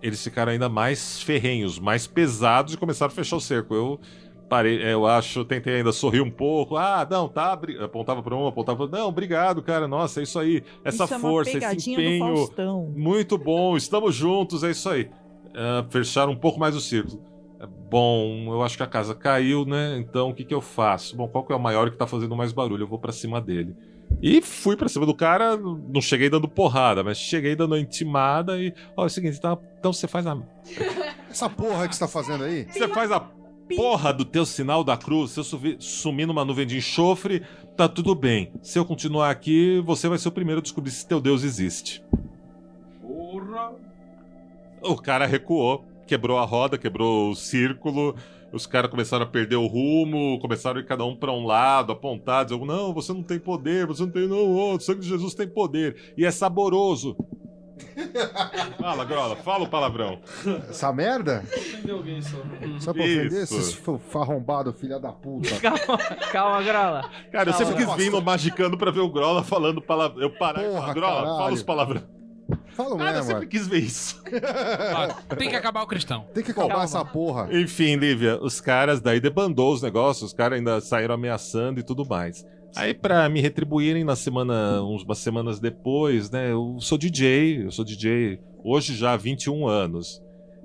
Eles 0.03 0.21
ficaram 0.21 0.51
ainda 0.51 0.67
mais 0.67 1.23
ferrenhos, 1.23 1.79
mais 1.79 2.05
pesados 2.05 2.73
e 2.73 2.77
começaram 2.77 3.11
a 3.11 3.15
fechar 3.15 3.37
o 3.37 3.41
cerco. 3.41 3.73
Eu 3.73 3.99
parei, 4.49 4.83
é, 4.83 4.93
eu 4.93 5.07
acho, 5.07 5.45
tentei 5.45 5.75
ainda 5.77 5.93
sorrir 5.93 6.19
um 6.19 6.29
pouco. 6.29 6.75
Ah, 6.75 7.07
não, 7.09 7.29
tá. 7.29 7.57
Apontava 7.81 8.21
pra 8.21 8.35
um, 8.35 8.45
apontava 8.45 8.85
pra 8.85 8.99
Não, 8.99 9.07
obrigado, 9.07 9.63
cara. 9.63 9.87
Nossa, 9.87 10.19
é 10.19 10.23
isso 10.23 10.37
aí. 10.37 10.61
Essa 10.83 11.05
Isso 11.05 11.13
é 11.15 11.19
força, 11.19 11.49
esse 11.51 11.59
pegadinha 11.59 11.97
do 11.97 12.03
empenho. 12.03 12.93
Muito 12.93 13.37
bom, 13.37 13.77
estamos 13.77 14.13
juntos, 14.13 14.61
é 14.61 14.71
isso 14.71 14.89
aí. 14.89 15.09
Ah, 15.55 15.85
fecharam 15.89 16.33
um 16.33 16.37
pouco 16.37 16.59
mais 16.59 16.75
o 16.75 16.81
círculo. 16.81 17.23
É, 17.59 17.65
Bom, 17.89 18.47
eu 18.47 18.61
acho 18.61 18.75
que 18.75 18.83
a 18.83 18.87
casa 18.87 19.15
caiu, 19.15 19.63
né? 19.65 19.97
Então 19.99 20.31
o 20.31 20.33
que, 20.33 20.43
que 20.43 20.53
eu 20.53 20.61
faço? 20.61 21.15
Bom, 21.15 21.29
qual 21.29 21.45
que 21.45 21.53
é 21.53 21.55
o 21.55 21.59
maior 21.59 21.89
que 21.89 21.95
tá 21.97 22.05
fazendo 22.05 22.35
mais 22.35 22.51
barulho? 22.51 22.83
Eu 22.83 22.87
vou 22.87 22.99
pra 22.99 23.13
cima 23.13 23.39
dele. 23.39 23.73
E 24.21 24.41
fui 24.41 24.75
pra 24.75 24.87
cima 24.87 25.05
do 25.05 25.13
cara, 25.13 25.57
não 25.57 26.01
cheguei 26.01 26.29
dando 26.29 26.47
porrada, 26.47 27.03
mas 27.03 27.17
cheguei 27.17 27.55
dando 27.55 27.73
uma 27.73 27.79
intimada 27.79 28.57
e. 28.57 28.73
Ó, 28.95 29.03
é 29.03 29.07
o 29.07 29.09
seguinte, 29.09 29.39
tá, 29.39 29.57
então 29.77 29.91
você 29.91 30.07
faz 30.07 30.25
a. 30.25 30.37
Essa 31.29 31.49
porra 31.49 31.87
que 31.87 31.95
você 31.95 31.99
tá 31.99 32.07
fazendo 32.07 32.43
aí? 32.43 32.65
Você 32.71 32.87
faz 32.87 33.11
a 33.11 33.19
porra 33.75 34.13
do 34.13 34.23
teu 34.23 34.45
sinal 34.45 34.83
da 34.83 34.95
cruz. 34.95 35.31
Se 35.31 35.39
eu 35.39 35.45
sumir 35.79 36.27
numa 36.27 36.45
nuvem 36.45 36.65
de 36.65 36.77
enxofre, 36.77 37.41
tá 37.75 37.87
tudo 37.89 38.13
bem. 38.13 38.51
Se 38.61 38.77
eu 38.77 38.85
continuar 38.85 39.29
aqui, 39.29 39.81
você 39.85 40.07
vai 40.07 40.17
ser 40.17 40.27
o 40.27 40.31
primeiro 40.31 40.59
a 40.59 40.61
descobrir 40.61 40.91
se 40.91 41.07
teu 41.07 41.19
Deus 41.19 41.43
existe. 41.43 42.03
Porra! 43.01 43.73
O 44.81 44.95
cara 44.95 45.25
recuou, 45.25 45.85
quebrou 46.05 46.37
a 46.37 46.45
roda, 46.45 46.77
quebrou 46.77 47.31
o 47.31 47.35
círculo. 47.35 48.15
Os 48.53 48.67
caras 48.67 48.91
começaram 48.91 49.23
a 49.23 49.27
perder 49.27 49.55
o 49.55 49.65
rumo, 49.65 50.39
começaram 50.39 50.77
a 50.77 50.81
ir 50.81 50.85
cada 50.85 51.03
um 51.03 51.15
pra 51.15 51.31
um 51.31 51.43
lado, 51.45 51.91
apontar, 51.91 52.45
dizer, 52.45 52.63
não, 52.63 52.93
você 52.93 53.11
não 53.11 53.23
tem 53.23 53.39
poder, 53.39 53.87
você 53.87 54.03
não 54.03 54.11
tem, 54.11 54.27
não, 54.27 54.75
o 54.75 54.79
sangue 54.79 55.01
de 55.01 55.09
Jesus 55.09 55.33
tem 55.33 55.47
poder. 55.47 56.13
E 56.15 56.23
é 56.23 56.29
saboroso. 56.31 57.17
fala, 58.79 59.03
Grola, 59.03 59.35
fala 59.37 59.63
o 59.63 59.67
palavrão. 59.69 60.19
Essa 60.69 60.93
merda? 60.93 61.43
alguém 61.91 62.21
só. 62.21 62.37
Pra 62.37 62.91
ofender 62.91 63.25
Isso. 63.25 63.55
esses 63.55 63.73
f- 63.73 63.97
farrombado, 64.09 64.71
filha 64.73 64.99
da 64.99 65.11
puta. 65.11 65.49
Calma, 65.59 65.97
calma, 66.31 66.63
Grola. 66.63 67.09
Cara, 67.31 67.49
eu 67.49 67.53
sempre 67.53 67.73
Calma. 67.75 67.95
quis 67.95 68.05
vir 68.05 68.11
no 68.11 68.21
Magicando 68.21 68.77
pra 68.77 68.91
ver 68.91 68.99
o 69.01 69.09
Grola 69.09 69.43
falando 69.43 69.81
palavrão. 69.81 70.21
Eu 70.21 70.29
parar 70.37 70.63
e 70.63 70.67
Porra, 70.67 70.79
falar, 70.81 70.93
Grola, 70.93 71.15
caralho. 71.21 71.37
fala 71.37 71.53
os 71.53 71.63
palavrões. 71.63 72.03
Fala 72.75 72.97
Cara, 72.97 73.09
eu 73.11 73.13
mesmo, 73.15 73.23
sempre 73.31 73.47
quis 73.47 73.67
ver 73.67 73.79
isso. 73.79 74.21
Ó, 75.29 75.35
tem 75.35 75.49
que 75.49 75.55
acabar 75.55 75.81
o 75.83 75.87
cristão. 75.87 76.25
Tem 76.33 76.43
que 76.43 76.51
acabar 76.51 76.67
Calma. 76.69 76.83
essa 76.83 77.05
porra. 77.05 77.47
Enfim, 77.51 77.95
Lívia, 77.95 78.39
os 78.41 78.59
caras 78.59 78.99
daí 78.99 79.19
debandou 79.19 79.73
os 79.73 79.81
negócios, 79.81 80.31
os 80.31 80.33
caras 80.33 80.57
ainda 80.57 80.81
saíram 80.81 81.15
ameaçando 81.15 81.79
e 81.79 81.83
tudo 81.83 82.05
mais. 82.05 82.45
Aí, 82.75 82.93
pra 82.93 83.29
me 83.29 83.39
retribuírem 83.39 84.03
na 84.03 84.15
semana, 84.15 84.81
uns- 84.83 85.03
umas 85.03 85.19
semanas 85.19 85.59
depois, 85.59 86.31
né? 86.31 86.51
Eu 86.51 86.77
sou 86.79 86.97
DJ, 86.97 87.65
eu 87.65 87.71
sou 87.71 87.85
DJ 87.85 88.39
hoje 88.63 88.95
já 88.95 89.13
há 89.13 89.17
21 89.17 89.67
anos. 89.67 90.21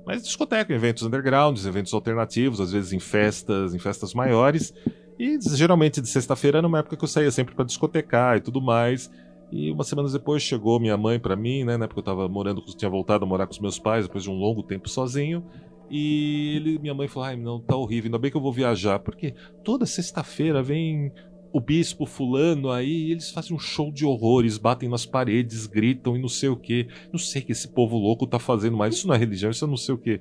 Mas 0.07 0.22
discoteca 0.22 0.72
em 0.72 0.76
eventos 0.76 1.03
undergrounds, 1.03 1.66
eventos 1.66 1.93
alternativos, 1.93 2.61
às 2.62 2.72
vezes 2.72 2.95
em 2.95 2.99
festas, 2.99 3.74
em 3.74 3.79
festas 3.79 4.14
maiores. 4.14 4.72
E 5.18 5.39
geralmente 5.55 6.01
de 6.01 6.09
sexta-feira 6.09 6.59
era 6.59 6.66
uma 6.66 6.79
época 6.79 6.97
que 6.97 7.05
eu 7.05 7.09
saía 7.09 7.31
sempre 7.31 7.55
pra 7.55 7.64
discotecar 7.64 8.39
e 8.39 8.41
tudo 8.41 8.62
mais. 8.62 9.11
E 9.51 9.70
umas 9.70 9.86
semanas 9.86 10.12
depois 10.12 10.42
chegou 10.42 10.78
minha 10.78 10.96
mãe 10.96 11.18
pra 11.18 11.34
mim, 11.34 11.64
né? 11.64 11.74
Época 11.74 12.01
eu 12.01 12.05
tava 12.05 12.28
morando, 12.28 12.61
tinha 12.62 12.90
voltado 12.90 13.24
a 13.24 13.28
morar 13.28 13.46
com 13.46 13.53
os 13.53 13.59
meus 13.59 13.78
pais 13.78 14.07
depois 14.07 14.24
de 14.24 14.30
um 14.30 14.34
longo 14.34 14.62
tempo 14.62 14.88
sozinho. 14.88 15.44
E 15.90 16.57
ele, 16.57 16.78
minha 16.78 16.94
mãe 16.94 17.09
falou: 17.09 17.28
ai, 17.28 17.36
não, 17.36 17.61
tá 17.61 17.74
horrível, 17.76 18.09
ainda 18.09 18.18
bem 18.18 18.30
que 18.30 18.36
eu 18.36 18.40
vou 18.40 18.53
viajar. 18.53 18.99
Porque 18.99 19.34
toda 19.64 19.86
sexta-feira 19.86 20.62
vem 20.62 21.12
o 21.51 21.61
bispo 21.61 22.05
fulano 22.05 22.70
aí, 22.70 23.11
eles 23.11 23.30
fazem 23.30 23.57
um 23.57 23.59
show 23.59 23.90
de 23.90 24.05
horrores, 24.05 24.59
batem 24.59 24.88
nas 24.88 25.07
paredes, 25.07 25.66
gritam 25.66 26.14
e 26.14 26.20
não 26.20 26.28
sei 26.28 26.51
o 26.51 26.57
que. 26.57 26.88
Não 27.11 27.18
sei 27.18 27.40
o 27.40 27.46
que 27.46 27.53
esse 27.53 27.68
povo 27.68 27.96
louco 27.96 28.26
tá 28.26 28.38
fazendo 28.38 28.76
mais. 28.76 28.94
Isso 28.94 29.09
não 29.09 29.14
é 29.14 29.18
religião, 29.18 29.51
isso 29.51 29.64
é 29.64 29.68
não 29.68 29.76
sei 29.76 29.94
o 29.94 29.99
que. 29.99 30.20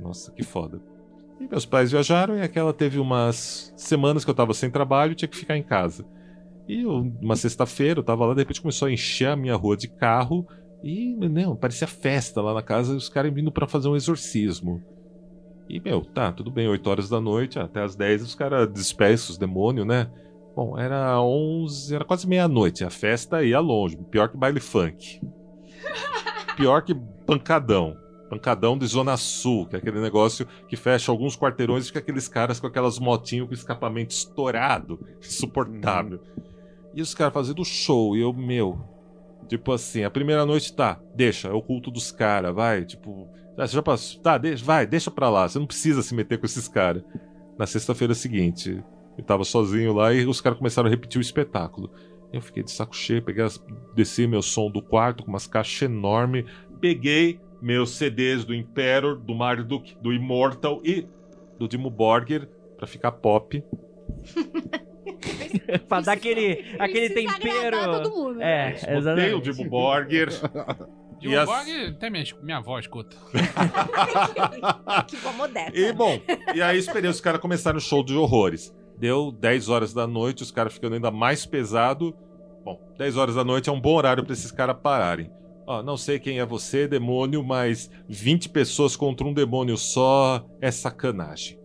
Nossa, 0.00 0.30
que 0.30 0.44
foda. 0.44 0.80
E 1.40 1.48
meus 1.48 1.66
pais 1.66 1.90
viajaram 1.90 2.36
e 2.36 2.42
aquela 2.42 2.72
teve 2.72 3.00
umas 3.00 3.72
semanas 3.76 4.24
que 4.24 4.30
eu 4.30 4.34
tava 4.34 4.54
sem 4.54 4.70
trabalho 4.70 5.14
tinha 5.14 5.28
que 5.28 5.36
ficar 5.36 5.56
em 5.56 5.62
casa. 5.62 6.06
E 6.68 6.84
uma 6.86 7.36
sexta-feira 7.36 8.00
eu 8.00 8.04
tava 8.04 8.24
lá, 8.24 8.34
de 8.34 8.40
repente 8.40 8.60
começou 8.60 8.88
a 8.88 8.92
encher 8.92 9.28
a 9.28 9.36
minha 9.36 9.56
rua 9.56 9.76
de 9.76 9.88
carro 9.88 10.46
e, 10.82 11.14
não, 11.16 11.56
parecia 11.56 11.86
festa 11.86 12.40
lá 12.40 12.54
na 12.54 12.62
casa, 12.62 12.94
os 12.94 13.08
caras 13.08 13.32
vindo 13.32 13.52
pra 13.52 13.66
fazer 13.66 13.88
um 13.88 13.96
exorcismo. 13.96 14.82
E, 15.68 15.80
meu, 15.80 16.04
tá, 16.04 16.32
tudo 16.32 16.50
bem, 16.50 16.68
8 16.68 16.90
horas 16.90 17.08
da 17.08 17.20
noite, 17.20 17.58
até 17.58 17.82
as 17.82 17.94
10 17.94 18.22
os 18.22 18.34
caras 18.34 18.68
despeçam 18.68 19.32
os 19.32 19.38
demônios, 19.38 19.86
né? 19.86 20.10
Bom, 20.54 20.78
era 20.78 21.20
11, 21.20 21.94
era 21.94 22.04
quase 22.04 22.28
meia-noite, 22.28 22.84
a 22.84 22.90
festa 22.90 23.42
ia 23.42 23.58
longe, 23.58 23.96
pior 24.10 24.28
que 24.28 24.36
baile 24.36 24.60
funk. 24.60 25.20
Pior 26.56 26.82
que 26.82 26.94
pancadão. 27.26 27.96
Pancadão 28.28 28.78
de 28.78 28.86
Zona 28.86 29.16
Sul, 29.16 29.66
que 29.66 29.76
é 29.76 29.78
aquele 29.78 30.00
negócio 30.00 30.46
que 30.66 30.76
fecha 30.76 31.12
alguns 31.12 31.36
quarteirões 31.36 31.84
e 31.84 31.86
fica 31.88 31.98
aqueles 31.98 32.28
caras 32.28 32.58
com 32.58 32.66
aquelas 32.66 32.98
motinhos 32.98 33.46
com 33.46 33.54
escapamento 33.54 34.10
estourado, 34.10 34.98
insuportável. 35.20 36.20
E 36.94 37.00
os 37.00 37.14
caras 37.14 37.32
fazendo 37.32 37.64
show, 37.64 38.16
e 38.16 38.20
eu, 38.20 38.32
meu. 38.32 38.78
Tipo 39.48 39.72
assim, 39.72 40.04
a 40.04 40.10
primeira 40.10 40.46
noite 40.46 40.72
tá, 40.74 41.00
deixa, 41.14 41.48
é 41.48 41.52
o 41.52 41.62
culto 41.62 41.90
dos 41.90 42.12
caras, 42.12 42.54
vai, 42.54 42.84
tipo. 42.84 43.28
Ah, 43.56 43.66
você 43.66 43.74
já 43.74 43.82
passou? 43.82 44.20
Tá, 44.22 44.38
deixa, 44.38 44.64
vai, 44.64 44.86
deixa 44.86 45.10
pra 45.10 45.28
lá, 45.28 45.48
você 45.48 45.58
não 45.58 45.66
precisa 45.66 46.02
se 46.02 46.14
meter 46.14 46.38
com 46.38 46.46
esses 46.46 46.68
caras. 46.68 47.02
Na 47.58 47.66
sexta-feira 47.66 48.14
seguinte, 48.14 48.82
Eu 49.16 49.24
tava 49.24 49.44
sozinho 49.44 49.92
lá 49.92 50.12
e 50.12 50.24
os 50.24 50.40
caras 50.40 50.58
começaram 50.58 50.88
a 50.88 50.90
repetir 50.90 51.18
o 51.18 51.22
espetáculo. 51.22 51.90
Eu 52.32 52.40
fiquei 52.40 52.62
de 52.62 52.70
saco 52.70 52.96
cheio, 52.96 53.22
peguei 53.22 53.44
as, 53.44 53.62
desci 53.94 54.26
meu 54.26 54.40
som 54.40 54.70
do 54.70 54.80
quarto 54.80 55.22
com 55.22 55.28
umas 55.28 55.46
caixas 55.46 55.82
enormes, 55.82 56.46
peguei 56.80 57.38
meus 57.60 57.90
CDs 57.90 58.42
do 58.44 58.54
Imperor, 58.54 59.18
do 59.18 59.34
Marduk, 59.34 59.94
do 60.00 60.12
Immortal 60.14 60.80
e 60.82 61.06
do 61.58 61.68
Dimo 61.68 61.90
Borger 61.90 62.48
pra 62.76 62.86
ficar 62.86 63.12
pop. 63.12 63.62
pra 65.88 66.00
dar 66.00 66.12
aquele, 66.12 66.76
aquele 66.78 67.10
tempero. 67.10 68.02
todo 68.02 68.10
mundo, 68.10 68.40
É, 68.42 68.70
né? 68.70 68.94
O 68.94 68.98
exatamente. 68.98 69.52
Dimo 69.52 69.68
Borger. 69.70 70.28
Dimo 71.18 71.32
E 71.34 71.36
as- 71.36 71.48
até 71.48 72.10
minha, 72.10 72.24
minha 72.42 72.56
avó 72.58 72.78
escuta. 72.78 73.16
que 75.08 75.16
bom 75.18 75.32
moderno. 75.32 75.76
E 75.76 75.92
bom, 75.92 76.20
e 76.54 76.62
aí 76.62 76.78
esperei 76.78 77.10
os 77.10 77.20
caras 77.20 77.40
começarem 77.40 77.78
o 77.78 77.80
show 77.80 78.02
de 78.04 78.14
horrores. 78.16 78.74
Deu 78.98 79.32
10 79.32 79.68
horas 79.68 79.92
da 79.92 80.06
noite, 80.06 80.42
os 80.42 80.50
caras 80.50 80.72
ficando 80.74 80.94
ainda 80.94 81.10
mais 81.10 81.44
pesado. 81.46 82.14
Bom, 82.64 82.78
10 82.98 83.16
horas 83.16 83.34
da 83.34 83.44
noite 83.44 83.68
é 83.68 83.72
um 83.72 83.80
bom 83.80 83.94
horário 83.96 84.24
pra 84.24 84.32
esses 84.32 84.52
caras 84.52 84.76
pararem. 84.80 85.30
Ó, 85.66 85.82
não 85.82 85.96
sei 85.96 86.18
quem 86.18 86.38
é 86.40 86.46
você, 86.46 86.86
demônio, 86.88 87.42
mas 87.42 87.90
20 88.08 88.48
pessoas 88.48 88.94
contra 88.96 89.26
um 89.26 89.32
demônio 89.32 89.76
só 89.76 90.44
é 90.60 90.70
sacanagem. 90.70 91.58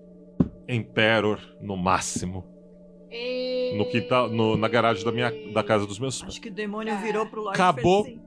Emperor 0.67 1.39
no 1.61 1.75
máximo. 1.77 2.45
No 3.77 3.85
quintal, 3.85 4.29
no- 4.29 4.55
na 4.57 4.67
garagem 4.67 5.03
da 5.03 5.11
minha 5.11 5.31
da 5.53 5.63
casa 5.63 5.85
dos 5.85 5.99
meus 5.99 6.19
pais. 6.19 6.33
Acho 6.33 6.41
que 6.41 6.49
o 6.49 6.53
demônio 6.53 6.97
virou 6.99 7.25
pro 7.25 7.41
Lorde 7.41 7.61
Acabou. 7.61 8.03
fez 8.05 8.17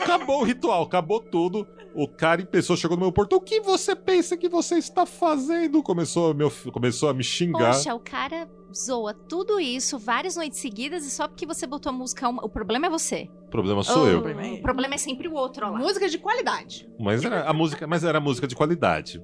Acabou 0.00 0.40
o 0.40 0.44
ritual, 0.44 0.82
acabou 0.82 1.20
tudo. 1.20 1.66
O 1.94 2.06
cara 2.06 2.40
em 2.40 2.46
pessoa 2.46 2.76
chegou 2.76 2.96
no 2.96 3.02
meu 3.02 3.12
portão. 3.12 3.38
O 3.38 3.40
que 3.40 3.60
você 3.60 3.94
pensa 3.96 4.36
que 4.36 4.48
você 4.48 4.76
está 4.76 5.04
fazendo? 5.04 5.82
Começou 5.82 6.30
a, 6.30 6.34
meu, 6.34 6.50
começou 6.72 7.08
a 7.08 7.14
me 7.14 7.24
xingar. 7.24 7.74
Poxa, 7.74 7.94
o 7.94 7.98
cara 8.00 8.48
zoa 8.74 9.12
tudo 9.14 9.58
isso 9.58 9.98
várias 9.98 10.36
noites 10.36 10.58
seguidas 10.60 11.04
e 11.06 11.10
só 11.10 11.26
porque 11.26 11.44
você 11.46 11.66
botou 11.66 11.90
a 11.90 11.92
música. 11.92 12.28
uma- 12.28 12.44
O 12.44 12.48
problema 12.48 12.86
é 12.86 12.90
você. 12.90 13.28
O 13.46 13.50
problema 13.50 13.82
sou 13.82 14.06
eu. 14.06 14.18
O 14.20 14.62
problema 14.62 14.94
é 14.94 14.98
sempre 14.98 15.26
o 15.28 15.34
outro, 15.34 15.66
ó 15.66 15.70
lá. 15.70 15.78
Música 15.78 16.08
de 16.08 16.18
qualidade. 16.18 16.88
Mas 17.00 17.24
era 17.24 17.48
a 17.48 17.52
música, 17.52 17.86
mas 17.86 18.04
era 18.04 18.20
música 18.20 18.46
de 18.46 18.54
qualidade. 18.54 19.20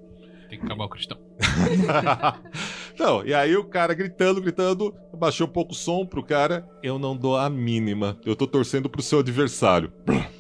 Acabar 0.65 0.85
o 0.85 0.89
cristão. 0.89 1.19
Não, 2.99 3.25
e 3.25 3.35
aí 3.35 3.57
o 3.57 3.65
cara 3.65 3.93
gritando, 3.95 4.41
gritando, 4.41 4.95
abaixou 5.13 5.47
um 5.47 5.51
pouco 5.51 5.73
o 5.73 5.75
som 5.75 6.07
pro 6.07 6.23
cara. 6.23 6.69
Eu 6.83 6.99
não 6.99 7.17
dou 7.17 7.37
a 7.37 7.51
mínima. 7.51 8.17
Eu 8.25 8.37
tô 8.37 8.47
torcendo 8.47 8.89
pro 8.89 9.03
seu 9.03 9.19
adversário. 9.19 9.93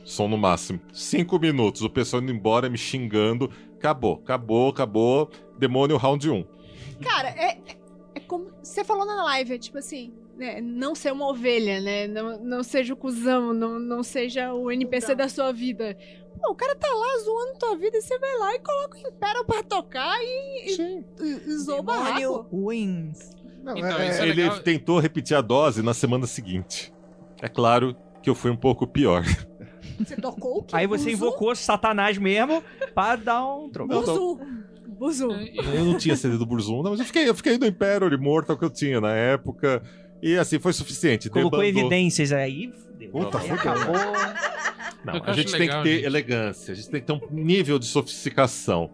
Som 0.04 0.28
no 0.28 0.38
máximo. 0.38 0.80
Cinco 0.92 1.38
minutos, 1.38 1.82
o 1.82 1.90
pessoal 1.90 2.22
indo 2.22 2.30
embora, 2.32 2.70
me 2.70 2.78
xingando. 2.78 3.50
Acabou, 3.76 4.20
acabou, 4.22 4.68
acabou. 4.70 5.30
Demônio 5.58 5.96
round 5.96 6.30
1. 6.30 6.44
Cara, 7.02 7.28
é, 7.30 7.58
é- 7.66 7.76
é 8.14 8.20
como 8.20 8.46
você 8.62 8.84
falou 8.84 9.04
na 9.04 9.24
live, 9.24 9.54
é 9.54 9.58
tipo 9.58 9.78
assim, 9.78 10.12
né, 10.36 10.60
não 10.60 10.94
ser 10.94 11.12
uma 11.12 11.28
ovelha, 11.28 11.80
né? 11.80 12.06
Não, 12.06 12.38
não 12.38 12.62
seja 12.62 12.94
o 12.94 12.96
cuzão, 12.96 13.52
não, 13.52 13.78
não 13.80 14.02
seja 14.04 14.52
o 14.54 14.70
NPC 14.70 15.14
da 15.16 15.28
sua 15.28 15.52
vida. 15.52 15.96
O 16.48 16.54
cara 16.54 16.74
tá 16.76 16.88
lá 16.88 17.18
zoando 17.24 17.58
tua 17.58 17.76
vida 17.76 17.96
e 17.96 18.02
você 18.02 18.18
vai 18.18 18.38
lá 18.38 18.54
e 18.54 18.58
coloca 18.60 18.96
o 18.96 19.00
Império 19.00 19.44
pra 19.44 19.62
tocar 19.62 20.16
e, 20.20 20.66
e, 20.66 21.04
e, 21.20 21.26
e 21.46 21.54
o 21.56 21.64
Demônio 21.66 21.82
barraco. 21.82 22.48
wins. 22.68 23.30
Então, 23.62 23.76
É, 23.98 24.18
é 24.18 24.22
ele 24.28 24.42
legal. 24.42 24.60
tentou 24.60 24.98
repetir 24.98 25.36
a 25.36 25.40
dose 25.40 25.82
na 25.82 25.94
semana 25.94 26.26
seguinte. 26.26 26.92
É 27.40 27.48
claro 27.48 27.96
que 28.22 28.28
eu 28.28 28.34
fui 28.34 28.50
um 28.50 28.56
pouco 28.56 28.86
pior. 28.86 29.22
Você 29.98 30.16
tocou 30.16 30.58
o 30.58 30.62
quê? 30.62 30.74
Aí 30.76 30.86
você 30.86 31.04
Buzu? 31.10 31.16
invocou 31.16 31.54
Satanás 31.54 32.18
mesmo 32.18 32.62
pra 32.94 33.16
dar 33.16 33.46
um 33.46 33.70
troco. 33.70 33.92
Não, 33.92 34.02
não. 34.02 34.36
Buzu. 34.36 34.40
Buzu. 34.98 35.30
Eu 35.32 35.84
não 35.84 35.96
tinha 35.98 36.16
CD 36.16 36.36
do 36.36 36.46
Burzum, 36.46 36.82
não, 36.82 36.90
mas 36.92 37.00
eu 37.00 37.06
fiquei, 37.06 37.28
eu 37.28 37.34
fiquei 37.34 37.58
no 37.58 37.66
Imperial 37.66 38.12
Immortal 38.12 38.56
que 38.56 38.64
eu 38.64 38.70
tinha 38.70 39.00
na 39.00 39.12
época. 39.12 39.82
E 40.22 40.36
assim, 40.36 40.58
foi 40.58 40.72
suficiente. 40.72 41.28
Colocou 41.28 41.60
Debandou. 41.60 41.80
evidências 41.82 42.32
aí. 42.32 42.72
fudeu. 42.72 43.10
Puta, 43.10 43.38
Aí 43.38 43.48
fudeu. 43.48 43.72
acabou. 43.72 43.94
Não, 45.04 45.22
a 45.24 45.32
gente 45.34 45.52
legal, 45.52 45.58
tem 45.58 45.68
que 45.68 45.82
ter 45.82 45.94
gente. 45.96 46.06
elegância, 46.06 46.72
a 46.72 46.74
gente 46.74 46.88
tem 46.88 47.00
que 47.00 47.06
ter 47.06 47.12
um 47.12 47.20
nível 47.30 47.78
de 47.78 47.84
sofisticação. 47.86 48.90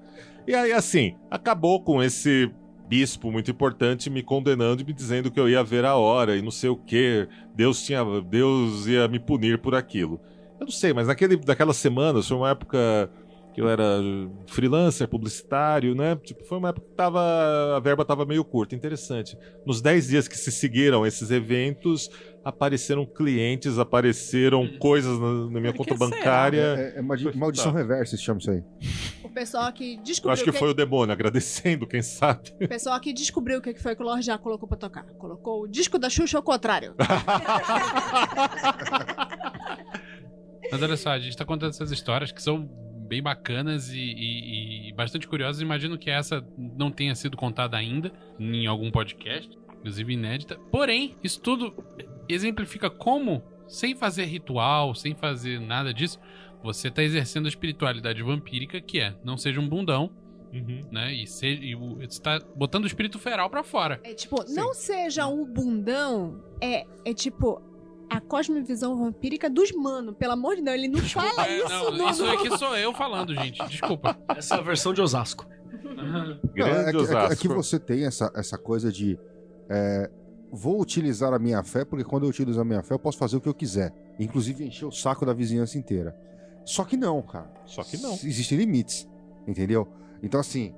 E 0.46 0.54
aí, 0.54 0.72
assim, 0.72 1.14
acabou 1.30 1.80
com 1.82 2.02
esse 2.02 2.50
bispo 2.88 3.30
muito 3.30 3.48
importante 3.48 4.10
me 4.10 4.20
condenando 4.20 4.82
e 4.82 4.84
me 4.84 4.92
dizendo 4.92 5.30
que 5.30 5.38
eu 5.38 5.48
ia 5.48 5.62
ver 5.62 5.84
a 5.84 5.94
hora 5.94 6.36
e 6.36 6.42
não 6.42 6.50
sei 6.50 6.68
o 6.70 6.76
que. 6.76 7.28
Deus 7.54 7.82
tinha, 7.84 8.04
Deus 8.28 8.88
ia 8.88 9.06
me 9.06 9.20
punir 9.20 9.58
por 9.58 9.76
aquilo. 9.76 10.20
Eu 10.58 10.64
não 10.66 10.72
sei, 10.72 10.92
mas 10.92 11.06
naquele, 11.06 11.40
naquelas 11.46 11.76
semanas 11.76 12.26
foi 12.26 12.36
uma 12.36 12.50
época 12.50 13.08
que 13.53 13.61
eu 13.61 13.68
era 13.68 13.98
freelancer, 14.46 15.09
publicitário, 15.09 15.94
né? 15.94 16.16
Tipo, 16.22 16.44
foi 16.44 16.59
uma 16.59 16.68
época 16.68 16.86
que 16.88 16.94
tava, 16.94 17.20
a 17.76 17.80
verba 17.80 18.05
tava 18.05 18.24
meio 18.24 18.44
curta, 18.44 18.74
interessante. 18.76 19.36
Nos 19.66 19.80
10 19.82 20.09
dias 20.09 20.28
que 20.28 20.38
se 20.38 20.53
seguiram 20.53 21.05
esses 21.05 21.30
eventos, 21.32 22.09
apareceram 22.44 23.05
clientes, 23.05 23.76
apareceram 23.78 24.66
coisas 24.78 25.18
na, 25.18 25.32
na 25.51 25.61
minha 25.61 25.72
conta 25.72 25.96
será? 25.96 26.11
bancária. 26.11 26.92
É, 26.94 26.98
é 26.98 27.03
maldi- 27.03 27.36
maldição 27.36 27.72
reversa, 27.72 28.16
se 28.16 28.22
chama 28.22 28.38
isso 28.38 28.51
aí. 28.53 28.62
O 29.24 29.28
pessoal 29.28 29.72
que 29.72 29.94
Eu 29.94 30.03
descobriu 30.03 30.32
acho 30.32 30.44
que 30.44 30.53
que- 30.53 30.59
foi 30.59 30.70
o 30.70 30.74
demônio 30.74 31.12
agradecendo, 31.12 31.86
quem 31.88 32.03
sabe. 32.03 32.53
O 32.61 32.68
pessoal 32.68 32.98
que 33.01 33.12
descobriu 33.12 33.59
o 33.59 33.61
que 33.62 33.74
que 33.74 33.82
foi 33.82 33.94
que 33.96 34.03
o 34.03 34.05
Lorde 34.05 34.26
já 34.26 34.38
colocou 34.38 34.68
pra 34.68 34.78
tocar. 34.78 35.05
Colocou 35.18 35.62
o 35.62 35.68
disco 35.68 35.98
da 35.98 36.09
Xuxa 36.09 36.36
ao 36.38 36.42
contrário. 36.42 36.94
Mas 40.70 40.82
olha 40.82 40.96
só, 40.96 41.11
a 41.11 41.18
gente 41.18 41.36
tá 41.36 41.44
contando 41.44 41.70
essas 41.70 41.90
histórias 41.90 42.30
que 42.32 42.40
são 42.42 42.68
bem 43.11 43.20
bacanas 43.20 43.90
e, 43.90 43.98
e- 43.98 44.88
e 44.88 44.92
bastante 44.92 45.26
curiosas. 45.26 45.61
Imagino 45.61 45.98
que 45.98 46.08
essa 46.08 46.46
não 46.56 46.90
tenha 46.92 47.14
sido 47.16 47.36
contada 47.36 47.76
ainda 47.76 48.12
em 48.38 48.66
algum 48.68 48.88
podcast, 48.90 49.50
inclusive 49.78 50.12
inédita. 50.14 50.56
Porém, 50.70 51.16
isso 51.22 51.40
tudo 51.40 51.74
exemplifica 52.28 52.88
como, 52.88 53.42
sem 53.66 53.96
fazer 53.96 54.24
ritual, 54.26 54.94
sem 54.94 55.14
fazer 55.14 55.61
nada 55.61 55.92
disso, 55.92 56.20
você 56.62 56.88
tá 56.90 57.02
exercendo 57.02 57.46
a 57.46 57.48
espiritualidade 57.48 58.22
vampírica, 58.22 58.80
que 58.80 59.00
é 59.00 59.14
não 59.24 59.36
seja 59.36 59.61
um 59.61 59.68
bundão, 59.68 60.11
né? 60.90 61.12
E, 61.14 61.26
seja, 61.26 61.62
e 61.64 61.74
você 61.74 62.20
tá 62.20 62.38
botando 62.56 62.84
o 62.84 62.86
espírito 62.86 63.18
feral 63.18 63.48
pra 63.50 63.62
fora. 63.62 64.00
É 64.04 64.14
tipo, 64.14 64.36
não 64.52 64.72
seja 64.74 65.26
um 65.26 65.44
bundão, 65.44 66.42
é, 66.61 66.84
é 67.04 67.14
tipo 67.14 67.62
a 68.11 68.20
cosmovisão 68.20 68.96
vampírica 68.98 69.48
dos 69.48 69.70
mano. 69.72 70.12
Pelo 70.12 70.32
amor 70.32 70.56
de 70.56 70.62
Deus, 70.62 70.76
ele 70.76 70.88
não 70.88 70.98
fala 71.00 71.46
É, 71.46 71.58
isso. 71.58 71.68
não, 71.68 71.90
no- 71.92 72.11
isso 72.11 72.24
aqui 72.26 72.58
sou 72.58 72.76
eu 72.76 72.92
falando, 72.92 73.34
gente. 73.34 73.64
Desculpa. 73.68 74.18
Essa 74.36 74.56
é 74.56 74.58
a 74.58 74.62
versão 74.62 74.92
de 74.92 75.00
Osasco. 75.00 75.46
Não, 75.82 76.38
Grande 76.52 76.70
é, 76.80 76.82
que, 76.84 76.88
é 76.88 76.90
que- 76.90 76.96
é 76.96 77.00
Osasco. 77.00 77.40
que 77.40 77.48
você 77.48 77.78
tem 77.78 78.04
essa, 78.04 78.30
essa 78.34 78.58
coisa 78.58 78.90
de. 78.92 79.18
é, 79.68 80.11
vou 80.52 80.80
utilizar 80.80 81.32
a 81.32 81.38
minha 81.38 81.62
fé, 81.62 81.84
porque 81.84 82.04
quando 82.04 82.24
eu 82.24 82.28
utilizo 82.30 82.61
a 82.61 82.64
minha 82.64 82.82
fé, 82.82 82.94
eu 82.94 82.98
posso 82.98 83.16
fazer 83.18 83.36
o 83.36 83.40
que 83.40 83.48
eu 83.48 83.54
quiser. 83.54 83.92
Inclusive 84.18 84.64
encher 84.64 84.84
o 84.86 84.90
saco 84.92 85.24
da 85.24 85.32
vizinhança 85.32 85.78
inteira. 85.78 86.14
Só 86.64 86.84
que 86.84 86.96
não, 86.96 87.22
cara. 87.22 87.50
Só 87.66 87.82
que 87.84 87.96
não. 87.98 88.12
Existem 88.14 88.58
limites. 88.58 89.08
Entendeu? 89.46 89.86
Então, 90.22 90.38
assim, 90.40 90.74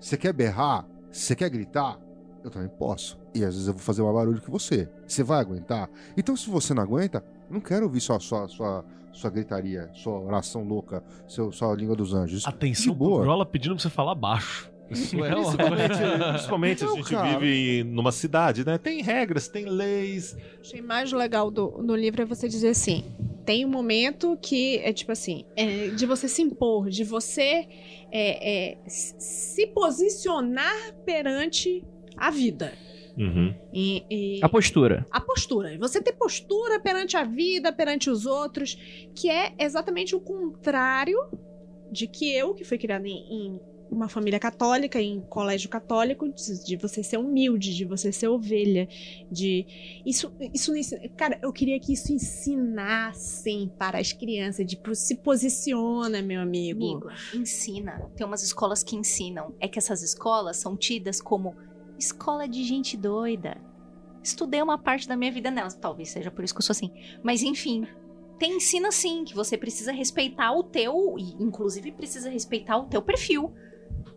você 0.00 0.16
quer 0.16 0.32
berrar? 0.32 0.86
Você 1.10 1.36
quer 1.36 1.48
gritar? 1.50 1.98
Eu 2.44 2.50
também 2.50 2.68
posso. 2.68 3.18
E 3.34 3.44
às 3.44 3.54
vezes 3.54 3.68
eu 3.68 3.74
vou 3.74 3.82
fazer 3.82 4.02
mais 4.02 4.14
barulho 4.14 4.40
que 4.40 4.50
você. 4.50 4.88
Você 5.06 5.22
vai 5.22 5.40
aguentar? 5.40 5.88
Então, 6.16 6.36
se 6.36 6.50
você 6.50 6.74
não 6.74 6.82
aguenta, 6.82 7.24
eu 7.48 7.54
não 7.54 7.60
quero 7.60 7.84
ouvir 7.84 8.00
sua, 8.00 8.18
sua, 8.18 8.48
sua, 8.48 8.84
sua 9.12 9.30
gritaria, 9.30 9.90
sua 9.94 10.18
oração 10.18 10.64
louca, 10.64 11.02
seu, 11.28 11.52
sua 11.52 11.74
língua 11.74 11.94
dos 11.94 12.14
anjos. 12.14 12.46
Atenção. 12.46 12.94
Grola 12.94 13.46
pedindo 13.46 13.74
pra 13.74 13.82
você 13.82 13.90
falar 13.90 14.14
baixo. 14.14 14.72
Isso 14.90 15.24
é 15.24 15.32
Principalmente, 15.32 15.94
principalmente 16.32 16.84
Não, 16.84 16.92
a 16.92 16.96
gente 16.96 17.10
cara. 17.10 17.38
vive 17.38 17.84
numa 17.84 18.12
cidade, 18.12 18.64
né? 18.64 18.76
Tem 18.76 19.00
regras, 19.02 19.48
tem 19.48 19.64
leis. 19.64 20.36
Achei 20.60 20.82
mais 20.82 21.12
legal 21.12 21.50
do, 21.50 21.68
do 21.82 21.96
livro 21.96 22.20
é 22.20 22.24
você 22.24 22.46
dizer 22.48 22.68
assim: 22.68 23.04
tem 23.44 23.64
um 23.64 23.68
momento 23.68 24.36
que 24.40 24.78
é 24.78 24.92
tipo 24.92 25.12
assim, 25.12 25.44
é 25.56 25.88
de 25.88 26.04
você 26.04 26.28
se 26.28 26.42
impor, 26.42 26.90
de 26.90 27.04
você 27.04 27.66
é, 28.10 28.72
é, 28.72 28.78
se 28.86 29.66
posicionar 29.68 30.94
perante 31.04 31.82
a 32.26 32.30
vida. 32.30 32.72
Uhum. 33.18 33.54
E, 33.72 34.04
e- 34.10 34.40
A 34.42 34.48
postura. 34.48 35.06
a 35.10 35.20
postura. 35.20 35.76
Você 35.78 36.00
ter 36.00 36.12
postura 36.12 36.80
perante 36.80 37.16
a 37.16 37.24
vida, 37.24 37.72
perante 37.72 38.08
os 38.08 38.24
outros, 38.26 38.74
que 39.14 39.28
é 39.28 39.52
exatamente 39.58 40.14
o 40.14 40.20
contrário 40.20 41.18
de 41.90 42.06
que 42.06 42.32
eu, 42.32 42.54
que 42.54 42.64
fui 42.64 42.78
criada 42.78 43.06
em, 43.06 43.18
em 43.30 43.60
uma 43.90 44.08
família 44.08 44.38
católica, 44.40 44.98
em 44.98 45.20
colégio 45.20 45.68
católico, 45.68 46.26
de, 46.26 46.64
de 46.64 46.76
você 46.76 47.02
ser 47.02 47.18
humilde, 47.18 47.74
de 47.76 47.84
você 47.84 48.10
ser 48.10 48.28
ovelha, 48.28 48.88
de 49.30 49.66
isso, 50.06 50.32
isso 50.54 50.72
cara, 51.14 51.38
eu 51.42 51.52
queria 51.52 51.78
que 51.78 51.92
isso 51.92 52.10
ensinassem 52.10 53.70
para 53.78 53.98
as 53.98 54.12
crianças, 54.12 54.64
de 54.64 54.80
se 54.94 55.16
posiciona, 55.16 56.22
meu 56.22 56.40
amigo. 56.40 56.80
Amigo, 56.82 57.08
ensina. 57.34 58.00
Tem 58.16 58.26
umas 58.26 58.42
escolas 58.42 58.82
que 58.82 58.96
ensinam. 58.96 59.54
É 59.60 59.68
que 59.68 59.78
essas 59.78 60.02
escolas 60.02 60.56
são 60.56 60.76
tidas 60.76 61.20
como 61.20 61.54
escola 62.02 62.48
de 62.48 62.64
gente 62.64 62.96
doida. 62.96 63.56
Estudei 64.22 64.60
uma 64.60 64.78
parte 64.78 65.08
da 65.08 65.16
minha 65.16 65.32
vida 65.32 65.50
nelas. 65.50 65.74
Talvez 65.74 66.10
seja 66.10 66.30
por 66.30 66.44
isso 66.44 66.54
que 66.54 66.58
eu 66.58 66.64
sou 66.64 66.72
assim. 66.72 66.92
Mas 67.22 67.42
enfim. 67.42 67.86
Tem 68.38 68.56
ensina 68.56 68.90
sim 68.90 69.24
que 69.24 69.34
você 69.34 69.56
precisa 69.56 69.92
respeitar 69.92 70.52
o 70.52 70.64
teu, 70.64 71.14
e 71.16 71.36
inclusive 71.40 71.92
precisa 71.92 72.28
respeitar 72.28 72.76
o 72.76 72.86
teu 72.86 73.00
perfil. 73.00 73.54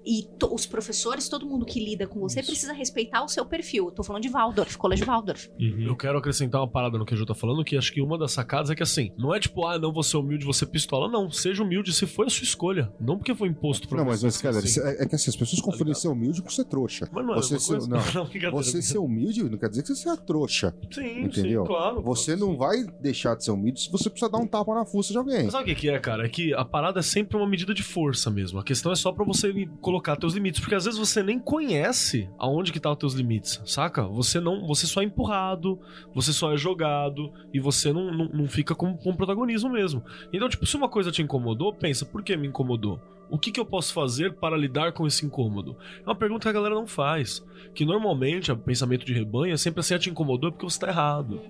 E 0.05 0.23
to- 0.37 0.53
os 0.53 0.65
professores, 0.65 1.27
todo 1.27 1.45
mundo 1.45 1.65
que 1.65 1.83
lida 1.83 2.05
com 2.07 2.19
você 2.19 2.43
precisa 2.43 2.73
respeitar 2.73 3.23
o 3.23 3.27
seu 3.27 3.45
perfil. 3.45 3.85
Eu 3.85 3.91
tô 3.91 4.03
falando 4.03 4.21
de 4.21 4.29
Waldorf, 4.29 4.77
colégio 4.77 5.05
Waldorf. 5.05 5.49
Eu 5.59 5.95
quero 5.95 6.17
acrescentar 6.17 6.61
uma 6.61 6.67
parada 6.67 6.97
no 6.97 7.05
que 7.05 7.13
a 7.13 7.17
Ju 7.17 7.25
tá 7.25 7.33
falando, 7.33 7.63
que 7.63 7.75
acho 7.77 7.91
que 7.91 8.01
uma 8.01 8.17
das 8.17 8.31
sacadas 8.31 8.69
é 8.69 8.75
que 8.75 8.83
assim, 8.83 9.11
não 9.17 9.33
é 9.33 9.39
tipo, 9.39 9.65
ah, 9.65 9.79
não, 9.79 9.91
você 9.91 10.15
é 10.15 10.19
humilde, 10.19 10.45
você 10.45 10.65
pistola. 10.65 11.09
Não, 11.09 11.31
seja 11.31 11.63
humilde 11.63 11.91
se 11.93 12.05
foi 12.05 12.27
a 12.27 12.29
sua 12.29 12.43
escolha. 12.43 12.91
Não 12.99 13.17
porque 13.17 13.33
foi 13.33 13.47
imposto 13.47 13.87
pra 13.87 13.97
Não, 13.99 14.05
mas, 14.05 14.19
você. 14.21 14.25
mas 14.27 14.41
cara, 14.41 14.57
assim. 14.59 14.79
é, 14.81 15.03
é 15.03 15.07
que 15.07 15.15
assim, 15.15 15.29
as 15.29 15.35
pessoas 15.35 15.61
confundem 15.61 15.93
ser 15.93 16.07
humilde 16.09 16.41
com 16.41 16.49
ser 16.49 16.65
trouxa. 16.65 17.09
Mas 17.11 17.25
não 17.25 17.33
é 17.33 17.37
você 17.37 17.59
ser, 17.59 17.71
coisa? 17.73 17.87
não, 17.87 17.97
Não, 18.51 18.51
você 18.51 18.81
ser 18.81 18.97
humilde 18.99 19.43
não 19.43 19.57
quer 19.57 19.69
dizer 19.69 19.81
que 19.81 19.87
você 19.87 19.95
seja 19.95 20.15
trouxa. 20.17 20.75
Sim, 20.91 21.23
entendeu? 21.23 21.63
sim, 21.63 21.67
claro. 21.67 22.01
Você 22.03 22.35
não 22.35 22.55
vai 22.57 22.83
deixar 23.01 23.35
de 23.35 23.43
ser 23.43 23.51
humilde 23.51 23.81
se 23.81 23.91
você 23.91 24.09
precisar 24.09 24.29
dar 24.31 24.37
um 24.37 24.47
tapa 24.47 24.73
na 24.75 24.85
fuça 24.85 25.11
de 25.11 25.17
alguém. 25.17 25.43
Mas 25.45 25.51
sabe 25.51 25.63
o 25.63 25.75
que 25.75 25.81
que 25.81 25.89
é, 25.89 25.97
cara? 25.99 26.25
É 26.25 26.29
que 26.29 26.53
a 26.53 26.63
parada 26.63 26.99
é 26.99 27.03
sempre 27.03 27.37
uma 27.37 27.47
medida 27.47 27.73
de 27.73 27.81
força 27.83 28.29
mesmo. 28.29 28.59
A 28.59 28.63
questão 28.63 28.91
é 28.91 28.95
só 28.95 29.11
pra 29.11 29.25
você 29.25 29.51
li- 29.51 29.69
colocar 29.95 30.17
teus 30.17 30.33
limites, 30.33 30.59
porque 30.59 30.75
às 30.75 30.83
vezes 30.83 30.99
você 30.99 31.23
nem 31.23 31.39
conhece 31.39 32.29
aonde 32.37 32.73
que 32.73 32.79
tá 32.79 32.91
os 32.91 32.97
teus 32.97 33.13
limites, 33.13 33.61
saca? 33.65 34.03
Você 34.03 34.41
não, 34.41 34.67
você 34.67 34.85
só 34.85 35.01
é 35.01 35.05
empurrado, 35.05 35.79
você 36.13 36.33
só 36.33 36.53
é 36.53 36.57
jogado 36.57 37.31
e 37.53 37.59
você 37.59 37.93
não, 37.93 38.11
não, 38.11 38.25
não 38.25 38.47
fica 38.47 38.75
com, 38.75 38.97
com 38.97 39.15
protagonismo 39.15 39.69
mesmo. 39.69 40.03
Então, 40.33 40.49
tipo, 40.49 40.65
se 40.65 40.75
uma 40.75 40.89
coisa 40.89 41.11
te 41.11 41.21
incomodou, 41.21 41.73
pensa, 41.73 42.05
por 42.05 42.23
que 42.23 42.35
me 42.35 42.47
incomodou? 42.47 42.99
O 43.29 43.39
que, 43.39 43.51
que 43.51 43.59
eu 43.59 43.65
posso 43.65 43.93
fazer 43.93 44.33
para 44.33 44.57
lidar 44.57 44.91
com 44.91 45.07
esse 45.07 45.25
incômodo? 45.25 45.77
É 46.01 46.09
uma 46.09 46.15
pergunta 46.15 46.43
que 46.43 46.49
a 46.49 46.53
galera 46.53 46.75
não 46.75 46.85
faz. 46.85 47.43
Que 47.73 47.85
normalmente, 47.85 48.51
o 48.51 48.57
pensamento 48.57 49.05
de 49.05 49.13
rebanho 49.13 49.53
é 49.53 49.57
sempre 49.57 49.79
assim, 49.79 49.95
ah, 49.95 49.99
te 49.99 50.09
incomodou 50.09 50.49
é 50.49 50.51
porque 50.51 50.65
você 50.65 50.79
tá 50.79 50.89
errado. 50.89 51.41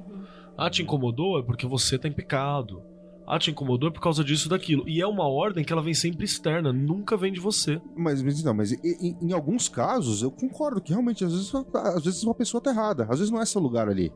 Ah, 0.57 0.69
te 0.69 0.83
incomodou 0.83 1.39
é 1.39 1.43
porque 1.43 1.65
você 1.65 1.97
tá 1.97 2.07
em 2.07 2.13
pecado. 2.13 2.81
Ah, 3.27 3.39
te 3.39 3.49
incomodou 3.49 3.89
é 3.89 3.91
por 3.91 4.01
causa 4.01 4.23
disso 4.23 4.47
e 4.47 4.49
daquilo. 4.49 4.87
E 4.87 5.01
é 5.01 5.07
uma 5.07 5.27
ordem 5.27 5.63
que 5.65 5.73
ela 5.73 5.81
vem 5.81 5.93
sempre 5.95 6.25
externa, 6.25 6.71
nunca 6.71 7.17
vem 7.17 7.33
de 7.33 7.39
você. 7.39 7.81
Mas, 7.97 8.21
mas 8.21 8.43
não, 8.43 8.53
mas 8.53 8.71
e- 8.71 8.79
e- 8.83 9.15
em, 9.19 9.33
alguns 9.33 9.67
casos 9.67 10.21
eu 10.21 10.29
concordo 10.29 10.79
que 10.79 10.91
realmente 10.91 11.23
às 11.25 11.31
vezes, 11.33 11.51
às 11.73 12.03
vezes 12.05 12.23
uma 12.23 12.35
pessoa 12.35 12.61
tá 12.61 12.69
errada. 12.69 13.03
Às 13.09 13.17
vezes 13.19 13.31
não 13.31 13.41
é 13.41 13.45
seu 13.45 13.59
lugar 13.59 13.89
ali. 13.89 14.11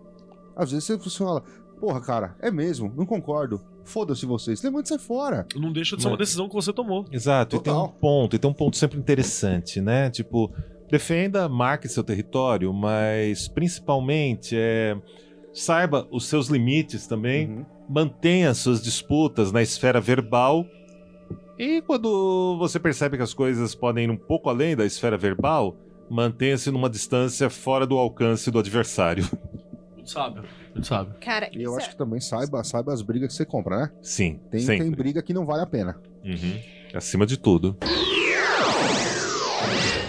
Às 0.55 0.71
vezes 0.71 0.87
você 0.87 1.17
fala, 1.23 1.41
porra, 1.79 1.99
cara, 2.01 2.35
é 2.39 2.51
mesmo, 2.51 2.93
não 2.95 3.05
concordo. 3.05 3.59
Foda-se 3.83 4.25
vocês, 4.27 4.61
levante 4.61 4.85
e 4.85 4.89
sai 4.89 4.99
fora. 4.99 5.47
Não 5.55 5.73
deixa 5.73 5.95
de 5.95 6.03
ser 6.03 6.07
uma 6.09 6.11
Mas- 6.17 6.27
decisão 6.27 6.47
que 6.47 6.53
você 6.53 6.71
tomou. 6.71 7.05
Exato, 7.11 7.55
e 7.55 7.59
tem 7.59 7.73
um 7.73 7.87
ponto, 7.87 8.35
e 8.35 8.39
tem 8.39 8.51
um 8.51 8.53
ponto 8.53 8.77
sempre 8.77 8.99
interessante, 8.99 9.81
né? 9.81 10.11
Tipo, 10.11 10.51
defenda, 10.91 11.49
marque 11.49 11.87
seu 11.87 12.03
território, 12.03 12.71
mas 12.71 13.47
principalmente 13.47 14.55
é, 14.55 14.95
saiba 15.51 16.07
os 16.11 16.27
seus 16.27 16.47
limites 16.49 17.07
também, 17.07 17.65
mantenha 17.89 18.53
suas 18.53 18.81
disputas 18.81 19.51
na 19.51 19.61
esfera 19.61 19.99
verbal. 19.99 20.65
E 21.57 21.81
quando 21.81 22.55
você 22.57 22.79
percebe 22.79 23.17
que 23.17 23.23
as 23.23 23.33
coisas 23.33 23.75
podem 23.75 24.05
ir 24.05 24.09
um 24.09 24.17
pouco 24.17 24.49
além 24.49 24.75
da 24.75 24.85
esfera 24.85 25.17
verbal, 25.17 25.75
mantenha-se 26.09 26.71
numa 26.71 26.89
distância 26.89 27.49
fora 27.49 27.85
do 27.85 27.97
alcance 27.97 28.49
do 28.51 28.59
adversário. 28.59 29.25
Muito 29.95 30.11
sábio, 30.11 30.43
muito 30.73 30.87
sábio. 30.87 31.13
Cara, 31.21 31.49
E 31.53 31.61
eu 31.61 31.75
acho 31.75 31.87
é- 31.87 31.89
que 31.91 31.95
também 31.97 32.19
saiba, 32.19 32.63
saiba 32.63 32.91
as 32.93 33.01
brigas 33.03 33.27
que 33.29 33.35
você 33.35 33.45
compra, 33.45 33.77
né? 33.77 33.91
Sim, 34.01 34.39
Tem, 34.49 34.59
sempre. 34.61 34.85
tem 34.85 34.91
briga 34.91 35.21
que 35.21 35.33
não 35.33 35.45
vale 35.45 35.61
a 35.61 35.67
pena. 35.67 35.99
Uhum. 36.25 36.59
Acima 36.95 37.27
de 37.27 37.37
tudo. 37.37 37.77
Vou 37.79 37.89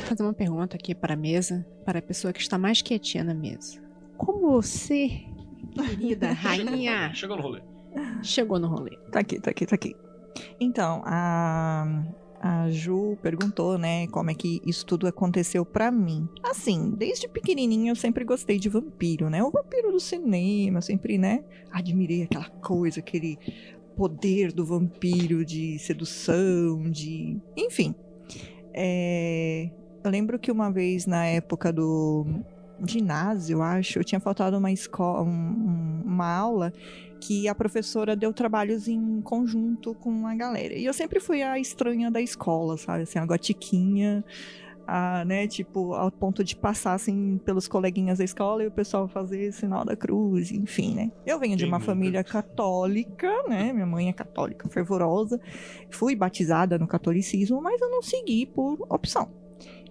fazer 0.06 0.22
uma 0.22 0.32
pergunta 0.32 0.76
aqui 0.76 0.94
para 0.94 1.12
a 1.12 1.16
mesa, 1.16 1.66
para 1.84 1.98
a 1.98 2.02
pessoa 2.02 2.32
que 2.32 2.40
está 2.40 2.56
mais 2.56 2.80
quietinha 2.80 3.22
na 3.24 3.34
mesa. 3.34 3.78
Como 4.16 4.52
você, 4.52 5.20
querida 5.74 6.32
rainha, 6.32 7.12
Chegou 7.12 7.36
no 7.36 7.42
rolê. 7.42 7.60
Chegou 8.22 8.58
no 8.58 8.68
rolê? 8.68 8.96
Tá 9.10 9.20
aqui, 9.20 9.40
tá 9.40 9.50
aqui, 9.50 9.66
tá 9.66 9.74
aqui. 9.74 9.96
Então, 10.58 11.02
a, 11.04 12.04
a 12.40 12.70
Ju 12.70 13.18
perguntou, 13.22 13.76
né, 13.76 14.06
como 14.08 14.30
é 14.30 14.34
que 14.34 14.60
isso 14.64 14.86
tudo 14.86 15.06
aconteceu 15.06 15.64
pra 15.64 15.90
mim. 15.90 16.28
Assim, 16.42 16.94
desde 16.96 17.28
pequenininha 17.28 17.90
eu 17.92 17.96
sempre 17.96 18.24
gostei 18.24 18.58
de 18.58 18.68
vampiro, 18.68 19.28
né? 19.28 19.42
O 19.42 19.50
vampiro 19.50 19.90
do 19.92 20.00
cinema, 20.00 20.80
sempre, 20.80 21.18
né, 21.18 21.44
admirei 21.70 22.22
aquela 22.22 22.48
coisa, 22.48 23.00
aquele 23.00 23.38
poder 23.96 24.52
do 24.52 24.64
vampiro 24.64 25.44
de 25.44 25.78
sedução, 25.78 26.90
de... 26.90 27.36
Enfim. 27.56 27.94
É, 28.72 29.68
Eu 30.02 30.10
lembro 30.10 30.38
que 30.38 30.50
uma 30.50 30.70
vez, 30.70 31.04
na 31.06 31.26
época 31.26 31.70
do 31.72 32.24
ginásio, 32.86 33.58
eu 33.58 33.62
acho, 33.62 33.98
eu 33.98 34.04
tinha 34.04 34.20
faltado 34.20 34.56
uma 34.56 34.72
escola, 34.72 35.20
uma 35.22 36.34
aula 36.34 36.72
que 37.20 37.46
a 37.46 37.54
professora 37.54 38.16
deu 38.16 38.32
trabalhos 38.32 38.88
em 38.88 39.20
conjunto 39.20 39.94
com 39.94 40.26
a 40.26 40.34
galera. 40.34 40.74
E 40.74 40.84
eu 40.84 40.92
sempre 40.92 41.20
fui 41.20 41.42
a 41.42 41.58
estranha 41.58 42.10
da 42.10 42.20
escola, 42.20 42.76
sabe? 42.76 43.02
Assim, 43.02 43.18
a 43.18 43.26
gotiquinha, 43.26 44.24
a, 44.86 45.24
né? 45.24 45.46
Tipo, 45.46 45.94
ao 45.94 46.10
ponto 46.10 46.42
de 46.42 46.56
passar, 46.56 46.94
assim, 46.94 47.38
pelos 47.44 47.68
coleguinhas 47.68 48.18
da 48.18 48.24
escola 48.24 48.64
e 48.64 48.66
o 48.66 48.72
pessoal 48.72 49.06
fazer 49.06 49.52
sinal 49.52 49.84
da 49.84 49.94
cruz, 49.94 50.50
enfim, 50.50 50.94
né? 50.94 51.12
Eu 51.26 51.38
venho 51.38 51.56
de 51.56 51.64
uma 51.64 51.78
nunca? 51.78 51.86
família 51.86 52.24
católica, 52.24 53.30
né? 53.48 53.72
Minha 53.72 53.86
mãe 53.86 54.08
é 54.08 54.12
católica, 54.12 54.68
fervorosa. 54.68 55.40
Fui 55.90 56.16
batizada 56.16 56.78
no 56.78 56.88
catolicismo, 56.88 57.60
mas 57.60 57.80
eu 57.80 57.90
não 57.90 58.02
segui 58.02 58.46
por 58.46 58.86
opção. 58.88 59.30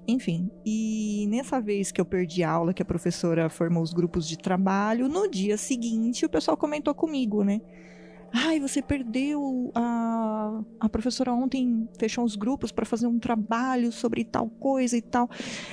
Enfim, 0.10 0.50
e 0.66 1.28
nessa 1.30 1.62
vez 1.62 1.92
que 1.92 2.02
eu 2.02 2.06
perdi 2.06 2.44
a 2.44 2.50
aula, 2.50 2.74
que 2.74 2.82
a 2.82 2.86
professora 2.86 3.48
formou 3.48 3.84
os 3.84 3.94
grupos 3.94 4.28
de 4.28 4.38
trabalho, 4.38 5.08
no 5.08 5.30
dia 5.30 5.56
seguinte 5.56 6.26
o 6.26 6.30
pessoal 6.30 6.58
comentou 6.58 6.96
comigo, 6.96 7.44
né? 7.44 7.62
Ai, 8.34 8.60
você 8.60 8.82
perdeu 8.82 9.72
a, 9.74 10.62
a 10.80 10.90
professora 10.90 11.32
ontem 11.32 11.88
fechou 11.98 12.24
os 12.24 12.36
grupos 12.36 12.72
para 12.72 12.86
fazer 12.86 13.08
um 13.08 13.20
trabalho 13.20 13.92
sobre 13.92 14.24
tal 14.24 14.48
coisa 14.50 14.98
e 14.98 15.02
tal. 15.02 15.30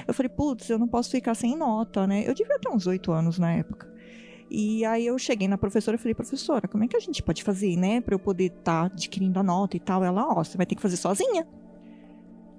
Eu 0.06 0.14
falei, 0.14 0.28
putz, 0.28 0.68
eu 0.68 0.78
não 0.78 0.88
posso 0.88 1.10
ficar 1.10 1.34
sem 1.34 1.56
nota, 1.56 2.06
né? 2.06 2.24
Eu 2.26 2.34
devia 2.34 2.58
ter 2.58 2.68
uns 2.68 2.86
oito 2.86 3.12
anos 3.12 3.38
na 3.38 3.52
época. 3.52 3.90
E 4.50 4.84
aí 4.84 5.06
eu 5.06 5.18
cheguei 5.18 5.48
na 5.48 5.58
professora 5.58 5.96
e 5.96 5.98
falei, 5.98 6.14
professora, 6.14 6.68
como 6.68 6.84
é 6.84 6.88
que 6.88 6.96
a 6.96 7.00
gente 7.00 7.22
pode 7.22 7.42
fazer, 7.42 7.76
né, 7.76 8.00
para 8.00 8.14
eu 8.14 8.18
poder 8.18 8.52
estar 8.56 8.84
adquirindo 8.84 9.38
a 9.40 9.42
nota 9.42 9.76
e 9.76 9.80
tal? 9.80 10.04
Ela, 10.04 10.26
ó, 10.26 10.44
você 10.44 10.56
vai 10.56 10.66
ter 10.66 10.76
que 10.76 10.82
fazer 10.82 10.96
sozinha. 10.96 11.46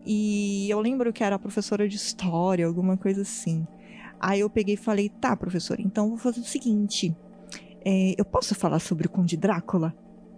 E 0.09 0.69
eu 0.69 0.79
lembro 0.79 1.11
que 1.11 1.21
era 1.21 1.37
professora 1.37 1.85
de 1.85 1.97
história, 1.97 2.65
alguma 2.65 2.95
coisa 2.95 3.23
assim. 3.23 3.67
Aí 4.17 4.39
eu 4.39 4.49
peguei 4.49 4.75
e 4.75 4.77
falei, 4.77 5.09
tá, 5.09 5.35
professora, 5.35 5.81
então 5.81 6.07
vou 6.07 6.17
fazer 6.17 6.39
o 6.39 6.45
seguinte. 6.45 7.13
é, 7.85 8.15
eu 8.17 8.23
posso 8.23 8.55
falar 8.55 8.79
sobre 8.79 9.07
o 9.07 9.09
Conde 9.09 9.35
Drácula? 9.35 9.93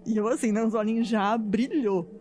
E 0.08 0.18
eu 0.18 0.28
assim, 0.28 0.52
né, 0.52 0.64
os 0.64 0.74
olhinhos 0.74 1.08
já 1.08 1.38
brilhou. 1.38 2.19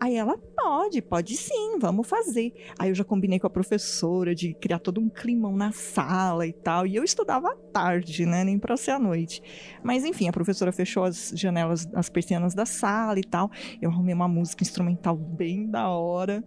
Aí 0.00 0.14
ela, 0.16 0.38
pode, 0.56 1.02
pode 1.02 1.36
sim, 1.36 1.76
vamos 1.80 2.06
fazer. 2.06 2.52
Aí 2.78 2.90
eu 2.90 2.94
já 2.94 3.02
combinei 3.02 3.40
com 3.40 3.48
a 3.48 3.50
professora 3.50 4.32
de 4.32 4.54
criar 4.54 4.78
todo 4.78 5.00
um 5.00 5.08
climão 5.08 5.56
na 5.56 5.72
sala 5.72 6.46
e 6.46 6.52
tal. 6.52 6.86
E 6.86 6.94
eu 6.94 7.02
estudava 7.02 7.50
à 7.50 7.56
tarde, 7.72 8.24
né? 8.24 8.44
Nem 8.44 8.58
pra 8.58 8.76
ser 8.76 8.92
à 8.92 8.98
noite. 8.98 9.42
Mas 9.82 10.04
enfim, 10.04 10.28
a 10.28 10.32
professora 10.32 10.70
fechou 10.70 11.02
as 11.02 11.32
janelas, 11.34 11.88
as 11.94 12.08
persianas 12.08 12.54
da 12.54 12.64
sala 12.64 13.18
e 13.18 13.24
tal. 13.24 13.50
Eu 13.82 13.90
arrumei 13.90 14.14
uma 14.14 14.28
música 14.28 14.62
instrumental 14.62 15.16
bem 15.16 15.68
da 15.68 15.88
hora. 15.88 16.44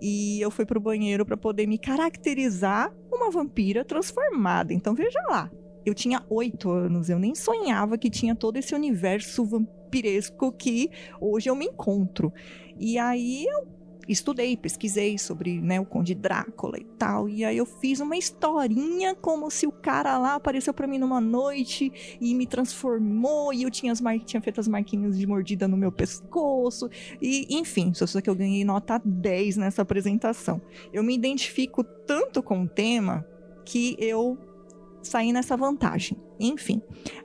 E 0.00 0.40
eu 0.40 0.50
fui 0.50 0.64
pro 0.64 0.80
banheiro 0.80 1.26
pra 1.26 1.36
poder 1.36 1.66
me 1.66 1.76
caracterizar 1.76 2.90
uma 3.12 3.30
vampira 3.30 3.84
transformada. 3.84 4.72
Então 4.72 4.94
veja 4.94 5.20
lá. 5.28 5.50
Eu 5.84 5.92
tinha 5.92 6.24
oito 6.30 6.70
anos, 6.70 7.10
eu 7.10 7.18
nem 7.18 7.34
sonhava 7.34 7.98
que 7.98 8.08
tinha 8.08 8.34
todo 8.34 8.56
esse 8.56 8.74
universo 8.74 9.44
vampiresco 9.44 10.50
que 10.50 10.90
hoje 11.20 11.50
eu 11.50 11.54
me 11.54 11.66
encontro. 11.66 12.32
E 12.78 12.98
aí 12.98 13.44
eu 13.46 13.74
estudei, 14.08 14.56
pesquisei 14.56 15.18
sobre 15.18 15.60
né, 15.60 15.80
o 15.80 15.84
Conde 15.84 16.14
Drácula 16.14 16.78
e 16.78 16.84
tal. 16.84 17.28
E 17.28 17.44
aí 17.44 17.56
eu 17.56 17.66
fiz 17.66 18.00
uma 18.00 18.16
historinha 18.16 19.14
como 19.14 19.50
se 19.50 19.66
o 19.66 19.72
cara 19.72 20.18
lá 20.18 20.34
apareceu 20.34 20.74
pra 20.74 20.86
mim 20.86 20.98
numa 20.98 21.20
noite 21.20 21.92
e 22.20 22.34
me 22.34 22.46
transformou. 22.46 23.52
E 23.52 23.62
eu 23.62 23.70
tinha, 23.70 23.92
as 23.92 24.00
mar... 24.00 24.18
tinha 24.18 24.40
feito 24.40 24.60
as 24.60 24.68
marquinhas 24.68 25.18
de 25.18 25.26
mordida 25.26 25.66
no 25.66 25.76
meu 25.76 25.92
pescoço. 25.92 26.88
E 27.20 27.46
enfim, 27.50 27.92
só 27.94 28.20
que 28.20 28.28
eu 28.28 28.34
ganhei 28.34 28.64
nota 28.64 29.00
10 29.04 29.56
nessa 29.56 29.82
apresentação. 29.82 30.60
Eu 30.92 31.02
me 31.02 31.14
identifico 31.14 31.82
tanto 31.82 32.42
com 32.42 32.62
o 32.62 32.68
tema 32.68 33.26
que 33.64 33.96
eu 33.98 34.38
saí 35.08 35.32
nessa 35.32 35.56
vantagem. 35.56 36.16
Enfim. 36.38 36.82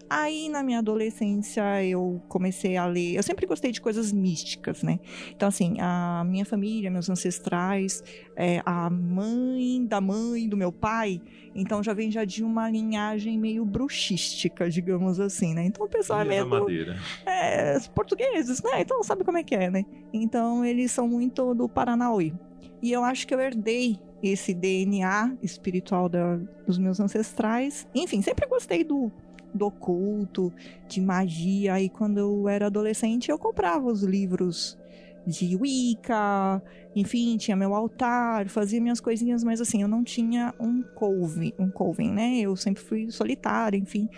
Aí 0.10 0.50
na 0.50 0.64
minha 0.64 0.80
adolescência 0.80 1.84
eu 1.84 2.22
comecei 2.28 2.78
a 2.78 2.86
ler. 2.86 3.16
Eu 3.16 3.24
sempre 3.24 3.46
gostei 3.46 3.72
de 3.72 3.80
coisas 3.80 4.12
místicas, 4.12 4.82
né? 4.82 5.00
Então, 5.36 5.48
assim, 5.48 5.76
a 5.80 6.24
minha 6.26 6.46
família, 6.46 6.90
meus 6.90 7.10
ancestrais, 7.10 8.04
é, 8.36 8.62
a 8.66 8.90
mãe 8.90 9.86
da 9.86 10.02
mãe 10.02 10.48
do 10.48 10.58
meu 10.58 10.72
pai, 10.72 11.22
então 11.54 11.84
já 11.84 11.94
vem 11.94 12.10
já 12.10 12.26
de 12.26 12.44
uma 12.44 12.70
linhagem 12.70 13.38
meio 13.38 13.66
bruxística, 13.66 14.70
digamos 14.70 15.20
assim, 15.20 15.54
né? 15.54 15.66
Então 15.66 15.86
o 15.86 15.90
pessoal 15.90 16.22
é 16.22 16.26
Ilha 16.26 16.46
meio. 16.46 16.48
Madeira. 16.48 16.98
É, 17.26 17.80
portugueses, 17.94 18.62
né? 18.64 18.82
Então 18.82 19.04
sabe 19.04 19.24
como 19.24 19.38
é 19.38 19.44
que 19.44 19.56
é, 19.56 19.70
né? 19.70 19.86
Então 20.14 20.66
eles 20.66 20.92
são 20.92 21.08
muito 21.08 21.54
do 21.54 21.70
Paranauê. 21.70 22.34
E 22.82 22.92
eu 22.92 23.04
acho 23.04 23.28
que 23.28 23.34
eu 23.34 23.40
herdei 23.40 24.00
esse 24.22 24.54
DNA 24.54 25.38
espiritual 25.42 26.10
da- 26.10 26.40
dos 26.66 26.78
meus 26.78 27.00
ancestrais. 27.00 27.88
Enfim, 27.96 28.22
sempre 28.22 28.48
gostei 28.48 28.84
do, 28.84 29.12
do 29.54 29.68
oculto, 29.68 30.54
de 30.88 31.02
magia. 31.02 31.80
E 31.80 31.90
quando 31.90 32.18
eu 32.18 32.48
era 32.48 32.68
adolescente, 32.68 33.30
eu 33.30 33.38
comprava 33.38 33.86
os 33.86 34.04
livros 34.04 34.78
de 35.26 35.56
Wicca, 35.56 36.62
enfim, 36.96 37.38
tinha 37.38 37.56
meu 37.56 37.76
altar, 37.76 38.48
fazia 38.50 38.82
minhas 38.82 39.00
coisinhas, 39.00 39.44
mas 39.44 39.62
assim, 39.62 39.82
eu 39.82 39.88
não 39.88 40.04
tinha 40.04 40.54
um 40.60 40.82
coven, 40.82 41.54
um 41.60 41.70
coven, 41.70 42.12
né? 42.12 42.40
Eu 42.40 42.56
sempre 42.56 42.82
fui 42.82 43.12
solitária, 43.12 43.78
enfim. 43.78 44.10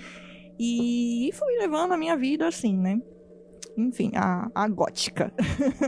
E 0.60 1.30
fui 1.34 1.58
levando 1.58 1.94
a 1.94 1.98
minha 1.98 2.16
vida 2.16 2.48
assim, 2.48 2.78
né? 2.78 3.02
Enfim, 3.78 4.12
a, 4.16 4.50
a 4.54 4.68
gótica. 4.68 5.34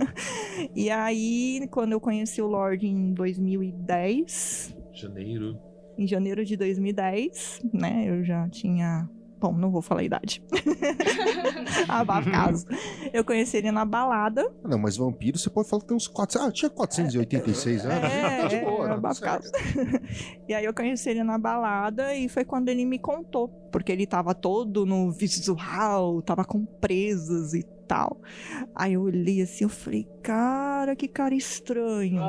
e 0.76 0.90
aí, 0.90 1.68
quando 1.70 1.92
eu 1.92 2.00
conheci 2.00 2.42
o 2.42 2.48
Lorde 2.48 2.88
em 2.88 3.14
2010, 3.14 4.76
Janeiro. 4.94 5.58
em 5.98 6.08
janeiro 6.08 6.46
de 6.46 6.56
2010, 6.56 7.62
né? 7.74 8.06
Eu 8.08 8.24
já 8.24 8.48
tinha. 8.50 9.10
Bom, 9.44 9.52
não 9.52 9.70
vou 9.70 9.82
falar 9.82 10.00
a 10.00 10.04
idade. 10.06 10.42
Abafa 11.90 12.32
caso. 12.32 12.66
Eu 13.12 13.26
conheci 13.26 13.58
ele 13.58 13.74
na 13.74 13.84
balada. 13.84 14.50
Ah, 14.64 14.70
Não, 14.70 14.78
mas 14.80 14.96
vampiro 14.96 15.38
você 15.38 15.50
pode 15.50 15.68
falar 15.68 15.82
que 15.82 15.90
tem 15.90 15.98
uns 15.98 16.08
400. 16.08 16.48
Ah, 16.48 16.52
tinha 16.54 16.70
486 16.70 17.86
anos. 17.86 18.10
É, 18.10 18.38
tá 18.42 18.48
de 18.48 18.56
é, 18.56 18.64
boa, 18.64 18.88
é 18.88 18.92
abafa 18.94 19.20
caso. 19.20 19.52
E 20.48 20.54
aí 20.54 20.64
eu 20.64 20.74
conheci 20.74 21.10
ele 21.10 21.24
na 21.24 21.38
balada 21.38 22.16
e 22.16 22.30
foi 22.30 22.46
quando 22.46 22.70
ele 22.70 22.86
me 22.86 22.98
contou. 22.98 23.50
Porque 23.70 23.92
ele 23.92 24.08
tava 24.08 24.34
todo 24.34 24.86
no 24.86 25.12
visual, 25.12 26.22
tava 26.22 26.46
com 26.46 26.64
presas 26.64 27.54
e 27.54 27.64
tal. 27.88 28.22
Aí 28.76 28.94
eu 28.94 29.02
olhei 29.04 29.42
assim, 29.42 29.64
eu 29.64 29.70
falei, 29.70 30.08
cara, 30.24 30.96
que 30.96 31.08
cara 31.08 31.36
estranho. 31.36 32.22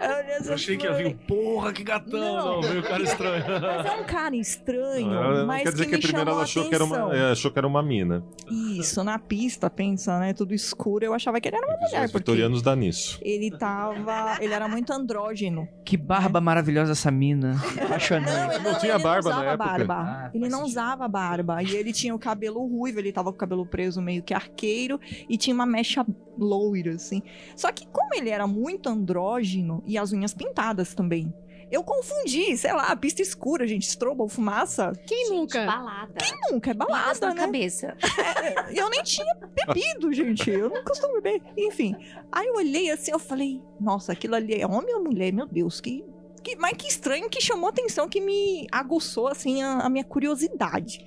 eu 0.00 0.16
olhei 0.16 0.34
assim, 0.36 0.48
Eu 0.48 0.54
achei 0.54 0.76
que 0.76 0.86
ia 0.86 0.92
falei, 0.92 1.08
vir, 1.08 1.16
porra, 1.26 1.72
que 1.72 1.82
gatão. 1.84 2.60
Não, 2.60 2.62
veio 2.62 2.80
o 2.80 2.82
cara 2.82 3.02
estranho. 3.02 3.44
Mas 3.60 3.86
é 3.86 3.92
um 3.92 4.04
cara 4.04 4.36
estranho, 4.36 5.10
Não, 5.10 5.34
não 5.34 5.46
mas 5.46 5.62
quer 5.62 5.72
dizer 5.72 5.84
que 5.84 5.90
que, 5.90 5.96
me 5.96 6.02
primeiro 6.02 6.30
chamou 6.30 6.32
ela 6.34 6.40
a 6.42 6.44
achou 6.44 6.68
que, 6.68 6.74
era 6.74 6.84
uma, 6.84 6.96
atenção. 6.96 7.12
é, 7.14 7.32
achou 7.32 7.50
que 7.50 7.58
era 7.58 7.66
uma 7.66 7.82
mina. 7.82 8.24
Isso, 8.50 9.02
na 9.04 9.18
pista, 9.18 9.70
pensa, 9.70 10.18
né? 10.18 10.32
Tudo 10.32 10.54
escuro. 10.54 11.04
Eu 11.04 11.14
achava 11.14 11.40
que 11.40 11.48
ele 11.48 11.56
era 11.56 11.66
uma 11.66 11.76
mulher, 11.76 12.04
Os 12.06 12.12
vitorianos 12.12 12.62
dá 12.62 12.74
nisso. 12.76 13.18
ele 13.22 13.50
tava. 13.50 14.36
Ele 14.40 14.52
era 14.52 14.68
muito 14.68 14.92
andrógeno. 14.92 15.68
Que 15.84 15.96
barba 15.96 16.40
maravilhosa 16.40 16.92
essa 16.92 17.10
mina. 17.10 17.56
Apaixonante. 17.82 18.56
ele 18.56 18.64
Não 18.64 18.78
tinha 18.78 18.94
ele 18.94 19.02
barba 19.02 19.30
não 19.30 19.36
na 19.36 19.42
usava 19.42 19.54
época. 19.54 19.84
barba. 19.86 19.94
Ah, 19.94 20.30
ele 20.34 20.48
não 20.48 20.58
sentido. 20.60 20.66
usava 20.70 21.08
barba. 21.08 21.62
E 21.62 21.74
ele 21.76 21.92
tinha 21.92 22.14
o 22.14 22.18
cabelo 22.18 22.66
ruivo, 22.66 22.98
ele 22.98 23.12
tava 23.12 23.32
com 23.32 23.43
cabelo 23.44 23.66
preso 23.66 24.00
meio 24.02 24.22
que 24.22 24.34
arqueiro 24.34 25.00
e 25.28 25.36
tinha 25.36 25.54
uma 25.54 25.66
mecha 25.66 26.04
loira, 26.36 26.94
assim. 26.94 27.22
Só 27.56 27.70
que, 27.70 27.86
como 27.86 28.14
ele 28.14 28.30
era 28.30 28.46
muito 28.46 28.88
andrógeno 28.88 29.82
e 29.86 29.96
as 29.96 30.12
unhas 30.12 30.34
pintadas 30.34 30.94
também. 30.94 31.32
Eu 31.70 31.82
confundi, 31.82 32.56
sei 32.56 32.72
lá, 32.72 32.94
pista 32.94 33.22
escura, 33.22 33.66
gente, 33.66 33.82
strobo, 33.82 34.28
fumaça. 34.28 34.92
Quem 35.06 35.30
nunca? 35.30 35.64
Balada. 35.64 36.14
Nunca, 36.50 36.70
é 36.70 36.74
Balada 36.74 37.02
balada, 37.02 37.26
na 37.26 37.34
né? 37.34 37.40
cabeça. 37.40 37.96
É, 38.42 38.80
eu 38.80 38.88
nem 38.90 39.02
tinha 39.02 39.34
bebido, 39.34 40.12
gente. 40.12 40.50
Eu 40.50 40.68
não 40.68 40.84
costumo 40.84 41.20
beber. 41.20 41.42
Enfim. 41.56 41.96
Aí 42.30 42.46
eu 42.46 42.54
olhei 42.54 42.90
assim, 42.90 43.10
eu 43.10 43.18
falei, 43.18 43.60
nossa, 43.80 44.12
aquilo 44.12 44.34
ali 44.34 44.54
é 44.54 44.66
homem 44.66 44.94
ou 44.94 45.02
mulher? 45.02 45.32
Meu 45.32 45.46
Deus, 45.46 45.80
que. 45.80 46.04
que 46.42 46.54
mas 46.56 46.76
que 46.76 46.86
estranho 46.86 47.28
que 47.28 47.40
chamou 47.40 47.70
atenção, 47.70 48.08
que 48.08 48.20
me 48.20 48.66
aguçou, 48.70 49.26
assim, 49.28 49.62
a, 49.62 49.80
a 49.80 49.88
minha 49.88 50.04
curiosidade. 50.04 51.04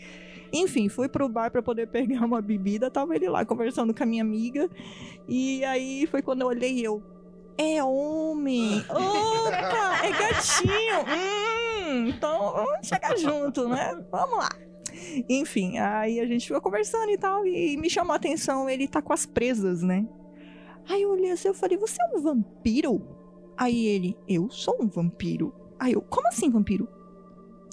Enfim, 0.51 0.89
fui 0.89 1.07
pro 1.07 1.27
bar 1.27 1.51
pra 1.51 1.61
poder 1.61 1.87
pegar 1.87 2.25
uma 2.25 2.41
bebida, 2.41 2.89
tava 2.89 3.15
ele 3.15 3.29
lá 3.29 3.45
conversando 3.45 3.93
com 3.93 4.03
a 4.03 4.05
minha 4.05 4.23
amiga. 4.23 4.69
E 5.27 5.63
aí 5.65 6.07
foi 6.07 6.21
quando 6.21 6.41
eu 6.41 6.47
olhei 6.47 6.79
eu. 6.79 7.03
É 7.57 7.83
homem! 7.83 8.83
Opa! 8.89 10.05
É 10.05 10.11
gatinho! 10.11 10.99
Hum, 11.87 12.07
então 12.07 12.53
vamos 12.53 12.87
chegar 12.87 13.17
junto, 13.17 13.67
né? 13.67 13.99
Vamos 14.11 14.37
lá. 14.37 14.49
Enfim, 15.27 15.77
aí 15.79 16.19
a 16.19 16.25
gente 16.25 16.47
ficou 16.47 16.61
conversando 16.61 17.09
e 17.09 17.17
tal, 17.17 17.45
e 17.45 17.77
me 17.77 17.89
chamou 17.89 18.13
a 18.13 18.17
atenção, 18.17 18.69
ele 18.69 18.87
tá 18.87 19.01
com 19.01 19.13
as 19.13 19.25
presas, 19.25 19.81
né? 19.81 20.07
Aí 20.87 21.01
eu 21.01 21.11
olhei 21.11 21.31
assim, 21.31 21.47
eu 21.47 21.53
falei, 21.53 21.77
você 21.77 21.97
é 22.01 22.15
um 22.15 22.21
vampiro? 22.21 23.01
Aí 23.57 23.87
ele, 23.87 24.17
eu 24.27 24.49
sou 24.49 24.77
um 24.79 24.87
vampiro. 24.87 25.53
Aí 25.79 25.93
eu, 25.93 26.01
como 26.01 26.27
assim 26.27 26.49
vampiro? 26.49 26.87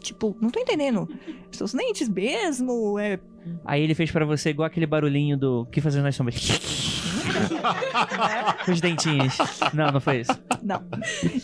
Tipo, 0.05 0.36
não 0.39 0.51
tô 0.51 0.60
entendendo. 0.60 1.09
Seus 1.51 1.72
dentes 1.72 2.09
mesmo? 2.09 2.98
É. 2.98 3.18
Aí 3.64 3.82
ele 3.82 3.94
fez 3.94 4.10
pra 4.10 4.24
você 4.24 4.51
igual 4.51 4.66
aquele 4.66 4.86
barulhinho 4.86 5.36
do 5.36 5.66
que 5.66 5.81
fazendo 5.81 6.05
nas 6.05 6.14
sombras. 6.14 6.36
Os 8.68 8.81
dentinhos. 8.81 9.36
Não, 9.72 9.90
não 9.90 10.01
foi 10.01 10.20
isso. 10.20 10.32
Não. 10.62 10.85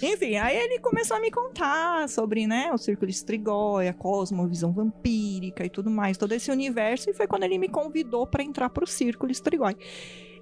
Enfim, 0.02 0.36
aí 0.36 0.56
ele 0.56 0.78
começou 0.78 1.16
a 1.16 1.20
me 1.20 1.30
contar 1.30 2.08
sobre, 2.08 2.46
né, 2.46 2.70
o 2.72 2.78
Círculo 2.78 3.06
de 3.06 3.14
Strigoi, 3.14 3.88
a 3.88 3.94
cosmovisão 3.94 4.72
vampírica 4.72 5.64
e 5.64 5.70
tudo 5.70 5.90
mais, 5.90 6.18
todo 6.18 6.32
esse 6.32 6.50
universo, 6.50 7.10
e 7.10 7.14
foi 7.14 7.26
quando 7.26 7.44
ele 7.44 7.58
me 7.58 7.68
convidou 7.68 8.26
pra 8.26 8.42
entrar 8.42 8.68
pro 8.70 8.86
Círculo 8.86 9.32
Strigoi. 9.32 9.76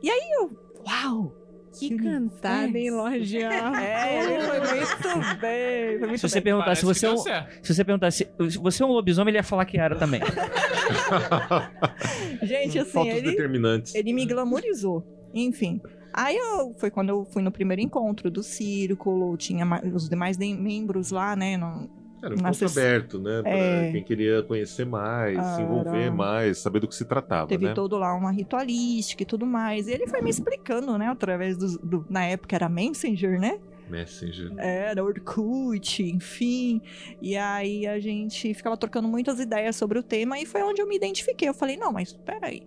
E 0.03 0.11
aí 0.11 0.31
eu, 0.41 0.51
uau! 0.87 1.35
Que 1.77 1.97
cantada, 1.97 2.79
hein, 2.79 2.91
Lorde? 2.91 3.39
É, 3.43 4.25
ele 4.25 4.87
foi 4.87 5.15
muito 5.15 5.41
bem. 5.41 5.99
Foi 5.99 6.09
muito 6.09 6.21
Se 6.21 6.29
você 6.29 6.35
bem. 6.37 6.43
perguntar 6.45 6.75
se 6.77 6.85
você 6.85 7.01
que 7.01 7.07
é 7.07 7.11
um, 7.13 7.19
se 7.63 7.75
você 7.75 7.85
perguntar 7.85 8.11
se, 8.11 8.29
você 8.61 8.83
é 8.83 8.87
um 8.87 8.91
lobisomem, 8.93 9.31
ele 9.33 9.39
ia 9.39 9.43
falar 9.43 9.65
que 9.65 9.79
era 9.79 9.97
também. 9.97 10.21
Gente, 12.43 12.79
assim, 12.79 12.91
Falta 12.91 13.11
os 13.11 13.17
ele, 13.17 13.31
determinantes. 13.31 13.95
ele 13.95 14.13
me 14.13 14.27
glamorizou. 14.27 15.05
Enfim. 15.35 15.81
Aí 16.13 16.37
eu, 16.37 16.75
foi 16.79 16.91
quando 16.91 17.11
eu 17.11 17.25
fui 17.27 17.43
no 17.43 17.51
primeiro 17.53 17.83
encontro 17.83 18.31
do 18.31 18.43
círculo, 18.43 19.37
tinha 19.37 19.65
os 19.95 20.09
demais 20.09 20.37
de- 20.37 20.55
membros 20.55 21.11
lá, 21.11 21.37
né? 21.37 21.57
no- 21.57 21.89
Era 22.23 22.35
um 22.35 22.53
sess- 22.53 22.77
aberto, 22.77 23.19
né? 23.19 23.43
Pra 23.43 23.51
É. 23.51 23.93
quem 23.93 24.03
queria 24.03 24.43
conhecer 24.43 24.85
mais, 24.85 25.37
se 25.39 25.53
Era. 25.55 25.63
envolver 25.63 26.11
mais, 26.11 26.59
saber 26.59 26.81
do 26.81 26.89
que 26.89 26.95
se 26.95 27.05
tratava, 27.05 27.47
Teve 27.49 27.67
né? 27.67 27.75
todo 27.75 27.97
lá 27.97 28.15
uma 28.15 28.31
ritualística 28.33 29.23
e 29.23 29.27
tudo 29.27 29.47
mais. 29.47 29.87
E 29.89 29.93
ele 29.93 30.07
foi 30.07 30.21
me 30.21 30.31
explicando, 30.31 30.97
né? 30.99 31.07
Através 31.09 31.57
do, 31.57 31.79
do- 31.79 32.07
Na 32.11 32.25
época 32.25 32.57
era 32.57 32.69
Messenger, 32.69 33.39
né? 33.41 33.59
Messenger. 33.89 34.53
Era 34.59 35.03
Orkut, 35.03 36.03
enfim. 36.03 36.83
E 37.23 37.37
aí 37.37 37.87
a 37.87 37.99
gente 37.99 38.53
ficava 38.53 38.77
trocando 38.77 39.09
muitas 39.09 39.41
ideias 39.41 39.77
sobre 39.77 39.99
o 39.99 40.03
tema 40.03 40.39
e 40.39 40.45
foi 40.45 40.63
onde 40.63 40.83
eu 40.83 40.87
me 40.87 40.95
identifiquei. 40.97 41.49
Eu 41.49 41.55
falei, 41.55 41.77
não, 41.77 41.91
mas 41.93 42.13
peraí. 42.13 42.63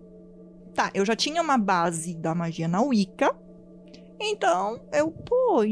Tá, 0.74 0.90
eu 0.94 1.04
já 1.04 1.14
tinha 1.14 1.40
uma 1.42 1.58
base 1.58 2.16
da 2.16 2.34
magia 2.34 2.66
na 2.66 2.80
Wicca. 2.82 3.32
Então, 4.18 4.80
eu, 4.92 5.10
pô, 5.10 5.62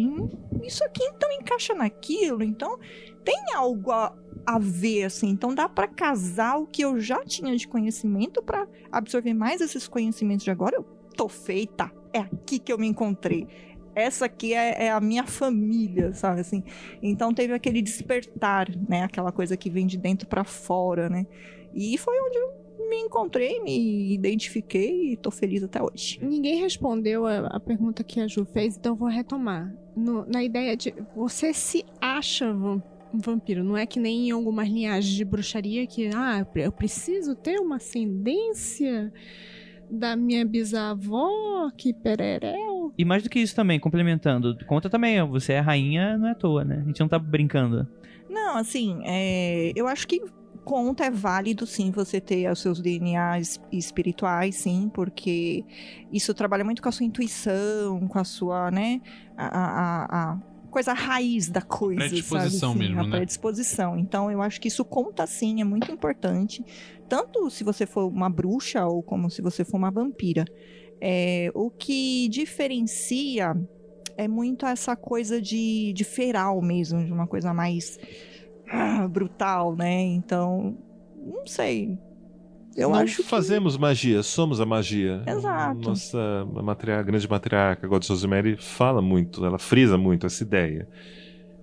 isso 0.63 0.85
aqui 0.85 1.03
então 1.05 1.31
encaixa 1.33 1.73
naquilo. 1.75 2.43
Então, 2.43 2.79
tem 3.25 3.55
algo 3.55 3.91
a, 3.91 4.15
a 4.47 4.59
ver, 4.59 5.05
assim. 5.05 5.29
Então, 5.29 5.55
dá 5.55 5.69
pra 5.69 5.87
casar 5.89 6.59
o 6.59 6.67
que 6.67 6.83
eu 6.83 6.99
já 6.99 7.25
tinha 7.25 7.55
de 7.57 7.67
conhecimento 7.69 8.43
pra 8.43 8.67
absorver 8.91 9.35
mais 9.35 9.61
esses 9.61 9.87
conhecimentos 9.89 10.45
de 10.45 10.51
agora. 10.51 10.77
Eu 10.77 10.83
tô 11.17 11.29
feita. 11.29 11.91
É 12.13 12.19
aqui 12.21 12.59
que 12.59 12.73
eu 12.73 12.79
me 12.79 12.87
encontrei. 12.87 13.47
Essa 13.95 14.27
aqui 14.27 14.55
é, 14.55 14.85
é 14.87 14.91
a 14.91 15.01
minha 15.01 15.27
família, 15.27 16.13
sabe 16.15 16.41
assim? 16.41 16.63
Então 17.03 17.35
teve 17.35 17.53
aquele 17.53 17.83
despertar, 17.83 18.69
né? 18.89 19.03
Aquela 19.03 19.33
coisa 19.33 19.57
que 19.57 19.69
vem 19.69 19.87
de 19.87 19.99
dentro 19.99 20.29
pra 20.29 20.45
fora, 20.45 21.09
né? 21.09 21.27
E 21.75 21.99
foi 21.99 22.15
onde 22.21 22.39
eu 22.39 22.89
me 22.89 22.97
encontrei, 22.97 23.61
me 23.61 24.13
identifiquei 24.15 25.13
e 25.13 25.17
tô 25.17 25.31
feliz 25.31 25.63
até 25.63 25.81
hoje. 25.83 26.19
Ninguém 26.23 26.61
respondeu 26.61 27.27
a, 27.27 27.47
a 27.49 27.61
pergunta 27.61 28.03
que 28.03 28.21
a 28.21 28.27
Ju 28.27 28.45
fez, 28.45 28.77
então 28.77 28.95
vou 28.97 29.09
retomar. 29.09 29.73
No- 29.97 30.25
na 30.27 30.43
ideia 30.43 30.77
de 30.77 30.95
você 31.15 31.53
se 31.53 31.85
acha 32.01 32.53
vam- 32.53 32.77
um 32.77 33.00
vampiro, 33.13 33.63
não 33.65 33.77
é 33.77 33.87
que 33.87 33.99
nem 34.01 34.29
em 34.29 34.31
algumas 34.31 34.69
linhagens 34.69 35.15
de 35.15 35.25
bruxaria 35.25 35.87
que, 35.87 36.11
ah, 36.15 36.39
eu 36.41 36.47
pre- 36.47 36.67
eu 36.67 36.73
preciso 36.73 37.35
ter 37.35 37.59
uma 37.59 37.77
ascendência 37.77 39.13
da 39.91 40.15
minha 40.17 40.45
bisavó, 40.47 41.71
que 41.77 41.93
pereréu. 41.93 42.93
E 42.97 43.05
mais 43.05 43.23
do 43.23 43.29
que 43.31 43.41
isso 43.41 43.55
também, 43.57 43.79
complementando, 43.81 44.57
conta 44.67 44.89
também, 44.89 45.21
ó, 45.21 45.27
você 45.27 45.55
é 45.55 45.61
rainha, 45.61 46.17
não 46.17 46.29
é 46.29 46.31
à 46.31 46.35
toa, 46.35 46.65
né? 46.65 46.81
A 46.83 46.87
gente 46.87 47.01
não 47.01 47.09
tá 47.09 47.19
brincando. 47.19 47.89
Não, 48.29 48.57
assim, 48.57 49.01
é, 49.05 49.73
eu 49.75 49.89
acho 49.89 50.07
que 50.07 50.21
conta 50.65 51.05
é 51.07 51.11
válido 51.11 51.67
sim 51.67 51.91
você 51.91 52.21
ter 52.21 52.49
os 52.49 52.61
seus 52.61 52.81
DNAs 52.81 53.61
espirituais, 53.73 54.55
sim, 54.57 54.89
porque 54.95 55.65
isso 56.13 56.33
trabalha 56.35 56.63
muito 56.65 56.81
com 56.83 56.89
a 56.89 56.93
sua 56.93 57.05
intuição, 57.07 58.07
com 58.07 58.19
a 58.19 58.25
sua, 58.25 58.71
né, 58.71 59.01
a- 59.37 59.47
a- 59.49 60.07
a 60.33 60.39
coisa 60.71 60.93
raiz 60.93 61.49
da 61.49 61.61
coisa, 61.61 62.01
predisposição 62.01 62.73
sabe? 62.73 62.85
mesmo, 62.85 63.01
a 63.01 63.05
né? 63.05 63.17
predisposição. 63.17 63.99
Então, 63.99 64.31
eu 64.31 64.41
acho 64.41 64.61
que 64.61 64.69
isso 64.69 64.85
conta 64.85 65.27
sim, 65.27 65.61
é 65.61 65.65
muito 65.65 65.91
importante, 65.91 66.65
tanto 67.09 67.51
se 67.51 67.65
você 67.65 67.87
for 67.87 68.07
uma 68.07 68.31
bruxa 68.31 68.87
ou 68.87 69.03
como 69.03 69.29
se 69.31 69.43
você 69.43 69.65
for 69.65 69.77
uma 69.77 69.91
vampira. 69.91 70.45
É, 71.01 71.51
o 71.55 71.71
que 71.71 72.29
diferencia 72.29 73.57
é 74.17 74.29
muito 74.29 74.67
essa 74.67 74.95
coisa 74.95 75.41
de, 75.41 75.93
de 75.95 76.05
feral 76.05 76.61
mesmo, 76.61 77.05
de 77.05 77.13
uma 77.13 77.27
coisa 77.27 77.55
mais 77.55 77.99
ah, 78.69 79.09
brutal, 79.09 79.75
né? 79.75 80.01
Então, 80.03 80.77
não 81.17 81.47
sei. 81.47 81.99
Eu 82.81 82.89
não 82.89 82.97
acho 82.99 83.17
que 83.17 83.23
fazemos 83.29 83.77
magia, 83.77 84.23
somos 84.23 84.59
a 84.59 84.65
magia. 84.65 85.23
Exato. 85.27 85.81
Nossa 85.81 86.47
matriarca, 86.63 87.05
grande 87.05 87.29
matriarca, 87.29 87.87
God 87.87 88.03
Rosemary, 88.09 88.57
fala 88.57 89.03
muito, 89.03 89.45
ela 89.45 89.59
frisa 89.59 89.99
muito 89.99 90.27
essa 90.27 90.43
ideia. 90.43 90.89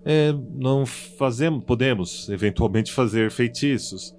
É, 0.06 0.32
não 0.54 0.86
fazemos, 0.86 1.64
podemos 1.64 2.30
eventualmente 2.30 2.92
fazer 2.92 3.32
feitiços, 3.32 4.16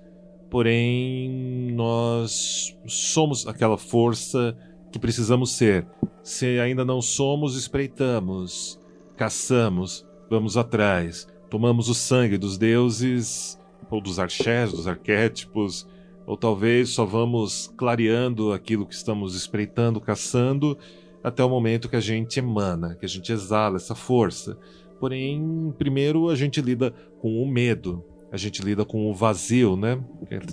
porém 0.51 1.73
nós 1.73 2.77
somos 2.87 3.47
aquela 3.47 3.79
força 3.79 4.57
que 4.91 4.99
precisamos 4.99 5.53
ser. 5.53 5.87
Se 6.23 6.59
ainda 6.59 6.85
não 6.85 7.01
somos, 7.01 7.57
espreitamos, 7.57 8.79
caçamos, 9.17 10.05
vamos 10.29 10.57
atrás, 10.57 11.29
tomamos 11.49 11.89
o 11.89 11.95
sangue 11.95 12.37
dos 12.37 12.59
deuses 12.59 13.57
ou 13.89 14.01
dos 14.01 14.19
archés, 14.19 14.73
dos 14.73 14.89
arquétipos, 14.89 15.87
ou 16.29 16.37
talvez 16.37 16.91
só 16.91 17.07
vamos 17.07 17.73
clareando 17.75 18.53
aquilo 18.53 18.85
que 18.85 18.95
estamos 18.95 19.35
espreitando, 19.35 19.99
caçando, 19.99 20.77
até 21.25 21.43
o 21.43 21.49
momento 21.49 21.89
que 21.89 21.97
a 21.97 22.01
gente 22.01 22.39
emana, 22.39 22.95
que 22.97 23.07
a 23.07 23.09
gente 23.09 23.33
exala 23.33 23.77
essa 23.77 23.95
força. 23.95 24.59
Porém, 25.01 25.75
primeiro 25.79 26.29
a 26.29 26.37
gente 26.37 26.61
lida 26.61 26.93
com 27.23 27.43
o 27.43 27.49
medo, 27.49 28.05
a 28.31 28.37
gente 28.37 28.61
lida 28.61 28.85
com 28.85 29.11
o 29.11 29.15
vazio, 29.15 29.75
né? 29.75 29.99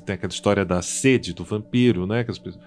Tem 0.06 0.16
aquela 0.16 0.32
história 0.32 0.64
da 0.64 0.82
sede 0.82 1.34
do 1.34 1.44
vampiro, 1.44 2.08
né? 2.08 2.24
Que 2.24 2.32
as 2.32 2.40
pessoas, 2.40 2.64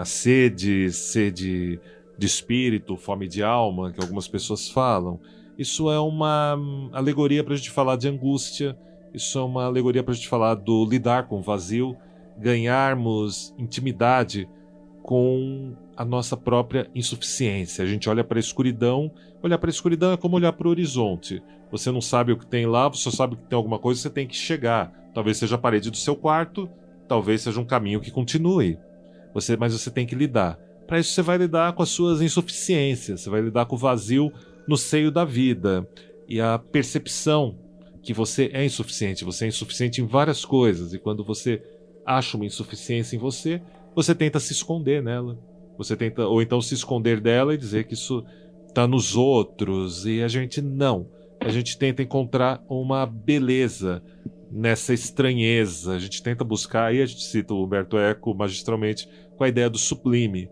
a 0.00 0.04
sede, 0.06 0.90
sede 0.90 1.78
de 2.16 2.26
espírito, 2.26 2.96
fome 2.96 3.28
de 3.28 3.42
alma, 3.42 3.92
que 3.92 4.00
algumas 4.00 4.26
pessoas 4.26 4.70
falam. 4.70 5.20
Isso 5.58 5.90
é 5.90 6.00
uma 6.00 6.58
alegoria 6.94 7.44
para 7.44 7.52
a 7.52 7.56
gente 7.58 7.70
falar 7.70 7.96
de 7.96 8.08
angústia, 8.08 8.74
isso 9.12 9.38
é 9.38 9.42
uma 9.42 9.64
alegoria 9.64 10.02
para 10.02 10.12
a 10.12 10.16
gente 10.16 10.28
falar 10.28 10.54
do 10.54 10.82
lidar 10.86 11.28
com 11.28 11.38
o 11.38 11.42
vazio, 11.42 11.94
ganharmos 12.38 13.54
intimidade 13.58 14.48
com 15.02 15.74
a 15.96 16.04
nossa 16.04 16.36
própria 16.36 16.88
insuficiência. 16.94 17.84
A 17.84 17.86
gente 17.86 18.08
olha 18.08 18.24
para 18.24 18.38
a 18.38 18.40
escuridão, 18.40 19.10
olhar 19.42 19.58
para 19.58 19.68
a 19.68 19.72
escuridão 19.72 20.12
é 20.12 20.16
como 20.16 20.36
olhar 20.36 20.52
para 20.52 20.66
o 20.66 20.70
horizonte. 20.70 21.42
Você 21.70 21.90
não 21.90 22.00
sabe 22.00 22.32
o 22.32 22.38
que 22.38 22.46
tem 22.46 22.66
lá, 22.66 22.88
você 22.88 23.02
só 23.02 23.10
sabe 23.10 23.36
que 23.36 23.44
tem 23.44 23.56
alguma 23.56 23.78
coisa, 23.78 24.00
você 24.00 24.10
tem 24.10 24.26
que 24.26 24.36
chegar. 24.36 24.92
Talvez 25.14 25.36
seja 25.36 25.56
a 25.56 25.58
parede 25.58 25.90
do 25.90 25.96
seu 25.96 26.14
quarto, 26.14 26.68
talvez 27.08 27.42
seja 27.42 27.60
um 27.60 27.64
caminho 27.64 28.00
que 28.00 28.10
continue. 28.10 28.78
Você, 29.34 29.56
mas 29.56 29.72
você 29.72 29.90
tem 29.90 30.06
que 30.06 30.14
lidar. 30.14 30.58
Para 30.86 30.98
isso 30.98 31.12
você 31.12 31.22
vai 31.22 31.38
lidar 31.38 31.72
com 31.72 31.82
as 31.82 31.88
suas 31.88 32.20
insuficiências, 32.20 33.22
você 33.22 33.30
vai 33.30 33.40
lidar 33.40 33.66
com 33.66 33.76
o 33.76 33.78
vazio 33.78 34.32
no 34.66 34.76
seio 34.76 35.10
da 35.10 35.24
vida 35.24 35.88
e 36.28 36.40
a 36.40 36.58
percepção 36.58 37.58
que 38.02 38.12
você 38.12 38.50
é 38.52 38.64
insuficiente. 38.64 39.24
Você 39.24 39.44
é 39.44 39.48
insuficiente 39.48 40.00
em 40.00 40.06
várias 40.06 40.44
coisas 40.44 40.92
e 40.92 40.98
quando 40.98 41.24
você 41.24 41.62
acha 42.04 42.36
uma 42.36 42.46
insuficiência 42.46 43.16
em 43.16 43.18
você, 43.18 43.62
você 43.94 44.14
tenta 44.14 44.40
se 44.40 44.52
esconder 44.52 45.02
nela. 45.02 45.38
Você 45.78 45.96
tenta 45.96 46.26
ou 46.26 46.42
então 46.42 46.60
se 46.60 46.74
esconder 46.74 47.20
dela 47.20 47.54
e 47.54 47.58
dizer 47.58 47.84
que 47.84 47.94
isso 47.94 48.24
está 48.68 48.86
nos 48.86 49.16
outros 49.16 50.06
e 50.06 50.22
a 50.22 50.28
gente 50.28 50.60
não. 50.60 51.08
A 51.40 51.48
gente 51.48 51.76
tenta 51.76 52.02
encontrar 52.02 52.62
uma 52.68 53.04
beleza 53.04 54.02
nessa 54.50 54.94
estranheza. 54.94 55.94
A 55.94 55.98
gente 55.98 56.22
tenta 56.22 56.44
buscar, 56.44 56.86
aí 56.86 57.02
a 57.02 57.06
gente 57.06 57.24
cita 57.24 57.54
o 57.54 57.64
Humberto 57.64 57.98
Eco 57.98 58.34
magistralmente 58.34 59.08
com 59.36 59.44
a 59.44 59.48
ideia 59.48 59.68
do 59.68 59.78
sublime. 59.78 60.48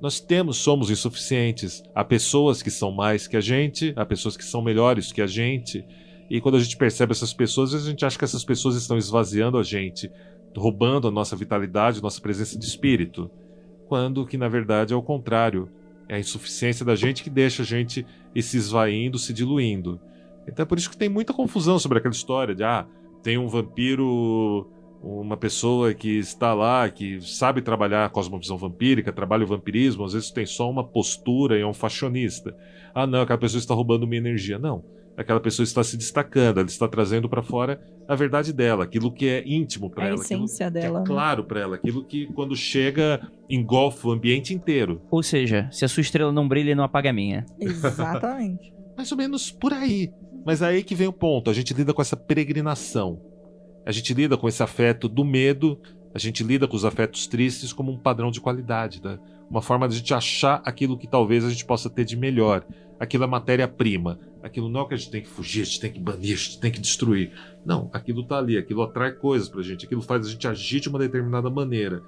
Nós 0.00 0.18
temos, 0.18 0.56
somos 0.56 0.90
insuficientes. 0.90 1.82
Há 1.94 2.02
pessoas 2.02 2.60
que 2.60 2.70
são 2.70 2.90
mais 2.90 3.28
que 3.28 3.36
a 3.36 3.40
gente, 3.40 3.92
há 3.94 4.04
pessoas 4.04 4.36
que 4.36 4.44
são 4.44 4.60
melhores 4.60 5.12
que 5.12 5.22
a 5.22 5.26
gente. 5.28 5.84
E 6.28 6.40
quando 6.40 6.56
a 6.56 6.60
gente 6.60 6.76
percebe 6.76 7.12
essas 7.12 7.32
pessoas, 7.32 7.72
a 7.74 7.78
gente 7.78 8.04
acha 8.04 8.18
que 8.18 8.24
essas 8.24 8.44
pessoas 8.44 8.74
estão 8.74 8.98
esvaziando 8.98 9.58
a 9.58 9.62
gente, 9.62 10.10
roubando 10.56 11.08
a 11.08 11.10
nossa 11.10 11.36
vitalidade, 11.36 12.02
nossa 12.02 12.20
presença 12.20 12.58
de 12.58 12.64
espírito. 12.64 13.30
Quando 13.88 14.26
que 14.26 14.36
na 14.36 14.48
verdade 14.48 14.92
é 14.92 14.96
o 14.96 15.02
contrário. 15.02 15.68
É 16.08 16.16
a 16.16 16.18
insuficiência 16.18 16.84
da 16.84 16.94
gente 16.94 17.22
que 17.22 17.30
deixa 17.30 17.62
a 17.62 17.66
gente 17.66 18.04
se 18.40 18.56
esvaindo, 18.56 19.18
se 19.18 19.32
diluindo. 19.32 20.00
Então 20.46 20.62
é 20.64 20.66
por 20.66 20.76
isso 20.76 20.90
que 20.90 20.96
tem 20.96 21.08
muita 21.08 21.32
confusão 21.32 21.78
sobre 21.78 21.98
aquela 21.98 22.12
história 22.12 22.54
de 22.54 22.64
ah, 22.64 22.86
tem 23.22 23.38
um 23.38 23.46
vampiro, 23.46 24.68
uma 25.02 25.36
pessoa 25.36 25.94
que 25.94 26.18
está 26.18 26.52
lá, 26.52 26.88
que 26.90 27.20
sabe 27.20 27.62
trabalhar 27.62 28.04
a 28.04 28.08
cosmovisão 28.10 28.56
vampírica, 28.56 29.12
trabalha 29.12 29.44
o 29.44 29.46
vampirismo, 29.46 30.04
às 30.04 30.12
vezes 30.12 30.30
tem 30.30 30.44
só 30.44 30.68
uma 30.68 30.84
postura 30.84 31.56
e 31.56 31.62
é 31.62 31.66
um 31.66 31.72
fashionista. 31.72 32.56
Ah, 32.94 33.06
não, 33.06 33.22
aquela 33.22 33.38
pessoa 33.38 33.58
está 33.58 33.74
roubando 33.74 34.06
minha 34.06 34.20
energia. 34.20 34.58
Não. 34.58 34.84
Aquela 35.16 35.40
pessoa 35.40 35.64
está 35.64 35.84
se 35.84 35.96
destacando, 35.96 36.58
ela 36.58 36.66
está 36.66 36.88
trazendo 36.88 37.28
para 37.28 37.42
fora 37.42 37.80
a 38.08 38.14
verdade 38.14 38.52
dela, 38.52 38.84
aquilo 38.84 39.12
que 39.12 39.28
é 39.28 39.42
íntimo 39.46 39.90
para 39.90 40.04
A 40.04 40.08
ela, 40.08 40.16
essência 40.16 40.66
aquilo 40.66 40.82
dela, 40.82 40.98
que 41.04 41.10
é 41.10 41.14
claro 41.14 41.44
para 41.44 41.60
ela, 41.60 41.76
aquilo 41.76 42.04
que 42.04 42.26
quando 42.32 42.56
chega 42.56 43.20
engolfa 43.48 44.08
o 44.08 44.12
ambiente 44.12 44.54
inteiro. 44.54 45.02
Ou 45.10 45.22
seja, 45.22 45.68
se 45.70 45.84
a 45.84 45.88
sua 45.88 46.00
estrela 46.00 46.32
não 46.32 46.48
brilha, 46.48 46.74
não 46.74 46.84
apaga 46.84 47.10
a 47.10 47.12
minha. 47.12 47.44
Exatamente. 47.60 48.72
Mais 48.96 49.10
ou 49.12 49.18
menos 49.18 49.50
por 49.50 49.72
aí. 49.72 50.10
Mas 50.44 50.62
aí 50.62 50.82
que 50.82 50.94
vem 50.94 51.06
o 51.06 51.12
ponto. 51.12 51.50
A 51.50 51.54
gente 51.54 51.72
lida 51.72 51.92
com 51.94 52.02
essa 52.02 52.16
peregrinação. 52.16 53.20
A 53.86 53.92
gente 53.92 54.12
lida 54.14 54.36
com 54.36 54.48
esse 54.48 54.62
afeto 54.62 55.08
do 55.08 55.24
medo. 55.24 55.78
A 56.14 56.18
gente 56.18 56.42
lida 56.42 56.66
com 56.66 56.76
os 56.76 56.84
afetos 56.84 57.26
tristes 57.26 57.72
como 57.72 57.92
um 57.92 57.98
padrão 57.98 58.30
de 58.30 58.40
qualidade. 58.40 59.00
Né? 59.02 59.18
Uma 59.48 59.62
forma 59.62 59.88
de 59.88 59.94
a 59.94 59.98
gente 59.98 60.14
achar 60.14 60.60
aquilo 60.64 60.98
que 60.98 61.06
talvez 61.06 61.44
a 61.44 61.50
gente 61.50 61.64
possa 61.64 61.88
ter 61.88 62.04
de 62.04 62.16
melhor. 62.16 62.64
Aquilo 62.98 63.24
é 63.24 63.26
matéria-prima. 63.26 64.18
Aquilo 64.42 64.68
não 64.68 64.82
é 64.82 64.88
que 64.88 64.94
a 64.94 64.96
gente 64.96 65.10
tem 65.10 65.22
que 65.22 65.28
fugir, 65.28 65.62
a 65.62 65.64
gente 65.64 65.80
tem 65.80 65.92
que 65.92 66.00
banir, 66.00 66.34
a 66.34 66.36
gente 66.36 66.60
tem 66.60 66.70
que 66.70 66.80
destruir. 66.80 67.32
Não, 67.64 67.88
aquilo 67.92 68.24
tá 68.24 68.38
ali, 68.38 68.58
aquilo 68.58 68.82
atrai 68.82 69.12
coisas 69.12 69.48
pra 69.48 69.62
gente, 69.62 69.86
aquilo 69.86 70.02
faz 70.02 70.26
a 70.26 70.30
gente 70.30 70.48
agir 70.48 70.80
de 70.80 70.88
uma 70.88 70.98
determinada 70.98 71.48
maneira. 71.48 72.02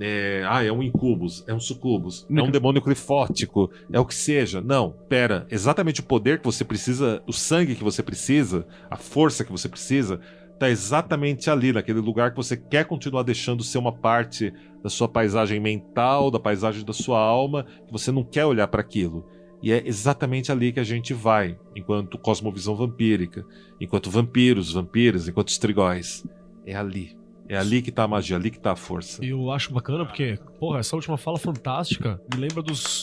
É, 0.00 0.44
ah, 0.48 0.62
é 0.62 0.72
um 0.72 0.82
incubus, 0.82 1.44
é 1.46 1.54
um 1.54 1.60
sucubus, 1.60 2.26
é 2.28 2.42
um 2.42 2.50
demônio 2.50 2.82
clifótico, 2.82 3.70
é 3.92 3.98
o 3.98 4.04
que 4.04 4.14
seja. 4.14 4.60
Não, 4.60 4.90
pera, 5.08 5.46
exatamente 5.50 6.00
o 6.00 6.04
poder 6.04 6.40
que 6.40 6.44
você 6.44 6.64
precisa, 6.64 7.22
o 7.26 7.32
sangue 7.32 7.76
que 7.76 7.84
você 7.84 8.02
precisa, 8.02 8.66
a 8.90 8.96
força 8.96 9.44
que 9.44 9.52
você 9.52 9.68
precisa, 9.68 10.20
tá 10.58 10.68
exatamente 10.68 11.48
ali, 11.48 11.72
naquele 11.72 12.00
lugar 12.00 12.30
que 12.30 12.36
você 12.36 12.56
quer 12.56 12.84
continuar 12.84 13.22
deixando 13.22 13.62
ser 13.62 13.78
uma 13.78 13.92
parte 13.92 14.52
da 14.82 14.90
sua 14.90 15.08
paisagem 15.08 15.60
mental, 15.60 16.30
da 16.30 16.40
paisagem 16.40 16.84
da 16.84 16.92
sua 16.92 17.20
alma, 17.20 17.64
que 17.86 17.92
você 17.92 18.10
não 18.10 18.24
quer 18.24 18.44
olhar 18.44 18.66
para 18.68 18.80
aquilo. 18.80 19.26
E 19.64 19.72
é 19.72 19.82
exatamente 19.88 20.52
ali 20.52 20.72
que 20.72 20.78
a 20.80 20.84
gente 20.84 21.14
vai, 21.14 21.58
enquanto 21.74 22.18
cosmovisão 22.18 22.76
vampírica, 22.76 23.46
enquanto 23.80 24.10
vampiros, 24.10 24.72
vampiras, 24.74 25.26
enquanto 25.26 25.48
estrigóis. 25.48 26.22
É 26.66 26.74
ali. 26.76 27.16
É 27.48 27.56
ali 27.56 27.80
que 27.80 27.90
tá 27.90 28.02
a 28.04 28.08
magia, 28.08 28.36
ali 28.36 28.50
que 28.50 28.60
tá 28.60 28.72
a 28.72 28.76
força. 28.76 29.24
E 29.24 29.30
eu 29.30 29.50
acho 29.50 29.72
bacana 29.72 30.04
porque, 30.04 30.38
porra, 30.60 30.80
essa 30.80 30.94
última 30.94 31.16
fala 31.16 31.38
fantástica 31.38 32.20
me 32.34 32.40
lembra 32.40 32.62
dos. 32.62 33.02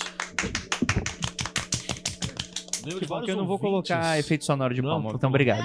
Lembra 2.83 2.99
de 3.01 3.05
vários 3.07 3.29
eu 3.29 3.35
não 3.37 3.45
vou 3.45 3.53
ouvintes- 3.59 3.89
colocar 3.89 4.17
efeito 4.19 4.43
sonoro 4.43 4.73
de 4.73 4.81
Não, 4.81 4.89
palma, 4.89 5.09
tá 5.11 5.15
então 5.17 5.29
bom. 5.29 5.35
obrigado. 5.35 5.63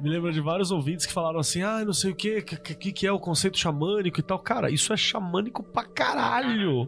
Me 0.00 0.10
lembra 0.10 0.30
de 0.30 0.40
vários 0.40 0.70
ouvintes 0.70 1.06
que 1.06 1.12
falaram 1.12 1.38
assim: 1.40 1.62
ah, 1.62 1.82
não 1.84 1.94
sei 1.94 2.10
o 2.10 2.14
que, 2.14 2.42
que, 2.42 2.74
que, 2.74 2.92
que 2.92 3.06
é 3.06 3.12
o 3.12 3.18
conceito 3.18 3.58
xamânico 3.58 4.20
e 4.20 4.22
tal. 4.22 4.38
Cara, 4.38 4.70
isso 4.70 4.92
é 4.92 4.96
xamânico 4.96 5.62
pra 5.62 5.84
caralho. 5.84 6.86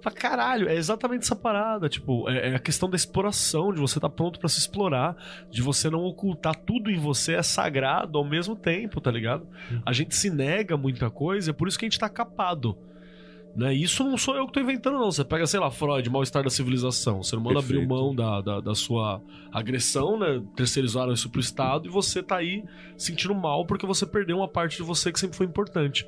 Pra 0.00 0.10
caralho. 0.10 0.68
É 0.68 0.74
exatamente 0.74 1.22
essa 1.22 1.36
parada. 1.36 1.88
Tipo, 1.88 2.28
é, 2.28 2.50
é 2.50 2.54
a 2.54 2.58
questão 2.58 2.88
da 2.88 2.96
exploração, 2.96 3.72
de 3.72 3.80
você 3.80 3.98
estar 3.98 4.08
pronto 4.08 4.38
pra 4.38 4.48
se 4.48 4.58
explorar, 4.58 5.16
de 5.50 5.62
você 5.62 5.90
não 5.90 6.04
ocultar 6.04 6.54
tudo 6.54 6.90
em 6.90 6.98
você 6.98 7.34
é 7.34 7.42
sagrado 7.42 8.18
ao 8.18 8.24
mesmo 8.24 8.56
tempo, 8.56 9.00
tá 9.00 9.10
ligado? 9.10 9.46
A 9.84 9.92
gente 9.92 10.14
se 10.14 10.30
nega 10.30 10.76
muita 10.76 11.10
coisa, 11.10 11.50
é 11.50 11.52
por 11.52 11.68
isso 11.68 11.78
que 11.78 11.84
a 11.84 11.88
gente 11.88 11.98
tá 11.98 12.08
capado. 12.08 12.76
Né? 13.54 13.74
Isso 13.74 14.04
não 14.04 14.16
sou 14.16 14.36
eu 14.36 14.46
que 14.46 14.52
tô 14.52 14.60
inventando, 14.60 14.98
não. 14.98 15.10
Você 15.10 15.24
pega, 15.24 15.46
sei 15.46 15.58
lá, 15.58 15.70
Freud, 15.70 16.08
mal-estar 16.08 16.42
da 16.42 16.50
civilização. 16.50 17.18
O 17.18 17.24
ser 17.24 17.36
humano 17.36 17.58
abriu 17.58 17.84
mão 17.86 18.14
da, 18.14 18.40
da, 18.40 18.60
da 18.60 18.74
sua 18.74 19.20
agressão, 19.52 20.18
né? 20.18 20.40
Terceirizaram 20.54 21.12
isso 21.12 21.28
pro 21.28 21.40
Estado 21.40 21.88
e 21.88 21.90
você 21.90 22.22
tá 22.22 22.36
aí 22.36 22.62
sentindo 22.96 23.34
mal 23.34 23.66
porque 23.66 23.86
você 23.86 24.06
perdeu 24.06 24.36
uma 24.36 24.48
parte 24.48 24.76
de 24.76 24.82
você 24.82 25.10
que 25.10 25.18
sempre 25.18 25.36
foi 25.36 25.46
importante. 25.46 26.06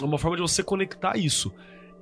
É 0.00 0.04
uma 0.04 0.18
forma 0.18 0.36
de 0.36 0.42
você 0.42 0.62
conectar 0.62 1.16
isso. 1.16 1.52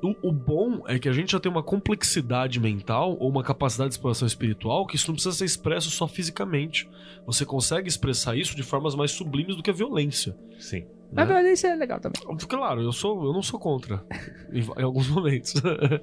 O, 0.03 0.33
bom 0.33 0.83
é 0.89 0.99
que 0.99 1.09
a 1.09 1.13
gente 1.13 1.31
já 1.31 1.39
tem 1.39 1.51
uma 1.51 1.63
complexidade 1.63 2.59
mental 2.59 3.17
ou 3.21 3.31
uma 3.31 3.45
capacidade 3.45 3.91
de 3.91 3.95
exploração 3.95 4.27
espiritual 4.27 4.85
que 4.85 4.97
isso 4.97 5.07
não 5.07 5.15
precisa 5.15 5.37
ser 5.37 5.45
expresso 5.45 5.91
só 5.91 6.09
fisicamente. 6.09 6.89
Você 7.25 7.47
consegue 7.47 7.89
expressar 7.89 8.37
isso 8.37 8.57
de 8.57 8.65
formas 8.65 8.97
mais 8.97 9.13
sublimes 9.13 9.55
do 9.55 9.63
que 9.63 9.71
a 9.71 9.75
violência. 9.75 10.37
Sim. 10.59 10.85
A 11.15 11.25
violência 11.25 11.69
é 11.69 11.75
legal 11.75 12.01
também. 12.01 12.21
Claro, 12.49 12.81
eu 12.81 12.93
sou, 12.93 13.25
eu 13.25 13.33
não 13.33 13.43
sou 13.43 13.61
contra. 13.61 14.05
Em, 14.53 14.61
em 14.61 14.83
alguns 14.83 15.09
momentos. 15.09 15.55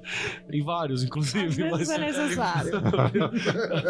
em 0.50 0.62
vários, 0.62 1.02
inclusive. 1.02 1.64
Às 1.64 1.70
mas... 1.70 1.90
é 1.90 1.98
necessário. 1.98 2.70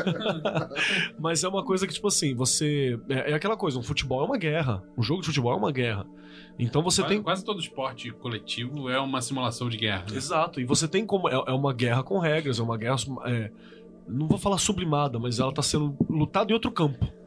mas 1.18 1.44
é 1.44 1.48
uma 1.48 1.64
coisa 1.64 1.86
que, 1.86 1.92
tipo 1.92 2.08
assim, 2.08 2.34
você. 2.34 2.98
É, 3.08 3.32
é 3.32 3.34
aquela 3.34 3.56
coisa, 3.56 3.78
um 3.78 3.82
futebol 3.82 4.22
é 4.22 4.26
uma 4.26 4.38
guerra. 4.38 4.82
Um 4.96 5.02
jogo 5.02 5.20
de 5.20 5.26
futebol 5.26 5.52
é 5.52 5.56
uma 5.56 5.72
guerra. 5.72 6.06
Então 6.58 6.82
você 6.82 7.02
quase, 7.02 7.14
tem. 7.14 7.22
quase 7.22 7.44
todo 7.44 7.60
esporte 7.60 8.10
coletivo 8.12 8.88
é 8.88 8.98
uma 8.98 9.20
simulação 9.20 9.68
de 9.68 9.76
guerra. 9.76 10.04
né? 10.10 10.16
Exato, 10.16 10.60
e 10.60 10.64
você 10.64 10.88
tem 10.88 11.04
como. 11.04 11.28
É, 11.28 11.34
é 11.34 11.52
uma 11.52 11.72
guerra 11.72 12.02
com 12.02 12.18
regras, 12.18 12.58
é 12.58 12.62
uma 12.62 12.76
guerra. 12.76 12.96
é, 13.26 13.50
não 14.08 14.26
vou 14.26 14.38
falar 14.38 14.58
sublimada, 14.58 15.18
mas 15.18 15.38
ela 15.38 15.52
tá 15.52 15.62
sendo 15.62 15.96
lutada 16.08 16.50
em 16.50 16.54
outro 16.54 16.70
campo. 16.70 17.19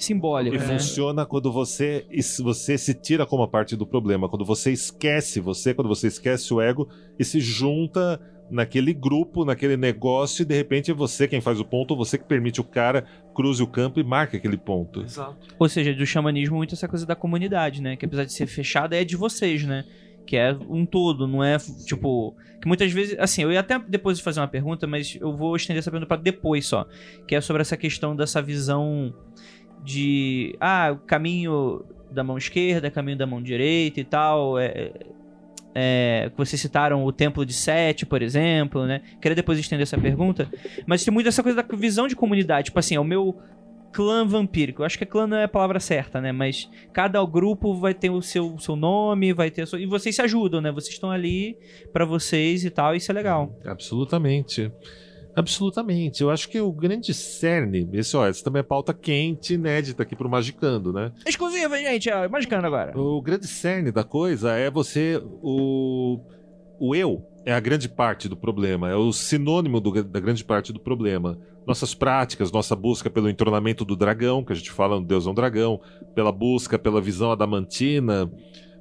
Simbólico. 0.00 0.56
E 0.56 0.58
né? 0.58 0.66
funciona 0.66 1.26
quando 1.26 1.52
você, 1.52 2.06
você 2.42 2.78
se 2.78 2.94
tira 2.94 3.26
como 3.26 3.46
parte 3.46 3.76
do 3.76 3.86
problema, 3.86 4.28
quando 4.28 4.44
você 4.44 4.72
esquece 4.72 5.40
você, 5.40 5.74
quando 5.74 5.88
você 5.88 6.06
esquece 6.06 6.52
o 6.52 6.60
ego 6.60 6.88
e 7.18 7.24
se 7.24 7.38
junta 7.38 8.20
naquele 8.50 8.92
grupo, 8.92 9.44
naquele 9.44 9.76
negócio, 9.76 10.42
e 10.42 10.44
de 10.44 10.54
repente 10.54 10.90
é 10.90 10.94
você 10.94 11.28
quem 11.28 11.40
faz 11.40 11.60
o 11.60 11.64
ponto, 11.64 11.96
você 11.96 12.18
que 12.18 12.24
permite 12.24 12.60
o 12.60 12.64
cara 12.64 13.04
cruze 13.34 13.62
o 13.62 13.66
campo 13.66 14.00
e 14.00 14.04
marque 14.04 14.36
aquele 14.36 14.56
ponto. 14.56 15.02
Exato. 15.02 15.54
Ou 15.58 15.68
seja, 15.68 15.94
do 15.94 16.04
xamanismo 16.04 16.56
muito 16.56 16.74
essa 16.74 16.88
coisa 16.88 17.06
da 17.06 17.14
comunidade, 17.14 17.80
né? 17.80 17.96
Que 17.96 18.06
apesar 18.06 18.24
de 18.24 18.32
ser 18.32 18.46
fechada, 18.46 18.96
é 18.96 19.04
de 19.04 19.16
vocês, 19.16 19.64
né? 19.64 19.84
Que 20.26 20.36
é 20.36 20.52
um 20.68 20.84
todo, 20.84 21.26
não 21.26 21.42
é 21.42 21.56
tipo. 21.86 22.34
Que 22.60 22.68
muitas 22.68 22.92
vezes. 22.92 23.18
Assim, 23.18 23.42
eu 23.42 23.52
ia 23.52 23.60
até 23.60 23.78
depois 23.78 24.20
fazer 24.20 24.40
uma 24.40 24.48
pergunta, 24.48 24.86
mas 24.86 25.16
eu 25.20 25.34
vou 25.34 25.56
estender 25.56 25.78
essa 25.78 25.90
pergunta 25.90 26.06
pra 26.06 26.16
depois 26.16 26.66
só. 26.66 26.86
Que 27.26 27.34
é 27.34 27.40
sobre 27.40 27.62
essa 27.62 27.76
questão 27.76 28.14
dessa 28.14 28.42
visão 28.42 29.14
de. 29.84 30.56
Ah, 30.60 30.96
caminho 31.06 31.84
da 32.10 32.24
mão 32.24 32.36
esquerda, 32.36 32.90
caminho 32.90 33.16
da 33.16 33.26
mão 33.26 33.42
direita 33.42 34.00
e 34.00 34.04
tal. 34.04 34.58
É, 34.58 34.92
é, 35.74 36.30
que 36.30 36.36
vocês 36.36 36.60
citaram 36.60 37.04
o 37.04 37.12
Templo 37.12 37.46
de 37.46 37.52
Sete, 37.52 38.04
por 38.04 38.22
exemplo, 38.22 38.86
né? 38.86 39.02
Queria 39.20 39.36
depois 39.36 39.58
estender 39.58 39.82
essa 39.82 39.98
pergunta. 39.98 40.48
Mas 40.86 41.04
tem 41.04 41.12
muito 41.12 41.28
essa 41.28 41.42
coisa 41.42 41.62
da 41.62 41.76
visão 41.76 42.08
de 42.08 42.16
comunidade. 42.16 42.66
Tipo 42.66 42.78
assim, 42.78 42.96
é 42.96 43.00
o 43.00 43.04
meu 43.04 43.38
clã 43.92 44.26
vampírico. 44.26 44.82
Eu 44.82 44.86
acho 44.86 44.98
que 44.98 45.06
clã 45.06 45.26
não 45.26 45.36
é 45.36 45.44
a 45.44 45.48
palavra 45.48 45.80
certa, 45.80 46.20
né? 46.20 46.32
Mas 46.32 46.68
cada 46.92 47.24
grupo 47.24 47.74
vai 47.74 47.94
ter 47.94 48.10
o 48.10 48.22
seu, 48.22 48.58
seu 48.58 48.76
nome, 48.76 49.32
vai 49.32 49.50
ter 49.50 49.66
sua... 49.66 49.80
E 49.80 49.86
vocês 49.86 50.14
se 50.14 50.22
ajudam, 50.22 50.60
né? 50.60 50.70
Vocês 50.72 50.94
estão 50.94 51.10
ali 51.10 51.56
pra 51.92 52.04
vocês 52.04 52.64
e 52.64 52.70
tal, 52.70 52.94
isso 52.94 53.10
é 53.10 53.14
legal. 53.14 53.56
Absolutamente. 53.64 54.62
Absolutamente. 54.62 55.09
Eu 56.22 56.30
acho 56.30 56.48
que 56.48 56.60
o 56.60 56.72
grande 56.72 57.12
cerne, 57.14 57.88
esse, 57.92 58.16
ó, 58.16 58.26
essa 58.26 58.42
também 58.42 58.60
é 58.60 58.62
pauta 58.62 58.92
quente, 58.92 59.54
inédita 59.54 60.02
aqui 60.02 60.16
pro 60.16 60.28
Magicando, 60.28 60.92
né? 60.92 61.12
Exclusiva, 61.26 61.78
gente, 61.78 62.10
ó, 62.10 62.28
Magicando 62.28 62.66
agora. 62.66 62.98
O 62.98 63.20
grande 63.22 63.46
cerne 63.46 63.90
da 63.92 64.04
coisa 64.04 64.52
é 64.52 64.70
você. 64.70 65.22
O, 65.42 66.20
o 66.78 66.94
eu 66.94 67.22
é 67.44 67.52
a 67.52 67.60
grande 67.60 67.88
parte 67.88 68.28
do 68.28 68.36
problema, 68.36 68.90
é 68.90 68.94
o 68.94 69.12
sinônimo 69.12 69.80
do- 69.80 70.04
da 70.04 70.20
grande 70.20 70.44
parte 70.44 70.72
do 70.72 70.80
problema. 70.80 71.38
Nossas 71.66 71.94
práticas, 71.94 72.50
nossa 72.52 72.74
busca 72.76 73.08
pelo 73.08 73.28
entornamento 73.30 73.84
do 73.84 73.94
dragão, 73.96 74.44
que 74.44 74.52
a 74.52 74.56
gente 74.56 74.70
fala 74.70 74.98
no 74.98 75.06
Deus 75.06 75.26
é 75.26 75.30
um 75.30 75.34
dragão, 75.34 75.80
pela 76.14 76.32
busca 76.32 76.78
pela 76.78 77.00
visão 77.00 77.30
adamantina, 77.32 78.30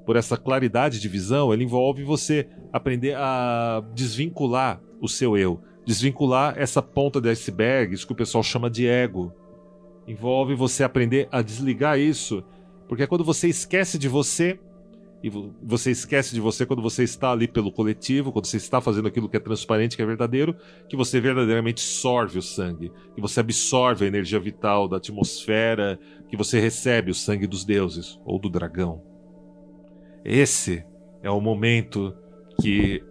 por 0.05 0.15
essa 0.15 0.35
claridade 0.35 0.99
de 0.99 1.07
visão, 1.07 1.53
ele 1.53 1.63
envolve 1.65 2.03
você 2.03 2.49
aprender 2.73 3.15
a 3.15 3.81
desvincular 3.93 4.81
o 5.01 5.07
seu 5.07 5.37
eu, 5.37 5.61
desvincular 5.89 6.53
essa 6.55 6.83
ponta 6.83 7.19
do 7.19 7.27
iceberg, 7.27 7.95
isso 7.95 8.05
que 8.05 8.13
o 8.13 8.15
pessoal 8.15 8.43
chama 8.43 8.69
de 8.69 8.85
ego. 8.85 9.33
Envolve 10.07 10.53
você 10.53 10.83
aprender 10.83 11.27
a 11.31 11.41
desligar 11.41 11.97
isso, 11.97 12.43
porque 12.87 13.01
é 13.01 13.07
quando 13.07 13.23
você 13.23 13.47
esquece 13.47 13.97
de 13.97 14.07
você 14.07 14.59
e 15.23 15.31
vo- 15.31 15.51
você 15.63 15.89
esquece 15.89 16.35
de 16.35 16.39
você 16.39 16.63
quando 16.63 16.79
você 16.83 17.01
está 17.03 17.31
ali 17.31 17.47
pelo 17.47 17.71
coletivo, 17.71 18.31
quando 18.31 18.45
você 18.45 18.57
está 18.57 18.79
fazendo 18.79 19.07
aquilo 19.07 19.27
que 19.27 19.37
é 19.37 19.39
transparente, 19.39 19.95
que 19.95 20.03
é 20.03 20.05
verdadeiro, 20.05 20.55
que 20.87 20.95
você 20.95 21.19
verdadeiramente 21.19 21.81
sorve 21.81 22.37
o 22.37 22.41
sangue, 22.43 22.91
que 23.15 23.19
você 23.19 23.39
absorve 23.39 24.05
a 24.05 24.07
energia 24.07 24.39
vital 24.39 24.87
da 24.87 24.97
atmosfera, 24.97 25.99
que 26.29 26.37
você 26.37 26.59
recebe 26.59 27.09
o 27.09 27.15
sangue 27.15 27.47
dos 27.47 27.65
deuses 27.65 28.19
ou 28.23 28.37
do 28.37 28.47
dragão. 28.47 29.01
Esse 30.23 30.85
é 31.23 31.31
o 31.31 31.41
momento 31.41 32.15
que, 32.61 33.03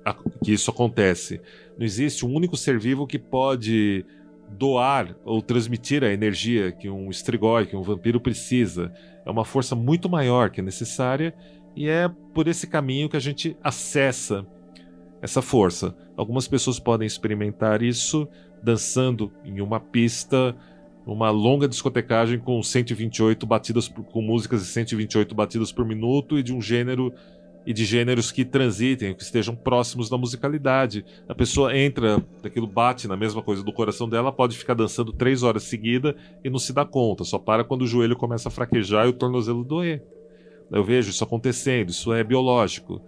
que 0.45 0.53
isso 0.53 0.71
acontece. 0.71 1.41
Não 1.79 1.85
existe 1.85 2.27
um 2.27 2.35
único 2.35 2.57
ser 2.57 2.79
vivo 2.79 3.07
que 3.07 3.19
pode 3.19 4.05
doar 4.51 5.15
ou 5.25 5.41
transmitir 5.41 6.03
a 6.03 6.13
energia 6.13 6.73
que 6.73 6.91
um 6.91 7.09
estrigói, 7.09 7.67
que 7.67 7.77
um 7.77 7.83
vampiro 7.83 8.21
precisa. 8.21 8.93
É 9.25 9.31
uma 9.31 9.45
força 9.45 9.77
muito 9.77 10.09
maior 10.09 10.51
que 10.51 10.61
é 10.61 10.63
necessária 10.63 11.35
e 11.77 11.89
é 11.89 12.11
por 12.35 12.49
esse 12.49 12.67
caminho 12.67 13.09
que 13.09 13.17
a 13.17 13.21
gente 13.21 13.57
acessa 13.63 14.45
essa 15.21 15.43
força. 15.43 15.97
Algumas 16.17 16.49
pessoas 16.49 16.79
podem 16.79 17.07
experimentar 17.07 17.83
isso 17.83 18.29
dançando 18.63 19.33
em 19.45 19.61
uma 19.61 19.79
pista, 19.79 20.57
uma 21.07 21.31
longa 21.31 21.69
discotecagem 21.69 22.39
com 22.39 22.63
128 22.63 23.47
batidas 23.47 23.89
por, 23.89 24.05
com 24.05 24.21
músicas 24.21 24.63
de 24.63 24.69
128 24.69 25.35
batidas 25.35 25.73
por 25.73 25.85
minuto 25.85 26.39
e 26.39 26.43
de 26.43 26.53
um 26.53 26.61
gênero 26.61 27.13
e 27.69 27.73
de 27.74 27.85
gêneros 27.85 28.32
que 28.32 28.47
transitem, 28.47 29.12
que 29.12 29.23
estejam 29.23 29.55
próximos 29.55 30.09
da 30.09 30.16
musicalidade. 30.16 31.05
A 31.28 31.35
pessoa 31.35 31.77
entra, 31.77 32.16
aquilo 32.43 32.66
bate 32.66 33.07
na 33.07 33.15
mesma 33.15 33.43
coisa 33.43 33.62
do 33.62 33.70
coração 33.74 34.09
dela, 34.09 34.32
pode 34.32 34.57
ficar 34.57 34.73
dançando 34.73 35.12
três 35.12 35.43
horas 35.43 35.65
seguida 35.65 36.16
e 36.43 36.49
não 36.49 36.59
se 36.59 36.73
dá 36.73 36.86
conta, 36.86 37.24
só 37.24 37.39
para 37.39 37.62
quando 37.62 37.82
o 37.82 37.86
joelho 37.86 38.16
começa 38.16 38.49
a 38.49 38.51
fraquejar 38.51 39.05
e 39.05 39.11
o 39.11 39.12
tornozelo 39.12 39.62
doer. 39.62 40.03
Eu 40.73 40.82
vejo 40.82 41.11
isso 41.11 41.23
acontecendo, 41.23 41.90
isso 41.90 42.11
é 42.11 42.24
biológico. 42.24 43.03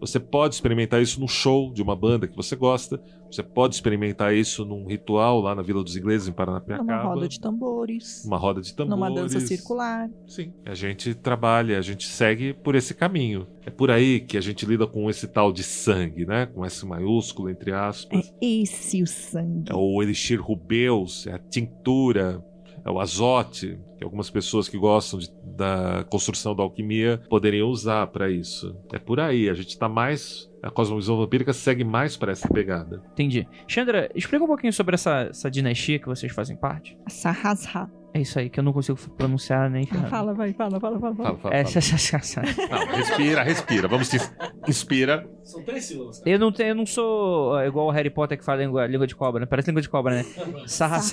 Você 0.00 0.20
pode 0.20 0.54
experimentar 0.54 1.00
isso 1.00 1.20
num 1.20 1.28
show 1.28 1.72
de 1.72 1.82
uma 1.82 1.96
banda 1.96 2.26
que 2.26 2.36
você 2.36 2.54
gosta, 2.54 3.00
você 3.30 3.42
pode 3.42 3.74
experimentar 3.74 4.34
isso 4.34 4.64
num 4.64 4.86
ritual 4.86 5.40
lá 5.40 5.54
na 5.54 5.62
Vila 5.62 5.82
dos 5.82 5.96
Ingleses, 5.96 6.28
em 6.28 6.32
Paranapiacaba. 6.32 6.84
Numa 6.84 7.14
roda 7.14 7.28
de 7.28 7.40
tambores. 7.40 8.24
Uma 8.24 8.36
roda 8.36 8.60
de 8.60 8.74
tambores. 8.74 9.00
Numa 9.00 9.22
dança 9.22 9.40
circular. 9.40 10.08
Sim. 10.26 10.52
A 10.64 10.74
gente 10.74 11.14
trabalha, 11.14 11.78
a 11.78 11.82
gente 11.82 12.06
segue 12.06 12.52
por 12.52 12.74
esse 12.74 12.94
caminho. 12.94 13.46
É 13.66 13.70
por 13.70 13.90
aí 13.90 14.20
que 14.20 14.36
a 14.36 14.40
gente 14.40 14.64
lida 14.64 14.86
com 14.86 15.10
esse 15.10 15.26
tal 15.26 15.52
de 15.52 15.62
sangue, 15.62 16.24
né? 16.24 16.46
Com 16.46 16.64
S 16.64 16.86
maiúsculo, 16.86 17.50
entre 17.50 17.72
aspas. 17.72 18.32
É 18.40 18.46
esse 18.46 19.02
o 19.02 19.06
sangue. 19.06 19.72
É 19.72 19.74
o 19.74 20.02
elixir 20.02 20.40
rubeus, 20.40 21.26
é 21.26 21.32
a 21.32 21.38
tintura, 21.38 22.44
é 22.84 22.90
o 22.90 23.00
azote, 23.00 23.78
que 23.96 24.04
algumas 24.04 24.28
pessoas 24.30 24.68
que 24.68 24.76
gostam 24.76 25.18
de- 25.18 25.30
da 25.44 26.04
construção 26.10 26.54
da 26.54 26.62
alquimia 26.62 27.20
poderiam 27.28 27.68
usar 27.68 28.06
para 28.08 28.30
isso. 28.30 28.76
É 28.92 28.98
por 28.98 29.18
aí, 29.20 29.48
a 29.48 29.54
gente 29.54 29.78
tá 29.78 29.88
mais. 29.88 30.50
A 30.62 30.70
cosmovisão 30.70 31.16
vampírica 31.18 31.52
segue 31.52 31.84
mais 31.84 32.16
para 32.16 32.32
essa 32.32 32.48
pegada. 32.48 33.02
Entendi. 33.12 33.46
Chandra, 33.68 34.10
explica 34.14 34.44
um 34.44 34.48
pouquinho 34.48 34.72
sobre 34.72 34.94
essa, 34.94 35.28
essa 35.30 35.50
dinastia 35.50 35.98
que 35.98 36.06
vocês 36.06 36.32
fazem 36.32 36.56
parte. 36.56 36.96
Sahasra. 37.08 37.90
É 38.16 38.20
isso 38.20 38.38
aí, 38.38 38.48
que 38.48 38.60
eu 38.60 38.64
não 38.64 38.72
consigo 38.72 38.96
pronunciar 39.16 39.68
nem. 39.68 39.84
Fala, 39.86 40.32
vai, 40.32 40.52
fala, 40.52 40.78
fala, 40.78 41.00
fala. 41.00 41.14
Fala, 41.16 41.36
fala, 41.36 41.54
É, 41.54 41.64
fala. 41.64 41.78
essa- 41.78 41.94
essa- 41.96 42.16
essa- 42.16 42.42
Não, 42.42 42.86
respira, 42.96 43.42
respira. 43.42 43.88
Vamos 43.88 44.06
se 44.06 44.18
inspira. 44.68 45.28
São 45.42 45.62
três 45.64 45.84
sílabas. 45.84 46.22
Eu 46.24 46.38
não, 46.38 46.52
tenho, 46.52 46.68
eu 46.68 46.74
não 46.76 46.86
sou 46.86 47.60
igual 47.64 47.88
o 47.88 47.90
Harry 47.90 48.10
Potter 48.10 48.38
que 48.38 48.44
fala 48.44 48.62
língua, 48.62 48.86
língua 48.86 49.06
de 49.08 49.16
cobra, 49.16 49.40
né? 49.40 49.46
Parece 49.46 49.68
língua 49.68 49.82
de 49.82 49.88
cobra, 49.88 50.14
né? 50.14 50.22
Sarras. 50.66 51.04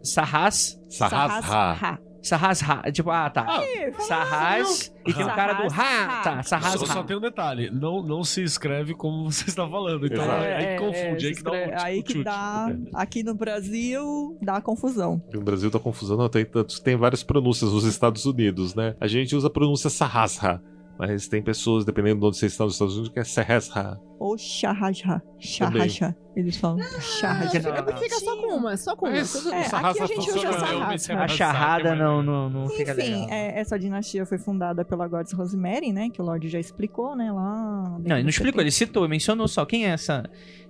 Sahasra. 0.00 0.78
Sarras. 0.90 2.02
Sahasra. 2.22 2.66
Sarras. 2.66 2.92
Tipo, 2.92 3.10
ah, 3.10 3.28
tá. 3.30 3.62
Sarras. 4.06 4.94
E 5.06 5.12
tem 5.12 5.24
o 5.24 5.26
cara 5.34 5.54
do 5.54 5.64
Ha. 5.72 6.22
Tá, 6.22 6.42
Sarras. 6.42 6.72
Só, 6.80 6.86
só 6.86 7.02
tem 7.02 7.16
um 7.16 7.20
detalhe, 7.20 7.70
não, 7.70 8.02
não 8.02 8.22
se 8.22 8.42
escreve 8.42 8.94
como 8.94 9.30
você 9.30 9.48
está 9.48 9.68
falando. 9.68 10.06
Então 10.06 10.24
é, 10.24 10.54
aí 10.56 10.66
que 10.76 10.84
confunde, 10.84 11.20
se 11.20 11.26
aí 11.26 11.34
que 11.34 11.42
dá 11.42 11.50
um 11.50 11.54
escreve- 11.56 11.82
aí 11.82 11.96
chute. 11.96 12.12
que 12.14 12.24
dá. 12.24 12.76
Aqui 12.94 13.22
no 13.22 13.34
Brasil 13.34 14.38
dá 14.40 14.60
confusão. 14.60 15.22
No 15.32 15.40
Brasil 15.42 15.70
tá 15.70 15.78
confusão, 15.78 16.16
não, 16.16 16.28
tem, 16.28 16.44
tantos- 16.44 16.78
tem 16.80 16.96
várias 16.96 17.22
pronúncias 17.22 17.72
nos 17.72 17.84
Estados 17.84 18.24
Unidos, 18.24 18.74
né? 18.74 18.94
A 19.00 19.06
gente 19.06 19.34
usa 19.34 19.48
a 19.48 19.50
pronúncia 19.50 19.90
Sahasra, 19.90 20.62
mas 20.98 21.26
tem 21.26 21.42
pessoas, 21.42 21.84
dependendo 21.84 22.20
de 22.20 22.26
onde 22.26 22.36
você 22.36 22.46
está 22.46 22.64
nos 22.64 22.74
Estados 22.74 22.94
Unidos, 22.94 23.12
que 23.12 23.18
é 23.18 23.24
Sahasra. 23.24 23.98
Ou 24.22 24.38
Shahajha. 24.38 25.20
Shahajha. 25.40 26.16
Eles 26.36 26.56
falam 26.56 26.78
Shahajha. 27.00 27.60
Fica, 27.60 27.96
fica 27.98 28.14
só 28.20 28.36
com 28.40 28.54
uma, 28.56 28.76
só 28.76 28.96
com 28.96 29.06
uma. 29.06 29.16
Mas- 29.18 29.32
Tudo 29.32 29.52
É, 29.52 29.66
aqui 29.66 30.00
a 30.02 30.06
gente 30.06 30.30
usa 30.30 30.86
pensei- 30.88 31.14
A 31.16 31.28
charrada 31.28 31.94
não, 31.96 32.22
não, 32.22 32.48
não 32.48 32.68
fica 32.68 32.92
Enfim, 32.92 33.26
é, 33.30 33.58
essa 33.60 33.78
dinastia 33.78 34.24
foi 34.24 34.38
fundada 34.38 34.84
pela 34.84 35.06
Goddess 35.08 35.32
Rosemary, 35.34 35.92
né? 35.92 36.08
Que 36.10 36.22
o 36.22 36.24
Lorde 36.24 36.48
já 36.48 36.58
explicou, 36.60 37.14
né? 37.16 37.30
Lá. 37.32 37.98
Não, 38.02 38.16
ele 38.16 38.22
não 38.22 38.30
explicou, 38.30 38.60
ele 38.62 38.70
citou, 38.70 39.06
mencionou 39.08 39.46
só. 39.48 39.66
Quem 39.66 39.84
é 39.84 39.90
essa, 39.90 40.22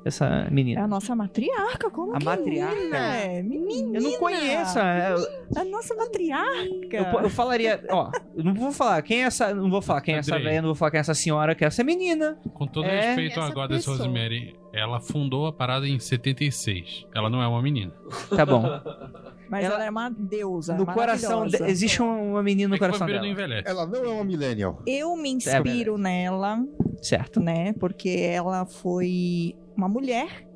essa 0.05 0.25
É 0.25 0.47
a 0.49 0.51
menina? 0.51 0.87
nossa 0.89 1.15
matriarca, 1.15 1.91
como 1.91 2.15
A 2.17 2.19
que 2.19 2.25
matriarca? 2.25 2.97
É, 2.97 3.43
menina. 3.43 3.99
Eu 3.99 4.03
não 4.03 4.19
conheço. 4.19 4.79
é, 4.81 5.13
Eu, 5.13 5.61
A 5.61 5.65
nossa 5.65 5.95
matriarca. 5.95 6.97
eu, 6.97 7.21
eu 7.23 7.31
falaria, 7.31 7.85
ó, 7.91 8.11
eu 8.35 8.43
não 8.43 8.55
vou 8.55 8.73
falar 8.73 9.01
quem 9.03 9.23
é 9.23 9.27
essa, 9.27 9.55
não 9.55 9.71
vou 9.71 9.83
falar 9.83 10.01
quem 10.01 10.17
é 10.17 10.19
essa 10.19 10.37
velha, 10.39 10.61
não 10.61 10.71
vou 10.71 10.75
falar 10.75 10.91
quem 10.91 10.99
é 10.99 11.03
essa 11.03 11.15
senhora, 11.15 11.55
que 11.55 11.63
é 11.63 11.69
essa 11.69 11.85
menina. 11.85 12.37
Com 12.55 12.67
todo 12.67 12.87
É, 12.87 13.07
respeito 13.15 13.39
essa 13.47 13.55
Goddess 13.55 13.79
pessoa. 13.85 13.97
Rosemary, 13.99 14.57
ela 14.73 15.01
fundou 15.01 15.47
a 15.47 15.53
parada 15.53 15.87
em 15.87 15.99
76. 15.99 17.07
Ela 17.15 17.29
não 17.31 17.43
é 17.43 17.47
uma 17.47 17.61
menina. 17.63 17.93
Tá 18.35 18.45
bom. 18.47 18.63
Mas 19.51 19.67
Ela- 19.67 19.75
ela, 19.75 19.85
é 19.85 19.91
uma 19.91 20.09
deusa. 20.09 20.75
No 20.75 20.87
coração, 20.87 21.47
de- 21.47 21.63
existe 21.65 22.01
um- 22.03 22.31
uma 22.33 22.43
menina 22.43 22.71
no 22.71 22.75
É 22.77 22.79
coração 22.79 23.07
não 23.07 23.13
dela. 23.15 23.27
envelhece. 23.29 23.69
Ela 23.69 23.87
não 23.87 24.03
é 24.03 24.09
uma 24.09 24.25
millennial. 24.25 24.81
Eu 24.87 25.15
me 25.15 25.29
inspiro 25.31 25.99
nela, 25.99 26.59
Certo. 27.03 27.39
né? 27.39 27.75
Porque 27.75 28.09
ela 28.09 28.65
foi 28.65 29.55
uma 29.77 29.91
mulher 29.91 30.49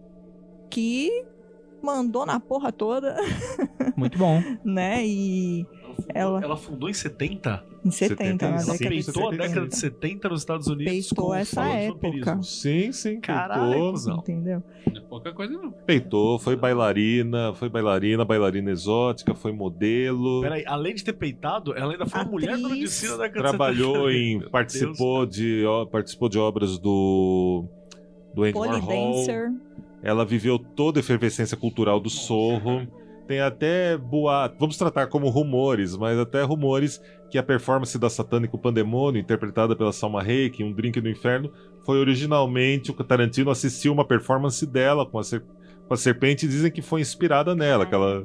que 0.70 1.10
mandou 1.82 2.24
na 2.24 2.40
porra 2.40 2.72
toda, 2.72 3.14
Muito 3.96 4.16
bom. 4.18 4.42
né? 4.64 5.06
E 5.06 5.66
Ela, 6.14 6.42
Ela- 6.42 6.56
fundou 6.56 6.88
em 6.88 6.92
70? 6.94 7.64
em 7.84 7.90
70, 7.90 8.50
na 8.50 8.58
75, 8.58 8.70
década 8.72 8.88
de 8.88 8.88
Peitou 8.88 9.28
a 9.28 9.30
70. 9.30 9.48
década 9.48 9.66
de 9.68 9.76
70 9.76 10.28
nos 10.28 10.40
Estados 10.40 10.66
Unidos. 10.66 10.92
Peitou 10.92 11.34
essa 11.34 11.64
época. 11.66 12.42
Sim, 12.42 12.90
sim, 12.92 13.20
Caralho, 13.20 13.92
peitou. 13.92 14.16
Entendeu? 14.18 14.62
Não 14.92 14.96
é 14.96 15.04
pouca 15.04 15.32
coisa, 15.32 15.52
não. 15.54 15.70
Peitou, 15.70 16.38
foi 16.38 16.56
bailarina, 16.56 17.52
foi 17.54 17.68
bailarina, 17.68 18.24
bailarina 18.24 18.70
exótica, 18.70 19.34
foi 19.34 19.52
modelo. 19.52 20.40
Peraí, 20.42 20.64
além 20.66 20.94
de 20.94 21.04
ter 21.04 21.12
peitado, 21.12 21.74
ela 21.76 21.92
ainda 21.92 22.06
foi 22.06 22.20
uma 22.22 22.30
mulher 22.30 22.50
Atriz. 22.50 22.62
da 22.62 22.68
medicina 22.70 23.10
da 23.16 23.22
década 23.24 23.34
de 23.42 23.48
Trabalhou 23.48 23.94
70. 24.10 24.12
em. 24.46 24.50
Participou 24.50 25.26
de, 25.26 25.64
ó, 25.66 25.84
participou 25.86 26.28
de 26.28 26.38
obras 26.38 26.78
do. 26.78 27.64
do 28.34 28.42
Andy 28.42 28.58
Warhol. 28.58 29.24
Ela 30.02 30.24
viveu 30.24 30.58
toda 30.58 30.98
a 30.98 31.00
efervescência 31.00 31.56
cultural 31.56 31.98
do 31.98 32.10
Sorro. 32.10 32.86
Tem 33.26 33.40
até 33.40 33.96
boato, 33.96 34.56
vamos 34.58 34.76
tratar 34.76 35.06
como 35.08 35.28
rumores, 35.28 35.96
mas 35.96 36.18
até 36.18 36.42
rumores 36.42 37.00
que 37.30 37.36
a 37.38 37.42
performance 37.42 37.98
da 37.98 38.08
Satânico 38.08 38.56
Pandemônio, 38.56 39.20
interpretada 39.20 39.74
pela 39.74 39.92
Salma 39.92 40.22
Hayek 40.22 40.62
em 40.62 40.66
Um 40.66 40.72
Drink 40.72 41.00
no 41.00 41.08
Inferno, 41.10 41.50
foi 41.84 41.98
originalmente 41.98 42.90
o 42.90 42.94
Tarantino 42.94 43.50
assistiu 43.50 43.92
uma 43.92 44.04
performance 44.06 44.64
dela 44.66 45.04
com 45.04 45.18
a, 45.18 45.24
ser- 45.24 45.42
com 45.88 45.94
a 45.94 45.96
serpente 45.96 46.46
e 46.46 46.48
dizem 46.48 46.70
que 46.70 46.82
foi 46.82 47.00
inspirada 47.00 47.54
nela, 47.54 47.84
aquela, 47.84 48.24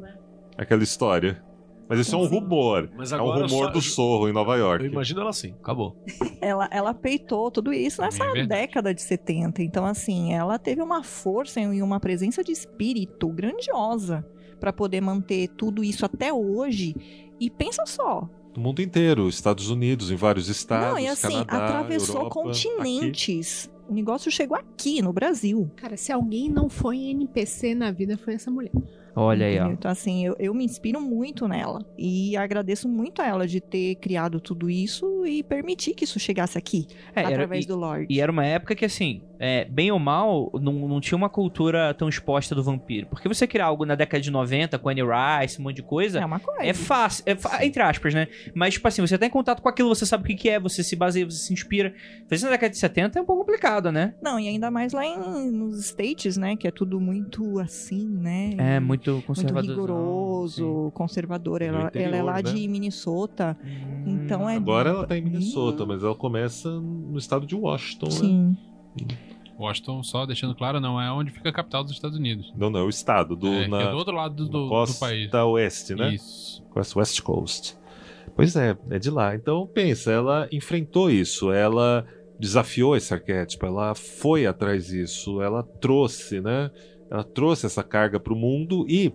aquela 0.58 0.84
história. 0.84 1.44
Mas 1.90 2.00
isso 2.00 2.16
é 2.16 2.18
um 2.18 2.26
rumor. 2.26 2.90
Mas 2.96 3.12
é 3.12 3.18
um 3.22 3.26
rumor 3.30 3.50
só- 3.50 3.68
do 3.68 3.82
Sorro 3.82 4.30
em 4.30 4.32
Nova 4.32 4.56
York. 4.56 4.86
Eu 4.86 4.92
imagino 4.92 5.20
ela 5.22 5.30
assim, 5.32 5.54
acabou. 5.62 5.98
Ela, 6.40 6.68
ela 6.72 6.92
peitou 6.94 7.52
tudo 7.52 7.72
isso 7.72 8.02
nessa 8.02 8.24
É 8.36 8.46
década 8.48 8.94
de 8.96 9.02
70. 9.02 9.62
Então, 9.62 9.86
assim, 9.86 10.34
ela 10.34 10.58
teve 10.58 10.82
uma 10.82 11.04
força 11.04 11.60
e 11.60 11.82
uma 11.84 12.00
presença 12.00 12.44
de 12.44 12.52
espírito 12.52 13.28
grandiosa 13.30 14.26
pra 14.62 14.72
poder 14.72 15.02
manter 15.02 15.50
tudo 15.58 15.84
isso 15.84 16.06
até 16.06 16.32
hoje. 16.32 16.96
E 17.40 17.50
pensa 17.50 17.84
só, 17.88 18.30
No 18.56 18.62
mundo 18.62 18.82
inteiro, 18.82 19.28
Estados 19.28 19.72
Unidos, 19.72 20.12
em 20.12 20.16
vários 20.16 20.48
estados, 20.48 20.90
não, 20.92 21.00
e 21.00 21.08
assim, 21.08 21.44
Canadá, 21.44 21.66
atravessou 21.66 22.16
Europa, 22.18 22.36
continentes. 22.36 23.70
O 23.90 23.94
negócio 23.94 24.32
chegou 24.32 24.56
aqui, 24.56 25.02
no 25.02 25.12
Brasil. 25.12 25.70
Cara, 25.76 25.98
se 25.98 26.12
alguém 26.12 26.48
não 26.48 26.70
foi 26.70 26.98
NPC 27.10 27.74
na 27.74 27.92
vida, 27.92 28.18
foi 28.18 28.36
essa 28.36 28.52
mulher. 28.52 28.72
Olha 29.16 29.46
aí, 29.46 29.60
ó. 29.60 29.68
Então, 29.68 29.92
assim, 29.92 30.26
eu, 30.26 30.36
eu 30.40 30.54
me 30.54 30.64
inspiro 30.64 31.02
muito 31.02 31.48
nela. 31.48 31.80
E 31.98 32.36
agradeço 32.38 32.88
muito 32.88 33.22
a 33.22 33.28
ela 33.28 33.48
de 33.48 33.60
ter 33.60 33.96
criado 33.96 34.40
tudo 34.40 34.70
isso 34.70 35.26
e 35.26 35.44
permitir 35.44 35.94
que 35.94 36.04
isso 36.06 36.20
chegasse 36.20 36.58
aqui, 36.58 36.88
É, 37.16 37.20
era- 37.22 37.30
através 37.30 37.66
e- 37.66 37.68
do 37.68 37.76
Lorde. 37.76 38.08
E 38.10 38.20
era 38.22 38.32
uma 38.32 38.46
época 38.46 38.76
que, 38.76 38.86
assim, 38.86 39.22
é, 39.40 39.66
bem 39.66 39.92
ou 39.92 40.00
mal, 40.00 40.50
não, 40.54 40.74
não 40.88 41.02
tinha 41.02 41.18
uma 41.18 41.30
cultura 41.30 41.94
tão 41.94 42.08
exposta 42.08 42.54
do 42.56 42.64
vampiro. 42.64 43.08
Porque 43.08 43.28
você 43.28 43.46
criar 43.48 43.66
algo 43.66 43.86
na 43.86 43.96
década 43.96 44.22
de 44.22 44.32
90, 44.32 44.78
com 44.80 44.88
Annie 44.90 45.04
Rice, 45.04 45.60
um 45.60 45.64
monte 45.64 45.78
de 45.78 45.84
coisa, 45.84 46.20
É 46.20 46.26
uma 46.26 46.40
coisa. 46.40 46.64
é 46.64 46.74
fácil, 46.74 47.24
é 47.28 47.66
entre 47.66 47.82
aspas, 47.82 48.14
né? 48.14 48.28
Mas, 48.56 48.76
tipo 48.76 48.88
assim, 48.88 49.02
você 49.02 49.18
tá 49.18 49.26
em 49.26 49.30
contato 49.30 49.62
com 49.62 49.68
aquilo, 49.70 49.90
você 49.90 50.06
sabe 50.06 50.24
o 50.24 50.28
que, 50.28 50.36
que 50.36 50.50
é, 50.50 50.60
você 50.60 50.84
se 50.84 50.96
baseia, 50.96 51.26
você 51.26 51.38
se 51.38 51.54
inspira. 51.54 51.94
Fazer 52.30 52.46
na 52.46 52.52
década 52.52 52.70
de 52.72 52.78
70 52.78 53.20
é 53.20 53.22
um 53.22 53.26
pouco 53.26 53.42
complicado, 53.42 53.92
né? 53.92 54.14
Não, 54.22 54.40
e 54.40 54.48
ainda 54.48 54.70
mais 54.72 54.94
lá 54.94 55.06
em, 55.06 55.52
nos 55.52 55.80
States, 55.86 56.38
né? 56.38 56.56
Que 56.56 56.68
é 56.68 56.72
tudo 56.72 57.00
muito 57.02 57.60
assim, 57.60 58.08
né? 58.08 58.52
É, 58.58 58.80
muito 58.80 59.01
muito 59.10 59.26
conservador. 59.26 59.70
rigoroso, 59.70 60.92
conservador. 60.94 61.62
Ela, 61.62 61.86
interior, 61.86 62.08
ela 62.08 62.18
é 62.18 62.24
lá 62.24 62.36
né? 62.36 62.42
de 62.44 62.68
Minnesota. 62.68 63.58
Então 64.06 64.50
é. 64.50 64.56
Agora 64.56 64.90
ela 64.90 65.08
tá 65.08 65.18
em 65.18 65.22
Minnesota, 65.22 65.86
mas 65.86 66.04
ela 66.04 66.16
começa 66.16 66.70
no 66.70 67.18
estado 67.18 67.46
de 67.46 67.56
Washington, 67.56 68.06
né? 68.06 68.12
Sim. 68.12 68.58
Washington, 69.58 70.02
só 70.04 70.26
deixando 70.26 70.56
claro, 70.56 70.80
não 70.80 71.00
é 71.00 71.12
onde 71.12 71.32
fica 71.32 71.50
a 71.50 71.54
capital 71.54 71.84
dos 71.84 71.94
Estados 71.94 72.18
Unidos. 72.18 72.52
Não, 72.58 72.70
não, 72.70 72.80
é 72.80 72.84
o 72.84 72.90
estado, 72.90 73.36
do, 73.36 73.48
é, 73.48 73.64
que 73.66 73.70
na, 73.70 73.82
é 73.82 73.92
do 73.92 73.98
outro 73.98 74.16
lado 74.16 74.36
do, 74.36 74.46
do, 74.46 74.64
do 74.64 74.70
costa 74.70 75.06
país. 75.06 75.32
oeste, 75.32 75.94
né? 75.94 76.16
Isso. 76.16 76.64
West, 76.76 76.96
West 76.96 77.22
Coast. 77.22 77.78
Pois 78.36 78.56
é, 78.56 78.76
é 78.90 78.98
de 78.98 79.10
lá. 79.10 79.36
Então, 79.36 79.68
pensa, 79.68 80.12
ela 80.12 80.48
enfrentou 80.52 81.12
isso, 81.12 81.52
ela 81.52 82.06
desafiou 82.40 82.96
esse 82.96 83.14
arquétipo, 83.14 83.66
ela 83.68 83.94
foi 83.94 84.48
atrás 84.48 84.88
disso, 84.88 85.42
ela 85.42 85.62
trouxe, 85.62 86.42
né? 86.42 86.72
Ela 87.12 87.26
trouxe 87.26 87.66
essa 87.66 87.84
carga 87.84 88.20
para 88.20 88.32
o 88.32 88.38
mundo 88.38 88.86
e 88.88 89.14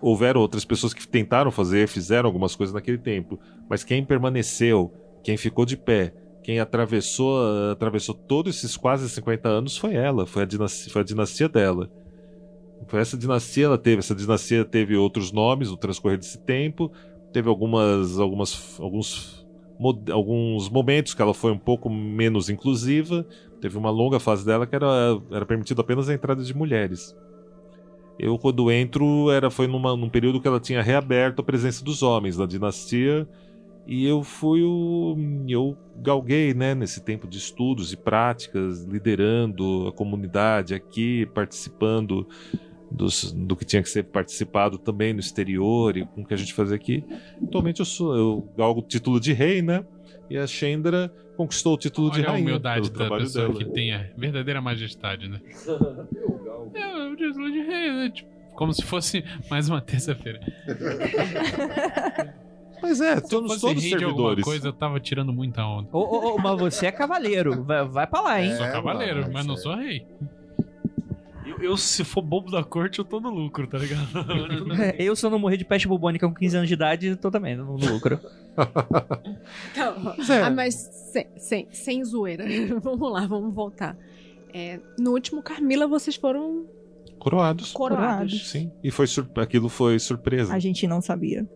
houveram 0.00 0.40
outras 0.40 0.64
pessoas 0.64 0.92
que 0.92 1.06
tentaram 1.06 1.52
fazer, 1.52 1.86
fizeram 1.86 2.26
algumas 2.26 2.56
coisas 2.56 2.74
naquele 2.74 2.98
tempo, 2.98 3.38
mas 3.70 3.84
quem 3.84 4.04
permaneceu, 4.04 4.92
quem 5.22 5.36
ficou 5.36 5.64
de 5.64 5.76
pé, 5.76 6.12
quem 6.42 6.58
atravessou, 6.58 7.70
atravessou 7.70 8.14
todos 8.14 8.56
esses 8.56 8.76
quase 8.76 9.08
50 9.08 9.48
anos 9.48 9.76
foi 9.76 9.94
ela, 9.94 10.26
foi 10.26 10.42
a 10.42 10.46
dinastia, 10.46 10.92
foi 10.92 11.02
a 11.02 11.04
dinastia 11.04 11.48
dela. 11.48 11.90
Foi 12.86 13.00
essa 13.00 13.16
dinastia, 13.16 13.66
ela 13.66 13.78
teve, 13.78 13.98
essa 13.98 14.14
dinastia 14.14 14.64
teve 14.64 14.96
outros 14.96 15.30
nomes 15.30 15.70
no 15.70 15.76
transcorrer 15.76 16.16
desse 16.16 16.38
tempo, 16.38 16.90
teve 17.32 17.48
algumas, 17.48 18.18
algumas, 18.18 18.80
alguns, 18.80 19.46
alguns 20.10 20.68
momentos 20.68 21.12
que 21.12 21.20
ela 21.20 21.34
foi 21.34 21.52
um 21.52 21.58
pouco 21.58 21.90
menos 21.90 22.48
inclusiva, 22.48 23.26
teve 23.60 23.76
uma 23.76 23.90
longa 23.90 24.18
fase 24.18 24.44
dela 24.44 24.66
que 24.66 24.74
era, 24.74 24.86
era 25.30 25.46
permitido 25.46 25.80
apenas 25.80 26.08
a 26.08 26.14
entrada 26.14 26.42
de 26.42 26.54
mulheres. 26.54 27.16
Eu, 28.18 28.36
quando 28.36 28.70
entro, 28.70 29.30
era, 29.30 29.48
foi 29.48 29.68
numa, 29.68 29.96
num 29.96 30.08
período 30.08 30.40
que 30.40 30.48
ela 30.48 30.58
tinha 30.58 30.82
reaberto 30.82 31.40
a 31.40 31.44
presença 31.44 31.84
dos 31.84 32.02
homens 32.02 32.36
na 32.36 32.46
dinastia, 32.46 33.28
e 33.86 34.06
eu 34.06 34.22
fui 34.22 34.62
o. 34.62 35.16
Eu 35.48 35.74
galguei, 35.96 36.52
né, 36.52 36.74
nesse 36.74 37.00
tempo 37.00 37.26
de 37.26 37.38
estudos 37.38 37.90
e 37.90 37.96
práticas, 37.96 38.84
liderando 38.84 39.88
a 39.88 39.92
comunidade 39.92 40.74
aqui, 40.74 41.24
participando 41.32 42.28
dos, 42.90 43.32
do 43.32 43.56
que 43.56 43.64
tinha 43.64 43.82
que 43.82 43.88
ser 43.88 44.04
participado 44.04 44.76
também 44.76 45.14
no 45.14 45.20
exterior 45.20 45.96
e 45.96 46.04
com 46.04 46.20
o 46.20 46.26
que 46.26 46.34
a 46.34 46.36
gente 46.36 46.52
fazia 46.52 46.76
aqui. 46.76 47.02
Atualmente 47.42 47.80
eu 47.80 47.86
sou. 47.86 48.14
Eu 48.14 48.52
galgo 48.58 48.80
o 48.80 48.82
título 48.82 49.18
de 49.18 49.32
rei, 49.32 49.62
né? 49.62 49.82
E 50.28 50.36
a 50.36 50.46
Shendra 50.46 51.10
conquistou 51.38 51.74
o 51.74 51.78
título 51.78 52.10
de 52.10 52.18
Olha 52.18 52.28
a 52.28 52.32
rainha. 52.32 52.44
humildade 52.46 52.90
pelo 52.90 53.08
da 53.08 53.16
pessoa 53.16 53.46
dela. 53.48 53.58
que 53.58 53.64
tem 53.70 53.94
a 53.94 54.04
verdadeira 54.16 54.60
majestade, 54.60 55.28
né? 55.28 55.40
É, 56.74 57.06
o 57.06 57.16
título 57.16 57.50
de 57.50 57.60
rei, 57.62 57.90
né? 57.90 58.10
Tipo, 58.10 58.28
como 58.54 58.74
se 58.74 58.82
fosse 58.82 59.24
mais 59.48 59.68
uma 59.70 59.80
terça-feira. 59.80 60.38
Mas 62.82 63.00
é, 63.00 63.20
todos 63.20 63.50
rei 63.50 63.58
de 63.58 63.66
alguma 63.66 63.80
servidores. 63.98 64.44
coisa, 64.44 64.68
eu 64.68 64.72
tava 64.72 65.00
tirando 65.00 65.32
muita 65.32 65.64
onda. 65.66 65.88
Ô, 65.92 65.98
ô, 65.98 66.34
ô, 66.34 66.38
mas 66.38 66.60
você 66.60 66.86
é 66.86 66.92
cavaleiro. 66.92 67.64
Vai, 67.64 67.84
vai 67.84 68.06
pra 68.06 68.20
lá, 68.20 68.40
hein? 68.40 68.54
sou 68.54 68.66
É, 68.66 68.70
cavaleiro, 68.70 69.20
mano, 69.22 69.32
mas 69.32 69.46
não 69.46 69.54
isso 69.54 69.62
sou 69.64 69.74
rei. 69.74 70.06
Eu, 71.44 71.58
eu, 71.60 71.76
se 71.76 72.04
for 72.04 72.22
bobo 72.22 72.50
da 72.52 72.62
corte, 72.62 72.98
eu 73.00 73.04
tô 73.04 73.18
no 73.18 73.30
lucro, 73.30 73.66
tá 73.66 73.78
ligado? 73.78 74.06
Eu, 74.98 75.16
se 75.16 75.24
eu 75.26 75.30
não 75.30 75.38
morrer 75.40 75.56
de 75.56 75.64
peste 75.64 75.88
bubônica 75.88 76.28
com 76.28 76.34
15 76.34 76.56
anos 76.58 76.68
de 76.68 76.74
idade, 76.74 77.16
tô 77.16 77.30
também 77.32 77.56
no 77.56 77.74
lucro. 77.76 78.20
Então, 79.72 80.14
é. 80.36 80.42
ah, 80.42 80.50
mas 80.50 80.74
sem, 81.12 81.26
sem, 81.36 81.68
sem 81.72 82.04
zoeira. 82.04 82.44
vamos 82.82 83.12
lá, 83.12 83.26
vamos 83.26 83.54
voltar. 83.54 83.96
É, 84.52 84.80
no 84.98 85.12
último 85.12 85.42
Carmila, 85.42 85.86
vocês 85.86 86.16
foram 86.16 86.66
Coroados. 87.18 87.72
coroados. 87.72 88.48
Sim. 88.50 88.70
E 88.82 88.90
foi 88.90 89.06
sur- 89.06 89.28
aquilo 89.36 89.68
foi 89.68 89.98
surpresa. 89.98 90.52
A 90.54 90.58
gente 90.58 90.86
não 90.86 91.00
sabia. 91.00 91.48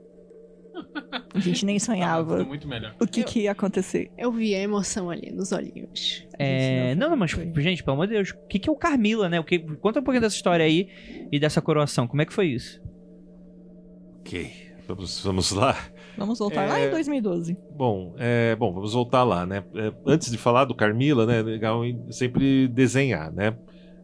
A 1.35 1.39
gente 1.39 1.65
nem 1.65 1.77
Ah, 1.77 1.81
sonhava 1.81 2.31
ficou 2.39 2.47
muito 2.49 2.69
melhor. 2.69 2.95
o 3.01 3.07
que, 3.07 3.23
que 3.25 3.41
ia 3.43 3.53
acontecer. 3.53 4.11
Eu 4.19 4.31
vi 4.33 4.55
a 4.55 4.61
emoção 4.61 5.09
ali 5.11 5.31
nos 5.31 5.53
olhinhos. 5.53 6.27
É, 6.39 6.95
não, 6.97 7.11
não, 7.11 7.17
mas, 7.17 7.31
gente, 7.31 7.83
pelo 7.83 7.95
amor 7.95 8.07
de 8.09 8.15
Deus, 8.15 8.31
o 8.31 8.47
que, 8.49 8.59
que 8.59 8.69
é 8.69 8.73
o 8.73 8.77
Carmila, 8.77 9.29
né? 9.29 9.39
O 9.41 9.45
que, 9.45 9.59
conta 9.77 10.01
um 10.01 10.03
pouquinho 10.03 10.21
dessa 10.23 10.37
história 10.37 10.65
aí 10.65 10.89
e 11.31 11.39
dessa 11.39 11.61
coroação. 11.63 12.07
Como 12.07 12.21
é 12.21 12.27
que 12.27 12.33
foi 12.33 12.49
isso? 12.49 12.81
Ok. 14.21 14.51
Vamos, 14.89 15.23
vamos 15.25 15.51
lá. 15.53 15.77
Vamos 16.17 16.39
voltar 16.39 16.65
É. 16.65 16.69
lá 16.69 16.81
em 16.81 16.91
2012. 16.91 17.57
Bom, 17.77 18.15
é, 18.19 18.55
bom, 18.57 18.73
vamos 18.73 18.93
voltar 18.93 19.23
lá, 19.25 19.45
né? 19.47 19.65
É, 19.75 19.93
antes 20.07 20.31
de 20.31 20.39
falar 20.39 20.65
do 20.65 20.75
Carmila, 20.75 21.25
né? 21.27 21.41
É 21.41 21.43
legal 21.43 21.85
em- 21.85 22.11
sempre 22.13 22.69
desenhar, 22.69 23.33
né? 23.33 23.57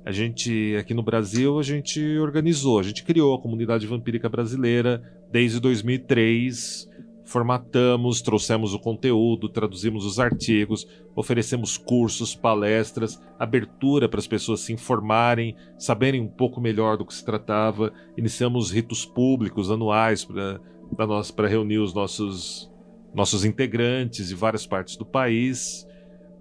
A 0.04 0.10
gente, 0.10 0.74
aqui 0.80 0.94
no 0.94 1.02
Brasil, 1.02 1.58
a 1.58 1.62
gente 1.62 2.00
organizou, 2.18 2.78
a 2.78 2.82
gente 2.82 3.04
criou 3.04 3.34
a 3.34 3.40
comunidade 3.42 3.86
vampírica 3.86 4.28
brasileira 4.28 5.02
desde 5.30 5.60
2003. 5.60 6.88
Formatamos, 7.26 8.22
trouxemos 8.22 8.72
o 8.72 8.78
conteúdo, 8.78 9.50
traduzimos 9.50 10.06
os 10.06 10.18
artigos, 10.18 10.88
oferecemos 11.14 11.76
cursos, 11.76 12.34
palestras, 12.34 13.20
abertura 13.38 14.08
para 14.08 14.18
as 14.18 14.26
pessoas 14.26 14.60
se 14.60 14.72
informarem, 14.72 15.54
saberem 15.76 16.22
um 16.22 16.26
pouco 16.26 16.58
melhor 16.58 16.96
do 16.96 17.04
que 17.04 17.12
se 17.12 17.22
tratava. 17.22 17.92
Iniciamos 18.16 18.70
ritos 18.72 19.04
públicos 19.04 19.70
anuais 19.70 20.24
para 20.24 20.58
para 20.96 21.06
nós 21.06 21.30
para 21.30 21.48
reunir 21.48 21.78
os 21.78 21.94
nossos 21.94 22.70
nossos 23.14 23.44
integrantes 23.44 24.28
de 24.28 24.34
várias 24.34 24.66
partes 24.66 24.96
do 24.96 25.04
país 25.04 25.86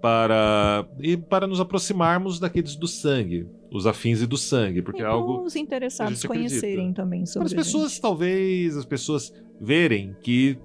para 0.00 0.86
e 1.00 1.16
para 1.16 1.46
nos 1.46 1.60
aproximarmos 1.60 2.38
daqueles 2.38 2.76
do 2.76 2.86
sangue, 2.86 3.48
os 3.72 3.86
afins 3.86 4.22
e 4.22 4.26
do 4.26 4.36
sangue, 4.36 4.82
porque 4.82 5.02
e 5.02 5.04
é 5.04 5.06
algo 5.06 5.42
os 5.42 5.56
interessados 5.56 6.24
conhecerem 6.24 6.92
também 6.92 7.20
para 7.20 7.32
sobre 7.32 7.46
as 7.46 7.52
a 7.52 7.56
pessoas 7.56 7.92
gente. 7.92 8.02
talvez 8.02 8.76
as 8.76 8.84
pessoas 8.84 9.32
verem 9.60 10.16
que 10.22 10.58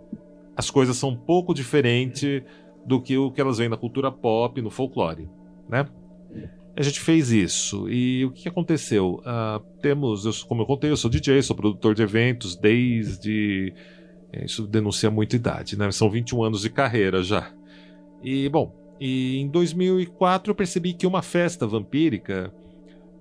as 0.55 0.69
coisas 0.69 0.95
são 0.97 1.09
um 1.09 1.17
pouco 1.17 1.53
diferentes 1.53 2.43
do 2.85 3.01
que 3.01 3.17
o 3.17 3.31
que 3.31 3.41
elas 3.41 3.57
veem 3.57 3.69
na 3.69 3.77
cultura 3.77 4.11
pop, 4.11 4.61
no 4.61 4.69
folclore, 4.69 5.29
né? 5.67 5.87
A 6.75 6.81
gente 6.81 6.99
fez 6.99 7.31
isso 7.31 7.87
e 7.87 8.25
o 8.25 8.31
que 8.31 8.49
aconteceu? 8.49 9.21
Ah, 9.25 9.61
temos, 9.81 10.25
eu, 10.25 10.31
como 10.47 10.63
eu 10.63 10.65
contei, 10.65 10.89
eu 10.89 10.97
sou 10.97 11.09
DJ, 11.09 11.41
sou 11.43 11.55
produtor 11.55 11.93
de 11.93 12.01
eventos 12.01 12.55
desde 12.55 13.73
é, 14.33 14.45
isso 14.45 14.65
denuncia 14.65 15.11
muito 15.11 15.35
idade, 15.35 15.77
né? 15.77 15.91
São 15.91 16.09
21 16.09 16.43
anos 16.43 16.61
de 16.61 16.69
carreira 16.71 17.21
já. 17.21 17.51
E 18.23 18.49
bom, 18.49 18.73
e 18.99 19.37
em 19.37 19.47
2004 19.47 20.49
eu 20.49 20.55
percebi 20.55 20.93
que 20.93 21.05
uma 21.05 21.21
festa 21.21 21.67
vampírica, 21.67 22.51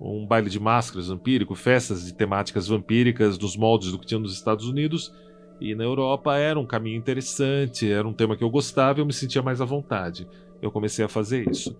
um 0.00 0.26
baile 0.26 0.48
de 0.48 0.58
máscaras 0.58 1.08
vampírico, 1.08 1.54
festas 1.54 2.06
de 2.06 2.14
temáticas 2.14 2.66
vampíricas 2.66 3.38
nos 3.38 3.54
moldes 3.54 3.92
do 3.92 3.98
que 3.98 4.06
tinha 4.06 4.18
nos 4.18 4.32
Estados 4.32 4.66
Unidos 4.66 5.12
e 5.60 5.74
na 5.74 5.84
Europa 5.84 6.36
era 6.36 6.58
um 6.58 6.66
caminho 6.66 6.96
interessante, 6.96 7.90
era 7.90 8.08
um 8.08 8.14
tema 8.14 8.34
que 8.34 8.42
eu 8.42 8.50
gostava 8.50 8.98
e 8.98 9.02
eu 9.02 9.06
me 9.06 9.12
sentia 9.12 9.42
mais 9.42 9.60
à 9.60 9.66
vontade. 9.66 10.26
Eu 10.62 10.70
comecei 10.70 11.04
a 11.04 11.08
fazer 11.08 11.48
isso. 11.48 11.76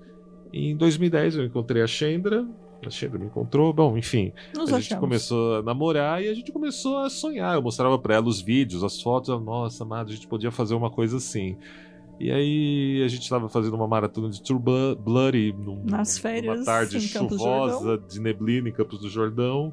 E 0.52 0.70
em 0.70 0.76
2010 0.76 1.36
eu 1.36 1.44
encontrei 1.44 1.82
a 1.82 1.86
Shendra 1.86 2.46
A 2.84 2.90
Sheila 2.90 3.18
me 3.18 3.26
encontrou, 3.26 3.72
bom, 3.72 3.96
enfim. 3.96 4.32
Nos 4.54 4.70
a 4.72 4.76
gente 4.78 4.86
achamos. 4.88 5.00
começou 5.00 5.56
a 5.56 5.62
namorar 5.62 6.22
e 6.22 6.28
a 6.28 6.34
gente 6.34 6.50
começou 6.52 6.98
a 6.98 7.08
sonhar. 7.08 7.54
Eu 7.54 7.62
mostrava 7.62 7.98
pra 7.98 8.16
ela 8.16 8.26
os 8.26 8.40
vídeos, 8.42 8.82
as 8.84 9.00
fotos. 9.00 9.30
Ela, 9.30 9.40
Nossa, 9.40 9.84
amado, 9.84 10.10
a 10.10 10.14
gente 10.14 10.26
podia 10.26 10.50
fazer 10.50 10.74
uma 10.74 10.90
coisa 10.90 11.16
assim. 11.16 11.56
E 12.20 12.30
aí 12.30 13.02
a 13.04 13.08
gente 13.08 13.28
tava 13.28 13.48
fazendo 13.48 13.74
uma 13.74 13.88
maratona 13.88 14.28
de 14.30 14.42
True 14.42 14.58
Blo- 14.60 14.96
Blood 14.96 15.52
num- 15.58 15.84
Nas 15.84 16.18
férias 16.18 16.54
numa 16.54 16.64
tarde 16.64 17.00
chuvosa 17.00 17.98
de 17.98 18.20
neblina 18.20 18.68
em 18.68 18.72
Campos 18.72 18.98
do 19.00 19.08
Jordão. 19.08 19.72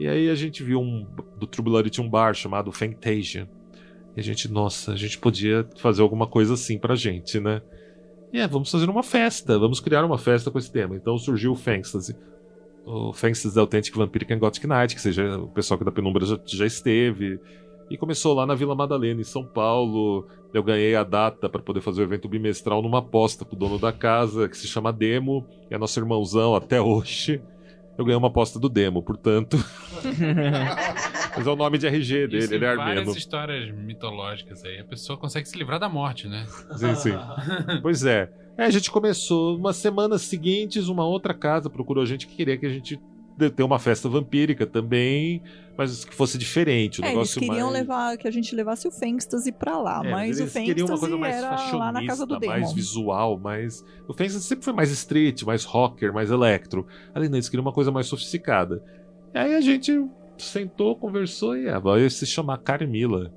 E 0.00 0.06
aí 0.08 0.28
a 0.28 0.34
gente 0.34 0.62
viu 0.62 0.80
um 0.80 1.06
do 1.38 1.46
True 1.46 1.64
Blood 1.64 1.88
tinha 1.90 2.04
um 2.06 2.10
bar 2.10 2.34
chamado 2.34 2.70
Fantasia. 2.72 3.48
E 4.16 4.20
a 4.20 4.22
gente, 4.22 4.50
nossa, 4.50 4.92
a 4.92 4.96
gente 4.96 5.18
podia 5.18 5.68
fazer 5.78 6.02
alguma 6.02 6.26
coisa 6.26 6.54
assim 6.54 6.78
pra 6.78 6.94
gente, 6.94 7.38
né? 7.40 7.62
É, 8.32 8.46
vamos 8.46 8.70
fazer 8.70 8.88
uma 8.90 9.02
festa, 9.02 9.58
vamos 9.58 9.80
criar 9.80 10.04
uma 10.04 10.18
festa 10.18 10.50
com 10.50 10.58
esse 10.58 10.70
tema. 10.70 10.96
Então 10.96 11.16
surgiu 11.16 11.52
o 11.52 11.56
Fantasy. 11.56 12.14
O 12.84 13.12
Fantasy 13.12 13.58
Authentic 13.58 13.94
Vampiric 13.94 14.32
and 14.32 14.38
Gothic 14.38 14.66
Night, 14.66 14.94
que 14.94 15.00
seja 15.00 15.38
o 15.38 15.48
pessoal 15.48 15.78
que 15.78 15.84
da 15.84 15.92
Penumbra 15.92 16.24
já, 16.24 16.38
já 16.44 16.66
esteve. 16.66 17.40
E 17.90 17.96
começou 17.96 18.34
lá 18.34 18.46
na 18.46 18.54
Vila 18.54 18.74
Madalena, 18.74 19.20
em 19.20 19.24
São 19.24 19.44
Paulo. 19.44 20.26
Eu 20.52 20.62
ganhei 20.62 20.94
a 20.94 21.04
data 21.04 21.48
para 21.48 21.62
poder 21.62 21.80
fazer 21.80 22.02
o 22.02 22.04
evento 22.04 22.28
bimestral 22.28 22.82
numa 22.82 22.98
aposta 22.98 23.44
com 23.44 23.56
o 23.56 23.58
dono 23.58 23.78
da 23.78 23.92
casa, 23.92 24.48
que 24.48 24.56
se 24.56 24.66
chama 24.66 24.92
Demo, 24.92 25.46
é 25.70 25.76
nosso 25.78 25.98
irmãozão 25.98 26.54
até 26.54 26.80
hoje. 26.80 27.42
Eu 27.98 28.04
ganhei 28.04 28.16
uma 28.16 28.28
aposta 28.28 28.60
do 28.60 28.68
Demo, 28.68 29.02
portanto. 29.02 29.56
Mas 31.36 31.46
é 31.46 31.50
o 31.50 31.56
nome 31.56 31.78
de 31.78 31.86
RG 31.88 32.28
dele, 32.28 32.38
Isso 32.38 32.54
ele 32.54 32.64
é 32.64 32.72
em 32.72 32.76
várias 32.76 32.98
armeno. 32.98 33.18
histórias 33.18 33.74
mitológicas 33.74 34.64
aí. 34.64 34.78
A 34.78 34.84
pessoa 34.84 35.18
consegue 35.18 35.48
se 35.48 35.58
livrar 35.58 35.80
da 35.80 35.88
morte, 35.88 36.28
né? 36.28 36.46
Sim, 36.76 36.94
sim. 36.94 37.12
pois 37.82 38.04
é. 38.04 38.30
É, 38.56 38.64
a 38.64 38.70
gente 38.70 38.88
começou 38.88 39.56
umas 39.56 39.76
semanas 39.76 40.22
seguintes, 40.22 40.86
uma 40.86 41.04
outra 41.04 41.34
casa 41.34 41.68
procurou 41.68 42.02
a 42.02 42.06
gente 42.06 42.26
que 42.28 42.36
queria 42.36 42.56
que 42.56 42.66
a 42.66 42.70
gente 42.70 43.00
ter 43.50 43.62
uma 43.62 43.78
festa 43.78 44.08
vampírica 44.08 44.66
também, 44.66 45.42
mas 45.76 46.04
que 46.04 46.14
fosse 46.14 46.36
diferente. 46.36 47.00
O 47.00 47.04
É, 47.04 47.08
eles 47.08 47.14
negócio 47.14 47.40
queriam 47.40 47.70
mais... 47.70 47.80
levar 47.80 48.16
que 48.16 48.26
a 48.26 48.30
gente 48.30 48.54
levasse 48.54 48.88
o 48.88 48.90
Fantasy 48.90 49.52
pra 49.52 49.78
lá, 49.78 50.02
É, 50.04 50.10
mas 50.10 50.38
o 50.38 50.42
eles 50.42 50.54
uma 50.82 50.88
Fantasy 50.88 51.00
coisa 51.00 51.16
mais 51.16 51.36
era 51.36 51.72
lá 51.76 51.92
na 51.92 52.06
casa 52.06 52.26
do 52.26 52.38
mais 52.44 52.62
Demon. 52.62 52.74
visual, 52.74 53.38
mais. 53.38 53.84
O 54.08 54.12
Fantasy 54.12 54.40
sempre 54.40 54.64
foi 54.64 54.72
mais 54.72 54.90
street, 54.90 55.42
mais 55.44 55.64
rocker, 55.64 56.12
mais 56.12 56.30
electro. 56.30 56.86
Além 57.14 57.30
disso, 57.30 57.50
queriam 57.50 57.64
uma 57.64 57.72
coisa 57.72 57.90
mais 57.92 58.06
sofisticada. 58.06 58.82
E 59.34 59.38
aí 59.38 59.54
a 59.54 59.60
gente 59.60 60.04
sentou, 60.36 60.96
conversou 60.96 61.56
e 61.56 61.68
ah, 61.68 61.78
vai 61.78 62.08
se 62.10 62.26
chamar 62.26 62.58
Carmila. 62.58 63.32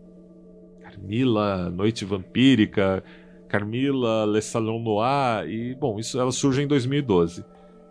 Carmila, 0.82 1.70
Noite 1.70 2.06
Vampírica, 2.06 3.04
Carmila, 3.48 4.26
Le 4.26 4.42
Salon 4.42 4.82
Noir. 4.82 5.48
E, 5.50 5.76
bom, 5.76 6.00
isso 6.00 6.20
ela 6.20 6.32
surge 6.32 6.62
em 6.62 6.68
2012. 6.68 7.44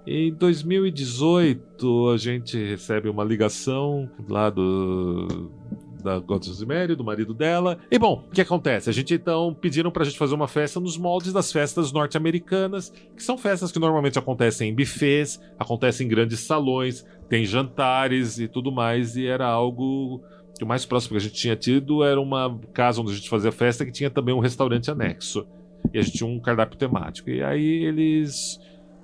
Em 0.06 0.32
2018, 0.32 2.10
a 2.10 2.16
gente 2.16 2.56
recebe 2.56 3.08
uma 3.08 3.22
ligação 3.22 4.10
lá 4.28 4.48
do 4.48 5.50
da 6.00 6.18
Godzimeri, 6.18 6.96
do 6.96 7.04
marido 7.04 7.34
dela. 7.34 7.78
E 7.90 7.98
bom, 7.98 8.24
o 8.26 8.30
que 8.30 8.40
acontece? 8.40 8.88
A 8.88 8.92
gente 8.92 9.14
então 9.14 9.54
pediram 9.54 9.90
pra 9.90 10.04
gente 10.04 10.18
fazer 10.18 10.34
uma 10.34 10.48
festa 10.48 10.80
nos 10.80 10.96
moldes 10.96 11.32
das 11.32 11.52
festas 11.52 11.92
norte-americanas, 11.92 12.90
que 13.14 13.22
são 13.22 13.36
festas 13.36 13.70
que 13.70 13.78
normalmente 13.78 14.18
acontecem 14.18 14.70
em 14.70 14.74
buffets, 14.74 15.40
acontecem 15.58 16.06
em 16.06 16.10
grandes 16.10 16.40
salões, 16.40 17.04
tem 17.28 17.44
jantares 17.44 18.38
e 18.38 18.48
tudo 18.48 18.72
mais, 18.72 19.14
e 19.16 19.26
era 19.26 19.46
algo 19.46 20.22
que 20.56 20.64
o 20.64 20.66
mais 20.66 20.84
próximo 20.84 21.12
que 21.12 21.18
a 21.18 21.20
gente 21.28 21.34
tinha 21.34 21.56
tido 21.56 22.02
era 22.02 22.20
uma 22.20 22.58
casa 22.72 23.00
onde 23.00 23.12
a 23.12 23.14
gente 23.14 23.28
fazia 23.28 23.52
festa 23.52 23.84
que 23.84 23.92
tinha 23.92 24.10
também 24.10 24.34
um 24.34 24.40
restaurante 24.40 24.90
anexo. 24.90 25.46
E 25.92 25.98
a 25.98 26.02
gente 26.02 26.18
tinha 26.18 26.28
um 26.28 26.38
cardápio 26.38 26.78
temático. 26.78 27.30
E 27.30 27.42
aí 27.42 27.84
eles 27.84 28.60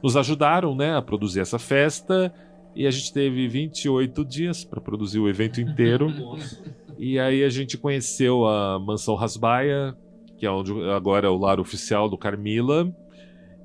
nos 0.07 0.17
ajudaram, 0.17 0.73
né, 0.73 0.97
a 0.97 1.03
produzir 1.03 1.41
essa 1.41 1.59
festa. 1.59 2.33
E 2.77 2.87
a 2.87 2.91
gente 2.93 3.13
teve 3.13 3.49
28 3.49 4.25
dias 4.25 4.65
para 4.65 4.81
produzir 4.81 5.19
o 5.19 5.29
evento 5.29 5.61
inteiro. 5.61 6.13
E 6.99 7.19
aí 7.19 7.45
a 7.45 7.51
gente 7.51 7.77
conheceu 7.77 8.47
a 8.47 8.79
Mansão 8.79 9.15
Rasbaia, 9.17 9.95
que 10.39 10.47
é 10.47 10.51
onde 10.51 10.73
agora 10.89 11.27
é 11.27 11.31
o 11.31 11.37
lar 11.37 11.61
oficial 11.61 12.09
do 12.09 12.17
Carmila. 12.17 12.91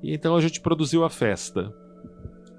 E 0.02 0.12
então 0.12 0.36
a 0.36 0.40
gente 0.42 0.60
produziu 0.60 1.02
a 1.02 1.08
festa 1.08 1.72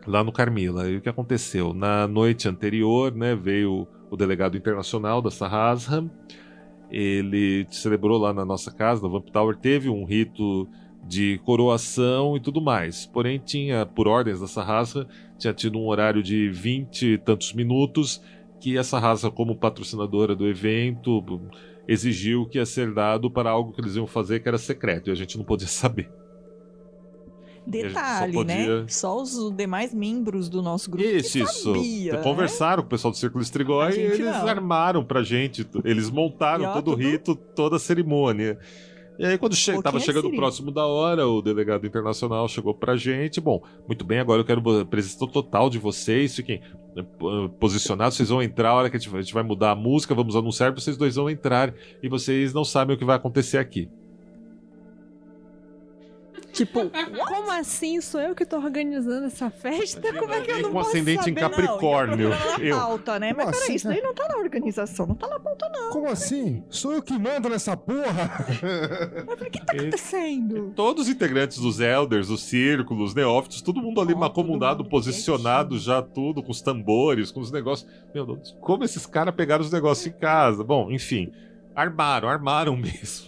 lá 0.07 0.23
no 0.23 0.31
Carmila. 0.31 0.89
E 0.89 0.97
o 0.97 1.01
que 1.01 1.07
aconteceu? 1.07 1.75
Na 1.75 2.07
noite 2.07 2.49
anterior, 2.49 3.13
né, 3.13 3.35
veio 3.35 3.87
o 4.09 4.17
delegado 4.17 4.57
internacional 4.57 5.21
da 5.21 5.29
Sarrasra. 5.29 6.03
Ele 6.89 7.67
celebrou 7.69 8.17
lá 8.17 8.33
na 8.33 8.43
nossa 8.43 8.73
casa, 8.73 9.03
no 9.03 9.11
Vamp 9.11 9.29
Tower, 9.29 9.55
teve 9.55 9.89
um 9.89 10.05
rito 10.05 10.67
de 11.05 11.37
coroação 11.45 12.35
e 12.37 12.39
tudo 12.39 12.61
mais. 12.61 13.05
Porém, 13.05 13.37
tinha, 13.43 13.85
por 13.85 14.07
ordens 14.07 14.39
da 14.39 14.47
Sarrasra, 14.47 15.07
tinha 15.37 15.53
tido 15.53 15.77
um 15.77 15.87
horário 15.87 16.23
de 16.23 16.49
20 16.49 17.13
e 17.13 17.17
tantos 17.17 17.53
minutos 17.53 18.21
que 18.59 18.77
essa 18.77 18.97
raça, 18.99 19.29
como 19.29 19.55
patrocinadora 19.55 20.33
do 20.35 20.47
evento, 20.47 21.21
exigiu 21.87 22.45
que 22.47 22.57
ia 22.57 22.65
ser 22.65 22.93
dado 22.93 23.29
para 23.29 23.49
algo 23.49 23.73
que 23.73 23.81
eles 23.81 23.95
iam 23.95 24.07
fazer 24.07 24.39
que 24.39 24.47
era 24.47 24.57
secreto 24.57 25.09
e 25.09 25.11
a 25.11 25.15
gente 25.15 25.37
não 25.37 25.43
podia 25.43 25.67
saber. 25.67 26.09
Detalhe, 27.65 28.33
só 28.33 28.39
podia- 28.39 28.81
né? 28.81 28.85
Só 28.89 29.21
os 29.21 29.51
demais 29.55 29.93
membros 29.93 30.49
do 30.49 30.61
nosso 30.61 30.91
grupo 30.91 31.07
Isso, 31.07 31.31
que 31.37 31.39
isso. 31.45 31.73
sabia, 31.73 32.13
né? 32.13 32.21
Conversaram 32.21 32.83
com 32.83 32.87
o 32.87 32.89
pessoal 32.89 33.11
do 33.11 33.17
Círculo 33.17 33.41
Estrigói 33.41 33.93
e 33.95 33.99
eles 34.01 34.19
não. 34.19 34.47
armaram 34.47 35.01
pra 35.03 35.23
gente, 35.23 35.65
eles 35.85 36.09
montaram 36.09 36.65
E 36.65 36.67
ó, 36.67 36.73
todo 36.73 36.89
o 36.89 36.91
tudo- 36.97 37.01
rito, 37.09 37.35
toda 37.35 37.77
a 37.77 37.79
cerimônia. 37.79 38.59
E 39.19 39.25
aí, 39.25 39.37
quando 39.37 39.55
che 39.55 39.79
tava 39.81 39.99
chegando 39.99 40.25
Siri. 40.25 40.37
próximo 40.37 40.71
da 40.71 40.85
hora, 40.87 41.27
o 41.27 41.41
delegado 41.41 41.85
internacional 41.85 42.47
chegou 42.47 42.73
pra 42.73 42.95
gente. 42.95 43.39
Bom, 43.39 43.61
muito 43.87 44.03
bem, 44.03 44.19
agora 44.19 44.41
eu 44.41 44.45
quero 44.45 44.79
a 44.81 44.85
presença 44.85 45.27
total 45.27 45.69
de 45.69 45.77
vocês. 45.77 46.35
Fiquem 46.35 46.61
eh, 46.97 47.03
po- 47.19 47.49
posicionados, 47.59 48.17
vocês 48.17 48.29
vão 48.29 48.41
entrar. 48.41 48.69
A 48.71 48.73
hora 48.73 48.89
que 48.89 48.97
a 48.97 48.99
gente 48.99 49.33
vai 49.33 49.43
mudar 49.43 49.71
a 49.71 49.75
música, 49.75 50.15
vamos 50.15 50.35
anunciar, 50.35 50.73
vocês 50.73 50.97
dois 50.97 51.15
vão 51.15 51.29
entrar 51.29 51.73
e 52.01 52.09
vocês 52.09 52.53
não 52.53 52.63
sabem 52.65 52.95
o 52.95 52.99
que 52.99 53.05
vai 53.05 53.15
acontecer 53.15 53.57
aqui. 53.59 53.87
Tipo, 56.53 56.89
Como 57.27 57.51
assim? 57.51 57.99
Sou 57.99 58.21
eu 58.21 58.35
que 58.35 58.45
tô 58.45 58.57
organizando 58.57 59.25
essa 59.25 59.49
festa? 59.49 60.13
Como 60.13 60.31
é 60.31 60.41
que 60.41 60.51
eu 60.51 60.59
não 60.59 60.69
com 60.69 60.73
posso 60.73 60.89
ascendente 60.91 61.29
em 61.29 61.33
saber, 61.33 61.41
não? 61.41 61.49
Capricórnio. 61.49 62.29
Na 62.29 62.59
Eu. 62.59 62.77
pauta, 62.77 63.19
né? 63.19 63.33
Mas 63.33 63.45
Como 63.45 63.51
peraí, 63.51 63.63
assim, 63.63 63.75
isso 63.75 63.87
daí 63.87 64.01
não 64.01 64.13
tá 64.13 64.27
na 64.29 64.37
organização, 64.37 65.07
não 65.07 65.15
tá 65.15 65.27
na 65.27 65.39
pauta, 65.39 65.67
não. 65.73 65.89
Como 65.89 66.07
assim? 66.07 66.63
Sou 66.69 66.93
eu 66.93 67.01
que 67.01 67.17
mando 67.17 67.49
nessa 67.49 67.75
porra? 67.75 68.45
Eu 68.63 69.25
falei, 69.25 69.47
o 69.47 69.51
que 69.51 69.65
tá 69.65 69.73
acontecendo? 69.73 70.71
Todos 70.75 71.03
os 71.07 71.09
integrantes 71.09 71.57
dos 71.57 71.79
Elders, 71.79 72.29
os 72.29 72.43
círculos, 72.43 73.09
os 73.09 73.15
neófitos, 73.15 73.61
todo 73.61 73.81
mundo 73.81 73.99
ali 73.99 74.13
acomodado, 74.23 74.85
posicionado 74.85 75.77
já 75.79 76.01
tudo, 76.01 76.43
com 76.43 76.51
os 76.51 76.61
tambores, 76.61 77.31
com 77.31 77.39
os 77.39 77.51
negócios. 77.51 77.89
Meu 78.13 78.25
Deus, 78.25 78.55
como 78.61 78.83
esses 78.83 79.05
caras 79.05 79.33
pegaram 79.33 79.63
os 79.63 79.71
negócios 79.71 80.05
em 80.07 80.17
casa? 80.17 80.63
Bom, 80.63 80.91
enfim, 80.91 81.31
armaram, 81.75 82.29
armaram 82.29 82.75
mesmo. 82.77 83.27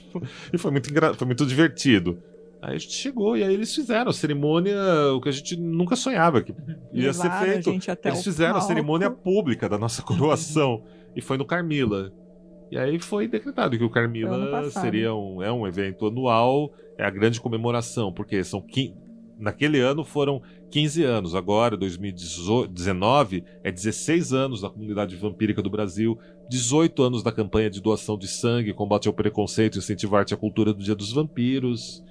E 0.54 0.58
foi 0.58 0.72
muito, 0.72 0.90
engra... 0.90 1.14
foi 1.14 1.26
muito 1.26 1.46
divertido. 1.46 2.22
Aí 2.66 2.76
a 2.76 2.78
gente 2.80 2.94
chegou 2.94 3.38
e 3.38 3.44
aí 3.44 3.54
eles 3.54 3.76
fizeram 3.76 4.10
a 4.10 4.14
cerimônia, 4.14 4.76
o 5.16 5.22
que 5.22 5.30
a 5.30 5.32
gente 5.32 5.56
nunca 5.56 5.96
sonhava 5.96 6.42
que 6.42 6.52
ia 6.92 7.14
ser 7.14 7.24
Levaram 7.24 7.44
a 7.44 7.54
feito. 7.62 7.70
Eles 8.04 8.24
fizeram 8.24 8.52
a 8.52 8.54
palco. 8.54 8.68
cerimônia 8.68 9.12
pública 9.12 9.70
da 9.70 9.78
nossa 9.78 10.02
coroação 10.04 10.84
e 11.16 11.22
foi 11.22 11.38
no 11.38 11.46
Carmila. 11.46 12.12
E 12.72 12.78
aí 12.80 12.98
foi 12.98 13.28
decretado 13.28 13.78
que 13.78 13.84
o 13.84 13.90
Carmila 13.90 14.68
seria 14.72 15.14
um, 15.14 15.44
é 15.44 15.52
um 15.52 15.68
evento 15.68 16.08
anual, 16.08 16.74
é 16.98 17.06
a 17.06 17.10
grande 17.12 17.40
comemoração, 17.40 18.12
porque 18.12 18.44
são 18.44 18.66
naquele 19.38 19.80
ano 19.80 20.04
foram 20.04 20.42
15 20.72 21.04
anos, 21.04 21.36
agora 21.36 21.78
2019 21.78 23.44
é 23.64 23.72
16 23.72 24.34
anos 24.34 24.62
da 24.62 24.72
comunidade 24.72 25.16
vampírica 25.16 25.62
do 25.62 25.70
Brasil, 25.70 26.18
18 26.50 27.04
anos 27.04 27.22
da 27.22 27.32
campanha 27.32 27.70
de 27.70 27.80
doação 27.80 28.18
de 28.18 28.28
sangue, 28.28 28.74
combate 28.74 29.08
ao 29.08 29.14
preconceito 29.14 29.76
e 29.76 29.78
incentivar 29.78 30.26
a 30.28 30.36
cultura 30.36 30.74
do 30.74 30.84
Dia 30.84 30.96
dos 30.96 31.14
Vampiros. 31.14 32.04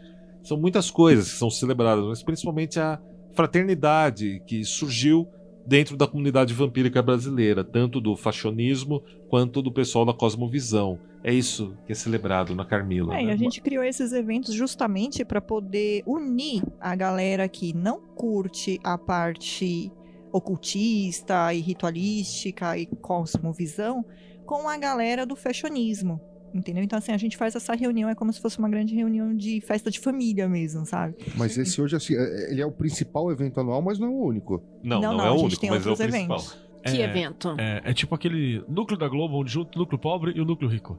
São 0.44 0.58
muitas 0.58 0.90
coisas 0.90 1.32
que 1.32 1.38
são 1.38 1.50
celebradas, 1.50 2.04
mas 2.04 2.22
principalmente 2.22 2.78
a 2.78 3.00
fraternidade 3.32 4.42
que 4.46 4.64
surgiu 4.64 5.26
dentro 5.66 5.96
da 5.96 6.06
comunidade 6.06 6.52
vampírica 6.52 7.02
brasileira, 7.02 7.64
tanto 7.64 8.00
do 8.00 8.14
fashionismo 8.14 9.02
quanto 9.28 9.62
do 9.62 9.72
pessoal 9.72 10.04
da 10.04 10.12
cosmovisão. 10.12 10.98
É 11.22 11.32
isso 11.32 11.74
que 11.86 11.92
é 11.92 11.94
celebrado 11.94 12.54
na 12.54 12.66
Carmila. 12.66 13.18
É, 13.18 13.24
né? 13.24 13.32
a 13.32 13.36
gente 13.36 13.62
criou 13.62 13.82
esses 13.82 14.12
eventos 14.12 14.54
justamente 14.54 15.24
para 15.24 15.40
poder 15.40 16.02
unir 16.06 16.62
a 16.78 16.94
galera 16.94 17.48
que 17.48 17.74
não 17.74 17.98
curte 17.98 18.78
a 18.84 18.98
parte 18.98 19.90
ocultista 20.30 21.54
e 21.54 21.60
ritualística 21.60 22.76
e 22.76 22.84
cosmovisão 22.84 24.04
com 24.44 24.68
a 24.68 24.76
galera 24.76 25.24
do 25.24 25.34
fashionismo. 25.34 26.20
Entendeu? 26.55 26.85
Então, 26.85 26.97
assim, 26.98 27.10
a 27.10 27.16
gente 27.16 27.36
faz 27.36 27.56
essa 27.56 27.74
reunião, 27.74 28.09
é 28.09 28.14
como 28.14 28.32
se 28.32 28.40
fosse 28.40 28.59
uma 28.60 28.68
grande 28.68 28.94
reunião 28.94 29.35
de 29.35 29.60
festa 29.60 29.90
de 29.90 29.98
família 29.98 30.48
mesmo, 30.48 30.86
sabe? 30.86 31.16
Mas 31.36 31.59
esse 31.59 31.82
hoje, 31.82 31.97
assim, 31.97 32.14
é- 32.14 32.52
ele 32.52 32.62
é 32.62 32.66
o 32.66 32.70
principal 32.70 33.31
evento 33.32 33.59
anual, 33.59 33.82
mas 33.82 33.98
não 33.98 34.06
é 34.06 34.10
o 34.10 34.22
único. 34.24 34.62
Não, 34.82 35.01
Não, 35.01 35.10
não, 35.10 35.18
não, 35.18 35.26
é 35.26 35.31
o 35.32 35.35
único, 35.43 35.60
tem 35.60 35.70
mas 35.70 35.85
é 35.85 35.89
o 35.89 35.90
outros 35.90 36.09
principal. 36.09 36.36
eventos. 36.39 36.64
Que 36.85 37.01
É, 37.01 37.05
evento? 37.05 37.55
É, 37.59 37.81
é 37.86 37.94
tipo 37.94 38.14
aquele 38.14 38.62
núcleo 38.68 38.98
da 38.98 39.09
Globo, 39.09 39.40
onde 39.40 39.51
junta 39.51 39.70
o 39.74 39.78
núcleo 39.81 39.98
pobre 39.98 40.32
e 40.36 40.40
o 40.40 40.44
núcleo 40.44 40.70
rico. 40.70 40.98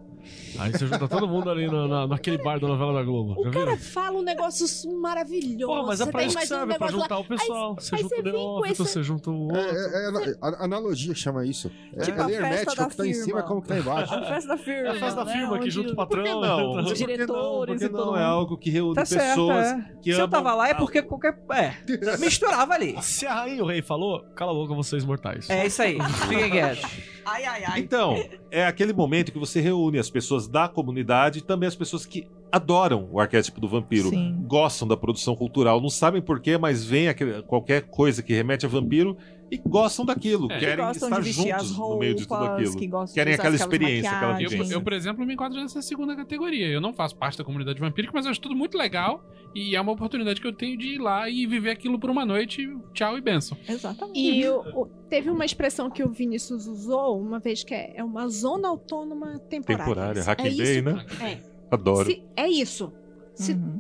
Aí 0.58 0.72
você 0.72 0.88
junta 0.88 1.08
todo 1.08 1.28
mundo 1.28 1.50
ali 1.50 1.68
na, 1.68 1.88
na- 1.88 2.08
naquele 2.08 2.38
bar 2.38 2.60
da 2.60 2.68
novela 2.68 2.94
da 2.94 3.04
Globo. 3.04 3.34
O 3.40 3.52
cara 3.52 3.78
fala 3.78 4.18
um 4.20 4.24
negócio 4.24 4.66
maravilhoso. 5.00 5.68
Porra, 5.74 5.84
mas 5.88 6.02
é 6.02 6.06
pra 6.12 6.24
isso 6.24 6.30
que 6.30 6.36
mais 6.36 6.52
um 6.52 6.56
serve, 6.56 6.74
é 6.74 6.78
pra 6.78 6.88
juntar 6.88 7.16
lá. 7.16 7.22
o 7.22 7.26
pessoal. 7.26 7.70
Aí- 7.72 7.76
Você 7.84 7.96
aí 7.96 8.02
junta 8.02 8.16
o 8.16 8.24
neófito, 8.24 8.72
esse- 8.72 8.84
você 8.94 9.04
junta 9.04 9.30
o 9.32 9.44
outro. 9.48 9.60
É, 9.60 9.70
é, 9.70 10.30
é, 10.32 10.36
a- 10.42 10.64
analogia 10.66 11.14
chama 11.16 11.46
isso. 11.46 11.72
É, 11.94 12.02
Tipo 12.02 12.12
é 12.12 12.16
da 12.18 12.26
o 12.26 12.28
que 12.30 12.96
tá 12.96 13.06
em 13.08 13.14
cima 13.14 13.26
firma. 13.26 13.40
é 13.40 13.44
como 13.44 13.62
que 13.62 13.68
tá 13.68 13.78
embaixo. 13.78 14.14
A 14.16 14.24
festa 14.26 14.48
da 14.50 14.58
firma. 14.58 14.88
É 14.88 14.92
a 14.92 14.94
festa 15.00 15.16
da 15.16 15.26
né, 15.26 15.34
firma 15.34 15.60
que 15.60 15.70
junta 15.70 15.92
o 15.94 15.96
patrão. 15.96 16.42
Não, 16.42 16.76
Os 16.86 16.98
diretores 16.98 17.82
e 17.82 17.86
não 17.90 17.92
todo 17.92 18.16
é 18.16 18.20
mundo. 18.20 18.26
algo 18.26 18.58
que 18.58 18.70
reúne 18.70 18.96
Tá 18.96 19.06
certo, 19.06 19.28
pessoas 19.30 19.68
é. 19.68 19.86
que 20.02 20.14
Se 20.14 20.20
eu 20.22 20.28
tava 20.28 20.54
lá 20.54 20.70
é 20.70 20.74
porque 20.74 21.02
qualquer. 21.02 21.38
É. 21.52 21.74
Misturava 22.18 22.74
ali. 22.74 22.96
Se 23.02 23.26
a 23.26 23.34
rainha 23.36 23.58
e 23.58 23.62
o 23.62 23.66
rei 23.66 23.82
falou, 23.82 24.22
cala 24.36 24.52
a 24.52 24.56
boca 24.56 24.74
vocês 24.74 25.04
mortais. 25.04 25.50
É 25.50 25.66
isso 25.68 25.82
aí. 25.82 25.98
Fiquem 26.30 26.50
quietos. 26.52 27.15
Ai, 27.26 27.44
ai, 27.46 27.64
ai. 27.66 27.80
Então, 27.80 28.16
é 28.52 28.66
aquele 28.66 28.94
momento 28.94 29.32
que 29.32 29.40
você 29.40 29.60
reúne 29.60 29.98
as 29.98 30.10
pessoas 30.10 30.48
da 30.48 30.68
comunidade 30.68 31.40
e 31.40 31.42
também 31.42 31.68
as 31.68 31.76
pessoas 31.76 32.06
que 32.06 32.28
adoram 32.52 33.10
o 33.12 33.20
arquétipo 33.20 33.60
do 33.60 33.68
vampiro. 33.68 34.10
Sim. 34.10 34.44
Gostam 34.48 34.88
da 34.88 34.96
produção 34.96 35.36
cultural, 35.36 35.82
não 35.82 35.90
sabem 35.90 36.22
porquê, 36.22 36.58
mas 36.58 36.86
veem 36.86 37.10
aquele- 37.10 37.42
qualquer 37.44 37.82
coisa 37.82 38.22
que 38.24 38.34
remete 38.34 38.66
a 38.66 38.70
vampiro 38.70 39.18
e 39.52 39.58
gostam 39.58 40.06
daquilo. 40.06 40.52
É. 40.52 40.60
Querem 40.60 40.78
gostam 40.86 41.08
estar 41.10 41.20
de 41.22 41.26
vestir 41.28 41.52
as 41.54 41.68
juntos 41.68 41.78
no 41.78 42.00
meio 42.00 42.16
de 42.16 42.24
tudo 42.28 42.36
roupas, 42.38 42.54
aquilo. 42.60 42.76
que 42.78 42.88
gostam 42.88 43.14
Querem 43.16 43.34
aquela 43.36 43.56
experiência, 43.56 44.10
aquela 44.12 44.32
maquiagens. 44.34 44.44
Eu, 44.52 44.58
vivência. 44.58 44.74
eu, 44.76 44.82
por 44.82 44.94
exemplo, 44.94 45.26
me 45.26 45.34
enquadro 45.34 45.62
nessa 45.62 45.82
segunda 45.82 46.16
categoria. 46.16 46.68
Eu 46.68 46.82
não 46.82 46.92
faço 46.94 47.16
parte 47.16 47.38
da 47.38 47.44
comunidade 47.44 47.80
vampírica, 47.80 48.12
mas 48.16 48.26
eu 48.26 48.32
acho 48.32 48.42
tudo 48.42 48.56
muito 48.56 48.78
legal. 48.78 49.24
E 49.54 49.76
é 49.76 49.80
uma 49.80 49.92
oportunidade 49.94 50.42
que 50.42 50.48
eu 50.48 50.52
tenho 50.52 50.78
de 50.78 50.96
ir 50.96 50.98
lá 50.98 51.30
e 51.30 51.46
viver 51.48 51.70
aquilo 51.70 51.98
por 51.98 52.10
uma 52.10 52.26
noite. 52.26 52.68
Tchau 52.94 53.18
e 53.18 53.22
benção. 53.22 53.58
Exatamente. 53.70 54.20
E 54.20 54.46
o- 54.50 54.82
o- 54.82 54.86
teve 55.10 55.30
uma 55.30 55.46
expressão 55.46 55.90
que 55.90 56.04
o 56.04 56.10
Vinícius 56.10 56.68
usou 56.68 57.18
uma 57.22 57.40
vez 57.40 57.64
que 57.64 57.74
é, 57.74 57.94
é 57.96 58.04
uma 58.04 58.28
zona 58.28 58.68
autônoma 58.68 59.40
temporária. 59.50 59.86
Temporária, 59.86 60.20
Isso- 60.20 60.30
Hacking 60.30 60.48
é 60.48 60.50
isso, 60.50 60.82
né? 60.84 61.06
É. 61.22 61.38
Adoro. 61.72 62.10
Se- 62.12 62.24
é 62.36 62.48
isso. 62.50 62.92
Se- 63.34 63.54
Uhum. 63.54 63.80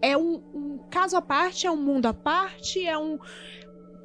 É 0.00 0.16
um, 0.18 0.34
um 0.54 0.78
caso 0.90 1.16
à 1.16 1.22
parte, 1.22 1.66
é 1.66 1.70
um 1.70 1.76
mundo 1.76 2.04
à 2.06 2.12
parte, 2.14 2.84
é 2.86 2.96
um. 2.98 3.18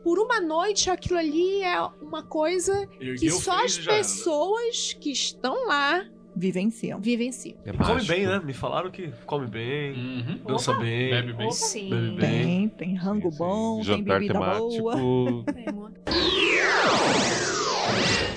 Por 0.04 0.18
uma 0.20 0.40
noite, 0.42 0.90
aquilo 0.90 1.20
ali 1.20 1.62
é 1.64 1.80
uma 2.02 2.24
coisa 2.24 2.88
que 3.18 3.30
só 3.32 3.64
as 3.66 3.78
pessoas 3.78 4.94
que 5.00 5.12
estão 5.12 5.68
lá 5.68 6.06
Vivenciam. 6.36 7.00
vivenciam. 7.02 7.58
É 7.66 7.74
come 7.74 8.02
bem, 8.06 8.26
né? 8.26 8.40
Me 8.40 8.54
falaram 8.54 8.90
que 8.90 9.12
come 9.26 9.46
bem, 9.48 9.92
Uhum. 9.94 10.40
dança 10.48 10.74
bem. 10.74 11.10
Bebe 11.10 11.34
bem. 11.34 11.52
Sim. 11.52 11.90
Bebe 11.90 12.12
bem. 12.12 12.44
Tem, 12.46 12.70
tem 12.70 12.96
rango 12.96 13.30
Sim, 13.32 13.38
bom, 13.38 13.76
tem 13.76 13.84
Jantar 13.84 14.20
bebida 14.20 14.34
temático. 14.40 14.82
boa. 14.84 15.44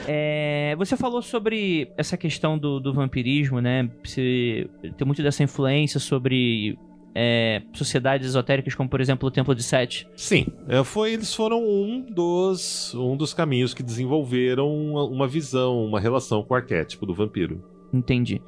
É, 0.07 0.75
você 0.77 0.97
falou 0.97 1.23
sobre 1.23 1.93
essa 1.97 2.17
questão 2.17 2.59
do, 2.59 2.81
do 2.81 2.93
vampirismo, 2.93 3.61
né? 3.61 3.89
Se, 4.05 4.69
tem 4.97 5.07
muito 5.07 5.23
dessa 5.23 5.43
influência 5.45 6.01
sobre 6.01 6.77
é, 7.15 7.63
sociedades 7.73 8.29
esotéricas, 8.29 8.75
como 8.75 8.89
por 8.89 9.01
exemplo 9.01 9.29
o 9.29 9.31
Templo 9.31 9.55
de 9.55 9.63
Sete. 9.63 10.09
Sim, 10.17 10.47
é, 10.69 10.83
foi, 10.83 11.13
eles 11.13 11.35
foram 11.35 11.63
um 11.63 12.01
dos, 12.01 12.95
um 12.95 13.17
dos 13.17 13.35
caminhos 13.35 13.75
que 13.75 13.83
desenvolveram 13.83 14.69
uma, 14.75 15.05
uma 15.05 15.29
visão, 15.29 15.85
uma 15.85 16.01
relação 16.01 16.43
com 16.43 16.55
o 16.55 16.57
arquétipo 16.57 17.07
do 17.07 17.15
vampiro. 17.15 17.63
Entendi. 17.93 18.41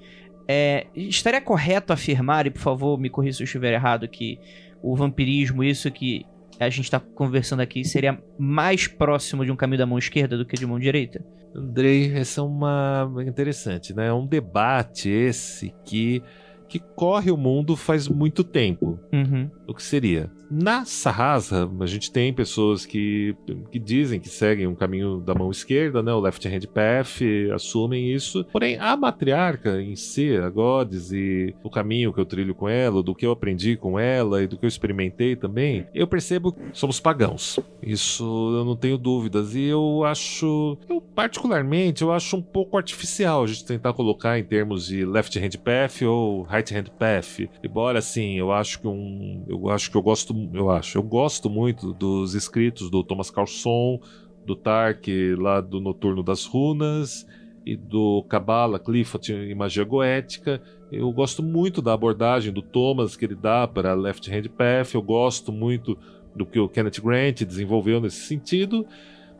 É, 0.46 0.86
estaria 0.94 1.40
correto 1.40 1.92
afirmar, 1.92 2.46
e 2.46 2.50
por 2.50 2.60
favor 2.60 2.98
me 2.98 3.08
corrija 3.08 3.38
se 3.38 3.42
eu 3.42 3.46
estiver 3.46 3.72
errado, 3.72 4.06
que 4.08 4.38
o 4.82 4.94
vampirismo, 4.94 5.64
isso 5.64 5.90
que 5.90 6.26
a 6.60 6.68
gente 6.68 6.84
está 6.84 7.00
conversando 7.00 7.60
aqui, 7.60 7.84
seria 7.84 8.22
mais 8.38 8.86
próximo 8.86 9.44
de 9.44 9.50
um 9.50 9.56
caminho 9.56 9.78
da 9.78 9.86
mão 9.86 9.98
esquerda 9.98 10.36
do 10.36 10.44
que 10.44 10.56
de 10.56 10.66
mão 10.66 10.78
direita? 10.78 11.24
Andrei, 11.54 12.12
essa 12.14 12.40
é 12.40 12.44
uma 12.44 13.10
interessante, 13.26 13.94
né? 13.94 14.08
É 14.08 14.12
um 14.12 14.26
debate 14.26 15.08
esse 15.08 15.72
que 15.84 16.22
que 16.68 16.78
corre 16.78 17.30
o 17.30 17.36
mundo 17.36 17.76
faz 17.76 18.08
muito 18.08 18.42
tempo. 18.42 18.98
Uhum. 19.12 19.50
O 19.66 19.74
que 19.74 19.82
seria? 19.82 20.30
Na 20.50 20.84
Sarrasa, 20.84 21.70
a 21.80 21.86
gente 21.86 22.12
tem 22.12 22.32
pessoas 22.32 22.86
que, 22.86 23.36
que 23.70 23.78
dizem 23.78 24.20
que 24.20 24.28
seguem 24.28 24.66
um 24.66 24.74
caminho 24.74 25.20
da 25.20 25.34
mão 25.34 25.50
esquerda, 25.50 26.02
né? 26.02 26.12
O 26.12 26.20
left 26.20 26.46
hand 26.46 26.66
path, 26.72 27.20
assumem 27.54 28.12
isso. 28.12 28.44
Porém, 28.52 28.78
a 28.78 28.96
matriarca 28.96 29.80
em 29.80 29.96
si, 29.96 30.36
a 30.36 30.48
Godes, 30.48 31.12
e 31.12 31.54
o 31.62 31.70
caminho 31.70 32.12
que 32.12 32.20
eu 32.20 32.26
trilho 32.26 32.54
com 32.54 32.68
ela, 32.68 33.02
do 33.02 33.14
que 33.14 33.26
eu 33.26 33.32
aprendi 33.32 33.76
com 33.76 33.98
ela 33.98 34.42
e 34.42 34.46
do 34.46 34.56
que 34.56 34.64
eu 34.64 34.68
experimentei 34.68 35.36
também, 35.36 35.86
eu 35.94 36.06
percebo 36.06 36.52
que 36.52 36.60
somos 36.72 37.00
pagãos. 37.00 37.58
Isso 37.82 38.24
eu 38.56 38.64
não 38.64 38.76
tenho 38.76 38.98
dúvidas. 38.98 39.54
E 39.54 39.64
eu 39.64 40.04
acho, 40.04 40.78
eu 40.88 41.00
particularmente, 41.00 42.02
eu 42.02 42.12
acho 42.12 42.36
um 42.36 42.42
pouco 42.42 42.76
artificial 42.76 43.44
a 43.44 43.46
gente 43.46 43.64
tentar 43.64 43.92
colocar 43.92 44.38
em 44.38 44.44
termos 44.44 44.86
de 44.86 45.04
left 45.04 45.38
hand 45.38 45.58
path 45.62 46.02
ou 46.02 46.42
right 46.42 46.74
hand 46.74 46.86
path. 46.98 47.40
Embora 47.62 47.98
assim, 47.98 48.38
eu 48.38 48.52
acho 48.52 48.80
que 48.80 48.88
um, 48.88 49.44
eu 49.48 49.68
acho 49.68 49.90
que 49.90 49.96
eu 49.96 50.02
gosto, 50.02 50.34
eu 50.52 50.70
acho, 50.70 50.98
eu 50.98 51.02
gosto 51.02 51.48
muito 51.48 51.92
dos 51.92 52.34
escritos 52.34 52.90
do 52.90 53.02
Thomas 53.02 53.30
Carlson, 53.30 54.00
do 54.44 54.54
Tark 54.54 55.06
lá 55.38 55.60
do 55.60 55.80
Noturno 55.80 56.22
das 56.22 56.44
Runas 56.44 57.26
e 57.64 57.76
do 57.76 58.22
Cabala, 58.28 58.78
Clifford 58.78 59.32
e 59.32 59.54
Magia 59.54 59.84
Goética. 59.84 60.62
Eu 60.92 61.10
gosto 61.12 61.42
muito 61.42 61.80
da 61.80 61.94
abordagem 61.94 62.52
do 62.52 62.62
Thomas 62.62 63.16
que 63.16 63.24
ele 63.24 63.34
dá 63.34 63.66
para 63.66 63.94
Left 63.94 64.30
Hand 64.30 64.48
Path. 64.56 64.94
Eu 64.94 65.02
gosto 65.02 65.50
muito 65.50 65.96
do 66.36 66.44
que 66.44 66.58
o 66.58 66.68
Kenneth 66.68 67.00
Grant 67.02 67.42
desenvolveu 67.42 68.00
nesse 68.00 68.26
sentido. 68.26 68.86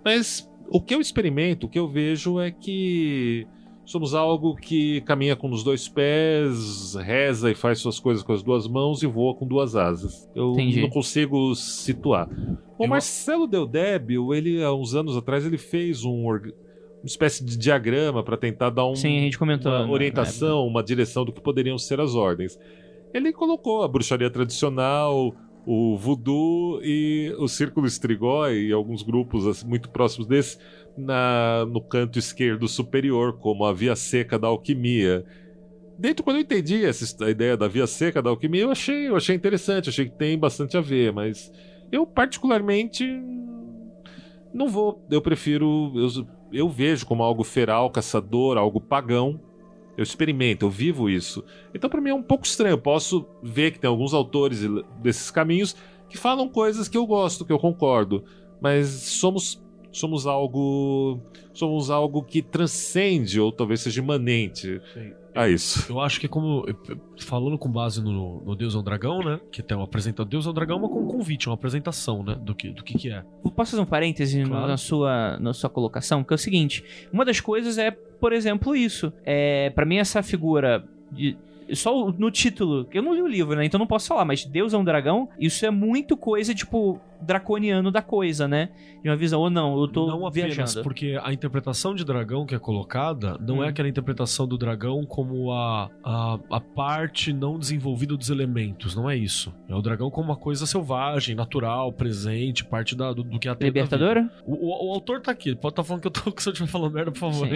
Mas 0.04 0.50
o 0.68 0.80
que 0.80 0.94
eu 0.94 1.00
experimento, 1.00 1.66
o 1.66 1.68
que 1.68 1.78
eu 1.78 1.88
vejo 1.88 2.40
é 2.40 2.50
que 2.50 3.46
somos 3.84 4.14
algo 4.14 4.56
que 4.56 5.00
caminha 5.02 5.36
com 5.36 5.50
os 5.50 5.62
dois 5.62 5.86
pés, 5.88 6.94
reza 6.94 7.50
e 7.50 7.54
faz 7.54 7.78
suas 7.78 8.00
coisas 8.00 8.22
com 8.22 8.32
as 8.32 8.42
duas 8.42 8.66
mãos 8.66 9.02
e 9.02 9.06
voa 9.06 9.34
com 9.34 9.46
duas 9.46 9.76
asas. 9.76 10.28
Eu 10.34 10.52
Entendi. 10.52 10.80
não 10.82 10.88
consigo 10.88 11.54
situar. 11.54 12.28
O 12.78 12.84
Eu- 12.84 12.88
Marcelo 12.88 13.46
Deldébio, 13.46 14.34
ele 14.34 14.62
há 14.62 14.72
uns 14.72 14.94
anos 14.94 15.16
atrás, 15.16 15.44
ele 15.46 15.58
fez 15.58 16.04
um 16.04 16.24
org- 16.26 16.52
uma 17.02 17.06
espécie 17.06 17.44
de 17.44 17.56
diagrama 17.58 18.22
para 18.22 18.36
tentar 18.36 18.70
dar 18.70 18.86
um, 18.86 18.96
Sim, 18.96 19.30
uma 19.40 19.56
né, 19.86 19.92
orientação, 19.92 20.66
uma 20.66 20.82
direção 20.82 21.24
do 21.24 21.32
que 21.32 21.40
poderiam 21.40 21.76
ser 21.78 22.00
as 22.00 22.14
ordens. 22.14 22.58
Ele 23.12 23.32
colocou 23.32 23.82
a 23.82 23.88
bruxaria 23.88 24.30
tradicional, 24.30 25.34
o 25.66 25.96
voodoo 25.96 26.80
e 26.82 27.34
o 27.38 27.46
círculo 27.46 27.86
estrigói 27.86 28.68
e 28.68 28.72
alguns 28.72 29.02
grupos 29.02 29.46
assim, 29.46 29.66
muito 29.66 29.88
próximos 29.90 30.26
desse 30.26 30.58
na, 30.96 31.66
no 31.66 31.80
canto 31.80 32.18
esquerdo 32.18 32.68
superior, 32.68 33.38
como 33.38 33.64
a 33.64 33.72
via 33.72 33.96
seca 33.96 34.38
da 34.38 34.48
alquimia. 34.48 35.24
Dentro, 35.98 36.24
quando 36.24 36.36
eu 36.36 36.42
entendi 36.42 36.84
essa 36.84 37.24
a 37.24 37.30
ideia 37.30 37.56
da 37.56 37.68
via 37.68 37.86
seca 37.86 38.20
da 38.20 38.30
alquimia, 38.30 38.62
eu 38.62 38.70
achei, 38.70 39.08
eu 39.08 39.16
achei 39.16 39.34
interessante, 39.34 39.88
achei 39.88 40.06
que 40.06 40.16
tem 40.16 40.38
bastante 40.38 40.76
a 40.76 40.80
ver, 40.80 41.12
mas 41.12 41.52
eu 41.92 42.06
particularmente 42.06 43.04
não 44.52 44.68
vou, 44.68 45.04
eu 45.10 45.20
prefiro, 45.20 45.92
eu, 45.96 46.26
eu 46.52 46.68
vejo 46.68 47.06
como 47.06 47.22
algo 47.22 47.42
feral, 47.42 47.90
caçador, 47.90 48.56
algo 48.56 48.80
pagão. 48.80 49.40
Eu 49.96 50.02
experimento, 50.02 50.66
eu 50.66 50.70
vivo 50.70 51.08
isso. 51.08 51.44
Então 51.72 51.88
pra 51.88 52.00
mim 52.00 52.10
é 52.10 52.14
um 52.14 52.22
pouco 52.22 52.44
estranho. 52.44 52.72
Eu 52.72 52.80
posso 52.80 53.24
ver 53.40 53.70
que 53.70 53.78
tem 53.78 53.88
alguns 53.88 54.12
autores 54.12 54.60
desses 55.00 55.30
caminhos 55.30 55.76
que 56.08 56.16
falam 56.16 56.48
coisas 56.48 56.88
que 56.88 56.96
eu 56.96 57.06
gosto, 57.06 57.44
que 57.44 57.52
eu 57.52 57.58
concordo, 57.58 58.24
mas 58.60 58.88
somos 58.88 59.63
somos 59.94 60.26
algo 60.26 61.20
somos 61.52 61.88
algo 61.90 62.22
que 62.22 62.42
transcende 62.42 63.40
ou 63.40 63.52
talvez 63.52 63.80
seja 63.80 64.00
imanente 64.00 64.80
a 65.34 65.48
isso. 65.48 65.90
Eu 65.90 66.00
acho 66.00 66.20
que 66.20 66.26
é 66.26 66.28
como. 66.28 66.64
Falando 67.20 67.56
com 67.58 67.70
base 67.70 68.02
no, 68.02 68.40
no 68.44 68.54
Deus 68.54 68.74
é 68.74 68.78
um 68.78 68.82
Dragão, 68.82 69.20
né? 69.20 69.40
Que 69.50 69.62
tem 69.62 69.76
uma 69.76 69.84
apresentação. 69.84 70.28
Deus 70.28 70.46
é 70.46 70.50
um 70.50 70.52
Dragão 70.52 70.78
uma 70.78 70.88
com 70.88 71.00
um 71.00 71.06
convite, 71.06 71.48
uma 71.48 71.54
apresentação, 71.54 72.22
né? 72.22 72.36
Do 72.40 72.54
que, 72.54 72.70
do 72.70 72.82
que, 72.84 72.98
que 72.98 73.10
é. 73.10 73.24
Posso 73.56 73.72
fazer 73.72 73.82
um 73.82 73.86
parêntese 73.86 74.42
Claro. 74.44 74.66
na, 74.66 74.76
sua, 74.76 75.38
na 75.38 75.52
sua 75.52 75.70
colocação? 75.70 76.22
Que 76.24 76.32
é 76.32 76.36
o 76.36 76.38
seguinte: 76.38 76.84
uma 77.12 77.24
das 77.24 77.40
coisas 77.40 77.78
é, 77.78 77.90
por 77.90 78.32
exemplo, 78.32 78.74
isso. 78.76 79.12
É, 79.24 79.70
para 79.70 79.84
mim, 79.86 79.96
essa 79.96 80.22
figura 80.22 80.84
de. 81.10 81.36
Só 81.72 82.12
no 82.12 82.30
título, 82.30 82.86
eu 82.92 83.02
não 83.02 83.14
li 83.14 83.22
o 83.22 83.26
livro, 83.26 83.56
né? 83.56 83.64
Então 83.64 83.78
não 83.78 83.86
posso 83.86 84.08
falar, 84.08 84.26
mas 84.26 84.44
Deus 84.44 84.74
é 84.74 84.76
um 84.76 84.84
dragão, 84.84 85.30
isso 85.40 85.64
é 85.64 85.70
muito 85.70 86.14
coisa, 86.14 86.54
tipo, 86.54 87.00
draconiano 87.20 87.90
da 87.90 88.02
coisa, 88.02 88.46
né? 88.48 88.70
De 89.02 89.08
uma 89.08 89.16
visão, 89.16 89.40
ou 89.40 89.50
não, 89.50 89.78
eu 89.80 89.88
tô 89.88 90.06
não 90.06 90.26
apenas 90.26 90.54
viajando. 90.56 90.82
porque 90.82 91.18
a 91.22 91.32
interpretação 91.32 91.94
de 91.94 92.04
dragão 92.04 92.46
que 92.46 92.54
é 92.54 92.58
colocada 92.58 93.36
não 93.40 93.58
Hum. 93.58 93.64
é 93.64 93.68
aquela 93.68 93.88
interpretação 93.88 94.46
do 94.48 94.56
dragão 94.58 95.04
como 95.06 95.52
a, 95.52 95.90
a, 96.02 96.38
a 96.50 96.60
parte 96.60 97.32
não 97.32 97.58
desenvolvida 97.58 98.16
dos 98.16 98.30
elementos, 98.30 98.94
não 98.94 99.08
é 99.08 99.16
isso. 99.16 99.52
É 99.68 99.74
o 99.74 99.82
dragão 99.82 100.10
como 100.10 100.28
uma 100.30 100.36
coisa 100.36 100.66
selvagem, 100.66 101.34
natural, 101.34 101.92
presente, 101.92 102.64
parte 102.64 102.94
da, 102.96 103.12
do, 103.12 103.22
do 103.22 103.38
que 103.38 103.48
é 103.48 103.50
a 103.52 103.56
Libertadora? 103.60 104.30
O, 104.46 104.52
o- 104.54 104.88
o 104.90 104.92
autor 104.94 105.20
tá 105.20 105.30
aqui, 105.32 105.54
pode 105.54 105.72
estar 105.72 105.84
falando 105.84 106.00
que 106.02 106.08
eu 106.08 106.12
tô, 106.12 106.20
se 106.40 106.48
eu 106.48 106.52
estiver 106.52 106.68
falando 106.70 106.92
merda, 106.94 107.10
por 107.12 107.18
favor. 107.20 107.48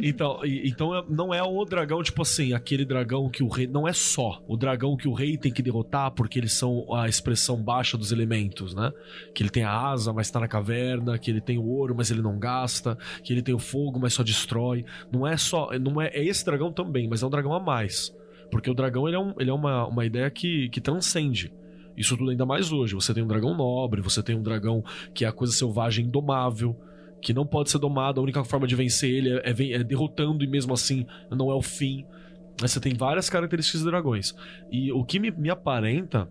Então, 0.00 0.44
e- 0.44 0.68
então 0.68 0.94
é- 0.94 1.04
não 1.08 1.32
é 1.34 1.42
o 1.42 1.64
dragão, 1.64 2.02
tipo 2.02 2.22
assim, 2.22 2.52
aquele 2.52 2.84
dragão 2.84 3.28
que 3.28 3.42
o 3.42 3.48
rei. 3.48 3.66
Não 3.66 3.86
é 3.88 3.92
só 3.92 4.42
o 4.46 4.56
dragão 4.56 4.96
que 4.96 5.08
o 5.08 5.12
rei 5.12 5.36
tem 5.36 5.52
que 5.52 5.62
derrotar 5.62 6.10
porque 6.12 6.38
eles 6.38 6.52
são 6.52 6.92
a 6.94 7.08
expressão 7.08 7.56
baixa 7.62 7.96
dos 7.96 8.12
elementos, 8.12 8.74
né? 8.74 8.91
Que 9.34 9.42
ele 9.42 9.50
tem 9.50 9.64
a 9.64 9.72
asa, 9.72 10.12
mas 10.12 10.30
tá 10.30 10.40
na 10.40 10.48
caverna, 10.48 11.18
que 11.18 11.30
ele 11.30 11.40
tem 11.40 11.58
o 11.58 11.64
ouro, 11.66 11.94
mas 11.96 12.10
ele 12.10 12.22
não 12.22 12.38
gasta, 12.38 12.96
que 13.22 13.32
ele 13.32 13.42
tem 13.42 13.54
o 13.54 13.58
fogo, 13.58 13.98
mas 14.00 14.14
só 14.14 14.22
destrói. 14.22 14.84
Não 15.10 15.26
é 15.26 15.36
só. 15.36 15.70
Não 15.78 16.00
é, 16.00 16.08
é 16.08 16.24
esse 16.24 16.44
dragão 16.44 16.72
também, 16.72 17.08
mas 17.08 17.22
é 17.22 17.26
um 17.26 17.30
dragão 17.30 17.52
a 17.54 17.60
mais. 17.60 18.14
Porque 18.50 18.70
o 18.70 18.74
dragão 18.74 19.06
ele 19.08 19.16
é, 19.16 19.20
um- 19.20 19.34
ele 19.38 19.50
é 19.50 19.52
uma, 19.54 19.86
uma 19.86 20.04
ideia 20.04 20.30
que, 20.30 20.68
que 20.68 20.80
transcende. 20.80 21.52
Isso 21.96 22.16
tudo 22.16 22.30
ainda 22.30 22.46
mais 22.46 22.72
hoje. 22.72 22.94
Você 22.94 23.12
tem 23.12 23.22
um 23.22 23.26
dragão 23.26 23.54
nobre, 23.56 24.00
você 24.00 24.22
tem 24.22 24.34
um 24.36 24.42
dragão 24.42 24.82
que 25.14 25.24
é 25.24 25.28
a 25.28 25.32
coisa 25.32 25.52
selvagem 25.52 26.06
indomável, 26.06 26.76
que 27.20 27.32
não 27.32 27.46
pode 27.46 27.70
ser 27.70 27.78
domado, 27.78 28.18
a 28.20 28.22
única 28.22 28.42
forma 28.44 28.66
de 28.66 28.74
vencer 28.74 29.10
ele 29.10 29.30
é, 29.30 29.42
é 29.50 29.72
é 29.74 29.84
derrotando 29.84 30.42
e 30.42 30.46
mesmo 30.46 30.74
assim 30.74 31.06
não 31.30 31.50
é 31.50 31.54
o 31.54 31.62
fim. 31.62 32.04
Mas 32.60 32.72
você 32.72 32.80
tem 32.80 32.94
várias 32.94 33.30
características 33.30 33.80
de 33.82 33.86
dragões. 33.86 34.34
E 34.70 34.92
o 34.92 35.04
que 35.04 35.18
me, 35.18 35.30
me 35.30 35.48
aparenta 35.48 36.28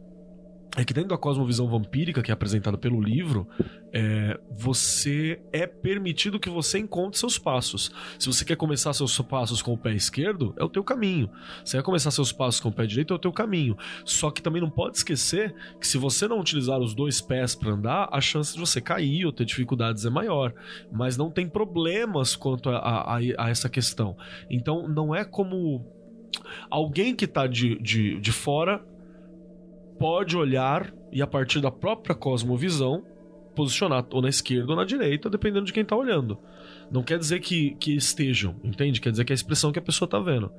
é 0.77 0.85
que 0.85 0.93
dentro 0.93 1.10
da 1.10 1.18
cosmovisão 1.18 1.68
vampírica 1.68 2.22
que 2.22 2.31
é 2.31 2.34
apresentada 2.34 2.77
pelo 2.77 3.02
livro, 3.02 3.45
é, 3.91 4.39
você 4.49 5.41
é 5.52 5.68
permitido 5.68 6.39
que 6.39 6.49
você 6.49 6.80
encontre 6.80 7.19
seus 7.19 7.38
passos. 7.38 7.91
Se 8.18 8.27
você 8.27 8.45
quer 8.45 8.56
começar 8.56 8.93
seus 8.93 9.19
passos 9.19 9.61
com 9.61 9.73
o 9.73 9.77
pé 9.77 9.93
esquerdo, 9.93 10.53
é 10.57 10.64
o 10.64 10.69
teu 10.69 10.81
caminho. 10.81 11.30
Se 11.65 11.76
quer 11.76 11.84
começar 11.84 12.10
seus 12.10 12.31
passos 12.31 12.61
com 12.61 12.69
o 12.69 12.72
pé 12.72 12.85
direito, 12.85 13.14
é 13.14 13.15
o 13.18 13.19
teu 13.19 13.34
caminho. 13.34 13.76
Só 14.06 14.31
que 14.31 14.41
também 14.41 14.61
não 14.61 14.69
pode 14.69 14.95
esquecer 14.95 15.53
que 15.77 15.85
se 15.85 15.98
você 15.98 16.26
não 16.26 16.39
utilizar 16.39 16.80
os 16.80 16.93
dois 16.93 17.19
pés 17.19 17.53
para 17.53 17.72
andar, 17.72 18.07
a 18.10 18.22
chance 18.22 18.53
de 18.53 18.60
você 18.60 18.80
cair 18.80 19.26
ou 19.26 19.34
ter 19.34 19.43
dificuldades 19.43 20.06
é 20.06 20.10
maior. 20.10 20.53
Mas 20.89 21.18
não 21.18 21.30
tem 21.30 21.49
problemas 21.49 22.34
quanto 22.35 22.69
a, 22.69 22.77
a- 22.77 23.18
a 23.18 23.49
essa 23.49 23.68
questão. 23.68 24.15
Então 24.49 24.88
não 24.88 25.14
é 25.14 25.26
como 25.26 25.85
alguém 26.69 27.14
que 27.14 27.27
tá 27.27 27.45
de, 27.45 27.77
de, 27.80 28.19
de 28.22 28.31
fora 28.31 28.81
pode 30.02 30.36
olhar 30.36 30.91
e 31.11 31.22
a 31.22 31.28
partir 31.28 31.61
da 31.61 31.69
própria 31.69 32.15
cosmovisão 32.15 33.06
posicionar 33.56 34.03
ou 34.11 34.19
na 34.19 34.30
esquerda 34.30 34.72
ou 34.72 34.76
na 34.76 34.84
direita, 34.84 35.30
dependendo 35.30 35.65
de 35.65 35.73
quem 35.73 35.86
tá 35.86 35.95
olhando. 35.95 36.40
Não 36.90 37.03
quer 37.03 37.19
dizer 37.19 37.40
que, 37.40 37.76
que 37.76 37.95
estejam, 37.95 38.56
entende? 38.64 38.99
Quer 38.99 39.11
dizer 39.11 39.23
que 39.26 39.32
é 39.32 39.36
a 39.36 39.36
expressão 39.36 39.72
que 39.72 39.78
a 39.78 39.82
pessoa 39.82 40.10
tá 40.10 40.19
vendo. 40.19 40.52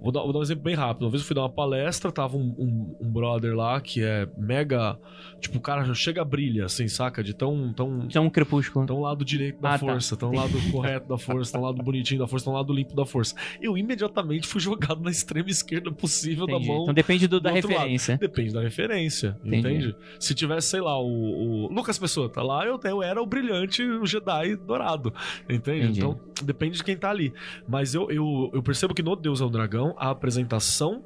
Vou 0.00 0.10
dar, 0.10 0.20
vou 0.22 0.32
dar 0.32 0.38
um 0.38 0.42
exemplo 0.42 0.64
bem 0.64 0.74
rápido. 0.74 1.02
Uma 1.04 1.10
vez 1.10 1.22
eu 1.22 1.26
fui 1.26 1.34
dar 1.34 1.42
uma 1.42 1.50
palestra, 1.50 2.10
tava 2.10 2.36
um, 2.36 2.54
um, 2.58 2.96
um 3.00 3.12
brother 3.12 3.54
lá 3.54 3.80
que 3.80 4.02
é 4.02 4.26
mega. 4.38 4.98
Tipo, 5.40 5.58
o 5.58 5.60
cara 5.60 5.92
chega 5.94 6.22
a 6.22 6.24
brilha, 6.24 6.64
assim, 6.66 6.88
saca? 6.88 7.22
De 7.22 7.34
tão. 7.34 7.72
tão 7.74 8.08
Tão 8.08 8.24
um 8.26 8.30
crepúsculo. 8.30 8.86
Tão 8.86 9.00
lado 9.00 9.24
direito 9.24 9.60
da 9.60 9.70
Ah, 9.70 9.72
tá. 9.72 9.78
força, 9.78 10.16
tão 10.16 10.32
lado 10.32 10.52
correto 10.70 11.08
da 11.08 11.18
força, 11.18 11.52
tão 11.52 11.60
lado 11.62 11.82
bonitinho 11.82 12.20
da 12.20 12.26
força, 12.26 12.44
tão 12.46 12.54
lado 12.54 12.72
limpo 12.72 12.94
da 12.94 13.04
força. 13.04 13.34
Eu 13.60 13.76
imediatamente 13.76 14.46
fui 14.46 14.60
jogado 14.60 15.00
na 15.02 15.10
extrema 15.10 15.48
esquerda 15.50 15.90
possível 15.92 16.44
Entendi. 16.44 16.66
da 16.66 16.72
mão. 16.72 16.82
Então 16.82 16.94
depende 16.94 17.26
do- 17.28 17.40
da 17.40 17.52
outro 17.52 17.68
lado. 17.68 17.78
referência. 17.80 18.16
Depende 18.18 18.52
da 18.54 18.60
referência, 18.62 19.36
Entendi. 19.44 19.58
entende? 19.58 19.96
Se 20.18 20.34
tivesse, 20.34 20.68
sei 20.68 20.80
lá, 20.80 20.98
o, 20.98 21.66
o 21.66 21.72
Lucas 21.72 21.98
Pessoa 21.98 22.28
tá 22.28 22.42
lá, 22.42 22.64
eu, 22.66 22.78
eu 22.84 23.02
era 23.02 23.20
o 23.22 23.26
brilhante 23.26 23.82
o 23.82 24.06
Jedi 24.06 24.56
dourado, 24.56 25.12
entende? 25.48 25.84
Entendi. 25.84 25.98
Então 26.00 26.18
depende 26.42 26.76
de 26.78 26.84
quem 26.84 26.96
tá 26.96 27.10
ali. 27.10 27.32
Mas 27.68 27.94
eu, 27.94 28.10
eu, 28.10 28.50
eu 28.54 28.62
percebo 28.62 28.94
que 28.94 29.02
no 29.02 29.14
Deus 29.16 29.40
é 29.40 29.44
o 29.44 29.50
Dragão, 29.50 29.89
a 29.98 30.10
apresentação 30.10 31.04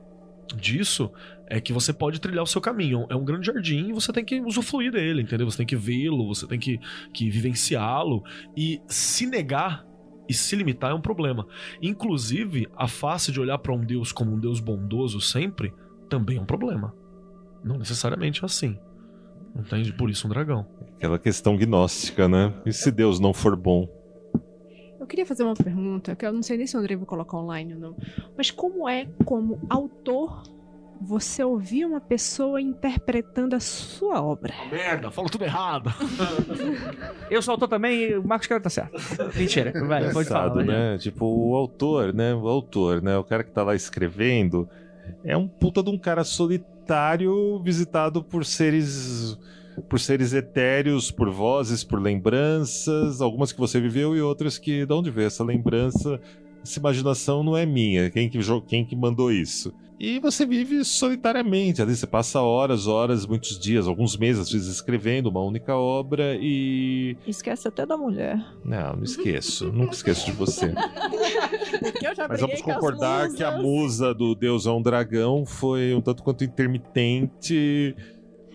disso 0.57 1.11
é 1.47 1.61
que 1.61 1.73
você 1.73 1.93
pode 1.93 2.21
trilhar 2.21 2.43
o 2.43 2.47
seu 2.47 2.61
caminho. 2.61 3.07
É 3.09 3.15
um 3.15 3.25
grande 3.25 3.47
jardim 3.47 3.89
e 3.89 3.93
você 3.93 4.13
tem 4.13 4.25
que 4.25 4.41
usufruir 4.41 4.93
dele, 4.93 5.23
entendeu? 5.23 5.51
Você 5.51 5.59
tem 5.59 5.67
que 5.67 5.77
vê-lo, 5.77 6.27
você 6.27 6.47
tem 6.47 6.59
que, 6.59 6.81
que 7.13 7.31
vivenciá-lo. 7.31 8.23
E 8.57 8.81
se 8.87 9.27
negar 9.27 9.85
e 10.29 10.33
se 10.33 10.57
limitar 10.57 10.91
é 10.91 10.95
um 10.95 11.01
problema. 11.01 11.47
Inclusive, 11.83 12.67
a 12.77 12.89
face 12.89 13.31
de 13.31 13.41
olhar 13.41 13.59
para 13.59 13.75
um 13.75 13.85
Deus 13.85 14.13
como 14.13 14.33
um 14.33 14.39
Deus 14.39 14.61
bondoso 14.61 15.21
sempre 15.21 15.73
também 16.09 16.39
é 16.39 16.41
um 16.41 16.47
problema. 16.47 16.95
Não 17.63 17.79
necessariamente 17.79 18.43
é 18.43 18.47
assim. 18.47 18.79
Entende? 19.57 19.93
Por 19.93 20.11
isso 20.11 20.27
um 20.27 20.31
dragão. 20.31 20.67
Aquela 20.97 21.19
questão 21.19 21.57
gnóstica, 21.57 22.29
né? 22.29 22.53
E 22.67 22.73
se 22.73 22.91
Deus 22.91 23.21
não 23.21 23.33
for 23.33 23.55
bom? 23.55 23.89
Eu 25.05 25.07
queria 25.07 25.27
fazer 25.27 25.43
uma 25.43 25.55
pergunta, 25.55 26.17
que 26.17 26.25
eu 26.25 26.33
não 26.33 26.43
sei 26.43 26.57
nem 26.57 26.67
se 26.67 26.75
o 26.75 26.81
André 26.81 26.97
vai 26.97 27.05
colocar 27.05 27.37
online 27.37 27.75
ou 27.75 27.79
não. 27.79 27.97
Mas 28.39 28.51
como 28.51 28.89
é, 28.89 29.07
como 29.27 29.61
autor, 29.69 30.43
você 30.99 31.45
ouvir 31.45 31.85
uma 31.85 32.01
pessoa 32.01 32.59
interpretando 32.59 33.55
a 33.55 33.61
sua 33.61 34.23
obra? 34.23 34.55
Merda, 34.73 35.11
falo 35.11 35.29
tudo 35.29 35.45
errado. 35.45 35.91
Eu 37.29 37.43
sou 37.43 37.53
autor 37.53 37.69
também 37.69 38.01
e 38.01 38.17
o 38.17 38.27
Marcos 38.27 38.47
Cara 38.47 38.63
tá 38.63 38.71
certo. 38.71 38.99
Mentira. 39.37 39.75
Vai, 39.87 40.11
pode 40.11 40.27
falar. 40.27 40.55
Vai. 40.55 40.65
né? 40.65 40.97
Tipo, 40.97 41.27
o 41.27 41.55
autor, 41.55 42.15
né? 42.15 42.35
O 42.35 42.49
autor, 42.49 43.03
né? 43.03 43.15
O 43.19 43.25
cara 43.25 43.45
que 43.45 43.51
tá 43.51 43.63
lá 43.63 43.75
escrevendo 43.75 44.67
é 45.23 45.37
um 45.37 45.47
puta 45.47 45.83
de 45.83 45.91
um 45.91 45.99
cara 45.99 46.25
solitário 46.25 47.63
visitado 47.63 48.25
por 48.25 48.43
seres 48.43 49.39
por 49.89 50.01
seres 50.01 50.33
etéreos, 50.33 51.11
por 51.11 51.31
vozes, 51.31 51.85
por 51.85 52.01
lembranças, 52.01 53.21
algumas 53.21 53.53
que 53.53 53.59
você 53.59 53.81
viveu 53.81 54.17
e 54.17 54.23
outras 54.23 54.59
que 54.59 54.87
de 54.87 54.93
onde 54.93 55.11
veio 55.11 55.27
essa 55.27 55.45
lembrança, 55.45 56.21
essa 56.63 56.79
imaginação 56.79 57.43
não 57.43 57.57
é 57.57 57.67
minha, 57.67 58.11
quem 58.11 58.29
que 58.29 58.39
quem 58.67 58.85
que 58.85 58.97
mandou 58.97 59.31
isso? 59.31 59.73
E 59.99 60.19
você 60.19 60.45
vive 60.45 60.85
solitariamente, 60.85 61.81
ali 61.81 61.95
você 61.95 62.07
passa 62.07 62.41
horas, 62.41 62.89
horas, 62.89 63.25
muitos 63.25 63.59
dias, 63.59 63.87
alguns 63.87 64.17
meses 64.17 64.43
às 64.43 64.51
vezes 64.51 64.69
escrevendo 64.69 65.29
uma 65.29 65.41
única 65.41 65.77
obra 65.77 66.37
e 66.41 67.17
Esquece 67.27 67.69
até 67.69 67.87
da 67.87 67.97
mulher. 67.97 68.37
não, 68.65 68.97
não 68.97 69.05
esqueço, 69.05 69.73
nunca 69.73 69.95
esqueço 69.95 70.27
de 70.27 70.33
você. 70.33 70.75
Mas 72.29 72.41
vamos 72.41 72.61
concordar 72.61 73.31
que 73.33 73.45
a 73.45 73.53
musa 73.53 74.13
do 74.13 74.35
Deus 74.35 74.67
é 74.67 74.71
um 74.71 74.83
dragão 74.83 75.47
foi 75.47 75.95
um 75.95 76.01
tanto 76.01 76.23
quanto 76.23 76.43
intermitente 76.45 77.95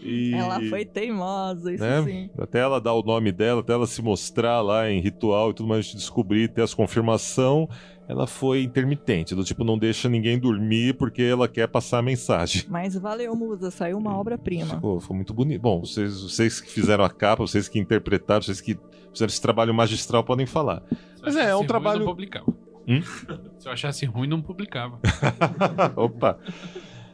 e 0.01 0.33
Ela 0.33 0.61
foi 0.69 0.85
teimosa, 0.85 1.73
isso 1.73 1.83
né? 1.83 2.03
sim. 2.03 2.29
Até 2.37 2.59
ela 2.59 2.79
dar 2.79 2.93
o 2.93 3.03
nome 3.03 3.31
dela, 3.31 3.61
até 3.61 3.73
ela 3.73 3.87
se 3.87 4.01
mostrar 4.01 4.61
lá 4.61 4.89
em 4.89 5.01
ritual 5.01 5.51
e 5.51 5.53
tudo 5.53 5.67
mais, 5.67 5.79
a 5.79 5.81
gente 5.83 5.97
descobrir, 5.97 6.47
ter 6.49 6.61
as 6.61 6.73
confirmação, 6.73 7.67
ela 8.07 8.25
foi 8.25 8.63
intermitente, 8.63 9.35
do 9.35 9.43
tipo 9.43 9.63
não 9.63 9.77
deixa 9.77 10.09
ninguém 10.09 10.39
dormir 10.39 10.95
porque 10.95 11.21
ela 11.21 11.47
quer 11.47 11.67
passar 11.67 11.99
a 11.99 12.01
mensagem. 12.01 12.63
Mas 12.67 12.95
valeu, 12.95 13.35
musa, 13.35 13.69
saiu 13.69 13.97
uma 13.97 14.17
obra-prima. 14.17 14.75
Ficou, 14.75 14.99
foi 14.99 15.15
muito 15.15 15.33
bonito. 15.33 15.61
Bom, 15.61 15.81
vocês, 15.81 16.21
vocês 16.21 16.59
que 16.59 16.71
fizeram 16.71 17.03
a 17.03 17.09
capa, 17.09 17.45
vocês 17.45 17.67
que 17.67 17.77
interpretaram, 17.77 18.41
vocês 18.41 18.61
que 18.61 18.77
fizeram 19.13 19.29
esse 19.29 19.41
trabalho 19.41 19.73
magistral 19.73 20.23
podem 20.23 20.45
falar. 20.45 20.81
Mas 21.21 21.35
é, 21.35 21.49
é 21.49 21.55
um 21.55 21.65
trabalho. 21.65 21.99
não 21.99 22.07
publicava. 22.07 22.47
Hum? 22.87 23.01
Se 23.59 23.67
eu 23.67 23.71
achasse 23.71 24.05
ruim, 24.07 24.27
não 24.27 24.41
publicava. 24.41 24.99
Opa! 25.95 26.39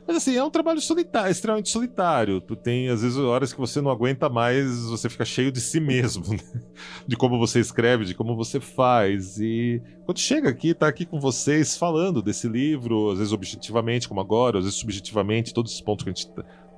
Mas 0.07 0.18
assim, 0.18 0.36
é 0.36 0.44
um 0.44 0.52
trabalho 0.52 0.80
solitário, 0.80 1.32
extremamente 1.32 1.69
solitário. 1.69 2.40
Tu 2.40 2.56
tem, 2.56 2.90
às 2.90 3.02
vezes, 3.02 3.18
horas 3.18 3.52
que 3.52 3.60
você 3.60 3.82
não 3.82 3.90
aguenta 3.90 4.30
mais, 4.30 4.86
você 4.86 5.10
fica 5.10 5.26
cheio 5.26 5.52
de 5.52 5.60
si 5.60 5.80
mesmo, 5.82 6.30
né? 6.30 6.61
De 7.07 7.15
como 7.15 7.40
você 7.40 7.60
escreve, 7.60 8.06
de 8.06 8.14
como 8.14 8.36
você 8.36 8.60
faz. 8.60 9.40
E 9.40 9.82
quando 10.06 10.19
chega 10.19 10.49
aqui, 10.49 10.73
tá 10.73 10.88
aqui 10.88 11.06
com 11.06 11.19
vocês 11.19 11.76
falando 11.76 12.22
desse 12.22 12.48
livro, 12.48 13.11
às 13.11 13.18
vezes 13.18 13.34
objetivamente, 13.34 14.07
como 14.07 14.22
agora, 14.22 14.60
às 14.60 14.65
vezes 14.65 14.80
subjetivamente, 14.80 15.53
todos 15.53 15.73
os 15.73 15.82
pontos 15.82 16.03
que 16.03 16.10
a 16.10 16.14
gente 16.14 16.30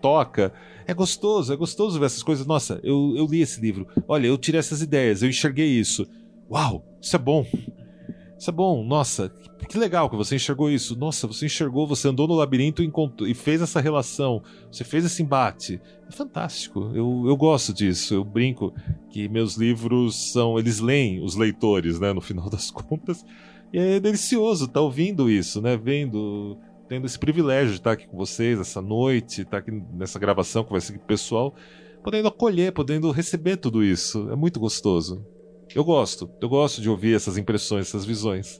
toca. 0.01 0.53
É 0.85 0.93
gostoso, 0.93 1.51
é 1.51 1.55
gostoso 1.55 1.99
ver 1.99 2.05
essas 2.05 2.23
coisas. 2.23 2.45
Nossa, 2.45 2.79
eu, 2.81 3.13
eu 3.17 3.25
li 3.25 3.41
esse 3.41 3.59
livro. 3.59 3.87
Olha, 4.07 4.27
eu 4.27 4.37
tirei 4.37 4.59
essas 4.59 4.81
ideias, 4.81 5.21
eu 5.21 5.29
enxerguei 5.29 5.67
isso. 5.67 6.07
Uau, 6.49 6.85
isso 7.01 7.15
é 7.15 7.19
bom. 7.19 7.45
Isso 8.37 8.49
é 8.51 8.53
bom, 8.53 8.83
nossa, 8.85 9.29
que- 9.67 9.77
legal 9.79 10.09
que 10.09 10.15
você 10.15 10.35
enxergou 10.35 10.69
isso. 10.69 10.95
Nossa, 10.97 11.25
você 11.25 11.47
enxergou, 11.47 11.87
você 11.87 12.07
andou 12.07 12.27
no 12.27 12.35
labirinto 12.35 12.83
e, 12.83 12.91
e 13.27 13.33
fez 13.33 13.61
essa 13.61 13.81
relação, 13.81 14.43
você 14.71 14.83
fez 14.83 15.05
esse 15.05 15.23
embate. 15.23 15.81
É 16.07 16.11
fantástico, 16.11 16.91
eu, 16.93 17.23
eu 17.25 17.35
gosto 17.35 17.73
disso. 17.73 18.13
Eu 18.13 18.23
brinco 18.23 18.73
que 19.09 19.27
meus 19.27 19.55
livros 19.55 20.31
são. 20.31 20.59
Eles 20.59 20.79
leem 20.79 21.23
os 21.23 21.35
leitores, 21.35 21.99
né, 21.99 22.13
no 22.13 22.21
final 22.21 22.49
das 22.49 22.69
contas. 22.71 23.25
E 23.73 23.79
é 23.79 23.99
delicioso 23.99 24.65
estar 24.65 24.81
ouvindo 24.81 25.29
isso, 25.29 25.61
né, 25.61 25.75
vendo. 25.75 26.57
Tendo 26.87 27.05
esse 27.05 27.19
privilégio 27.19 27.71
de 27.73 27.79
estar 27.79 27.91
aqui 27.91 28.07
com 28.07 28.15
vocês 28.15 28.57
essa 28.61 28.81
noite, 28.81 29.41
estar 29.41 29.57
aqui 29.57 29.71
nessa 29.71 30.17
gravação 30.17 30.63
que 30.63 30.79
ser 30.79 30.93
com 30.93 31.03
o 31.03 31.05
pessoal, 31.05 31.53
podendo 32.01 32.29
acolher, 32.29 32.71
podendo 32.71 33.11
receber 33.11 33.57
tudo 33.57 33.83
isso. 33.83 34.29
É 34.31 34.37
muito 34.37 34.57
gostoso. 34.57 35.25
Eu 35.77 35.83
gosto, 35.83 36.27
eu 36.41 36.49
gosto 36.49 36.81
de 36.81 36.89
ouvir 36.89 37.15
essas 37.15 37.37
impressões, 37.37 37.85
essas 37.85 38.03
visões. 38.03 38.59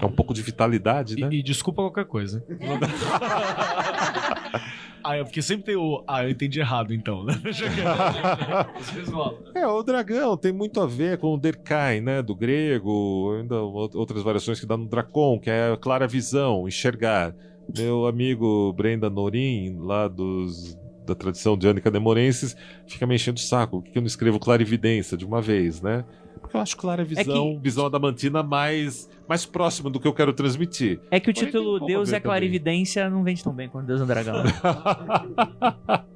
É 0.00 0.04
um 0.04 0.10
pouco 0.10 0.34
de 0.34 0.42
vitalidade, 0.42 1.14
né? 1.14 1.28
E, 1.30 1.38
e 1.38 1.42
desculpa 1.44 1.80
qualquer 1.80 2.06
coisa. 2.06 2.44
ah, 5.04 5.16
é 5.16 5.22
porque 5.22 5.40
sempre 5.40 5.66
tem 5.66 5.76
o. 5.76 6.02
Ah, 6.08 6.24
eu 6.24 6.30
entendi 6.30 6.58
errado 6.58 6.92
então, 6.92 7.22
né? 7.22 7.34
Rolam. 9.12 9.38
É, 9.54 9.64
o 9.64 9.80
dragão 9.84 10.36
tem 10.36 10.52
muito 10.52 10.80
a 10.80 10.86
ver 10.86 11.18
com 11.18 11.34
o 11.34 11.38
Derkai, 11.38 12.00
né? 12.00 12.20
Do 12.20 12.34
grego, 12.34 13.36
ainda 13.38 13.62
ou- 13.62 13.88
outras 13.94 14.24
variações 14.24 14.58
que 14.58 14.66
dá 14.66 14.76
no 14.76 14.88
Dracon, 14.88 15.38
que 15.38 15.50
é 15.50 15.72
a 15.72 15.76
clara 15.76 16.08
visão, 16.08 16.66
enxergar. 16.66 17.32
Meu 17.78 18.08
amigo 18.08 18.72
Brenda 18.72 19.08
Norim, 19.08 19.76
lá 19.78 20.08
dos, 20.08 20.76
da 21.06 21.14
tradição 21.14 21.56
de 21.56 21.68
Anica 21.68 21.92
Nemorenses, 21.92 22.56
fica 22.88 23.06
me 23.06 23.14
enchendo 23.14 23.38
o 23.38 23.40
saco. 23.40 23.82
Por 23.82 23.92
que 23.92 23.98
eu 23.98 24.02
não 24.02 24.08
escrevo 24.08 24.40
clarividência 24.40 25.16
de 25.16 25.24
uma 25.24 25.40
vez, 25.40 25.80
né? 25.80 26.04
Porque 26.40 26.56
eu 26.56 26.60
acho 26.60 26.76
clara 26.76 27.04
visão, 27.04 27.58
visão 27.60 27.86
adamantina 27.86 28.42
mais, 28.42 29.08
mais 29.28 29.46
próxima 29.46 29.88
do 29.90 29.98
que 30.00 30.06
eu 30.06 30.12
quero 30.12 30.32
transmitir. 30.32 31.00
É 31.10 31.20
que 31.20 31.30
o 31.30 31.34
Porém, 31.34 31.46
título 31.46 31.86
Deus 31.86 32.12
é 32.12 32.20
clarividência 32.20 33.08
não 33.08 33.22
vende 33.22 33.42
tão 33.42 33.52
bem 33.52 33.68
quanto 33.68 33.86
Deus 33.86 34.00
é 34.00 34.04
um 34.04 34.06
dragão. 34.06 34.42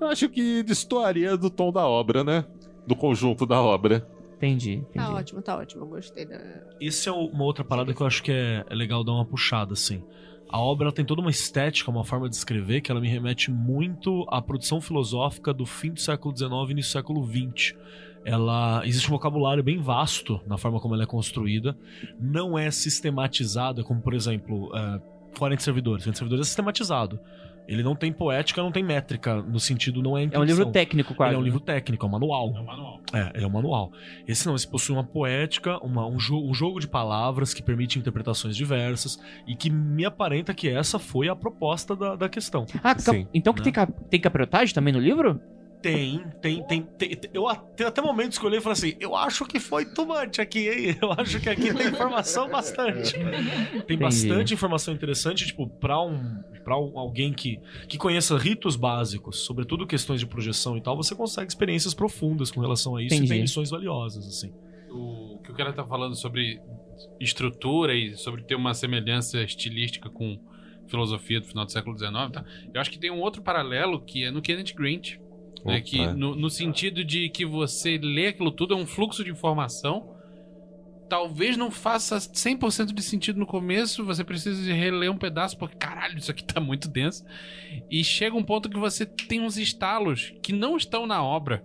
Eu 0.00 0.08
acho 0.08 0.28
que 0.28 0.62
destoaria 0.62 1.36
do 1.36 1.48
tom 1.48 1.70
da 1.72 1.86
obra, 1.86 2.24
né? 2.24 2.44
Do 2.86 2.96
conjunto 2.96 3.46
da 3.46 3.60
obra. 3.60 4.06
Entendi, 4.36 4.72
entendi. 4.72 4.94
Tá 4.94 5.14
ótimo, 5.14 5.40
tá 5.42 5.56
ótimo. 5.56 5.84
Eu 5.84 5.88
gostei 5.88 6.24
da. 6.26 6.40
Isso 6.80 7.08
é 7.08 7.12
uma 7.12 7.44
outra 7.44 7.62
parada 7.62 7.94
que 7.94 8.00
eu 8.00 8.06
acho 8.06 8.22
que 8.22 8.32
é, 8.32 8.64
é 8.68 8.74
legal 8.74 9.04
dar 9.04 9.12
uma 9.12 9.24
puxada, 9.24 9.72
assim. 9.72 10.02
A 10.52 10.58
obra 10.58 10.92
tem 10.92 11.02
toda 11.02 11.22
uma 11.22 11.30
estética, 11.30 11.90
uma 11.90 12.04
forma 12.04 12.28
de 12.28 12.36
escrever 12.36 12.82
que 12.82 12.90
ela 12.90 13.00
me 13.00 13.08
remete 13.08 13.50
muito 13.50 14.26
à 14.28 14.42
produção 14.42 14.82
filosófica 14.82 15.50
do 15.52 15.64
fim 15.64 15.92
do 15.92 16.00
século 16.00 16.36
XIX 16.36 16.50
e 16.68 16.72
início 16.72 16.90
do 16.90 16.92
século 16.92 17.26
XX. 17.26 17.74
Ela 18.22 18.86
existe 18.86 19.08
um 19.08 19.12
vocabulário 19.12 19.62
bem 19.62 19.78
vasto 19.78 20.42
na 20.46 20.58
forma 20.58 20.78
como 20.78 20.94
ela 20.94 21.04
é 21.04 21.06
construída. 21.06 21.74
Não 22.20 22.58
é 22.58 22.70
sistematizada, 22.70 23.82
como 23.82 24.02
por 24.02 24.12
exemplo, 24.12 24.66
uh, 24.66 25.00
40 25.38 25.62
servidores. 25.62 26.04
40 26.04 26.18
servidores 26.18 26.46
é 26.46 26.48
sistematizado. 26.48 27.18
Ele 27.68 27.82
não 27.82 27.94
tem 27.94 28.12
poética, 28.12 28.60
não 28.62 28.72
tem 28.72 28.82
métrica, 28.82 29.40
no 29.40 29.60
sentido 29.60 30.02
não 30.02 30.18
é 30.18 30.28
É 30.30 30.38
um 30.38 30.42
livro 30.44 30.66
técnico, 30.72 31.14
quase. 31.14 31.30
Ele 31.30 31.36
é 31.36 31.38
um 31.38 31.42
né? 31.42 31.44
livro 31.46 31.60
técnico, 31.60 32.04
é 32.04 32.08
um 32.08 32.12
manual. 32.12 32.52
É 32.56 32.60
um 32.60 32.64
manual. 32.64 33.00
É, 33.14 33.30
ele 33.34 33.44
é 33.44 33.46
um 33.46 33.50
manual. 33.50 33.92
Esse 34.26 34.46
não, 34.46 34.54
esse 34.56 34.68
possui 34.68 34.94
uma 34.94 35.04
poética, 35.04 35.78
uma- 35.78 36.06
um, 36.06 36.16
jo- 36.16 36.42
um 36.44 36.52
jogo 36.52 36.80
de 36.80 36.88
palavras 36.88 37.54
que 37.54 37.62
permite 37.62 37.98
interpretações 37.98 38.56
diversas 38.56 39.18
e 39.46 39.54
que 39.54 39.70
me 39.70 40.04
aparenta 40.04 40.52
que 40.52 40.68
essa 40.68 40.98
foi 40.98 41.28
a 41.28 41.36
proposta 41.36 41.94
da, 41.94 42.16
da 42.16 42.28
questão. 42.28 42.66
Ah, 42.82 42.96
então, 42.98 43.14
Sim. 43.14 43.26
então 43.32 43.52
que 43.54 43.60
Né? 43.60 43.64
tem, 43.64 43.72
cap- 43.72 43.92
tem 44.10 44.20
capriotagem 44.20 44.74
também 44.74 44.92
no 44.92 44.98
livro? 45.00 45.40
Tem, 45.82 46.22
tem, 46.40 46.62
tem, 46.66 46.82
tem. 46.82 47.18
eu 47.34 47.48
até, 47.48 47.84
até 47.86 48.00
momentos 48.00 48.38
que 48.38 48.44
eu 48.44 48.48
olhei 48.48 48.60
e 48.60 48.62
falei 48.62 48.74
assim: 48.74 48.94
eu 49.00 49.16
acho 49.16 49.44
que 49.44 49.58
foi 49.58 49.84
too 49.84 50.06
much 50.06 50.38
aqui, 50.38 50.68
hein? 50.68 50.96
Eu 51.02 51.12
acho 51.12 51.40
que 51.40 51.48
aqui 51.48 51.74
tem 51.74 51.88
informação 51.88 52.48
bastante. 52.48 53.14
Tem 53.86 53.98
bastante 53.98 54.54
informação 54.54 54.94
interessante, 54.94 55.44
tipo, 55.46 55.68
pra, 55.68 56.00
um, 56.00 56.40
pra 56.64 56.78
um- 56.78 56.96
alguém 56.98 57.32
que, 57.32 57.58
que 57.88 57.98
conheça 57.98 58.36
ritos 58.38 58.76
básicos, 58.76 59.44
sobretudo 59.44 59.86
questões 59.86 60.20
de 60.20 60.26
projeção 60.26 60.76
e 60.76 60.80
tal, 60.80 60.96
você 60.96 61.14
consegue 61.14 61.48
experiências 61.48 61.92
profundas 61.94 62.50
com 62.50 62.60
relação 62.60 62.94
a 62.96 63.02
isso 63.02 63.14
Entendi. 63.14 63.26
e 63.26 63.34
tem 63.34 63.40
lições 63.42 63.70
valiosas, 63.70 64.26
assim. 64.26 64.52
o 64.90 65.40
que 65.44 65.50
o 65.50 65.54
cara 65.54 65.72
tá 65.72 65.84
falando 65.84 66.14
sobre 66.14 66.60
estrutura 67.20 67.94
e 67.94 68.16
sobre 68.16 68.42
ter 68.44 68.54
uma 68.54 68.74
semelhança 68.74 69.42
estilística 69.42 70.08
com 70.08 70.38
filosofia 70.86 71.40
do 71.40 71.46
final 71.46 71.64
do 71.64 71.72
século 71.72 71.96
XIX, 71.96 72.12
tá? 72.32 72.44
eu 72.72 72.80
acho 72.80 72.90
que 72.90 72.98
tem 72.98 73.10
um 73.10 73.20
outro 73.20 73.40
paralelo 73.42 74.00
que 74.04 74.24
é 74.24 74.30
no 74.30 74.42
Kenneth 74.42 74.74
Grant, 74.74 75.16
né, 75.64 75.76
Opa. 75.76 75.82
que 75.82 76.06
no, 76.06 76.34
no 76.34 76.50
sentido 76.50 77.04
de 77.04 77.28
que 77.28 77.44
você 77.44 77.98
lê 77.98 78.28
aquilo 78.28 78.50
tudo 78.50 78.74
é 78.74 78.76
um 78.76 78.86
fluxo 78.86 79.24
de 79.24 79.30
informação. 79.30 80.10
Talvez 81.08 81.58
não 81.58 81.70
faça 81.70 82.16
100% 82.16 82.94
de 82.94 83.02
sentido 83.02 83.38
no 83.38 83.44
começo, 83.44 84.02
você 84.02 84.24
precisa 84.24 84.62
de 84.62 84.72
reler 84.72 85.10
um 85.10 85.18
pedaço, 85.18 85.58
porque 85.58 85.76
caralho, 85.76 86.16
isso 86.16 86.30
aqui 86.30 86.42
tá 86.42 86.58
muito 86.58 86.88
denso. 86.88 87.22
E 87.90 88.02
chega 88.02 88.34
um 88.34 88.42
ponto 88.42 88.70
que 88.70 88.78
você 88.78 89.04
tem 89.04 89.40
uns 89.40 89.58
estalos 89.58 90.32
que 90.42 90.54
não 90.54 90.74
estão 90.74 91.06
na 91.06 91.22
obra, 91.22 91.62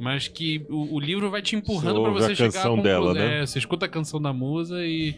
mas 0.00 0.26
que 0.26 0.64
o, 0.70 0.96
o 0.96 0.98
livro 1.00 1.30
vai 1.30 1.42
te 1.42 1.54
empurrando 1.54 2.00
ouve 2.00 2.12
você 2.12 2.34
chegar 2.34 2.60
à 2.60 2.68
conclusão. 2.70 2.82
dela, 2.82 3.12
né? 3.12 3.42
É, 3.42 3.46
você 3.46 3.58
escuta 3.58 3.84
a 3.84 3.88
canção 3.88 4.20
da 4.20 4.32
musa 4.32 4.82
e, 4.86 5.14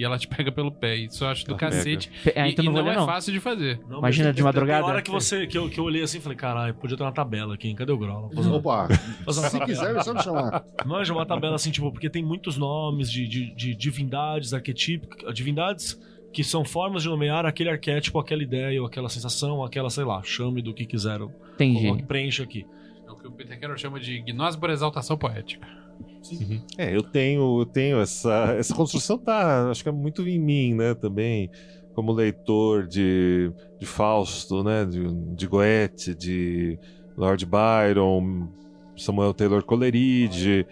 e 0.00 0.04
ela 0.04 0.18
te 0.18 0.26
pega 0.26 0.50
pelo 0.50 0.72
pé. 0.72 0.96
Isso 0.96 1.22
eu 1.22 1.28
acho 1.28 1.44
do 1.44 1.50
Ela 1.50 1.58
cacete. 1.58 2.10
E, 2.24 2.30
então 2.48 2.64
e 2.64 2.68
não 2.68 2.82
não 2.82 2.90
é 2.90 2.96
não. 2.96 3.04
fácil 3.04 3.34
de 3.34 3.38
fazer. 3.38 3.78
Não, 3.86 3.98
Imagina 3.98 4.28
mas 4.28 4.36
de 4.36 4.42
madrugada. 4.42 4.82
Tem 4.82 4.90
hora 4.90 5.02
que, 5.02 5.10
você, 5.10 5.46
que, 5.46 5.58
eu, 5.58 5.68
que 5.68 5.78
eu 5.78 5.84
olhei 5.84 6.02
assim 6.02 6.16
e 6.16 6.20
falei, 6.22 6.38
caralho, 6.38 6.72
podia 6.72 6.96
ter 6.96 7.02
uma 7.02 7.12
tabela 7.12 7.52
aqui, 7.52 7.68
hein? 7.68 7.74
Cadê 7.74 7.92
o 7.92 7.98
Grola? 7.98 8.30
Opa, 8.50 8.88
se 9.30 9.60
quiser, 9.60 9.94
é 9.94 10.02
só 10.02 10.14
me 10.14 10.22
chamar. 10.22 10.64
Manja 10.86 11.12
uma 11.12 11.26
tabela 11.26 11.54
assim, 11.54 11.70
tipo, 11.70 11.92
porque 11.92 12.08
tem 12.08 12.24
muitos 12.24 12.56
nomes 12.56 13.10
de, 13.10 13.28
de, 13.28 13.54
de 13.54 13.74
divindades 13.74 14.54
arquetípicas, 14.54 15.34
divindades 15.34 16.00
que 16.32 16.42
são 16.42 16.64
formas 16.64 17.02
de 17.02 17.10
nomear 17.10 17.44
aquele 17.44 17.68
arquétipo, 17.68 18.18
aquela 18.18 18.42
ideia, 18.42 18.80
ou 18.80 18.86
aquela 18.86 19.10
sensação, 19.10 19.62
aquela, 19.62 19.90
sei 19.90 20.04
lá, 20.04 20.22
chame 20.22 20.62
do 20.62 20.72
que 20.72 20.86
quiseram. 20.86 21.30
Entendi. 21.54 22.02
Preencha 22.04 22.42
aqui. 22.42 22.64
É 23.06 23.10
o 23.10 23.16
que 23.16 23.26
o 23.26 23.32
Peter 23.32 23.60
Carroll 23.60 23.76
chama 23.76 24.00
de 24.00 24.22
gnose 24.22 24.56
por 24.56 24.70
exaltação 24.70 25.18
poética. 25.18 25.79
É, 26.78 26.94
eu 26.94 27.02
tenho, 27.02 27.60
eu 27.60 27.66
tenho 27.66 28.00
essa, 28.00 28.54
essa 28.58 28.74
construção 28.74 29.18
tá, 29.18 29.70
acho 29.70 29.82
que 29.82 29.88
é 29.88 29.92
muito 29.92 30.26
em 30.26 30.38
mim, 30.38 30.74
né, 30.74 30.94
também, 30.94 31.50
como 31.94 32.12
leitor 32.12 32.86
de, 32.86 33.52
de 33.78 33.86
Fausto, 33.86 34.62
né, 34.62 34.84
de, 34.84 35.12
de 35.34 35.46
Goethe, 35.46 36.14
de 36.14 36.78
Lord 37.16 37.46
Byron, 37.46 38.48
Samuel 38.96 39.34
Taylor 39.34 39.64
Coleridge, 39.64 40.66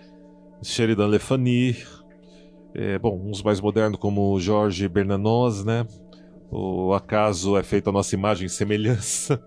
Sheridan 0.63 1.09
Le 1.09 1.19
Fanu, 1.19 1.75
é, 2.75 2.99
bom, 2.99 3.21
uns 3.25 3.43
mais 3.43 3.61
modernos 3.61 3.99
como 3.99 4.39
Jorge 4.39 4.89
Bernanos, 4.89 5.65
né, 5.65 5.87
o 6.51 6.95
acaso 6.95 7.57
é 7.57 7.63
feito 7.63 7.91
a 7.91 7.93
nossa 7.93 8.15
imagem 8.15 8.47
e 8.47 8.51
semelhança. 8.51 9.43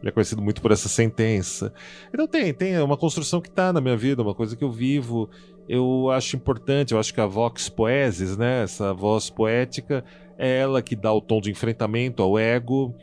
Ele 0.00 0.08
é 0.08 0.12
conhecido 0.12 0.40
muito 0.40 0.62
por 0.62 0.70
essa 0.70 0.88
sentença. 0.88 1.72
Então 2.12 2.26
tem, 2.26 2.52
tem 2.54 2.78
uma 2.80 2.96
construção 2.96 3.40
que 3.40 3.48
está 3.48 3.72
na 3.72 3.80
minha 3.80 3.96
vida, 3.96 4.22
uma 4.22 4.34
coisa 4.34 4.56
que 4.56 4.64
eu 4.64 4.70
vivo. 4.70 5.28
Eu 5.68 6.10
acho 6.10 6.36
importante, 6.36 6.94
eu 6.94 7.00
acho 7.00 7.12
que 7.12 7.20
a 7.20 7.26
vox 7.26 7.68
poesis, 7.68 8.36
né, 8.36 8.62
essa 8.62 8.94
voz 8.94 9.28
poética, 9.28 10.04
é 10.38 10.60
ela 10.60 10.80
que 10.80 10.96
dá 10.96 11.12
o 11.12 11.20
tom 11.20 11.40
de 11.40 11.50
enfrentamento 11.50 12.22
ao 12.22 12.38
ego, 12.38 12.94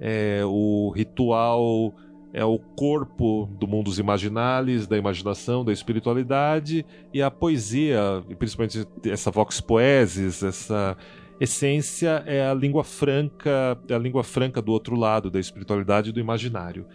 é 0.00 0.42
o 0.44 0.92
ritual, 0.94 1.94
é 2.32 2.44
o 2.44 2.58
corpo 2.58 3.48
do 3.58 3.66
mundo 3.66 3.86
dos 3.86 3.98
imaginales, 3.98 4.86
da 4.86 4.96
imaginação, 4.96 5.64
da 5.64 5.72
espiritualidade, 5.72 6.84
e 7.12 7.22
a 7.22 7.30
poesia, 7.30 8.22
principalmente 8.38 8.86
essa 9.06 9.30
vox 9.30 9.60
poesis, 9.60 10.42
essa 10.42 10.96
essência 11.40 12.22
é 12.26 12.46
a 12.46 12.54
língua 12.54 12.84
franca, 12.84 13.78
é 13.88 13.94
a 13.94 13.98
língua 13.98 14.22
franca 14.22 14.60
do 14.60 14.70
outro 14.70 14.94
lado, 14.94 15.30
da 15.30 15.40
espiritualidade 15.40 16.10
e 16.10 16.12
do 16.12 16.20
imaginário. 16.20 16.86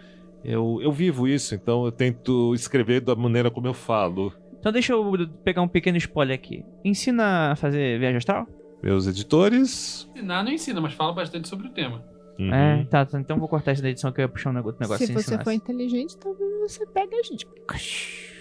Eu, 0.43 0.79
eu 0.81 0.91
vivo 0.91 1.27
isso, 1.27 1.55
então 1.55 1.85
eu 1.85 1.91
tento 1.91 2.53
escrever 2.53 3.01
da 3.01 3.15
maneira 3.15 3.49
como 3.49 3.65
eu 3.65 3.73
falo. 3.73 4.31
Então 4.59 4.71
deixa 4.71 4.93
eu 4.93 5.27
pegar 5.43 5.61
um 5.63 5.67
pequeno 5.67 5.97
spoiler 5.97 6.35
aqui. 6.35 6.63
Ensina 6.83 7.51
a 7.51 7.55
fazer 7.55 7.99
viagem 7.99 8.17
astral? 8.17 8.47
Meus 8.83 9.07
editores. 9.07 10.07
Ensinar 10.15 10.43
não 10.43 10.51
ensina, 10.51 10.79
mas 10.79 10.93
fala 10.93 11.13
bastante 11.13 11.47
sobre 11.47 11.67
o 11.67 11.71
tema. 11.71 12.03
uhum. 12.37 12.53
É, 12.53 12.85
tá, 12.85 13.05
tá, 13.05 13.19
então 13.19 13.39
vou 13.39 13.47
cortar 13.47 13.71
isso 13.73 13.81
da 13.81 13.89
edição 13.89 14.11
que 14.11 14.21
eu 14.21 14.23
ia 14.23 14.29
puxar 14.29 14.51
um 14.51 14.53
negócio 14.53 14.85
Se 14.97 15.07
você 15.07 15.19
ensinar. 15.19 15.43
for 15.43 15.51
inteligente, 15.51 16.15
talvez 16.17 16.71
você 16.71 16.85
pegue 16.85 17.15
a 17.15 17.23
gente. 17.23 17.47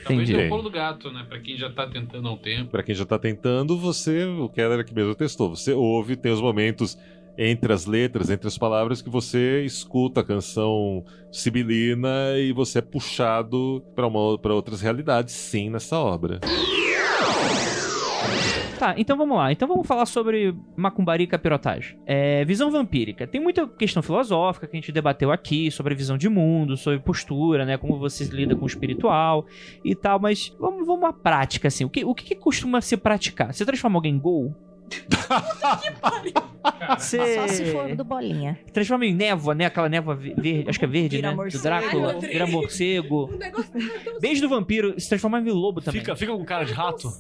Talvez 0.05 0.28
Entendi. 0.28 0.44
é 0.44 0.47
o 0.47 0.51
pulo 0.51 0.62
do 0.62 0.70
gato, 0.70 1.10
né? 1.10 1.24
Pra 1.28 1.39
quem 1.39 1.56
já 1.56 1.70
tá 1.70 1.86
tentando 1.86 2.28
há 2.28 2.32
um 2.32 2.36
tempo. 2.36 2.70
Pra 2.70 2.82
quem 2.82 2.94
já 2.94 3.05
tá 3.05 3.18
tentando, 3.18 3.78
você, 3.78 4.24
o 4.24 4.48
Keller 4.48 4.81
aqui 4.81 4.94
mesmo 4.94 5.14
testou, 5.14 5.56
você 5.56 5.72
ouve, 5.72 6.16
tem 6.16 6.32
os 6.32 6.40
momentos 6.40 6.98
entre 7.36 7.72
as 7.72 7.85
letras, 7.85 8.31
entre 8.31 8.47
as 8.47 8.56
palavras 8.56 9.02
que 9.02 9.10
você 9.10 9.64
escuta 9.64 10.20
a 10.20 10.24
canção 10.24 11.05
sibilina 11.32 12.39
e 12.39 12.52
você 12.52 12.78
é 12.78 12.82
puxado 12.82 13.82
para 13.97 14.55
outras 14.55 14.81
realidades, 14.81 15.35
sim, 15.35 15.68
nessa 15.68 15.98
obra. 15.98 16.40
Tá, 18.85 18.94
então 18.98 19.16
vamos 19.16 19.39
lá. 19.39 19.51
Então 19.51 19.66
vamos 19.66 19.86
falar 19.86 20.05
sobre 20.05 20.55
macumbaria 20.77 21.24
e 21.24 21.27
capirotagem. 21.27 21.98
É, 22.05 22.44
visão 22.44 22.70
vampírica. 22.70 23.27
Tem 23.27 23.40
muita 23.40 23.66
questão 23.66 24.02
filosófica 24.02 24.66
que 24.66 24.77
a 24.77 24.78
gente 24.78 24.93
debateu 24.93 25.32
aqui, 25.32 25.70
sobre 25.70 25.94
visão 25.94 26.19
de 26.19 26.28
mundo, 26.28 26.77
sobre 26.77 26.98
postura, 26.98 27.65
né? 27.65 27.78
Como 27.78 27.98
você 27.98 28.24
lida 28.24 28.55
com 28.55 28.65
o 28.65 28.66
espiritual 28.66 29.47
e 29.82 29.94
tal, 29.94 30.20
mas 30.20 30.55
vamos, 30.61 30.86
vamos 30.86 31.09
à 31.09 31.15
prática, 31.15 31.69
assim. 31.69 31.86
O 31.86 31.89
que, 31.89 32.05
o 32.05 32.15
que, 32.15 32.27
que 32.27 32.35
costuma 32.35 32.82
se 32.82 32.94
praticar? 32.98 33.55
Você 33.55 33.65
transforma 33.65 33.97
alguém 33.97 34.16
em 34.16 34.19
gol? 34.19 34.55
Você 36.98 37.34
Só 37.36 37.48
se 37.48 37.64
for 37.66 37.94
do 37.94 38.04
bolinha. 38.04 38.58
transforma 38.72 39.04
em 39.06 39.14
névoa, 39.14 39.54
né? 39.54 39.66
Aquela 39.66 39.88
névoa 39.88 40.14
ve- 40.14 40.34
verde, 40.36 40.64
acho 40.68 40.78
que 40.78 40.84
é 40.84 40.88
verde, 40.88 41.16
Vira 41.16 41.28
né? 41.28 41.34
Do 41.34 41.36
morcego. 41.42 41.62
Drácula, 41.62 42.12
Ai, 42.14 42.20
vira 42.28 42.46
morcego. 42.46 43.24
O 43.32 43.36
negócio 43.36 43.70
tá 43.72 43.78
Beijo 44.20 44.40
do 44.42 44.48
vampiro 44.48 44.98
se 44.98 45.08
transforma 45.08 45.40
em 45.40 45.50
lobo 45.50 45.80
também. 45.80 46.00
Fica, 46.00 46.16
fica 46.16 46.32
com 46.32 46.44
cara 46.44 46.64
de 46.64 46.72
rato? 46.72 47.10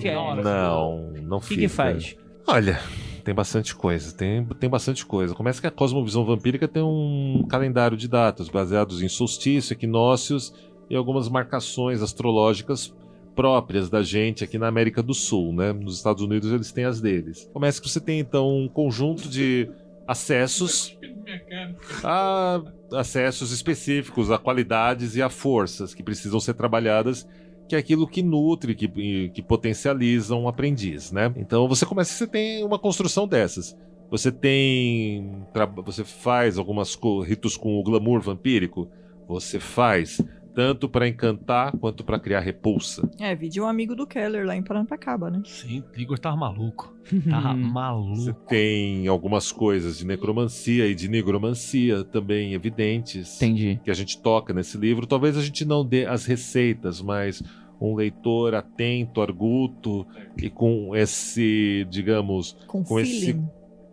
Que. 0.00 0.10
Não, 0.12 1.12
não 1.22 1.36
O 1.38 1.40
que, 1.40 1.46
fica. 1.48 1.60
que 1.62 1.68
faz? 1.68 2.16
Olha, 2.46 2.78
tem 3.24 3.34
bastante 3.34 3.74
coisa, 3.74 4.14
tem, 4.14 4.44
tem 4.44 4.68
bastante 4.70 5.04
coisa. 5.04 5.34
Começa 5.34 5.60
que 5.60 5.66
a 5.66 5.70
cosmovisão 5.70 6.24
vampírica 6.24 6.68
tem 6.68 6.82
um 6.82 7.44
calendário 7.48 7.96
de 7.96 8.06
datas 8.06 8.48
baseados 8.48 9.02
em 9.02 9.08
solstício, 9.08 9.72
equinócios 9.72 10.52
e 10.90 10.94
algumas 10.96 11.28
marcações 11.28 12.02
astrológicas 12.02 12.94
próprias 13.34 13.90
da 13.90 14.02
gente 14.02 14.44
aqui 14.44 14.58
na 14.58 14.68
América 14.68 15.02
do 15.02 15.14
Sul, 15.14 15.52
né? 15.52 15.72
Nos 15.72 15.96
Estados 15.96 16.22
Unidos 16.22 16.52
eles 16.52 16.72
têm 16.72 16.84
as 16.84 17.00
deles. 17.00 17.48
Começa 17.52 17.80
que 17.80 17.88
você 17.88 18.00
tem 18.00 18.20
então 18.20 18.48
um 18.56 18.68
conjunto 18.68 19.28
de 19.28 19.68
acessos 20.06 20.96
a 22.02 22.60
acessos 22.92 23.50
específicos 23.50 24.30
a 24.30 24.38
qualidades 24.38 25.16
e 25.16 25.22
a 25.22 25.30
forças 25.30 25.94
que 25.94 26.02
precisam 26.02 26.38
ser 26.38 26.54
trabalhadas 26.54 27.26
que 27.68 27.74
é 27.74 27.78
aquilo 27.78 28.06
que 28.06 28.22
nutre, 28.22 28.74
que, 28.74 29.30
que 29.30 29.42
potencializa 29.42 30.34
um 30.34 30.46
aprendiz, 30.48 31.10
né? 31.10 31.32
Então 31.36 31.66
você 31.66 31.86
começa, 31.86 32.12
você 32.12 32.26
tem 32.26 32.64
uma 32.64 32.78
construção 32.78 33.26
dessas. 33.26 33.76
Você 34.10 34.30
tem, 34.30 35.44
você 35.84 36.04
faz 36.04 36.58
algumas 36.58 36.96
ritos 37.26 37.56
com 37.56 37.78
o 37.78 37.82
glamour 37.82 38.20
vampírico, 38.20 38.88
você 39.26 39.58
faz 39.58 40.20
tanto 40.54 40.88
para 40.88 41.08
encantar 41.08 41.72
quanto 41.78 42.04
para 42.04 42.18
criar 42.18 42.40
repulsa. 42.40 43.08
É, 43.18 43.34
vídeo 43.34 43.64
um 43.64 43.66
amigo 43.66 43.94
do 43.94 44.06
Keller 44.06 44.46
lá 44.46 44.56
em 44.56 44.62
Paranapiacaba, 44.62 45.30
né? 45.30 45.42
Sim, 45.44 45.82
Igor 45.96 46.18
tava 46.18 46.36
maluco. 46.36 46.94
Tava 47.28 47.52
maluco. 47.56 48.16
Você 48.16 48.32
tem 48.48 49.08
algumas 49.08 49.50
coisas 49.50 49.98
de 49.98 50.06
necromancia 50.06 50.86
e 50.86 50.94
de 50.94 51.08
negromancia 51.08 52.04
também 52.04 52.54
evidentes 52.54 53.36
Entendi. 53.36 53.80
que 53.82 53.90
a 53.90 53.94
gente 53.94 54.20
toca 54.20 54.52
nesse 54.52 54.78
livro. 54.78 55.06
Talvez 55.06 55.36
a 55.36 55.42
gente 55.42 55.64
não 55.64 55.84
dê 55.84 56.06
as 56.06 56.24
receitas, 56.24 57.00
mas 57.02 57.42
um 57.80 57.94
leitor 57.94 58.54
atento, 58.54 59.20
arguto 59.20 60.06
e 60.40 60.48
com 60.48 60.94
esse, 60.94 61.86
digamos, 61.90 62.56
Com, 62.66 62.84
com 62.84 63.00
esse 63.00 63.38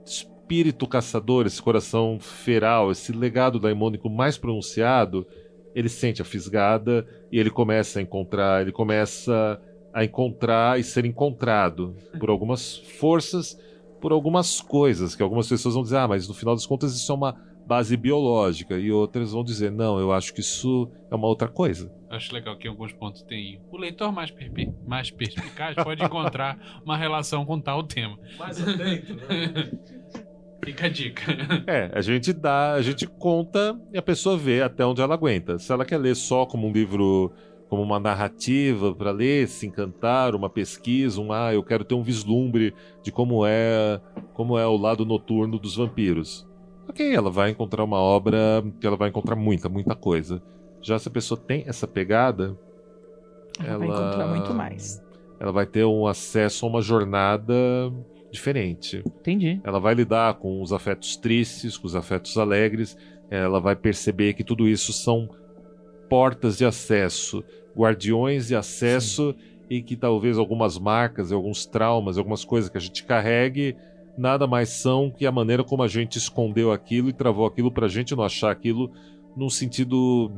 espírito 0.05 0.85
caçador, 0.87 1.45
esse 1.45 1.61
coração 1.61 2.19
feral, 2.19 2.91
esse 2.91 3.11
legado 3.11 3.59
daimônico 3.59 4.09
mais 4.09 4.37
pronunciado, 4.37 5.25
ele 5.73 5.89
sente 5.89 6.21
a 6.21 6.25
fisgada 6.25 7.05
e 7.31 7.39
ele 7.39 7.49
começa 7.49 7.99
a 7.99 8.01
encontrar, 8.01 8.61
ele 8.61 8.71
começa 8.71 9.59
a 9.93 10.03
encontrar 10.05 10.79
e 10.79 10.83
ser 10.83 11.05
encontrado 11.05 11.95
por 12.19 12.29
algumas 12.29 12.77
forças, 12.77 13.57
por 13.99 14.11
algumas 14.11 14.59
coisas 14.61 15.15
que 15.15 15.21
algumas 15.23 15.47
pessoas 15.47 15.73
vão 15.75 15.83
dizer, 15.83 15.97
ah, 15.97 16.07
mas 16.07 16.27
no 16.27 16.33
final 16.33 16.55
das 16.55 16.65
contas 16.65 16.93
isso 16.95 17.11
é 17.11 17.15
uma 17.15 17.35
base 17.63 17.95
biológica 17.95 18.77
e 18.79 18.91
outras 18.91 19.31
vão 19.33 19.43
dizer, 19.43 19.71
não, 19.71 19.99
eu 19.99 20.11
acho 20.11 20.33
que 20.33 20.39
isso 20.39 20.91
é 21.11 21.15
uma 21.15 21.27
outra 21.27 21.47
coisa. 21.47 21.91
Acho 22.09 22.33
legal 22.33 22.57
que 22.57 22.67
em 22.67 22.71
alguns 22.71 22.91
pontos 22.93 23.21
tem 23.23 23.61
o 23.71 23.77
leitor 23.77 24.11
mais, 24.11 24.31
perpi- 24.31 24.73
mais 24.85 25.11
perspicaz 25.11 25.75
pode 25.75 26.03
encontrar 26.03 26.57
uma 26.83 26.97
relação 26.97 27.45
com 27.45 27.61
tal 27.61 27.83
tema. 27.83 28.17
Mais 28.37 28.59
atento, 28.61 29.15
né? 29.15 29.71
Fica 30.63 30.85
a 30.85 30.89
dica. 30.89 31.23
É, 31.67 31.89
a 31.93 32.01
gente 32.01 32.31
dá, 32.33 32.73
a 32.73 32.81
gente 32.81 33.07
conta 33.07 33.79
e 33.91 33.97
a 33.97 34.01
pessoa 34.01 34.37
vê 34.37 34.61
até 34.61 34.85
onde 34.85 35.01
ela 35.01 35.13
aguenta. 35.15 35.57
Se 35.57 35.71
ela 35.71 35.83
quer 35.85 35.97
ler 35.97 36.15
só 36.15 36.45
como 36.45 36.67
um 36.67 36.71
livro, 36.71 37.31
como 37.67 37.81
uma 37.81 37.99
narrativa 37.99 38.93
para 38.93 39.11
ler, 39.11 39.47
se 39.47 39.65
encantar, 39.65 40.35
uma 40.35 40.49
pesquisa, 40.49 41.19
um 41.19 41.31
ah, 41.31 41.53
eu 41.53 41.63
quero 41.63 41.83
ter 41.83 41.95
um 41.95 42.03
vislumbre 42.03 42.73
de 43.01 43.11
como 43.11 43.45
é, 43.45 43.99
como 44.33 44.57
é 44.57 44.67
o 44.67 44.77
lado 44.77 45.05
noturno 45.05 45.57
dos 45.57 45.75
vampiros. 45.75 46.47
OK, 46.87 47.15
ela 47.15 47.31
vai 47.31 47.49
encontrar 47.51 47.83
uma 47.83 47.99
obra 47.99 48.63
que 48.79 48.85
ela 48.85 48.97
vai 48.97 49.09
encontrar 49.09 49.35
muita, 49.35 49.67
muita 49.69 49.95
coisa. 49.95 50.41
Já 50.81 50.99
se 50.99 51.07
a 51.07 51.11
pessoa 51.11 51.39
tem 51.39 51.63
essa 51.65 51.87
pegada, 51.87 52.57
Ela 53.63 53.77
vai 53.77 53.87
encontrar 53.87 54.27
muito 54.27 54.53
mais. 54.53 55.01
ela 55.39 55.51
vai 55.51 55.65
ter 55.65 55.85
um 55.85 56.05
acesso 56.07 56.65
a 56.65 56.69
uma 56.69 56.81
jornada 56.81 57.53
diferente. 58.31 59.03
Entendi. 59.05 59.59
Ela 59.63 59.79
vai 59.79 59.93
lidar 59.93 60.35
com 60.35 60.61
os 60.61 60.71
afetos 60.71 61.15
tristes, 61.15 61.77
com 61.77 61.87
os 61.87 61.95
afetos 61.95 62.37
alegres. 62.37 62.97
Ela 63.29 63.59
vai 63.59 63.75
perceber 63.75 64.33
que 64.33 64.43
tudo 64.43 64.67
isso 64.67 64.91
são 64.91 65.29
portas 66.09 66.57
de 66.57 66.65
acesso, 66.65 67.43
guardiões 67.75 68.47
de 68.47 68.55
acesso 68.55 69.35
e 69.69 69.81
que 69.81 69.95
talvez 69.95 70.37
algumas 70.37 70.77
marcas, 70.77 71.31
alguns 71.31 71.65
traumas, 71.65 72.17
algumas 72.17 72.43
coisas 72.43 72.69
que 72.69 72.77
a 72.77 72.81
gente 72.81 73.03
carregue 73.03 73.75
nada 74.17 74.45
mais 74.45 74.69
são 74.69 75.09
que 75.09 75.25
a 75.25 75.31
maneira 75.31 75.63
como 75.63 75.83
a 75.83 75.87
gente 75.87 76.17
escondeu 76.17 76.71
aquilo 76.71 77.09
e 77.09 77.13
travou 77.13 77.45
aquilo 77.45 77.71
pra 77.71 77.87
gente 77.87 78.15
não 78.15 78.23
achar 78.23 78.51
aquilo 78.51 78.91
num 79.35 79.49
sentido 79.49 80.31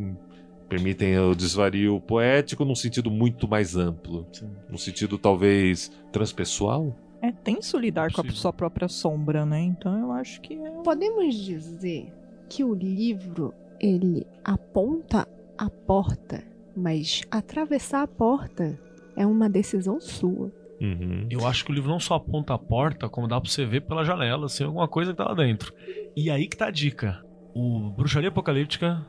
permitem 0.69 1.17
o 1.19 1.35
desvario 1.35 1.99
poético 2.01 2.65
num 2.65 2.75
sentido 2.75 3.11
muito 3.11 3.47
mais 3.47 3.75
amplo, 3.75 4.27
num 4.69 4.77
sentido 4.77 5.17
talvez 5.17 5.91
transpessoal. 6.11 6.95
É 7.23 7.31
tenso 7.31 7.77
lidar 7.77 8.11
com 8.11 8.19
a 8.19 8.31
sua 8.31 8.51
própria 8.51 8.89
sombra, 8.89 9.45
né? 9.45 9.61
Então 9.61 9.97
eu 9.97 10.11
acho 10.11 10.41
que 10.41 10.55
é. 10.55 10.71
Podemos 10.83 11.33
dizer 11.35 12.11
que 12.49 12.65
o 12.65 12.73
livro 12.73 13.53
ele 13.79 14.27
aponta 14.43 15.25
a 15.57 15.69
porta, 15.69 16.43
mas 16.75 17.21
atravessar 17.31 18.03
a 18.03 18.07
porta 18.07 18.77
é 19.15 19.25
uma 19.25 19.49
decisão 19.49 20.01
sua. 20.01 20.51
Uhum. 20.81 21.25
Eu 21.29 21.47
acho 21.47 21.63
que 21.63 21.71
o 21.71 21.73
livro 21.73 21.89
não 21.89 21.99
só 21.99 22.15
aponta 22.15 22.55
a 22.55 22.59
porta, 22.59 23.07
como 23.07 23.25
dá 23.25 23.39
pra 23.39 23.49
você 23.49 23.63
ver 23.65 23.81
pela 23.81 24.03
janela, 24.03 24.47
assim, 24.47 24.65
alguma 24.65 24.89
coisa 24.89 25.11
que 25.11 25.17
tá 25.17 25.23
lá 25.23 25.33
dentro. 25.33 25.73
E 26.17 26.29
aí 26.29 26.45
que 26.45 26.57
tá 26.57 26.67
a 26.67 26.71
dica. 26.71 27.23
O 27.55 27.89
Bruxaria 27.91 28.27
Apocalíptica, 28.27 29.05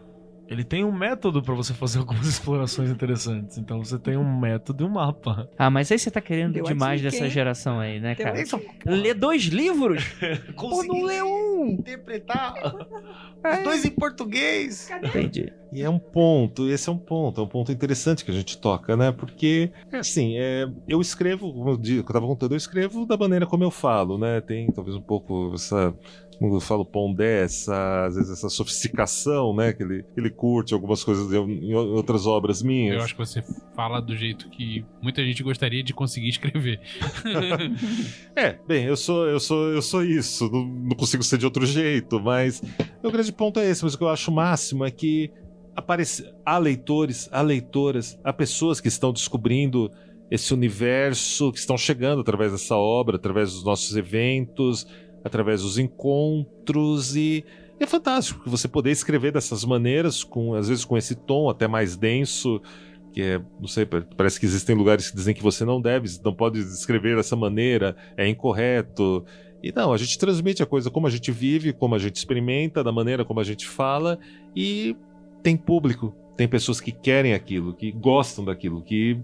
ele 0.49 0.63
tem 0.65 0.85
um 0.85 0.93
método 0.93 1.43
pra 1.43 1.55
você 1.55 1.73
fazer 1.75 1.99
algumas 2.01 2.27
explorações 2.27 2.91
interessantes. 2.91 3.57
Então 3.59 3.83
você 3.83 3.99
tem 3.99 4.17
um 4.17 4.39
método 4.39 4.85
e 4.85 4.87
um 4.87 4.91
mapa. 4.91 5.49
Ah, 5.57 5.71
mas 5.71 5.91
aí 5.91 5.99
você 5.99 6.11
tá 6.11 6.21
querendo 6.21 6.53
Deu 6.55 6.65
demais 6.65 7.01
dica, 7.01 7.11
dessa 7.11 7.29
geração 7.29 7.81
aí, 7.81 7.99
né, 8.01 8.15
Deu 8.15 8.27
cara? 8.27 8.41
isso, 8.41 8.61
Lê 8.85 9.15
dois 9.15 9.45
livros? 9.45 10.03
Pô, 10.57 10.83
não 10.85 11.03
lê 11.03 11.23
um! 11.23 11.67
interpretar 11.79 12.55
É. 13.47 13.63
dois 13.63 13.85
em 13.85 13.91
português. 13.91 14.89
Entendi. 15.03 15.53
E 15.71 15.83
é 15.83 15.91
um 15.91 15.99
ponto, 15.99 16.67
esse 16.71 16.89
é 16.89 16.93
um 16.93 16.97
ponto, 16.97 17.43
é 17.43 17.45
um 17.45 17.49
ponto 17.49 17.71
interessante 17.71 18.25
que 18.25 18.31
a 18.31 18.35
gente 18.35 18.57
toca, 18.59 18.97
né? 18.97 19.13
Porque, 19.13 19.71
é 19.93 19.99
assim, 19.99 20.39
é, 20.39 20.67
eu 20.89 20.99
escrevo, 20.99 21.53
como 21.53 21.69
eu, 21.71 21.77
di- 21.77 21.97
como 22.03 22.09
eu 22.09 22.13
tava 22.15 22.27
contando, 22.27 22.53
eu 22.53 22.57
escrevo 22.57 23.05
da 23.05 23.19
maneira 23.19 23.45
como 23.47 23.63
eu 23.63 23.71
falo, 23.71 24.17
né? 24.17 24.41
Tem 24.41 24.67
talvez 24.73 24.97
um 24.97 25.03
pouco 25.03 25.53
essa, 25.55 25.95
como 26.39 26.55
eu 26.55 26.61
falo, 26.61 26.85
pondé, 26.85 27.45
essa, 27.45 28.07
às 28.07 28.17
vezes 28.17 28.31
essa 28.31 28.49
sofisticação, 28.49 29.55
né? 29.55 29.73
Que 29.73 29.83
ele, 29.83 30.05
ele 30.17 30.31
curte 30.31 30.75
algumas 30.75 31.03
coisas 31.05 31.33
em, 31.33 31.71
em 31.71 31.75
outras 31.75 32.27
obras 32.27 32.63
minhas. 32.63 32.97
Eu 32.97 33.03
acho 33.03 33.15
que 33.15 33.21
você 33.21 33.43
fala 33.75 34.01
do 34.01 34.17
jeito 34.17 34.49
que 34.51 34.85
muita 35.03 35.25
gente 35.25 35.43
gostaria 35.43 35.83
de 35.83 35.93
conseguir 35.93 36.29
escrever. 36.29 36.81
É, 38.37 38.59
bem, 38.67 38.85
eu 38.85 38.97
sou, 38.97 39.27
eu 39.27 39.39
sou, 39.39 39.71
eu 39.71 39.81
sou 39.81 40.05
isso, 40.05 40.51
não, 40.51 40.65
não 40.65 40.97
consigo 40.97 41.23
ser 41.23 41.39
de 41.39 41.45
outro 41.45 41.65
jeito, 41.65 42.21
mas 42.21 42.61
o 43.03 43.11
grande 43.11 43.33
ponto 43.33 43.61
é 43.61 43.71
esse, 43.71 43.85
mas 43.85 43.95
o 43.95 43.99
que 43.99 44.05
eu 44.05 44.09
acho 44.09 44.33
máximo 44.33 44.85
é 44.85 44.91
que 44.91 45.31
aparece, 45.77 46.29
há 46.45 46.59
leitores, 46.59 47.29
há 47.33 47.43
leitoras, 47.43 48.19
há 48.25 48.33
pessoas 48.33 48.81
que 48.81 48.89
estão 48.89 49.13
descobrindo 49.13 49.91
esse 50.31 50.53
universo, 50.55 51.53
que 51.53 51.59
estão 51.59 51.77
chegando 51.77 52.21
através 52.21 52.53
dessa 52.53 52.77
obra, 52.77 53.17
através 53.17 53.53
dos 53.53 53.65
nossos 53.65 53.97
eventos, 53.97 54.87
através 55.25 55.63
dos 55.63 55.79
encontros 55.79 57.17
e 57.17 57.45
é 57.81 57.87
fantástico 57.87 58.49
você 58.49 58.69
poder 58.69 58.91
escrever 58.93 59.33
dessas 59.33 59.65
maneiras, 59.65 60.23
com 60.23 60.55
às 60.55 60.69
vezes 60.69 60.85
com 60.85 60.97
esse 60.97 61.15
tom 61.15 61.51
até 61.51 61.67
mais 61.67 61.97
denso, 61.97 62.61
que 63.13 63.21
é, 63.21 63.41
não 63.61 63.67
sei, 63.67 63.85
pa- 63.87 64.07
parece 64.17 64.39
que 64.39 64.47
existem 64.47 64.77
lugares 64.77 65.11
que 65.11 65.17
dizem 65.17 65.35
que 65.35 65.43
você 65.43 65.65
não 65.65 65.81
deve, 65.81 66.09
não 66.25 66.35
pode 66.35 66.61
escrever 66.61 67.17
dessa 67.17 67.35
maneira, 67.35 67.97
é 68.17 68.29
incorreto. 68.29 69.25
E 69.63 69.73
não, 69.73 69.93
a 69.93 69.97
gente 69.97 70.19
transmite 70.19 70.63
a 70.63 70.67
coisa 70.67 70.91
como 70.91 71.07
a 71.07 71.11
gente 71.11 71.31
vive, 71.33 71.73
como 71.73 71.95
a 71.95 71.99
gente 71.99 72.17
experimenta, 72.17 72.85
da 72.85 72.93
maneira 72.93 73.25
como 73.25 73.41
a 73.41 73.45
gente 73.45 73.67
fala, 73.67 74.19
e 74.55 74.97
tem 75.43 75.57
público, 75.57 76.15
tem 76.37 76.47
pessoas 76.47 76.81
que 76.81 76.93
querem 76.93 77.35
aquilo, 77.35 77.73
que 77.75 77.91
gostam 77.91 78.45
daquilo, 78.45 78.83
que 78.83 79.19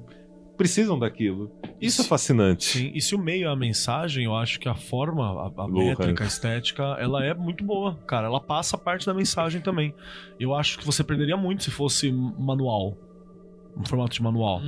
precisam 0.61 0.99
daquilo. 0.99 1.51
Isso 1.81 2.03
é 2.03 2.05
fascinante. 2.05 2.65
Sim, 2.79 2.91
e 2.95 3.01
se 3.01 3.15
o 3.15 3.19
meio 3.19 3.49
é 3.49 3.51
a 3.51 3.57
mensagem, 3.57 4.25
eu 4.27 4.37
acho 4.37 4.61
que 4.61 4.69
a 4.69 4.75
forma, 4.75 5.25
a, 5.25 5.63
a 5.63 5.65
Lohan. 5.65 5.87
métrica, 5.97 6.25
a 6.25 6.27
estética, 6.27 6.83
ela 6.99 7.25
é 7.25 7.33
muito 7.33 7.65
boa, 7.65 7.97
cara. 8.07 8.27
Ela 8.27 8.39
passa 8.41 8.77
parte 8.77 9.07
da 9.07 9.15
mensagem 9.15 9.63
também. 9.63 9.95
Eu 10.39 10.55
acho 10.55 10.79
que 10.79 10.85
você 10.85 11.03
perderia 11.03 11.37
muito 11.37 11.65
se 11.65 11.71
fosse 11.71 12.13
manual. 12.13 12.95
Um 13.75 13.87
formato 13.87 14.15
de 14.15 14.23
manual. 14.23 14.61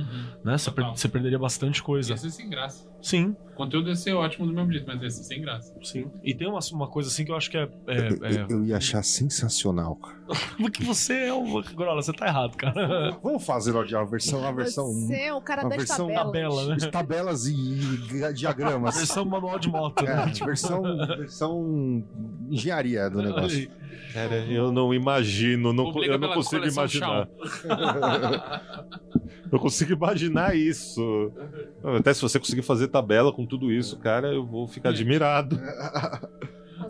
Né? 0.43 0.57
Você, 0.57 0.71
per- 0.71 0.89
você 0.89 1.07
perderia 1.07 1.37
bastante 1.37 1.83
coisa. 1.83 2.13
Ia 2.13 2.17
ser 2.17 2.31
sem 2.31 2.49
graça. 2.49 2.91
Sim, 3.03 3.35
O 3.51 3.55
conteúdo 3.55 3.89
ia 3.89 3.95
ser 3.97 4.13
ótimo 4.13 4.47
do 4.47 4.53
mesmo 4.53 4.71
jeito, 4.71 4.87
mas 4.87 5.01
ia 5.01 5.09
ser 5.09 5.23
sem 5.23 5.41
graça. 5.41 5.73
sim. 5.83 6.09
E 6.23 6.33
tem 6.33 6.47
uma, 6.47 6.59
uma 6.71 6.87
coisa 6.87 7.09
assim 7.09 7.25
que 7.25 7.31
eu 7.31 7.35
acho 7.35 7.51
que 7.51 7.57
é. 7.57 7.67
é, 7.87 8.07
Eu, 8.07 8.25
é... 8.25 8.45
eu- 8.49 8.65
ia 8.65 8.77
achar 8.77 9.03
sensacional, 9.03 9.97
cara. 9.97 10.15
Porque 10.57 10.81
você 10.85 11.25
é 11.25 11.33
o. 11.33 11.61
Grola, 11.75 12.01
você 12.01 12.13
tá 12.13 12.27
errado, 12.27 12.55
cara. 12.55 13.11
Vamos 13.21 13.45
fazer 13.45 13.75
a 13.75 14.03
versão, 14.05 14.47
a 14.47 14.51
versão, 14.53 14.85
Você 14.85 15.15
é 15.23 15.33
o 15.33 15.41
cara 15.41 15.63
das 15.63 15.75
versão 15.77 16.07
tabelas. 16.07 16.55
Tabela, 16.55 16.75
né? 16.77 16.89
tabelas 16.89 17.45
e, 17.45 17.53
e 17.53 18.33
diagramas. 18.33 18.95
Versão 18.95 19.25
manual 19.25 19.59
de 19.59 19.67
moto. 19.67 20.01
É, 20.05 20.15
né? 20.15 20.31
versão, 20.45 20.81
versão 21.17 22.03
engenharia 22.49 23.09
do 23.09 23.21
negócio. 23.21 23.69
Cara, 24.13 24.45
eu 24.45 24.71
não 24.71 24.93
imagino, 24.93 25.73
não, 25.73 25.91
Publica 25.91 26.13
eu 26.13 26.19
não 26.19 26.33
consigo 26.33 26.65
imaginar. 26.65 27.27
Eu 29.51 29.59
consigo 29.59 29.93
imaginar 29.93 30.55
isso. 30.55 31.31
Até 31.99 32.11
se 32.11 32.23
você 32.23 32.39
conseguir 32.39 32.63
fazer 32.63 32.87
tabela 32.93 33.33
com 33.33 33.45
tudo 33.45 33.71
isso, 33.71 33.97
cara, 33.99 34.27
eu 34.33 34.45
vou 34.45 34.67
ficar 34.67 34.89
admirado. 34.89 35.59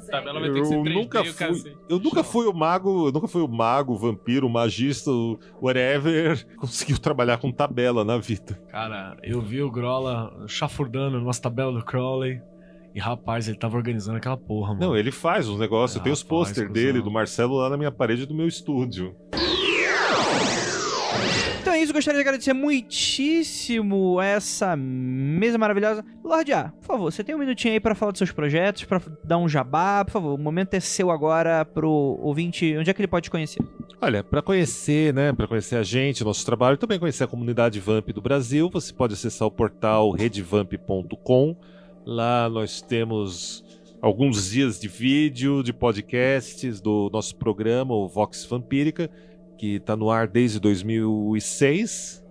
Tabela 0.09 0.39
vai 0.39 0.51
ter 0.51 0.59
que 0.61 0.65
ser 0.67 0.75
Eu 0.75 0.83
3D 0.83 0.93
nunca 0.93 1.23
fui, 1.23 1.33
cacete. 1.33 1.77
eu 1.89 1.99
nunca 1.99 2.23
fui 2.23 2.45
o 2.45 2.53
mago, 2.53 3.07
eu 3.07 3.11
nunca 3.11 3.27
fui 3.27 3.41
o 3.41 3.47
mago, 3.47 3.93
o 3.93 3.97
vampiro, 3.97 4.47
o 4.47 4.49
magista, 4.49 5.09
o 5.09 5.39
whatever, 5.61 6.45
conseguiu 6.57 6.97
trabalhar 6.99 7.37
com 7.37 7.51
tabela 7.51 8.03
na 8.03 8.17
vida. 8.17 8.59
Cara, 8.69 9.15
eu 9.23 9.39
vi 9.41 9.61
o 9.61 9.71
Grola 9.71 10.45
chafurdando 10.47 11.19
numas 11.19 11.39
tabelas 11.39 11.75
do 11.75 11.85
Crowley. 11.85 12.41
E 12.95 12.99
rapaz, 12.99 13.47
ele 13.47 13.57
tava 13.57 13.75
organizando 13.75 14.17
aquela 14.17 14.37
porra, 14.37 14.73
mano. 14.75 14.87
Não, 14.87 14.95
ele 14.95 15.11
faz 15.11 15.49
uns 15.49 15.59
negócios, 15.59 15.95
eu 15.97 16.03
tenho 16.03 16.13
os 16.13 16.21
Rapaz, 16.21 16.29
pôster 16.49 16.67
cuzão. 16.67 16.73
dele, 16.73 17.01
do 17.01 17.09
Marcelo, 17.09 17.55
lá 17.55 17.67
na 17.69 17.77
minha 17.77 17.91
parede 17.91 18.27
do 18.27 18.35
meu 18.35 18.47
estúdio. 18.47 19.15
Então 21.73 21.81
é 21.81 21.85
isso, 21.85 21.91
gostaria 21.91 22.19
de 22.19 22.27
agradecer 22.27 22.53
muitíssimo 22.53 24.21
essa 24.21 24.75
mesa 24.75 25.57
maravilhosa. 25.57 26.05
Lorde 26.23 26.53
A, 26.53 26.65
por 26.65 26.85
favor, 26.85 27.11
você 27.11 27.23
tem 27.23 27.33
um 27.33 27.39
minutinho 27.39 27.73
aí 27.73 27.79
pra 27.79 27.95
falar 27.95 28.11
dos 28.11 28.19
seus 28.19 28.31
projetos, 28.31 28.83
pra 28.83 29.01
dar 29.23 29.39
um 29.39 29.49
jabá, 29.49 30.05
por 30.05 30.11
favor. 30.11 30.35
O 30.35 30.37
momento 30.37 30.75
é 30.75 30.79
seu 30.79 31.09
agora 31.09 31.65
pro 31.65 31.89
ouvinte. 31.89 32.77
Onde 32.77 32.91
é 32.91 32.93
que 32.93 33.01
ele 33.01 33.07
pode 33.07 33.23
te 33.23 33.31
conhecer? 33.31 33.59
Olha, 33.99 34.23
para 34.23 34.39
conhecer, 34.39 35.15
né, 35.15 35.33
para 35.33 35.47
conhecer 35.47 35.75
a 35.77 35.81
gente, 35.81 36.23
nosso 36.23 36.45
trabalho, 36.45 36.77
também 36.77 36.99
conhecer 36.99 37.23
a 37.23 37.27
comunidade 37.27 37.79
Vamp 37.79 38.07
do 38.09 38.21
Brasil, 38.21 38.69
você 38.71 38.93
pode 38.93 39.15
acessar 39.15 39.47
o 39.47 39.51
portal 39.51 40.11
redvamp.com. 40.11 41.55
Lá 42.05 42.47
nós 42.51 42.83
temos 42.83 43.65
alguns 43.99 44.51
dias 44.51 44.79
de 44.79 44.87
vídeo, 44.87 45.63
de 45.63 45.73
podcasts 45.73 46.79
do 46.79 47.09
nosso 47.11 47.35
programa, 47.35 47.95
o 47.95 48.07
Vox 48.07 48.45
Vampírica, 48.45 49.09
que 49.57 49.75
está 49.75 49.95
no 49.95 50.09
ar 50.09 50.27
desde 50.27 50.59
2006. 50.59 52.23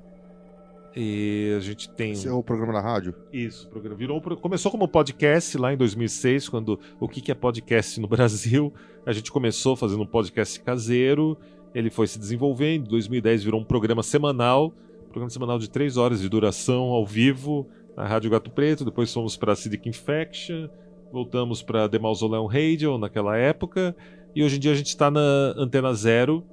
E 0.94 1.54
a 1.56 1.60
gente 1.60 1.88
tem. 1.88 2.12
Esse 2.12 2.28
é 2.28 2.32
o 2.32 2.42
programa 2.42 2.72
na 2.72 2.80
rádio? 2.80 3.14
Isso, 3.32 3.68
programa 3.68 3.96
virou, 3.96 4.20
começou 4.20 4.70
como 4.70 4.86
podcast 4.86 5.56
lá 5.56 5.72
em 5.72 5.76
2006, 5.76 6.48
quando 6.48 6.78
o 7.00 7.08
que 7.08 7.20
que 7.20 7.32
é 7.32 7.34
podcast 7.34 7.98
no 7.98 8.06
Brasil? 8.08 8.72
A 9.06 9.12
gente 9.12 9.32
começou 9.32 9.74
fazendo 9.74 10.02
um 10.02 10.06
podcast 10.06 10.60
caseiro, 10.60 11.38
ele 11.74 11.90
foi 11.90 12.06
se 12.06 12.18
desenvolvendo, 12.18 12.86
em 12.86 12.90
2010 12.90 13.44
virou 13.44 13.60
um 13.60 13.64
programa 13.64 14.02
semanal, 14.02 14.72
programa 15.08 15.30
semanal 15.30 15.58
de 15.58 15.70
três 15.70 15.96
horas 15.96 16.20
de 16.20 16.28
duração 16.28 16.84
ao 16.84 17.06
vivo 17.06 17.66
na 17.96 18.06
Rádio 18.06 18.30
Gato 18.30 18.50
Preto, 18.50 18.84
depois 18.84 19.12
fomos 19.12 19.36
para 19.36 19.52
Acidic 19.52 19.88
Infection, 19.88 20.68
voltamos 21.10 21.62
para 21.62 21.88
The 21.88 21.98
Mausoleum 21.98 22.46
Radio 22.46 22.98
naquela 22.98 23.36
época, 23.36 23.96
e 24.34 24.44
hoje 24.44 24.56
em 24.56 24.60
dia 24.60 24.72
a 24.72 24.74
gente 24.74 24.88
está 24.88 25.10
na 25.10 25.54
Antena 25.56 25.92
Zero, 25.94 26.44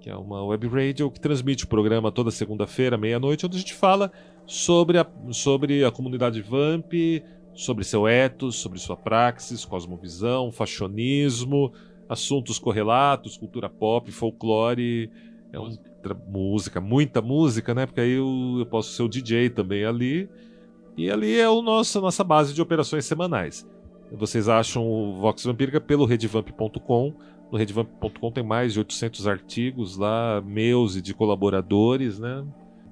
que 0.00 0.08
é 0.08 0.16
uma 0.16 0.44
web 0.44 0.66
radio 0.68 1.10
que 1.10 1.20
transmite 1.20 1.64
o 1.64 1.68
programa 1.68 2.10
toda 2.10 2.30
segunda-feira, 2.30 2.96
meia-noite, 2.96 3.44
onde 3.44 3.56
a 3.56 3.60
gente 3.60 3.74
fala 3.74 4.10
sobre 4.46 4.98
a, 4.98 5.06
sobre 5.30 5.84
a 5.84 5.90
comunidade 5.90 6.40
Vamp, 6.40 6.92
sobre 7.54 7.84
seu 7.84 8.08
ethos, 8.08 8.56
sobre 8.56 8.78
sua 8.78 8.96
praxis, 8.96 9.64
cosmovisão, 9.64 10.50
fashionismo, 10.50 11.72
assuntos 12.08 12.58
correlatos, 12.58 13.36
cultura 13.36 13.68
pop, 13.68 14.10
folclore, 14.10 15.10
é 15.52 15.60
um, 15.60 15.76
música, 16.28 16.80
muita 16.80 17.20
música, 17.20 17.74
né? 17.74 17.86
Porque 17.86 18.00
aí 18.00 18.12
eu, 18.12 18.56
eu 18.58 18.66
posso 18.66 18.92
ser 18.92 19.02
o 19.02 19.08
DJ 19.08 19.50
também 19.50 19.84
ali. 19.84 20.28
E 20.96 21.10
ali 21.10 21.38
é 21.38 21.48
o 21.48 21.62
nosso, 21.62 21.98
a 21.98 22.00
nossa 22.00 22.24
base 22.24 22.54
de 22.54 22.62
operações 22.62 23.04
semanais. 23.04 23.68
Vocês 24.12 24.48
acham 24.48 24.84
o 24.84 25.20
Vox 25.20 25.44
Vampírica 25.44 25.80
pelo 25.80 26.04
redvamp.com. 26.04 27.14
No 27.50 27.58
redvamp.com 27.58 28.30
tem 28.30 28.44
mais 28.44 28.72
de 28.72 28.78
800 28.78 29.26
artigos 29.26 29.96
lá, 29.96 30.40
meus 30.44 30.94
e 30.96 31.02
de 31.02 31.12
colaboradores, 31.12 32.18
né? 32.18 32.44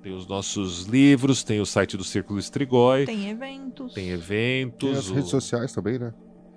Tem 0.02 0.12
os 0.12 0.26
nossos 0.26 0.85
livros, 0.86 1.43
tem 1.44 1.60
o 1.60 1.66
site 1.66 1.97
do 1.97 2.05
Círculo 2.05 2.39
Estrigói, 2.39 3.05
tem, 3.05 3.18
Tem 3.18 3.28
eventos. 3.30 3.97
eventos, 3.97 4.89
Tem 4.90 4.98
as 4.98 5.10
o- 5.10 5.14
redes 5.14 5.30
sociais 5.30 5.72
também, 5.72 5.98
né? 5.98 6.12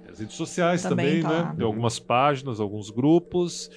as 0.10 0.20
redes 0.20 0.36
sociais 0.36 0.84
Também 0.84 1.22
também, 1.22 1.22
tá. 1.22 1.50
né? 1.50 1.56
Tem 1.58 1.66
algumas 1.66 1.98
páginas, 2.00 2.60
alguns 2.60 2.90
grupos. 2.90 3.70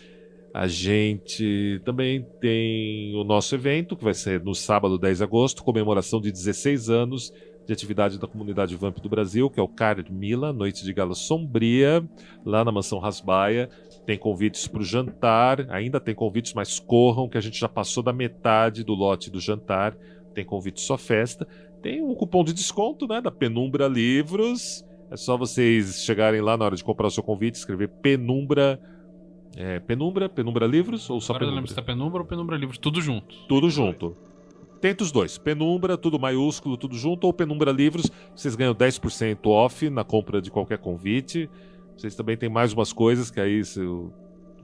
A 0.52 0.66
gente 0.66 1.80
também 1.84 2.26
tem 2.40 3.14
o 3.16 3.24
nosso 3.24 3.54
evento, 3.54 3.96
que 3.96 4.02
vai 4.04 4.14
ser 4.14 4.42
no 4.42 4.54
sábado 4.54 4.98
10 4.98 5.18
de 5.18 5.24
agosto, 5.24 5.62
comemoração 5.62 6.20
de 6.20 6.30
16 6.32 6.88
anos 6.90 7.32
de 7.66 7.72
atividade 7.72 8.18
da 8.18 8.26
comunidade 8.26 8.74
Vamp 8.76 8.98
do 8.98 9.08
Brasil, 9.08 9.48
que 9.48 9.58
é 9.58 9.62
o 9.62 9.68
Carmila, 9.68 10.52
Noite 10.52 10.84
de 10.84 10.92
Gala 10.92 11.14
Sombria, 11.14 12.04
lá 12.44 12.64
na 12.64 12.70
Mansão 12.72 12.98
Rasbaia. 12.98 13.68
Tem 14.06 14.18
convites 14.18 14.68
para 14.68 14.82
o 14.82 14.84
jantar, 14.84 15.66
ainda 15.70 15.98
tem 15.98 16.14
convites, 16.14 16.52
mas 16.52 16.78
corram, 16.78 17.28
que 17.28 17.38
a 17.38 17.40
gente 17.40 17.58
já 17.58 17.68
passou 17.68 18.02
da 18.02 18.12
metade 18.12 18.84
do 18.84 18.94
lote 18.94 19.30
do 19.30 19.40
jantar. 19.40 19.96
Tem 20.34 20.44
convite 20.44 20.80
só 20.80 20.98
festa. 20.98 21.46
Tem 21.80 22.02
um 22.02 22.14
cupom 22.14 22.44
de 22.44 22.52
desconto, 22.52 23.06
né, 23.06 23.20
da 23.20 23.30
Penumbra 23.30 23.86
Livros. 23.88 24.84
É 25.10 25.16
só 25.16 25.36
vocês 25.36 26.04
chegarem 26.04 26.40
lá 26.40 26.56
na 26.56 26.64
hora 26.64 26.76
de 26.76 26.84
comprar 26.84 27.06
o 27.06 27.10
seu 27.10 27.22
convite, 27.22 27.54
escrever 27.54 27.88
Penumbra. 27.88 28.80
é, 29.56 29.78
penumbra? 29.80 30.28
Penumbra 30.28 30.66
Livros 30.66 31.08
ou 31.08 31.20
só 31.20 31.32
Agora 31.32 31.44
eu 31.44 31.48
não 31.48 31.54
lembro 31.56 31.68
Penumbra? 31.68 31.68
se 31.68 31.74
tá 31.74 31.82
Penumbra 31.82 32.20
ou 32.22 32.26
Penumbra 32.26 32.56
Livros, 32.56 32.78
tudo 32.78 33.00
junto. 33.00 33.34
Tudo 33.48 33.70
junto. 33.70 34.16
Tenta 34.80 35.02
os 35.02 35.12
dois. 35.12 35.38
Penumbra, 35.38 35.96
tudo 35.96 36.18
maiúsculo, 36.18 36.76
tudo 36.76 36.94
junto, 36.96 37.24
ou 37.26 37.32
Penumbra 37.32 37.70
Livros. 37.70 38.10
Vocês 38.34 38.54
ganham 38.54 38.74
10% 38.74 39.46
off 39.46 39.88
na 39.88 40.04
compra 40.04 40.42
de 40.42 40.50
qualquer 40.50 40.78
convite. 40.78 41.48
Vocês 41.96 42.14
também 42.14 42.36
têm 42.36 42.48
mais 42.48 42.72
umas 42.72 42.92
coisas 42.92 43.30
que 43.30 43.40
aí 43.40 43.64
se 43.64 43.80
o 43.80 44.12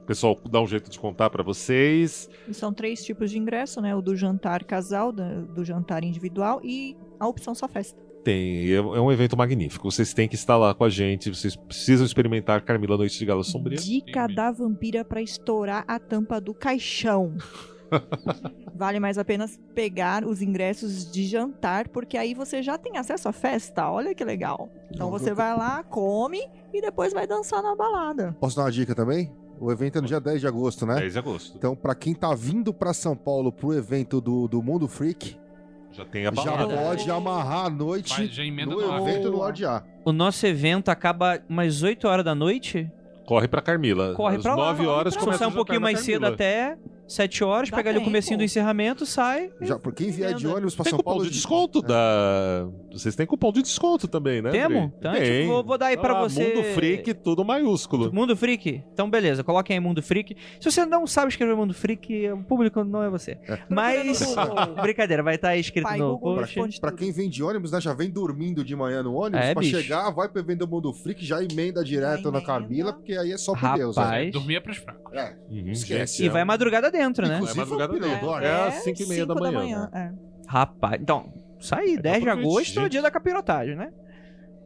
pessoal 0.05 0.37
dá 0.49 0.61
um 0.61 0.67
jeito 0.67 0.89
de 0.89 0.99
contar 0.99 1.29
pra 1.29 1.43
vocês. 1.43 2.29
E 2.47 2.53
são 2.53 2.73
três 2.73 3.03
tipos 3.03 3.31
de 3.31 3.37
ingresso, 3.37 3.79
né? 3.81 3.95
O 3.95 4.01
do 4.01 4.15
jantar 4.15 4.63
casal, 4.63 5.11
da- 5.11 5.41
do 5.41 5.63
jantar 5.63 6.03
individual 6.03 6.59
e 6.63 6.95
a 7.19 7.27
opção 7.27 7.55
só 7.55 7.67
festa. 7.67 7.99
Tem, 8.23 8.67
é 8.69 8.73
é 8.75 8.81
um 8.81 9.11
evento 9.11 9.35
magnífico. 9.35 9.89
Vocês 9.89 10.13
têm 10.13 10.27
que 10.27 10.35
estar 10.35 10.55
lá 10.57 10.75
com 10.75 10.83
a 10.83 10.89
gente. 10.89 11.29
Vocês 11.33 11.55
precisam 11.55 12.05
experimentar 12.05 12.61
Carmila 12.61 12.95
Noite 12.97 13.17
de 13.17 13.25
Gala 13.25 13.43
Sombria. 13.43 13.77
Dica 13.79 14.27
da 14.27 14.51
vampira 14.51 15.03
pra 15.03 15.21
estourar 15.23 15.83
a 15.87 15.97
tampa 15.97 16.39
do 16.39 16.53
caixão. 16.53 17.35
vale 18.75 18.99
mais 18.99 19.17
a 19.17 19.25
pena 19.25 19.45
pegar 19.75 20.25
os 20.25 20.41
ingressos 20.41 21.09
de 21.11 21.25
jantar, 21.25 21.87
porque 21.89 22.17
aí 22.17 22.33
você 22.33 22.61
já 22.61 22.77
tem 22.77 22.97
acesso 22.97 23.27
à 23.29 23.31
festa. 23.31 23.89
Olha 23.89 24.13
que 24.15 24.23
legal. 24.23 24.69
Então 24.93 25.09
Não, 25.09 25.11
você 25.17 25.33
vai 25.33 25.55
lá, 25.55 25.83
come 25.83 26.41
e 26.73 26.81
depois 26.81 27.13
vai 27.13 27.27
dançar 27.27 27.61
na 27.61 27.75
balada. 27.75 28.35
Posso 28.39 28.55
dar 28.55 28.63
uma 28.63 28.71
dica 28.71 28.95
também? 28.95 29.31
O 29.59 29.71
evento 29.71 29.99
é 29.99 30.01
no 30.01 30.07
dia 30.07 30.19
10 30.19 30.41
de 30.41 30.47
agosto, 30.47 30.85
né? 30.87 30.95
10 30.95 31.13
de 31.13 31.19
agosto. 31.19 31.57
Então, 31.57 31.75
pra 31.75 31.93
quem 31.93 32.15
tá 32.15 32.33
vindo 32.33 32.73
pra 32.73 32.93
São 32.93 33.15
Paulo 33.15 33.51
pro 33.51 33.73
evento 33.73 34.19
do, 34.19 34.47
do 34.47 34.59
Mundo 34.63 34.87
Freak, 34.87 35.37
Já 35.91 36.03
tem 36.03 36.25
a 36.25 36.31
já 36.33 36.51
balada. 36.51 36.75
pode 36.77 37.11
amarrar 37.11 37.65
a 37.65 37.69
noite 37.69 38.15
Vai, 38.17 38.25
já 38.27 38.43
emenda 38.43 38.73
no 38.73 38.97
evento 39.07 39.29
no 39.29 39.37
Lorde 39.37 39.63
A. 39.65 39.83
O 40.03 40.11
nosso 40.11 40.47
evento 40.47 40.89
acaba 40.89 41.39
umas 41.47 41.83
8 41.83 42.07
horas 42.07 42.25
da 42.25 42.33
noite. 42.33 42.89
Corre 43.27 43.47
pra 43.47 43.61
Carmila. 43.61 44.15
Corre 44.15 44.37
Às 44.37 44.41
pra 44.41 44.55
lá, 44.55 44.65
9 44.71 44.87
horas 44.87 45.13
Se 45.13 45.19
começa 45.19 45.37
sai 45.37 45.47
um 45.47 45.51
pouquinho 45.51 45.79
mais 45.79 45.99
cedo 45.99 46.25
até 46.25 46.75
7 47.07 47.43
horas, 47.43 47.69
Dá 47.69 47.77
pega 47.77 47.89
ali 47.89 47.99
o 47.99 48.03
comecinho 48.03 48.37
do 48.37 48.43
encerramento, 48.43 49.05
sai. 49.05 49.51
Já, 49.61 49.77
por 49.77 49.93
quem 49.93 50.11
vier 50.11 50.33
de 50.33 50.47
ônibus 50.47 50.75
pra 50.75 50.83
Tem 50.83 50.91
São 50.91 50.97
cupom 50.99 51.11
Paulo. 51.11 51.23
de 51.25 51.29
desconto 51.31 51.81
da. 51.81 52.67
Vocês 52.91 53.15
têm 53.15 53.25
cupom 53.25 53.51
de 53.51 53.61
desconto 53.61 54.07
também, 54.07 54.41
né? 54.41 54.49
Temos? 54.51 54.91
Então, 54.97 55.13
Tem. 55.13 55.41
tipo, 55.41 55.51
vou- 55.53 55.63
vou 55.63 55.77
dar 55.77 55.87
aí 55.87 55.95
Tá 55.95 56.01
pra 56.01 56.13
lá, 56.13 56.21
você- 56.23 56.53
Mundo 56.55 56.63
Freak, 56.73 57.13
tudo 57.15 57.43
maiúsculo. 57.45 58.13
Mundo 58.13 58.35
Freak? 58.35 58.83
Então, 58.93 59.09
beleza, 59.09 59.43
coloquem 59.43 59.75
aí 59.75 59.79
Mundo 59.79 60.01
Freak. 60.01 60.35
Se 60.59 60.71
você 60.71 60.85
não 60.85 61.05
sabe 61.05 61.29
escrever 61.31 61.55
Mundo 61.55 61.73
Freak, 61.73 62.29
o 62.31 62.43
público 62.43 62.83
não 62.83 63.03
é 63.03 63.09
você. 63.09 63.37
Mas. 63.69 64.35
Brincadeira, 64.81 65.23
vai 65.23 65.35
estar 65.35 65.55
escrito 65.57 65.83
Pai 65.83 65.97
no 65.97 66.17
Google 66.17 66.35
post. 66.37 66.55
responde 66.55 66.79
Pra 66.79 66.89
tudo. 66.91 66.99
quem 66.99 67.11
vem 67.11 67.29
de 67.29 67.43
ônibus, 67.43 67.71
né? 67.71 67.81
Já 67.81 67.93
vem 67.93 68.09
dormindo 68.09 68.63
de 68.63 68.75
manhã 68.75 69.03
no 69.03 69.13
ônibus. 69.15 69.45
É, 69.45 69.53
pra 69.53 69.61
bicho. 69.61 69.79
chegar, 69.81 70.09
vai 70.11 70.29
pro 70.29 70.41
evento 70.41 70.59
do 70.59 70.67
Mundo 70.67 70.93
Freak, 70.93 71.23
já 71.25 71.43
emenda 71.43 71.83
direto 71.83 72.23
na 72.31 72.37
emenda. 72.37 72.41
Carmila, 72.45 72.93
porque 72.93 73.13
aí 73.13 73.31
é 73.31 73.37
só 73.37 73.53
por 73.53 73.73
Deus. 73.77 73.95
né? 73.95 74.03
Rapaz. 74.03 74.31
Dormir 74.31 74.55
é 74.55 74.59
pros 74.59 74.77
fracos. 74.77 75.01
É, 75.13 75.35
Uhum, 75.49 75.71
Esquece. 75.71 76.23
E 76.23 76.27
é 76.27 76.29
vai 76.29 76.43
madrugada 76.45 76.89
dentro, 77.01 77.27
né? 77.27 77.35
Inclusive, 77.35 77.59
É 77.59 77.63
madrugada 77.63 77.99
dentro. 77.99 78.25
dorme. 78.25 78.45
É 78.45 78.67
às 78.67 78.75
5 78.83 79.01
e 79.01 79.05
meia 79.07 79.25
da 79.25 79.33
cinco 79.33 79.51
manhã. 79.53 79.89
é. 79.93 80.11
Rapaz. 80.47 81.01
Então, 81.01 81.31
isso 81.59 81.73
aí, 81.75 81.97
10 81.97 82.23
de 82.23 82.29
agosto 82.29 82.79
é 82.79 82.83
o 82.83 82.89
dia 82.89 83.01
da 83.01 83.09
capirotagem, 83.11 83.75
né? 83.75 83.91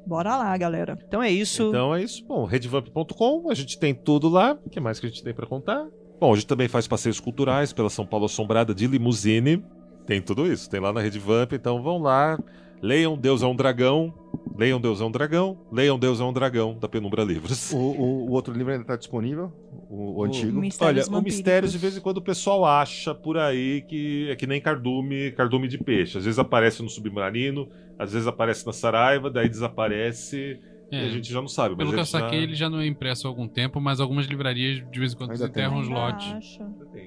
Bora 0.08 0.36
lá, 0.38 0.56
galera. 0.58 0.98
Então 1.08 1.22
é 1.22 1.30
isso. 1.32 1.70
Então 1.70 1.94
é 1.96 2.04
isso. 2.04 2.24
Bom, 2.26 2.46
redvamp.com, 2.46 3.50
a 3.50 3.54
gente 3.54 3.80
tem 3.80 3.94
tudo 3.94 4.30
lá. 4.30 4.58
O 4.66 4.70
que 4.70 4.80
mais 4.80 5.00
que 5.00 5.06
a 5.06 5.10
gente 5.10 5.24
tem 5.24 5.34
pra 5.34 5.48
contar? 5.48 5.86
Bom, 6.20 6.32
a 6.32 6.36
gente 6.36 6.48
também 6.48 6.68
faz 6.68 6.88
passeios 6.88 7.20
culturais 7.20 7.74
pela 7.74 7.90
São 7.90 8.06
Paulo 8.06 8.26
Assombrada 8.26 8.74
de 8.74 8.88
limusine. 8.88 9.64
Tem 10.06 10.22
tudo 10.22 10.46
isso, 10.52 10.70
tem 10.70 10.80
lá 10.80 10.94
na 10.94 11.02
Redvamp, 11.02 11.54
então 11.54 11.82
vão 11.82 11.98
lá. 11.98 12.38
Leiam 12.86 13.18
Deus 13.18 13.42
é 13.42 13.48
um 13.48 13.56
Dragão. 13.56 14.14
Leiam 14.56 14.80
Deus 14.80 15.02
é 15.02 15.04
um 15.04 15.10
Dragão. 15.12 15.58
Leiam 15.72 15.98
Deus 15.98 16.20
é 16.20 16.24
um 16.24 16.32
Dragão, 16.32 16.78
da 16.80 16.88
Penumbra 16.88 17.24
Livros. 17.24 17.72
O, 17.74 17.78
o- 17.78 18.30
o 18.30 18.32
outro 18.32 18.54
livro 18.54 18.72
ainda 18.72 18.86
tá 18.86 18.96
disponível, 18.96 19.52
o, 19.90 20.20
o 20.20 20.24
antigo. 20.24 20.60
Mistérios 20.60 21.08
Olha, 21.10 21.18
o 21.18 21.22
mistério 21.22 21.68
de 21.68 21.78
vez 21.80 21.98
em 21.98 22.00
quando 22.00 22.18
o 22.18 22.22
pessoal 22.22 22.64
acha 22.64 23.14
por 23.16 23.38
aí 23.38 23.82
que 23.82 24.30
é 24.30 24.36
que 24.36 24.46
nem 24.46 24.62
cardume, 24.62 25.32
cardume 25.32 25.68
de 25.68 25.78
peixe. 25.80 26.18
Às 26.20 26.26
vezes 26.26 26.38
aparece 26.40 26.84
no 26.84 26.90
submarino, 26.90 27.68
às 27.98 28.14
vezes 28.14 28.28
aparece 28.28 28.66
na 28.66 28.72
Saraiva, 28.72 29.30
daí 29.32 29.50
desaparece 29.50 30.60
e 30.92 30.96
a 30.96 31.04
É. 31.04 31.10
gente 31.10 31.32
já 31.32 31.42
não 31.42 31.48
sabe. 31.48 31.76
Pelo 31.76 31.88
mas 31.90 31.96
que 31.96 32.00
eu 32.02 32.04
gente 32.06 32.12
já- 32.14 32.20
saquei, 32.20 32.44
ele 32.44 32.56
já 32.56 32.70
não 32.70 32.80
é 32.80 32.86
impresso 32.88 33.28
há 33.28 33.30
algum 33.30 33.48
tempo, 33.48 33.80
mas 33.82 34.00
algumas 34.00 34.26
livrarias 34.26 34.84
de 34.92 35.00
vez 35.00 35.14
em 35.14 35.18
quando 35.18 35.32
Ainda 35.32 35.50
tem. 35.50 35.64
enterram 35.64 35.80
os 35.82 35.88
lotes. 35.88 36.60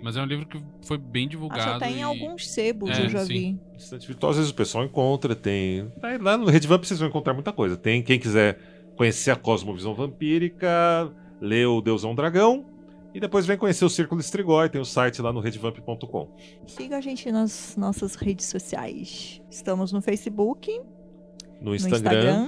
Mas 0.02 0.16
é 0.16 0.22
um 0.22 0.26
livro 0.26 0.46
que 0.46 0.60
foi 0.82 0.98
bem 0.98 1.28
divulgado. 1.28 1.60
Acho 1.62 1.70
até 1.76 1.90
em 1.90 1.98
e- 1.98 2.02
alguns 2.02 2.48
sebos, 2.48 2.90
É, 2.90 3.04
eu 3.04 3.08
já 3.08 3.20
sim. 3.24 3.28
vi. 3.28 3.60
Estante 3.76 4.06
virtual, 4.06 4.30
às 4.30 4.36
vezes 4.36 4.50
o 4.50 4.54
pessoal 4.54 4.84
encontra, 4.84 5.34
tem. 5.34 5.90
Lá 6.20 6.36
no 6.36 6.46
Redvamp 6.46 6.84
vocês 6.84 6.98
vão 6.98 7.08
encontrar 7.08 7.34
muita 7.34 7.52
coisa. 7.52 7.76
Tem 7.76 8.02
quem 8.02 8.18
quiser 8.18 8.58
conhecer 8.96 9.30
a 9.30 9.36
cosmovisão 9.36 9.94
vampírica, 9.94 11.12
lê 11.40 11.64
o 11.64 11.80
Deus 11.80 12.04
é 12.04 12.06
um 12.08 12.14
Dragão. 12.14 12.66
E 13.14 13.20
depois 13.20 13.46
vem 13.46 13.56
conhecer 13.56 13.84
o 13.84 13.88
Círculo 13.88 14.20
Estrigói, 14.20 14.68
tem 14.68 14.80
o 14.80 14.84
site 14.84 15.22
lá 15.22 15.32
no 15.32 15.40
redvamp.com. 15.40 16.28
Siga 16.66 16.98
a 16.98 17.00
gente 17.00 17.32
nas 17.32 17.74
nossas 17.76 18.14
redes 18.16 18.46
sociais. 18.46 19.40
Estamos 19.50 19.92
no 19.92 20.02
Facebook, 20.02 20.70
No 21.60 21.70
no 21.70 21.74
Instagram, 21.74 21.98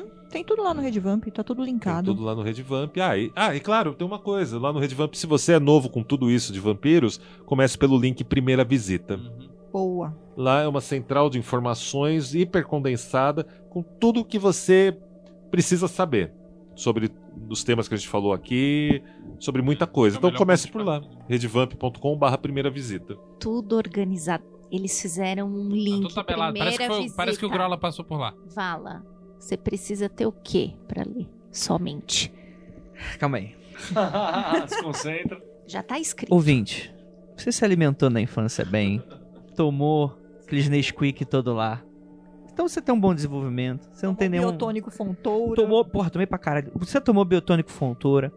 Instagram. 0.03 0.05
Tem 0.31 0.45
tudo 0.45 0.63
lá 0.63 0.73
no 0.73 0.81
Redvamp, 0.81 1.27
tá 1.27 1.43
tudo 1.43 1.65
tem 1.65 1.73
linkado. 1.75 2.13
tudo 2.15 2.23
lá 2.25 2.35
no 2.35 2.43
Redvamp. 2.43 2.97
Ah 3.01 3.19
e, 3.19 3.33
ah, 3.35 3.55
e 3.55 3.61
claro, 3.61 3.95
tem 3.95 4.07
uma 4.07 4.19
coisa, 4.19 4.59
lá 4.61 4.73
no 4.73 4.79
Redvamp, 4.79 5.15
se 5.15 5.27
você 5.27 5.55
é 5.55 5.59
novo 5.61 5.91
com 5.91 6.03
tudo 6.03 6.31
isso 6.31 6.53
de 6.53 6.61
vampiros, 6.61 7.21
comece 7.45 7.77
pelo 7.77 7.99
link 7.99 8.23
Primeira 8.23 8.65
Visita. 8.65 9.17
Uhum. 9.17 9.49
Boa. 9.73 10.17
Lá 10.37 10.61
é 10.63 10.69
uma 10.69 10.81
central 10.81 11.29
de 11.31 11.39
informações 11.39 12.35
hipercondensada 12.35 13.45
com 13.69 13.83
tudo 13.83 14.21
o 14.21 14.25
que 14.25 14.39
você 14.39 14.97
precisa 15.51 15.87
saber 15.89 16.33
sobre 16.75 17.11
os 17.49 17.63
temas 17.63 17.87
que 17.89 17.95
a 17.95 17.97
gente 17.97 18.09
falou 18.09 18.33
aqui, 18.33 19.03
sobre 19.39 19.63
muita 19.63 19.87
coisa. 19.87 20.17
É 20.17 20.19
Então 20.19 20.33
comece 20.33 20.69
por 20.69 20.85
lá, 20.85 21.01
redvamp.com 21.29 22.17
barra 22.17 22.39
primeira 22.39 22.71
visita. 22.71 23.17
Tudo 23.39 23.77
organizado. 23.77 24.45
Eles 24.71 25.01
fizeram 25.01 25.49
um 25.49 25.69
link. 25.71 26.03
Tudo 26.03 26.15
tabelado. 26.15 26.57
Parece 26.57 26.79
que, 26.79 26.85
primeira 26.85 27.09
foi- 27.09 27.17
parece 27.17 27.39
que 27.39 27.45
o 27.45 27.49
visita. 27.49 27.59
Grola 27.65 27.77
passou 27.79 28.05
por 28.05 28.19
lá. 28.19 28.33
Vala, 28.55 29.03
você 29.41 29.57
precisa 29.57 30.09
ter 30.09 30.27
o 30.27 30.33
quê 30.33 30.75
pra 30.87 31.03
ler? 31.03 31.27
Somente. 31.51 32.33
Calma 33.19 33.39
aí. 33.39 33.57
Se 34.69 34.83
concentra. 34.83 35.43
Já 35.67 35.83
tá 35.83 35.99
escrito. 35.99 36.33
Ouvinte, 36.33 36.95
você 37.37 37.51
se 37.51 37.65
alimentou 37.65 38.11
na 38.11 38.21
infância 38.21 38.65
bem, 38.65 39.03
tomou 39.57 40.17
aqueles 40.45 40.69
Nesquik 40.69 41.25
todo 41.25 41.55
lá. 41.55 41.83
Então 42.53 42.69
você 42.69 42.83
tem 42.83 42.95
um 42.95 43.01
bom 43.01 43.15
desenvolvimento. 43.15 43.89
Você 43.91 44.05
não 44.05 44.15
tem 44.15 44.29
nenhum. 44.29 44.49
Biotônico 44.49 44.91
Fontoura. 44.91 45.55
Tomou, 45.55 45.85
porra, 45.85 46.11
tomei 46.11 46.27
pra 46.27 46.39
caralho. 46.39 46.71
Você 46.75 47.01
tomou 47.01 47.25
biotônico 47.25 47.71
Fontoura. 47.71 48.33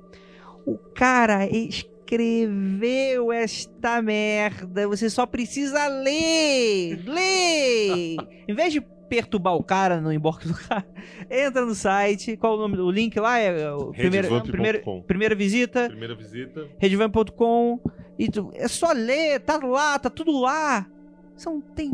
O 0.66 0.78
cara 0.78 1.46
escreveu 1.48 3.34
esta 3.34 4.02
merda. 4.02 4.88
Você 4.88 5.10
só 5.10 5.26
precisa 5.26 5.88
ler. 5.88 7.04
Ler. 7.06 8.18
em 8.48 8.54
vez 8.54 8.72
de 8.72 8.80
perturbar 9.16 9.56
o 9.56 9.64
cara 9.64 10.02
no 10.02 10.12
inbox 10.12 10.48
do 10.48 10.54
cara, 10.68 10.86
entra 11.30 11.64
no 11.66 11.76
site. 11.76 12.36
Qual 12.38 12.56
o 12.56 12.60
nome 12.60 12.76
do 12.78 12.90
link 12.90 13.20
lá? 13.20 13.38
É 13.38 13.72
o 13.72 13.92
primeira, 13.92 14.28
Redvamp.com. 14.28 14.52
primeira, 14.52 14.84
primeira 15.06 15.36
visita. 15.36 15.88
Primeira 15.90 16.16
visita. 16.16 16.68
Redvan.com. 16.80 17.80
E 18.18 18.28
tu- 18.30 18.52
é 18.56 18.68
só 18.68 18.92
ler, 18.92 19.40
tá 19.42 19.58
lá, 19.58 20.00
tá 20.00 20.10
tudo 20.10 20.40
lá. 20.40 20.88
Você 21.36 21.50
não 21.50 21.62
tem 21.62 21.94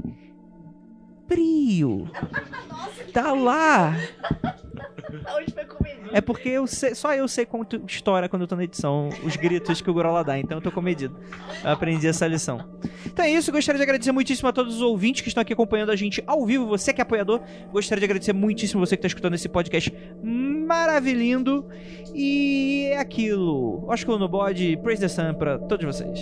brio. 1.30 2.10
Tá 3.14 3.32
lá. 3.34 3.96
É 6.12 6.22
porque 6.22 6.50
eu 6.50 6.66
sei- 6.66 6.96
só 6.96 7.14
eu 7.14 7.28
sei 7.28 7.46
tu- 7.68 7.82
história 7.88 8.28
quando 8.28 8.42
eu 8.44 8.48
tô 8.48 8.56
na 8.56 8.64
edição, 8.64 9.10
os 9.24 9.36
gritos 9.36 9.80
que 9.82 9.90
o 9.90 9.94
Grola 9.94 10.24
dá, 10.24 10.40
então 10.40 10.58
eu 10.58 10.62
tô 10.62 10.72
comedido. 10.72 11.16
Eu 11.64 11.72
aprendi 11.72 12.08
essa 12.08 12.26
lição. 12.28 12.68
Então 13.06 13.24
é 13.26 13.30
isso, 13.32 13.52
gostaria 13.52 13.78
de 13.78 13.84
agradecer 13.84 14.12
muitíssimo 14.12 14.50
a 14.50 14.52
todos 14.54 14.76
os 14.76 14.82
ouvintes 14.82 15.22
que 15.22 15.28
estão 15.28 15.42
aqui 15.42 15.54
acompanhando 15.54 15.92
a 15.92 15.96
gente 15.96 16.24
ao 16.26 16.46
vivo, 16.46 16.66
você 16.66 16.92
que 16.92 17.00
é 17.02 17.04
apoiador, 17.04 17.42
gostaria 17.72 18.00
de 18.00 18.06
agradecer 18.06 18.34
muitíssimo 18.34 18.84
você 18.86 18.96
que 18.96 19.02
tá 19.04 19.08
escutando 19.08 19.36
esse 19.36 19.48
podcast 19.48 19.94
maravilhindo. 20.24 21.66
E 22.14 22.90
é 22.92 22.98
aquilo. 22.98 23.84
Oscar 23.88 24.18
no 24.18 24.28
bode, 24.28 24.78
praise 24.82 25.02
the 25.02 25.08
sun 25.08 25.34
pra 25.36 25.58
todos 25.60 25.86
vocês. 25.86 26.20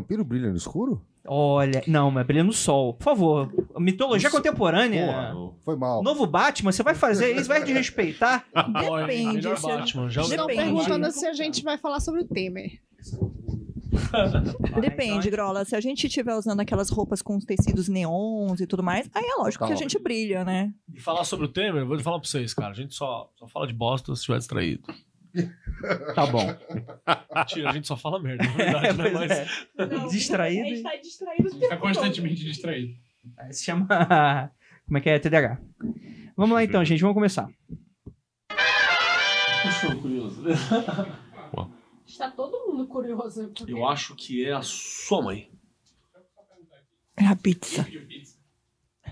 Vampiro 0.00 0.24
brilha 0.24 0.50
no 0.50 0.56
escuro? 0.56 1.00
Olha, 1.26 1.82
não, 1.86 2.10
mas 2.10 2.26
brilha 2.26 2.42
no 2.44 2.52
sol. 2.52 2.94
Por 2.94 3.04
favor, 3.04 3.52
mitologia 3.78 4.30
contemporânea. 4.30 5.06
Porra, 5.32 5.52
foi 5.64 5.76
mal. 5.76 6.02
Novo 6.02 6.26
Batman, 6.26 6.72
você 6.72 6.82
vai 6.82 6.94
fazer 6.94 7.36
isso, 7.36 7.48
vai 7.48 7.62
desrespeitar. 7.62 8.46
Depende. 8.54 9.34
Melhor 9.34 9.56
se- 9.58 9.66
Batman. 9.66 10.08
Já 10.10 10.22
Estão 10.22 10.46
Depende. 10.46 10.62
perguntando 10.64 11.10
se 11.12 11.26
a 11.26 11.32
gente 11.34 11.62
vai 11.62 11.76
falar 11.76 12.00
sobre 12.00 12.22
o 12.22 12.24
Temer. 12.24 12.80
Depende, 14.80 15.30
Grola. 15.30 15.64
Se 15.64 15.74
a 15.76 15.80
gente 15.80 16.06
estiver 16.06 16.34
usando 16.34 16.60
aquelas 16.60 16.90
roupas 16.90 17.20
com 17.22 17.36
os 17.36 17.44
tecidos 17.44 17.88
neons 17.88 18.60
e 18.60 18.66
tudo 18.66 18.82
mais, 18.82 19.08
aí 19.14 19.24
é 19.24 19.34
lógico 19.42 19.64
que 19.66 19.72
a 19.72 19.74
Total. 19.74 19.82
gente 19.90 20.02
brilha, 20.02 20.44
né? 20.44 20.72
E 20.94 21.00
falar 21.00 21.24
sobre 21.24 21.46
o 21.46 21.48
Temer, 21.48 21.82
eu 21.82 21.86
vou 21.86 21.98
falar 22.00 22.18
pra 22.20 22.28
vocês, 22.28 22.54
cara. 22.54 22.70
A 22.70 22.74
gente 22.74 22.94
só, 22.94 23.30
só 23.36 23.46
fala 23.48 23.66
de 23.66 23.72
bosta 23.74 24.14
se 24.14 24.20
estiver 24.20 24.38
distraído. 24.38 24.82
Tá 26.14 26.26
bom. 26.26 26.44
Mentira, 27.34 27.70
a 27.70 27.72
gente 27.72 27.86
só 27.86 27.96
fala 27.96 28.20
merda, 28.20 28.44
na 28.44 28.50
verdade, 28.56 28.96
né? 28.98 29.10
Pois 29.10 29.12
Mas 29.14 29.30
é. 29.30 29.46
Distraído. 30.10 30.62
A 30.62 30.68
gente 30.68 30.82
tá 30.82 30.96
distraído 30.96 31.50
Fica 31.50 31.76
constantemente 31.76 32.44
distraído. 32.44 32.94
Aí 33.36 33.52
Se 33.52 33.64
chama. 33.64 33.86
Como 34.86 34.98
é 34.98 35.00
que 35.00 35.10
é? 35.10 35.18
TDAH. 35.18 35.60
Vamos 36.36 36.54
lá 36.54 36.64
então, 36.64 36.84
gente, 36.84 37.00
vamos 37.00 37.14
começar. 37.14 37.48
Estou 39.68 39.96
curioso. 40.00 40.42
Está 42.06 42.30
todo 42.30 42.66
mundo 42.72 42.86
curioso. 42.88 43.48
porque- 43.54 43.72
Eu 43.72 43.86
acho 43.86 44.14
que 44.16 44.44
é 44.44 44.52
a 44.52 44.62
sua 44.62 45.22
mãe. 45.22 45.50
É 47.16 47.26
a 47.26 47.36
pizza. 47.36 47.86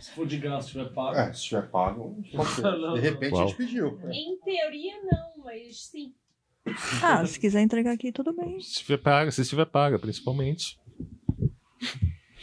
Se 0.01 0.10
for 0.12 0.27
de 0.27 0.36
graça, 0.39 0.68
tiver 0.68 0.93
pago. 0.93 1.16
É, 1.16 1.32
se 1.32 1.43
tiver 1.44 1.68
pago, 1.70 2.23
pode 2.35 2.51
ser. 2.51 2.62
Não, 2.62 2.94
De 2.94 3.01
repente 3.01 3.32
Uau. 3.35 3.44
a 3.44 3.47
gente 3.47 3.56
pediu. 3.56 3.98
Em 4.10 4.39
teoria, 4.44 4.94
não, 5.02 5.44
mas 5.44 5.86
sim. 5.86 6.12
Ah, 7.02 7.24
se 7.24 7.39
quiser 7.39 7.60
entregar 7.62 7.93
aqui, 7.93 8.10
tudo 8.12 8.32
bem. 8.35 8.60
Se 8.60 8.78
tiver 8.85 8.98
paga, 8.98 9.31
se 9.31 9.44
tiver 9.44 9.66
paga, 9.66 9.98
principalmente. 9.98 10.78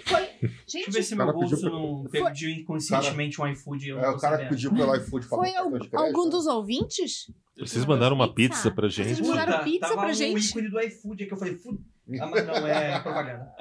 Foi. 0.06 0.22
Deixa 0.44 0.80
eu 0.80 0.84
Gente, 0.86 0.92
ver 0.92 1.04
se 1.04 1.14
O 1.14 1.18
meu 1.18 1.26
cara 1.28 1.38
bolso 1.38 1.56
pediu 1.56 1.70
não 1.72 2.06
Foi- 2.10 2.24
pediu 2.26 2.50
inconscientemente 2.50 3.42
um 3.42 3.48
iFood. 3.48 3.86
e 3.86 3.90
eu 3.90 3.98
não 3.98 4.04
É 4.04 4.10
o 4.10 4.18
cara 4.18 4.38
que 4.38 4.44
sabendo. 4.44 4.50
pediu 4.50 4.74
pelo 4.74 4.96
iFood 4.98 5.28
pra 5.28 5.38
foi 5.38 5.56
algum 5.56 6.26
né? 6.26 6.30
dos 6.30 6.46
ouvintes? 6.48 7.32
Vocês 7.58 7.86
mandaram 7.86 8.16
uma 8.16 8.34
Pizza. 8.34 8.56
pizza 8.56 8.72
pra 8.72 8.90
Vocês 8.90 9.18
gente. 9.18 9.28
mandaram 9.28 9.54
Puta, 9.54 9.64
pizza 9.66 9.80
tava 9.88 10.02
pra 10.02 10.10
um 10.10 10.14
gente? 10.14 10.50
ícone 10.50 10.70
do 10.70 10.80
iFood 10.82 11.26
que 11.26 11.34
eu 11.34 11.38
falei, 11.38 11.56
"Fu- 11.56 11.80
Ah, 12.20 12.28
mas 12.28 12.46
não, 12.46 12.68
é 12.68 13.00
propaganda. 13.04 13.54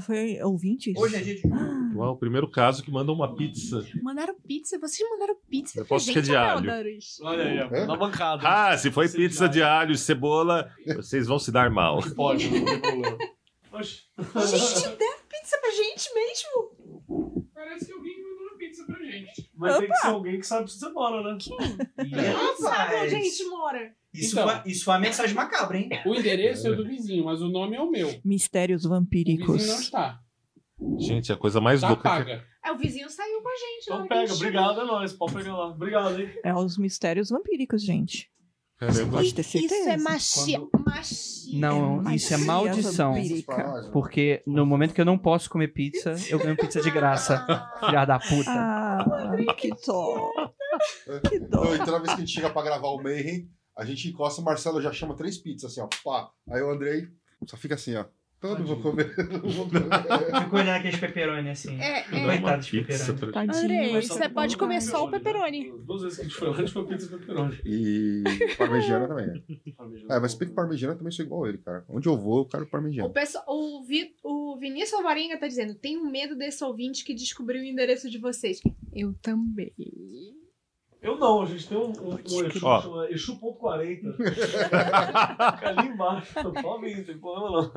Foi 0.00 0.40
ouvintes? 0.42 0.94
Hoje 0.96 1.16
é 1.16 1.20
dia 1.20 1.34
de. 1.36 1.42
Uau, 1.94 2.14
o 2.14 2.16
primeiro 2.16 2.50
caso 2.50 2.82
que 2.82 2.90
manda 2.90 3.12
uma 3.12 3.36
pizza. 3.36 3.84
Mandaram 4.02 4.34
pizza? 4.40 4.78
Vocês 4.78 5.08
mandaram 5.10 5.36
pizza 5.50 5.78
Eu 5.80 5.84
posso 5.86 6.10
é 6.10 6.20
de 6.22 6.34
alho. 6.34 6.70
Olha 7.22 7.44
aí, 7.44 7.60
ó, 7.60 7.66
É? 7.74 7.86
na 7.86 7.96
bancada. 7.96 8.42
Ah, 8.48 8.76
se 8.78 8.90
foi 8.90 9.08
pizza 9.08 9.48
de 9.48 9.62
alho 9.62 9.92
e 9.92 9.98
cebola, 9.98 10.70
vocês 10.96 11.26
vão 11.26 11.38
se 11.38 11.52
dar 11.52 11.70
mal. 11.70 12.00
Pode, 12.16 12.48
não 12.50 12.64
tem 12.64 12.80
problema. 12.80 13.18
Oxe. 13.72 14.02
Gente, 14.18 14.96
deram 14.96 15.18
pizza 15.28 15.58
pra 15.60 15.70
gente 15.70 16.14
mesmo? 16.14 17.44
Parece 17.54 17.86
que 17.86 17.92
alguém 17.92 18.22
mandou 18.22 18.46
uma 18.48 18.56
pizza 18.58 18.84
pra 18.86 18.98
gente. 19.04 19.50
Mas 19.54 19.78
tem 19.78 19.88
que 19.88 19.96
ser 19.96 20.06
alguém 20.06 20.38
que 20.40 20.46
sabe 20.46 20.62
onde 20.62 20.72
você 20.72 20.88
mora, 20.90 21.22
né? 21.22 21.38
Não 22.32 22.56
sabe 22.56 22.94
onde 22.96 23.14
a 23.16 23.20
gente 23.20 23.44
mora. 23.48 23.94
Isso, 24.14 24.38
Então. 24.38 24.48
foi, 24.62 24.70
isso 24.70 24.84
foi 24.84 24.94
uma 24.94 25.00
mensagem 25.00 25.34
macabra, 25.34 25.76
hein? 25.76 25.90
O 26.06 26.14
endereço 26.14 26.68
é 26.68 26.72
do 26.74 26.84
vizinho, 26.86 27.24
mas 27.24 27.42
o 27.42 27.48
nome 27.48 27.76
é 27.76 27.80
o 27.82 27.90
meu. 27.90 28.08
Mistérios 28.24 28.84
O 28.84 28.88
vizinho 28.88 28.94
não 28.94 29.00
vampíricos. 29.00 29.62
está. 29.64 30.20
Gente, 30.98 31.32
a 31.32 31.36
coisa 31.36 31.60
mais 31.60 31.80
Tá 31.80 31.88
louca 31.88 32.02
que 32.02 32.08
paga. 32.08 32.44
É, 32.64 32.72
o 32.72 32.78
vizinho 32.78 33.08
saiu 33.10 33.40
com 33.42 33.48
a 33.48 33.52
gente. 33.56 33.82
Então 33.84 33.96
que 33.98 34.04
a 34.04 34.08
pega, 34.16 34.26
gente 34.26 34.36
obrigado, 34.36 34.80
é 34.80 34.84
nóis. 34.84 35.12
Pode 35.12 35.34
pegar 35.34 35.56
lá. 35.56 35.66
Obrigado, 35.70 36.20
hein? 36.20 36.30
É 36.44 36.54
os 36.54 36.78
mistérios 36.78 37.30
vampíricos, 37.30 37.82
gente. 37.82 38.30
Caramba. 38.76 39.18
Pode 39.18 39.32
ter 39.34 39.42
certeza. 39.44 39.74
Isso 39.74 39.88
é 39.88 39.96
machia. 39.96 40.60
machia. 40.84 41.58
Não, 41.60 42.08
É 42.10 42.16
isso 42.16 42.34
é 42.34 42.36
maldição. 42.38 43.12
né? 43.14 43.22
Porque 43.92 44.42
no 44.46 44.66
momento 44.66 44.92
que 44.94 45.00
eu 45.00 45.04
não 45.04 45.16
posso 45.16 45.48
comer 45.48 45.68
pizza, 45.68 46.16
eu 46.28 46.38
ganho 46.38 46.56
pizza 46.56 46.80
de 46.80 46.90
graça. 46.90 47.46
Filha 47.80 48.04
da 48.04 48.18
puta. 48.18 48.50
Ah, 48.50 49.04
que 49.56 49.70
dó. 49.86 50.30
Que 51.30 51.38
dó. 51.38 51.62
Então, 51.64 51.74
e 51.76 51.78
toda 51.78 51.98
vez 52.00 52.08
que 52.14 52.16
a 52.16 52.24
gente 52.24 52.32
chega 52.32 52.50
pra 52.50 52.62
gravar 52.62 52.88
o 52.88 53.00
Mayhem, 53.02 53.48
a 53.76 53.84
gente 53.84 54.08
encosta, 54.08 54.40
o 54.40 54.44
Marcelo 54.44 54.80
já 54.80 54.92
chama 54.92 55.14
três 55.16 55.38
pizzas, 55.38 55.70
assim, 55.72 55.80
ó. 55.80 55.88
Pá. 56.04 56.30
Aí 56.50 56.62
o 56.62 56.70
Andrei 56.70 57.08
só 57.46 57.56
fica 57.56 57.74
assim, 57.74 57.94
ó. 57.96 58.04
Todo 58.40 58.62
vou 58.62 58.78
comer. 58.78 59.10
não 59.42 59.48
vou 59.48 59.66
comer. 59.66 59.84
Fico 60.44 60.56
olhando 60.56 60.76
aqueles 60.76 61.00
pepperoni 61.00 61.48
assim. 61.48 61.80
É, 61.80 62.00
é. 62.00 62.04
Coitado 62.26 62.58
dos 62.58 62.68
Pizza 62.68 63.06
pepperoni. 63.14 63.18
pra... 63.18 63.32
Tadinho. 63.32 63.64
Andrei, 63.64 64.00
você 64.02 64.28
pode 64.28 64.56
comer 64.58 64.82
só 64.82 65.06
o 65.06 65.10
pepperoni. 65.10 65.72
Duas 65.78 66.02
vezes 66.02 66.16
que 66.18 66.20
a 66.20 66.28
gente 66.28 66.36
foi 66.36 66.48
lá, 66.48 66.54
a 66.54 66.58
gente 66.58 66.72
foi 66.72 66.84
pizza 66.86 67.08
pepperoni. 67.08 67.58
E 67.64 68.22
parmegiana 68.58 69.08
também. 69.08 69.42
É, 70.10 70.20
mas 70.20 70.32
se 70.32 70.38
bem 70.38 70.48
que 70.50 70.54
parmegiana 70.54 70.94
também 70.94 71.10
sou 71.10 71.24
igual 71.24 71.44
a 71.44 71.48
ele, 71.48 71.56
cara. 71.56 71.86
Onde 71.88 72.06
eu 72.06 72.18
vou, 72.18 72.40
eu 72.40 72.44
quero 72.44 72.64
O, 72.64 72.66
parmegiana. 72.66 73.08
pessoal, 73.08 73.44
o, 73.48 73.82
Vi- 73.82 74.14
o 74.22 74.58
Vinícius 74.58 74.92
Alvarenga 74.92 75.38
tá 75.38 75.46
dizendo: 75.48 75.74
tenho 75.74 76.04
medo 76.04 76.36
desse 76.36 76.62
ouvinte 76.62 77.02
que 77.02 77.14
descobriu 77.14 77.62
o 77.62 77.64
endereço 77.64 78.10
de 78.10 78.18
vocês. 78.18 78.60
Eu 78.92 79.14
também. 79.22 79.72
Eu 81.04 81.18
não, 81.18 81.42
a 81.42 81.46
gente 81.46 81.68
tem 81.68 81.76
um, 81.76 81.92
um, 82.00 82.14
um 82.14 82.18
Exu 82.18 82.48
que 82.48 82.58
chama 82.58 83.06
Exu.40. 83.10 84.16
Fica 85.54 85.68
ali 85.68 85.88
embaixo. 85.88 86.32
Só 86.62 86.78
vir, 86.80 86.96
não 86.96 87.04
tem 87.04 87.18
problema 87.18 87.70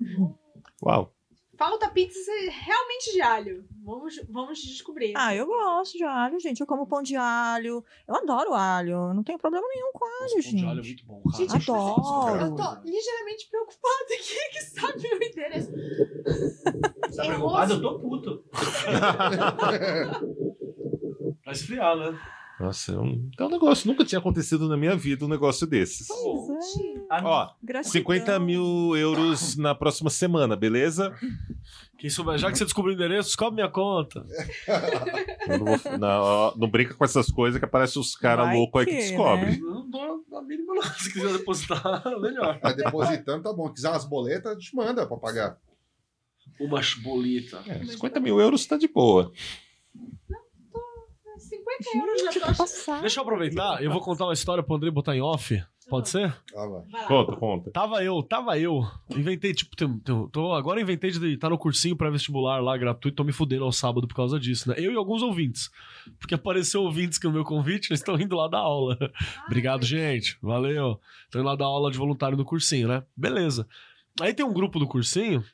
não. 0.00 0.38
Uau. 0.82 1.12
Falta 1.56 1.88
pizza 1.90 2.32
realmente 2.50 3.12
de 3.12 3.20
alho. 3.20 3.64
Vamos, 3.84 4.16
vamos 4.28 4.58
descobrir. 4.58 5.12
Ah, 5.16 5.32
eu 5.36 5.46
gosto 5.46 5.96
de 5.96 6.02
alho, 6.02 6.40
gente. 6.40 6.60
Eu 6.60 6.66
como 6.66 6.84
pão 6.86 7.00
de 7.02 7.14
alho. 7.14 7.84
Eu 8.08 8.16
adoro 8.16 8.52
alho. 8.54 8.90
Eu 8.90 9.14
não 9.14 9.22
tenho 9.22 9.38
problema 9.38 9.64
nenhum 9.68 9.92
com 9.92 10.04
alho, 10.04 10.34
Nossa, 10.34 10.48
pão 10.48 10.56
de 10.58 10.66
alho 10.66 10.80
é 10.80 10.82
gente. 10.82 11.06
muito 11.06 11.06
bom, 11.06 11.22
cara. 11.30 11.44
Gente, 11.44 11.54
Adoro. 11.70 12.40
eu 12.46 12.56
tô 12.56 12.74
ligeiramente 12.84 13.48
preocupada 13.48 14.14
aqui 14.14 14.48
que 14.50 14.60
sabe 14.62 15.06
o 15.06 15.22
endereço. 15.22 15.70
Tá 17.14 17.22
É 17.22 17.26
preocupado? 17.28 17.72
Eu 17.74 17.82
tô 17.82 18.00
puto. 18.00 18.44
Vai 21.54 21.60
esfriar, 21.62 21.96
né? 21.96 22.18
Nossa, 22.60 22.92
é 22.92 22.98
um, 22.98 23.28
é 23.36 23.44
um 23.44 23.48
negócio. 23.48 23.88
Nunca 23.88 24.04
tinha 24.04 24.18
acontecido 24.20 24.68
na 24.68 24.76
minha 24.76 24.94
vida 24.96 25.24
um 25.24 25.28
negócio 25.28 25.66
desses. 25.66 26.06
Pois 26.06 26.64
é. 27.10 27.22
Ó, 27.24 27.50
Gratidão. 27.62 27.92
50 27.92 28.38
mil 28.38 28.96
euros 28.96 29.56
na 29.56 29.74
próxima 29.74 30.08
semana, 30.08 30.54
beleza? 30.54 31.12
Quem 31.98 32.08
souber, 32.08 32.38
já 32.38 32.52
que 32.52 32.56
você 32.58 32.64
descobriu 32.64 32.92
o 32.92 32.96
endereço, 32.96 33.28
descobre 33.30 33.56
minha 33.56 33.68
conta. 33.68 34.24
Eu 35.48 35.58
não, 35.58 35.64
vou- 35.76 35.98
não, 35.98 36.22
ó, 36.22 36.54
não 36.56 36.68
brinca 36.70 36.94
com 36.94 37.04
essas 37.04 37.26
coisas 37.28 37.58
que 37.58 37.64
aparece 37.64 37.98
os 37.98 38.14
caras 38.14 38.46
Vai 38.46 38.56
loucos 38.56 38.80
aí 38.80 38.86
que 38.86 38.92
que, 38.92 38.98
descobrem. 38.98 39.50
né? 39.50 39.58
Não 39.60 39.90
dou 39.90 40.24
a 40.36 40.42
mínima 40.42 40.74
não. 40.74 40.82
Se 40.82 41.12
quiser 41.12 41.32
depositar, 41.32 42.02
melhor. 42.20 42.60
Tá 42.60 42.72
depositando, 42.72 43.42
tá 43.42 43.52
bom. 43.52 43.68
Quiser 43.72 43.90
umas 43.90 44.04
boletas, 44.04 44.52
a 44.52 44.54
gente 44.54 44.74
manda 44.76 45.04
pra 45.06 45.16
pagar. 45.16 45.58
Uma 46.60 46.80
bolita. 47.02 47.60
É, 47.66 47.84
50 47.84 48.20
mil 48.20 48.38
euros 48.40 48.64
tá 48.64 48.76
de 48.76 48.86
boa. 48.86 49.32
50 51.82 51.98
euros 51.98 52.22
já 52.22 52.32
tô 52.32 52.38
achando. 52.38 52.56
Passar. 52.56 53.00
Deixa 53.00 53.20
eu 53.20 53.22
aproveitar, 53.22 53.82
eu 53.82 53.90
vou 53.90 54.00
contar 54.00 54.24
uma 54.26 54.32
história 54.32 54.62
pro 54.62 54.76
André 54.76 54.90
botar 54.90 55.16
em 55.16 55.20
off. 55.20 55.62
Pode 55.90 56.08
ser? 56.08 56.34
Ah, 56.56 56.66
vai. 56.66 56.80
Vai 56.90 57.02
lá. 57.02 57.06
Conta, 57.08 57.36
conta. 57.36 57.70
Tava 57.70 58.02
eu, 58.02 58.22
tava 58.22 58.58
eu. 58.58 58.80
Inventei, 59.10 59.52
tipo, 59.52 59.76
tem- 59.76 59.98
tem- 59.98 60.28
tô, 60.28 60.54
agora 60.54 60.80
inventei 60.80 61.10
de 61.10 61.34
estar 61.34 61.50
no 61.50 61.58
cursinho 61.58 61.94
pré-vestibular 61.94 62.58
lá, 62.62 62.74
gratuito, 62.78 63.14
tô 63.14 63.22
me 63.22 63.32
fudendo 63.32 63.64
ao 63.64 63.72
sábado 63.72 64.08
por 64.08 64.14
causa 64.14 64.40
disso, 64.40 64.70
né? 64.70 64.76
Eu 64.78 64.92
e 64.92 64.96
alguns 64.96 65.20
ouvintes. 65.22 65.70
Porque 66.18 66.34
apareceu 66.34 66.82
ouvintes 66.82 67.18
que 67.18 67.26
no 67.26 67.34
meu 67.34 67.44
convite 67.44 67.90
eles 67.90 68.00
estão 68.00 68.18
indo 68.18 68.34
lá 68.34 68.48
da 68.48 68.58
aula. 68.58 68.96
Obrigado, 69.46 69.84
gente. 69.84 70.38
Valeu. 70.40 70.98
Estão 71.26 71.42
indo 71.42 71.48
lá 71.50 71.54
dar 71.54 71.66
aula 71.66 71.90
de 71.90 71.98
voluntário 71.98 72.36
no 72.38 72.46
cursinho, 72.46 72.88
né? 72.88 73.02
Beleza. 73.14 73.68
Aí 74.22 74.32
tem 74.32 74.46
um 74.46 74.54
grupo 74.54 74.78
do 74.78 74.86
cursinho 74.86 75.44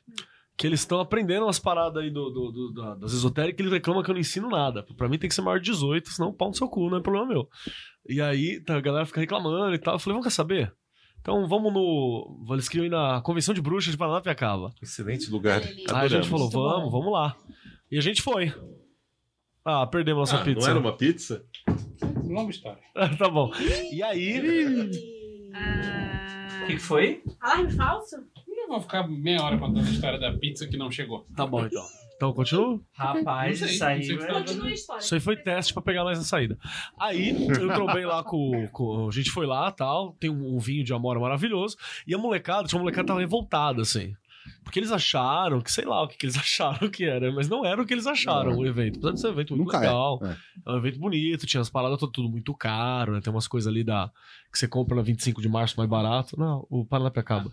que 0.61 0.67
eles 0.67 0.81
estão 0.81 0.99
aprendendo 0.99 1.43
umas 1.45 1.57
paradas 1.59 2.03
aí 2.03 2.11
do, 2.11 2.29
do- 2.29 2.51
do- 2.51 2.73
da- 2.73 2.93
das 2.95 3.13
esotéricas 3.13 3.59
e 3.59 3.63
eles 3.63 3.73
reclamam 3.73 4.03
que 4.03 4.09
eu 4.11 4.13
não 4.13 4.21
ensino 4.21 4.47
nada. 4.47 4.83
Pra 4.95 5.09
mim 5.09 5.17
tem 5.17 5.27
que 5.27 5.33
ser 5.33 5.41
maior 5.41 5.59
de 5.59 5.71
18, 5.71 6.09
senão 6.09 6.31
pau 6.31 6.49
no 6.49 6.53
seu 6.55 6.67
cu, 6.69 6.89
não 6.89 6.97
é 6.97 7.01
problema 7.01 7.25
meu. 7.27 7.49
E 8.07 8.21
aí 8.21 8.59
tá, 8.63 8.77
a 8.77 8.81
galera 8.81 9.05
fica 9.05 9.19
reclamando 9.19 9.73
e 9.73 9.79
tal. 9.79 9.95
Eu 9.95 9.99
falei, 9.99 10.13
vamos 10.13 10.25
quer 10.27 10.31
saber? 10.35 10.71
Então 11.19 11.47
vamos 11.47 11.73
no. 11.73 12.45
Eles 12.51 12.67
queriam 12.69 12.85
ir 12.85 12.89
na 12.89 13.21
Convenção 13.21 13.53
de 13.53 13.61
Bruxas 13.61 13.91
de 13.91 13.97
Paranapiacaba. 13.97 14.71
Excelente 14.81 15.29
lugar. 15.31 15.61
Aí 15.61 16.05
a 16.05 16.07
gente 16.07 16.27
falou, 16.27 16.49
vamos, 16.49 16.91
vamos 16.91 17.11
lá. 17.11 17.35
E 17.91 17.97
a 17.97 18.01
a 18.01 18.21
foi. 18.21 18.53
Ah, 19.65 19.85
perdemos 19.85 20.19
nossa 20.31 20.41
Ah, 20.41 20.45
pizza. 20.45 20.61
Não 20.61 20.69
era 20.69 20.79
uma 20.79 20.95
pizza? 20.97 21.43
Longa 22.23 22.49
história. 22.51 22.81
tá 23.19 23.29
bom. 23.29 23.51
E 23.91 24.01
aí. 24.01 24.89
Ah, 25.53 26.65
que 26.65 26.77
foi? 26.79 27.21
Alarme 27.39 27.71
falso? 27.71 28.15
Eu 28.71 28.79
vou 28.79 28.81
ficar 28.81 29.07
meia 29.07 29.41
hora 29.43 29.57
contando 29.57 29.85
a 29.85 29.91
história 29.91 30.19
da 30.19 30.31
pizza 30.33 30.65
que 30.67 30.77
não 30.77 30.89
chegou. 30.89 31.25
Tá 31.35 31.45
bom 31.45 31.65
então. 31.65 31.83
Então 32.15 32.33
continua? 32.33 32.79
Rapaz, 32.93 33.57
sei, 33.59 33.67
isso 33.69 33.83
aí. 33.83 33.97
não 33.97 34.05
sei 34.05 34.17
vai- 34.17 34.33
Continua 34.33 34.67
a 34.67 34.71
história. 34.71 34.99
Isso 35.01 35.13
aí 35.15 35.19
foi 35.19 35.35
teste 35.37 35.73
pra 35.73 35.81
pegar 35.81 36.03
nós 36.03 36.17
na 36.19 36.23
saída. 36.23 36.57
Aí 36.99 37.29
eu 37.49 37.73
trombei 37.73 38.05
lá 38.05 38.23
com, 38.23 38.67
com- 38.71 39.07
A 39.07 39.11
gente 39.11 39.31
foi 39.31 39.45
lá 39.47 39.71
tal. 39.71 40.13
Tem 40.19 40.29
um, 40.29 40.55
um 40.55 40.59
vinho 40.59 40.83
de 40.83 40.93
amora 40.93 41.19
maravilhoso. 41.19 41.75
E 42.05 42.13
a 42.13 42.17
molecada, 42.19 42.67
tinha 42.67 42.77
uma 42.77 42.83
molecada 42.83 43.03
que 43.03 43.07
tava 43.07 43.19
revoltada, 43.19 43.81
assim. 43.81 44.13
Porque 44.63 44.79
eles 44.79 44.91
acharam 44.91 45.61
que, 45.61 45.71
sei 45.71 45.85
lá 45.85 46.03
o 46.03 46.07
que, 46.07 46.15
que 46.17 46.25
eles 46.27 46.37
acharam 46.37 46.89
que 46.89 47.03
era, 47.05 47.31
mas 47.31 47.49
não 47.49 47.65
era 47.65 47.81
o 47.81 47.85
que 47.85 47.93
eles 47.93 48.05
acharam 48.07 48.55
o 48.57 48.65
evento. 48.67 48.97
Apesar 48.99 49.13
de 49.13 49.19
ser 49.19 49.27
um 49.27 49.31
evento 49.31 49.55
muito 49.55 49.65
Nunca 49.65 49.79
legal. 49.79 50.19
é. 50.23 50.27
É. 50.27 50.37
É 50.67 50.71
um 50.73 50.77
evento 50.77 50.99
bonito, 50.99 51.45
tinha 51.47 51.61
as 51.61 51.69
paradas 51.71 51.97
tudo, 51.99 52.11
tudo 52.11 52.29
muito 52.29 52.53
caro, 52.53 53.13
né? 53.13 53.21
Tem 53.21 53.33
umas 53.33 53.47
coisas 53.47 53.67
ali 53.67 53.83
da 53.83 54.11
que 54.51 54.59
você 54.59 54.67
compra 54.67 54.95
na 54.95 55.01
25 55.01 55.41
de 55.41 55.49
março 55.49 55.75
mais 55.77 55.89
barato. 55.89 56.39
Não, 56.39 56.67
o 56.69 56.85
Paranapiacaba. 56.85 57.49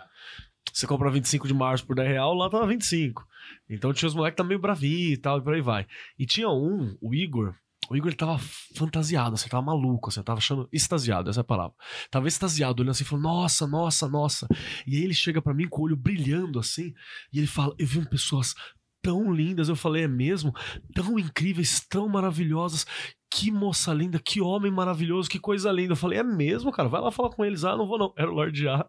Você 0.73 0.87
compra 0.87 1.09
na 1.09 1.15
25 1.15 1.47
de 1.47 1.55
março 1.55 1.87
por 1.87 1.97
10 1.97 2.09
real, 2.09 2.35
lá 2.35 2.49
tava 2.49 2.67
25. 2.67 3.27
Então 3.69 3.93
tinha 3.93 4.09
os 4.09 4.15
moleques 4.15 4.35
que 4.35 4.43
tá 4.43 4.49
meio 4.49 4.61
bravinho 4.61 5.13
e 5.13 5.17
tal, 5.17 5.39
e 5.39 5.43
por 5.43 5.55
aí 5.55 5.61
vai. 5.61 5.87
E 6.19 6.27
tinha 6.27 6.49
um, 6.49 6.97
o 7.01 7.15
Igor. 7.15 7.55
O 7.91 7.97
Igor 7.97 8.09
ele 8.09 8.17
tava 8.17 8.39
fantasiado, 8.77 9.35
assim, 9.35 9.49
tava 9.49 9.65
maluco, 9.65 10.11
assim, 10.11 10.23
tava 10.23 10.39
achando 10.39 10.69
extasiado, 10.71 11.31
essa 11.31 11.41
é 11.41 11.43
a 11.43 11.45
palavra. 11.45 11.75
Tava 12.11 12.29
extasiado, 12.29 12.83
olhando 12.83 12.91
assim, 12.91 13.05
falando, 13.05 13.25
nossa, 13.25 13.67
nossa, 13.67 14.09
nossa. 14.09 14.47
E 14.87 14.97
aí 14.97 15.05
ele 15.05 15.15
chega 15.15 15.41
pra 15.41 15.55
mim 15.55 15.67
com 15.67 15.81
o 15.81 15.85
olho 15.85 15.97
brilhando 15.97 16.59
assim, 16.59 16.93
e 17.33 17.39
ele 17.39 17.47
fala: 17.47 17.75
Eu 17.79 17.87
vi 17.87 18.07
pessoas 18.07 18.55
tão 19.03 19.33
lindas. 19.33 19.69
Eu 19.69 19.77
falei: 19.77 20.05
É 20.05 20.09
mesmo? 20.09 20.53
Tão 20.95 21.19
incríveis, 21.19 21.81
tão 21.89 22.09
maravilhosas. 22.09 22.85
Que 23.31 23.51
moça 23.51 23.93
linda, 23.93 24.19
que 24.19 24.41
homem 24.41 24.73
maravilhoso, 24.73 25.29
que 25.29 25.39
coisa 25.39 25.71
linda. 25.71 25.93
Eu 25.93 25.97
falei: 25.97 26.19
É 26.19 26.23
mesmo, 26.23 26.73
cara? 26.73 26.89
Vai 26.89 27.01
lá 27.01 27.11
falar 27.11 27.31
com 27.31 27.45
eles. 27.45 27.65
Ah, 27.65 27.77
não 27.77 27.87
vou 27.87 27.99
não. 27.99 28.13
Era 28.17 28.31
o 28.31 28.35
Lorde 28.35 28.67
A. 28.67 28.87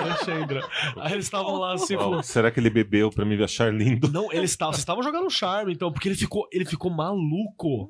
Alexandra. 0.00 0.60
Aí 0.96 1.12
eles 1.12 1.26
estavam 1.26 1.56
lá 1.58 1.74
assim, 1.74 1.96
falou. 1.96 2.22
será 2.22 2.50
que 2.50 2.58
ele 2.58 2.70
bebeu 2.70 3.10
pra 3.10 3.24
me 3.24 3.42
achar 3.42 3.72
lindo? 3.72 4.10
Não, 4.10 4.32
eles 4.32 4.50
estavam, 4.50 4.72
vocês 4.72 4.82
estavam 4.82 5.02
jogando 5.02 5.30
charme, 5.30 5.72
então, 5.72 5.92
porque 5.92 6.08
ele 6.08 6.16
ficou, 6.16 6.48
ele 6.52 6.64
ficou 6.64 6.90
maluco. 6.90 7.88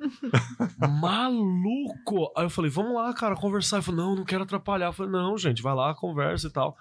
maluco. 1.01 2.33
Aí 2.37 2.45
eu 2.45 2.51
falei, 2.51 2.71
vamos 2.71 2.95
lá, 2.95 3.13
cara, 3.15 3.35
conversar. 3.35 3.77
Ele 3.77 3.85
falou, 3.85 4.05
não, 4.05 4.17
não 4.17 4.25
quero 4.25 4.43
atrapalhar. 4.43 4.87
Eu 4.87 4.93
falei, 4.93 5.13
não, 5.13 5.37
gente, 5.39 5.63
vai 5.63 5.75
lá, 5.75 5.95
conversa 5.95 6.49
e 6.49 6.53
tal. 6.53 6.77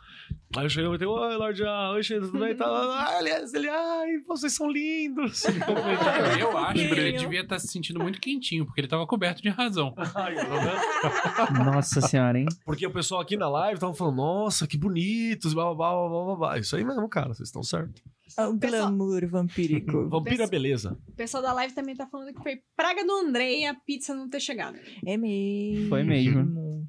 Aí 0.56 0.66
eu 0.66 0.70
cheguei 0.70 0.90
e 0.90 0.98
falei, 0.98 1.08
oi, 1.08 1.36
Lorde, 1.36 1.64
ah, 1.64 1.92
oi, 1.92 2.04
Xandra, 2.04 2.28
tudo 2.28 2.40
bem? 2.40 2.56
Ah, 2.60 3.16
aliás, 3.18 3.54
ele, 3.54 3.70
ai, 3.70 4.20
vocês 4.28 4.54
são 4.54 4.70
lindos. 4.70 5.44
Eu 6.40 6.58
acho 6.58 6.74
que 6.74 7.00
ele 7.00 7.18
devia 7.18 7.42
estar 7.42 7.60
se 7.60 7.68
sentindo 7.68 7.93
muito 8.00 8.20
quentinho, 8.22 8.66
porque 8.66 8.82
ele 8.82 8.88
tava 8.88 9.06
coberto 9.08 9.42
de 9.42 9.50
razão. 9.50 9.94
Ai? 10.16 10.36
Nossa 11.66 12.02
senhora, 12.02 12.40
hein? 12.40 12.46
Porque 12.66 12.86
o 12.88 12.92
pessoal 12.92 13.22
aqui 13.22 13.36
na 13.38 13.50
live 13.50 13.80
tava 13.80 13.94
falando, 13.94 14.18
nossa, 14.18 14.66
que 14.68 14.78
bonitos, 14.78 15.54
blá, 15.54 15.66
blá, 15.74 15.92
blá, 15.92 16.10
blá, 16.10 16.24
blá, 16.26 16.36
blá. 16.36 16.60
Isso 16.60 16.76
aí 16.76 16.84
mesmo, 16.84 17.08
cara, 17.10 17.34
vocês 17.34 17.50
estão 17.50 17.64
certos. 17.64 18.02
Ah, 18.36 18.50
O 18.50 18.58
glamour 18.58 19.28
vampírico. 19.28 20.08
Vampira, 20.10 20.48
beleza. 20.48 20.98
O 21.08 21.12
pessoal 21.12 21.44
da 21.44 21.54
live 21.54 21.74
também 21.76 21.96
tá 21.96 22.08
falando 22.08 22.34
que 22.34 22.42
foi 22.42 22.62
praga 22.76 23.06
do 23.06 23.12
André 23.12 23.60
e 23.60 23.66
a 23.66 23.76
pizza 23.76 24.16
não 24.16 24.28
ter 24.28 24.40
chegado. 24.40 24.76
É 25.06 25.16
mesmo. 25.18 25.90
Foi 25.90 26.02
mesmo. 26.04 26.88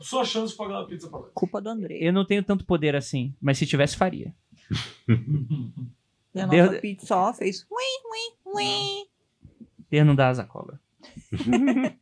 Só 0.00 0.24
chance 0.24 0.50
de 0.52 0.58
pagar 0.58 0.80
uma 0.80 0.86
pizza 0.88 1.08
pra 1.08 1.20
nós. 1.20 1.30
Culpa 1.32 1.60
do 1.60 1.68
André. 1.68 1.96
Eu 2.00 2.12
não 2.12 2.24
tenho 2.24 2.42
tanto 2.42 2.64
poder 2.64 2.96
assim, 2.96 3.32
mas 3.40 3.56
se 3.58 3.66
tivesse, 3.66 3.96
faria. 3.96 4.34
E 6.34 6.40
a 6.40 6.46
Deu- 6.46 6.66
nossa 6.66 6.78
pizza 6.80 7.06
só 7.06 7.32
fez. 7.34 7.66
Ui, 7.70 8.54
ui, 8.54 8.54
ui. 8.64 9.04
Não 10.04 10.14
dá 10.14 10.28
asa 10.28 10.44
cobra. 10.44 10.78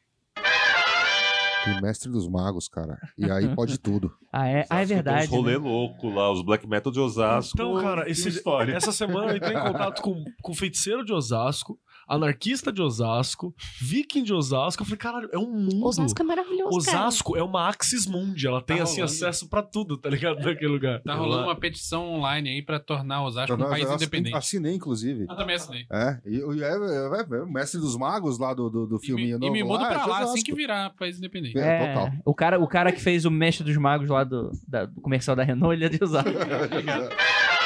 Tem 1.64 1.80
mestre 1.82 2.10
dos 2.10 2.26
magos, 2.28 2.68
cara. 2.68 2.98
E 3.16 3.30
aí 3.30 3.54
pode 3.54 3.78
tudo. 3.78 4.14
Ah, 4.32 4.48
é, 4.48 4.64
ah, 4.70 4.76
é 4.82 4.86
Tem 4.86 4.96
verdade. 4.96 5.24
uns 5.24 5.30
rolê 5.30 5.52
né? 5.52 5.58
louco 5.58 6.08
lá, 6.08 6.30
os 6.32 6.42
black 6.42 6.66
metal 6.66 6.90
de 6.92 6.98
Osasco. 7.00 7.50
Então, 7.54 7.80
cara, 7.80 8.08
esse- 8.08 8.28
história. 8.28 8.72
essa 8.74 8.92
semana 8.92 9.32
eu 9.32 9.36
entrei 9.36 9.54
em 9.56 9.60
contato 9.62 10.00
com, 10.00 10.24
com 10.40 10.54
feiticeiro 10.54 11.04
de 11.04 11.12
Osasco, 11.12 11.78
anarquista 12.08 12.72
de 12.72 12.80
Osasco, 12.82 13.54
viking 13.80 14.22
de 14.22 14.32
Osasco. 14.32 14.82
Eu 14.82 14.86
falei, 14.86 14.98
caralho, 14.98 15.28
é 15.32 15.38
um 15.38 15.50
mundo. 15.50 15.84
Osasco 15.84 16.20
é 16.22 16.24
maravilhoso, 16.24 16.76
Osasco 16.76 17.36
é 17.36 17.42
uma 17.42 17.68
Axis 17.68 18.06
Mundi, 18.06 18.46
ela 18.46 18.62
tem 18.62 18.78
Tá 18.78 18.82
assim 18.84 19.00
rolando. 19.00 19.12
acesso 19.14 19.48
pra 19.48 19.62
tudo, 19.62 19.96
tá 19.96 20.08
ligado? 20.10 20.40
Naquele 20.42 20.70
lugar. 20.72 21.00
Tá 21.02 21.14
rolando 21.14 21.44
uma 21.44 21.56
petição 21.56 22.08
online 22.14 22.48
aí 22.50 22.62
pra 22.62 22.78
tornar 22.80 23.22
Osasco 23.24 23.54
um 23.54 23.58
país 23.68 23.84
eu 23.84 23.94
independente. 23.94 24.34
Assinei, 24.36 24.74
inclusive. 24.74 25.26
Eu 25.28 25.36
também 25.36 25.56
assinei. 25.56 25.86
É, 25.92 26.18
e, 26.24 26.36
e 26.36 26.62
é, 26.62 26.68
é, 26.70 27.36
é, 27.38 27.42
o 27.42 27.50
mestre 27.50 27.80
dos 27.80 27.96
magos 27.96 28.38
lá 28.38 28.54
do, 28.54 28.68
do, 28.70 28.86
do 28.86 28.96
E 28.96 28.98
me, 28.98 29.04
filminho 29.06 29.38
e 29.42 29.50
me 29.50 29.62
mudo 29.62 29.82
lá, 29.82 29.88
pra 29.88 30.02
é 30.02 30.06
lá 30.06 30.16
assim 30.20 30.24
Osasco. 30.30 30.44
que 30.44 30.54
virar 30.54 30.90
país 30.90 31.18
independente. 31.18 31.58
É, 31.58 31.84
É, 31.84 31.92
total. 31.94 32.12
o 32.24 32.34
cara, 32.34 32.58
o 32.60 32.66
cara 32.68 32.92
que 32.92 33.00
fez 33.00 33.24
o 33.24 33.30
Mestre 33.30 33.64
dos 33.64 33.76
Magos 33.76 34.08
lá 34.08 34.24
do, 34.24 34.50
da- 34.66 34.86
do 34.86 35.00
comercial 35.00 35.36
da 35.36 35.42
Renault, 35.42 35.74
ele 35.74 35.84
é 35.84 35.88
de 35.88 36.02
usar. 36.02 36.24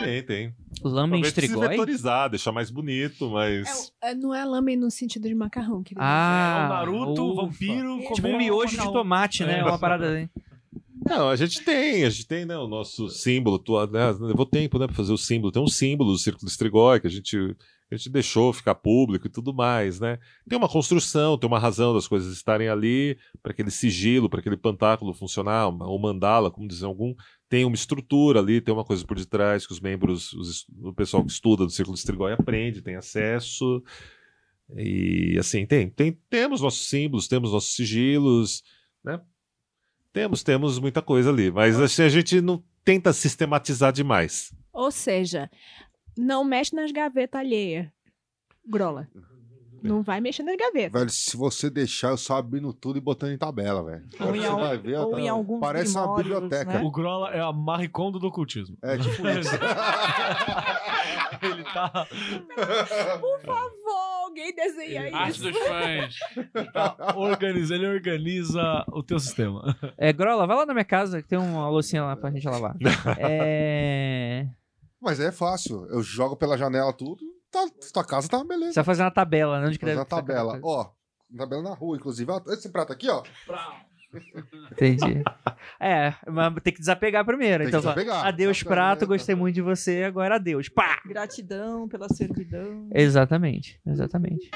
Tem, 0.00 0.22
tem. 0.22 0.54
Lamen 0.82 1.20
Talvez 1.22 1.32
precise 1.34 1.52
Strigoi? 1.54 1.68
vetorizar, 1.76 2.30
deixar 2.30 2.52
mais 2.52 2.70
bonito, 2.70 3.28
mas. 3.30 3.92
É, 4.02 4.14
não 4.14 4.34
é 4.34 4.44
lamen 4.44 4.76
no 4.76 4.90
sentido 4.90 5.28
de 5.28 5.34
macarrão, 5.34 5.82
querido. 5.82 6.00
Ah, 6.02 6.60
É 6.62 6.66
o 6.66 6.68
Naruto, 6.68 7.22
o 7.22 7.32
ufa. 7.32 7.42
vampiro, 7.42 7.98
Tipo 7.98 8.16
comendo 8.16 8.34
um 8.36 8.38
miojo 8.38 8.76
de 8.76 8.92
tomate, 8.92 9.44
né? 9.44 9.58
É. 9.58 9.62
Uma 9.64 9.78
parada 9.78 10.10
assim. 10.10 10.28
Não, 11.06 11.28
a 11.30 11.36
gente 11.36 11.62
tem, 11.64 12.04
a 12.04 12.10
gente 12.10 12.26
tem, 12.26 12.44
né, 12.44 12.56
o 12.58 12.68
nosso 12.68 13.08
símbolo, 13.08 13.58
tu- 13.58 13.86
né, 13.86 14.10
levou 14.20 14.44
tempo, 14.44 14.78
né, 14.78 14.86
pra 14.86 14.94
fazer 14.94 15.12
o 15.12 15.16
símbolo, 15.18 15.50
tem 15.50 15.62
um 15.62 15.66
símbolo 15.66 16.12
do 16.12 16.18
Círculo 16.18 16.46
Estrigói 16.46 17.00
que 17.00 17.06
a 17.06 17.10
gente, 17.10 17.38
a 17.90 17.96
gente 17.96 18.10
deixou 18.10 18.52
ficar 18.52 18.74
público 18.74 19.26
e 19.26 19.30
tudo 19.30 19.52
mais, 19.54 19.98
né. 19.98 20.18
Tem 20.46 20.58
uma 20.58 20.68
construção, 20.68 21.38
tem 21.38 21.48
uma 21.48 21.58
razão 21.58 21.94
das 21.94 22.06
coisas 22.06 22.30
estarem 22.34 22.68
ali, 22.68 23.16
para 23.42 23.50
aquele 23.52 23.70
sigilo, 23.70 24.28
para 24.28 24.40
aquele 24.40 24.58
pantáculo 24.58 25.14
funcionar, 25.14 25.68
uma- 25.70 25.88
ou 25.88 25.98
mandala, 25.98 26.50
como 26.50 26.68
dizem 26.68 26.86
algum, 26.86 27.14
tem 27.50 27.64
uma 27.64 27.74
estrutura 27.74 28.38
ali, 28.38 28.60
tem 28.60 28.72
uma 28.72 28.84
coisa 28.84 29.04
por 29.04 29.18
detrás 29.18 29.66
que 29.66 29.72
os 29.72 29.80
membros, 29.80 30.32
os 30.34 30.66
o 30.82 30.94
pessoal 30.94 31.24
que 31.24 31.32
estuda 31.32 31.64
do 31.64 31.70
Círculo 31.70 31.96
Estrigói 31.96 32.32
aprende, 32.32 32.80
tem 32.80 32.94
acesso, 32.94 33.82
e 34.76 35.36
assim, 35.36 35.66
tem, 35.66 35.90
tem, 35.90 36.16
temos 36.30 36.60
nossos 36.60 36.88
símbolos, 36.88 37.26
temos 37.26 37.50
nossos 37.50 37.74
sigilos, 37.74 38.62
né, 39.02 39.20
temos, 40.12 40.44
temos 40.44 40.78
muita 40.78 41.02
coisa 41.02 41.28
ali, 41.28 41.50
mas 41.50 41.78
assim, 41.80 42.02
a 42.02 42.08
gente 42.08 42.40
não 42.40 42.62
tenta 42.84 43.12
sistematizar 43.12 43.92
demais. 43.92 44.54
Ou 44.72 44.92
seja, 44.92 45.50
não 46.16 46.44
mexe 46.44 46.74
nas 46.76 46.92
gavetas 46.92 47.40
alheias. 47.40 47.88
Grola. 48.64 49.08
Não 49.82 50.02
vai 50.02 50.20
mexer 50.20 50.42
nas 50.42 50.56
gavetas. 50.56 50.92
Velho, 50.92 51.10
se 51.10 51.36
você 51.36 51.68
deixar, 51.70 52.10
eu 52.10 52.16
só 52.16 52.36
abrindo 52.36 52.72
tudo 52.72 52.98
e 52.98 53.00
botando 53.00 53.32
em 53.32 53.38
tabela, 53.38 53.82
velho. 53.84 54.04
Ou 54.20 54.34
em 54.36 54.40
Você 54.40 54.46
al- 54.46 54.60
vai 54.60 54.78
ver, 54.78 54.98
ou 54.98 55.10
tá- 55.12 55.20
em 55.20 55.28
alguns 55.28 55.60
parece 55.60 55.96
uma 55.96 56.16
biblioteca. 56.16 56.72
né? 56.74 56.82
O 56.84 56.90
Grola 56.90 57.30
é 57.30 57.40
a 57.40 57.52
Maricondo 57.52 58.18
do 58.18 58.26
ocultismo. 58.26 58.76
É, 58.82 58.96
tipo 58.98 59.26
isso. 59.28 59.50
Ele 61.42 61.64
tá. 61.64 62.06
Por 63.20 63.40
favor, 63.40 64.24
alguém 64.24 64.54
desenha 64.54 65.06
isso. 65.08 65.16
Arte 65.16 65.40
dos 65.42 65.56
fãs. 65.58 66.14
Organiza, 67.16 67.74
ele 67.74 67.86
organiza 67.86 68.84
o 68.92 69.02
teu 69.02 69.18
sistema. 69.18 69.76
É, 69.96 70.12
Grola, 70.12 70.46
vai 70.46 70.56
lá 70.56 70.66
na 70.66 70.74
minha 70.74 70.84
casa 70.84 71.22
que 71.22 71.28
tem 71.28 71.38
uma 71.38 71.68
loucinha 71.68 72.02
lá 72.04 72.16
pra 72.16 72.30
gente 72.30 72.46
lavar. 72.46 72.76
é. 73.18 74.46
Mas 75.00 75.18
é 75.20 75.32
fácil. 75.32 75.86
Eu 75.86 76.02
jogo 76.02 76.36
pela 76.36 76.58
janela 76.58 76.92
tudo, 76.92 77.22
tá, 77.68 77.86
tua 77.92 78.04
casa 78.04 78.28
tá 78.28 78.36
uma 78.38 78.46
beleza. 78.46 78.72
Você 78.72 78.78
vai 78.80 78.84
fazer 78.84 79.02
uma 79.02 79.10
tabela, 79.10 79.60
né? 79.60 79.66
Onde 79.68 79.78
que 79.78 79.84
Fazer 79.84 79.98
uma 79.98 80.04
tabela. 80.04 80.58
Ó, 80.62 80.90
tabela 81.36 81.62
na 81.62 81.74
rua, 81.74 81.96
inclusive. 81.96 82.30
Ó, 82.30 82.40
Esse 82.48 82.70
prato 82.70 82.92
aqui, 82.92 83.08
ó. 83.08 83.22
Entendi. 84.72 85.22
É, 85.78 86.14
mas 86.26 86.54
tem 86.62 86.72
que 86.72 86.80
desapegar 86.80 87.24
primeiro. 87.24 87.64
Tem 87.64 87.70
que 87.70 87.76
então, 87.76 87.82
fala, 87.82 87.94
desapegar. 87.94 88.26
adeus, 88.26 88.58
Tá 88.62 88.68
prato, 88.68 89.06
gostei 89.06 89.34
muito 89.34 89.54
de 89.54 89.62
você, 89.62 90.04
agora 90.04 90.34
adeus. 90.36 90.68
Pá! 90.68 91.00
Gratidão 91.06 91.88
pela 91.88 92.08
servidão. 92.08 92.88
Exatamente, 92.94 93.80
exatamente. 93.86 94.50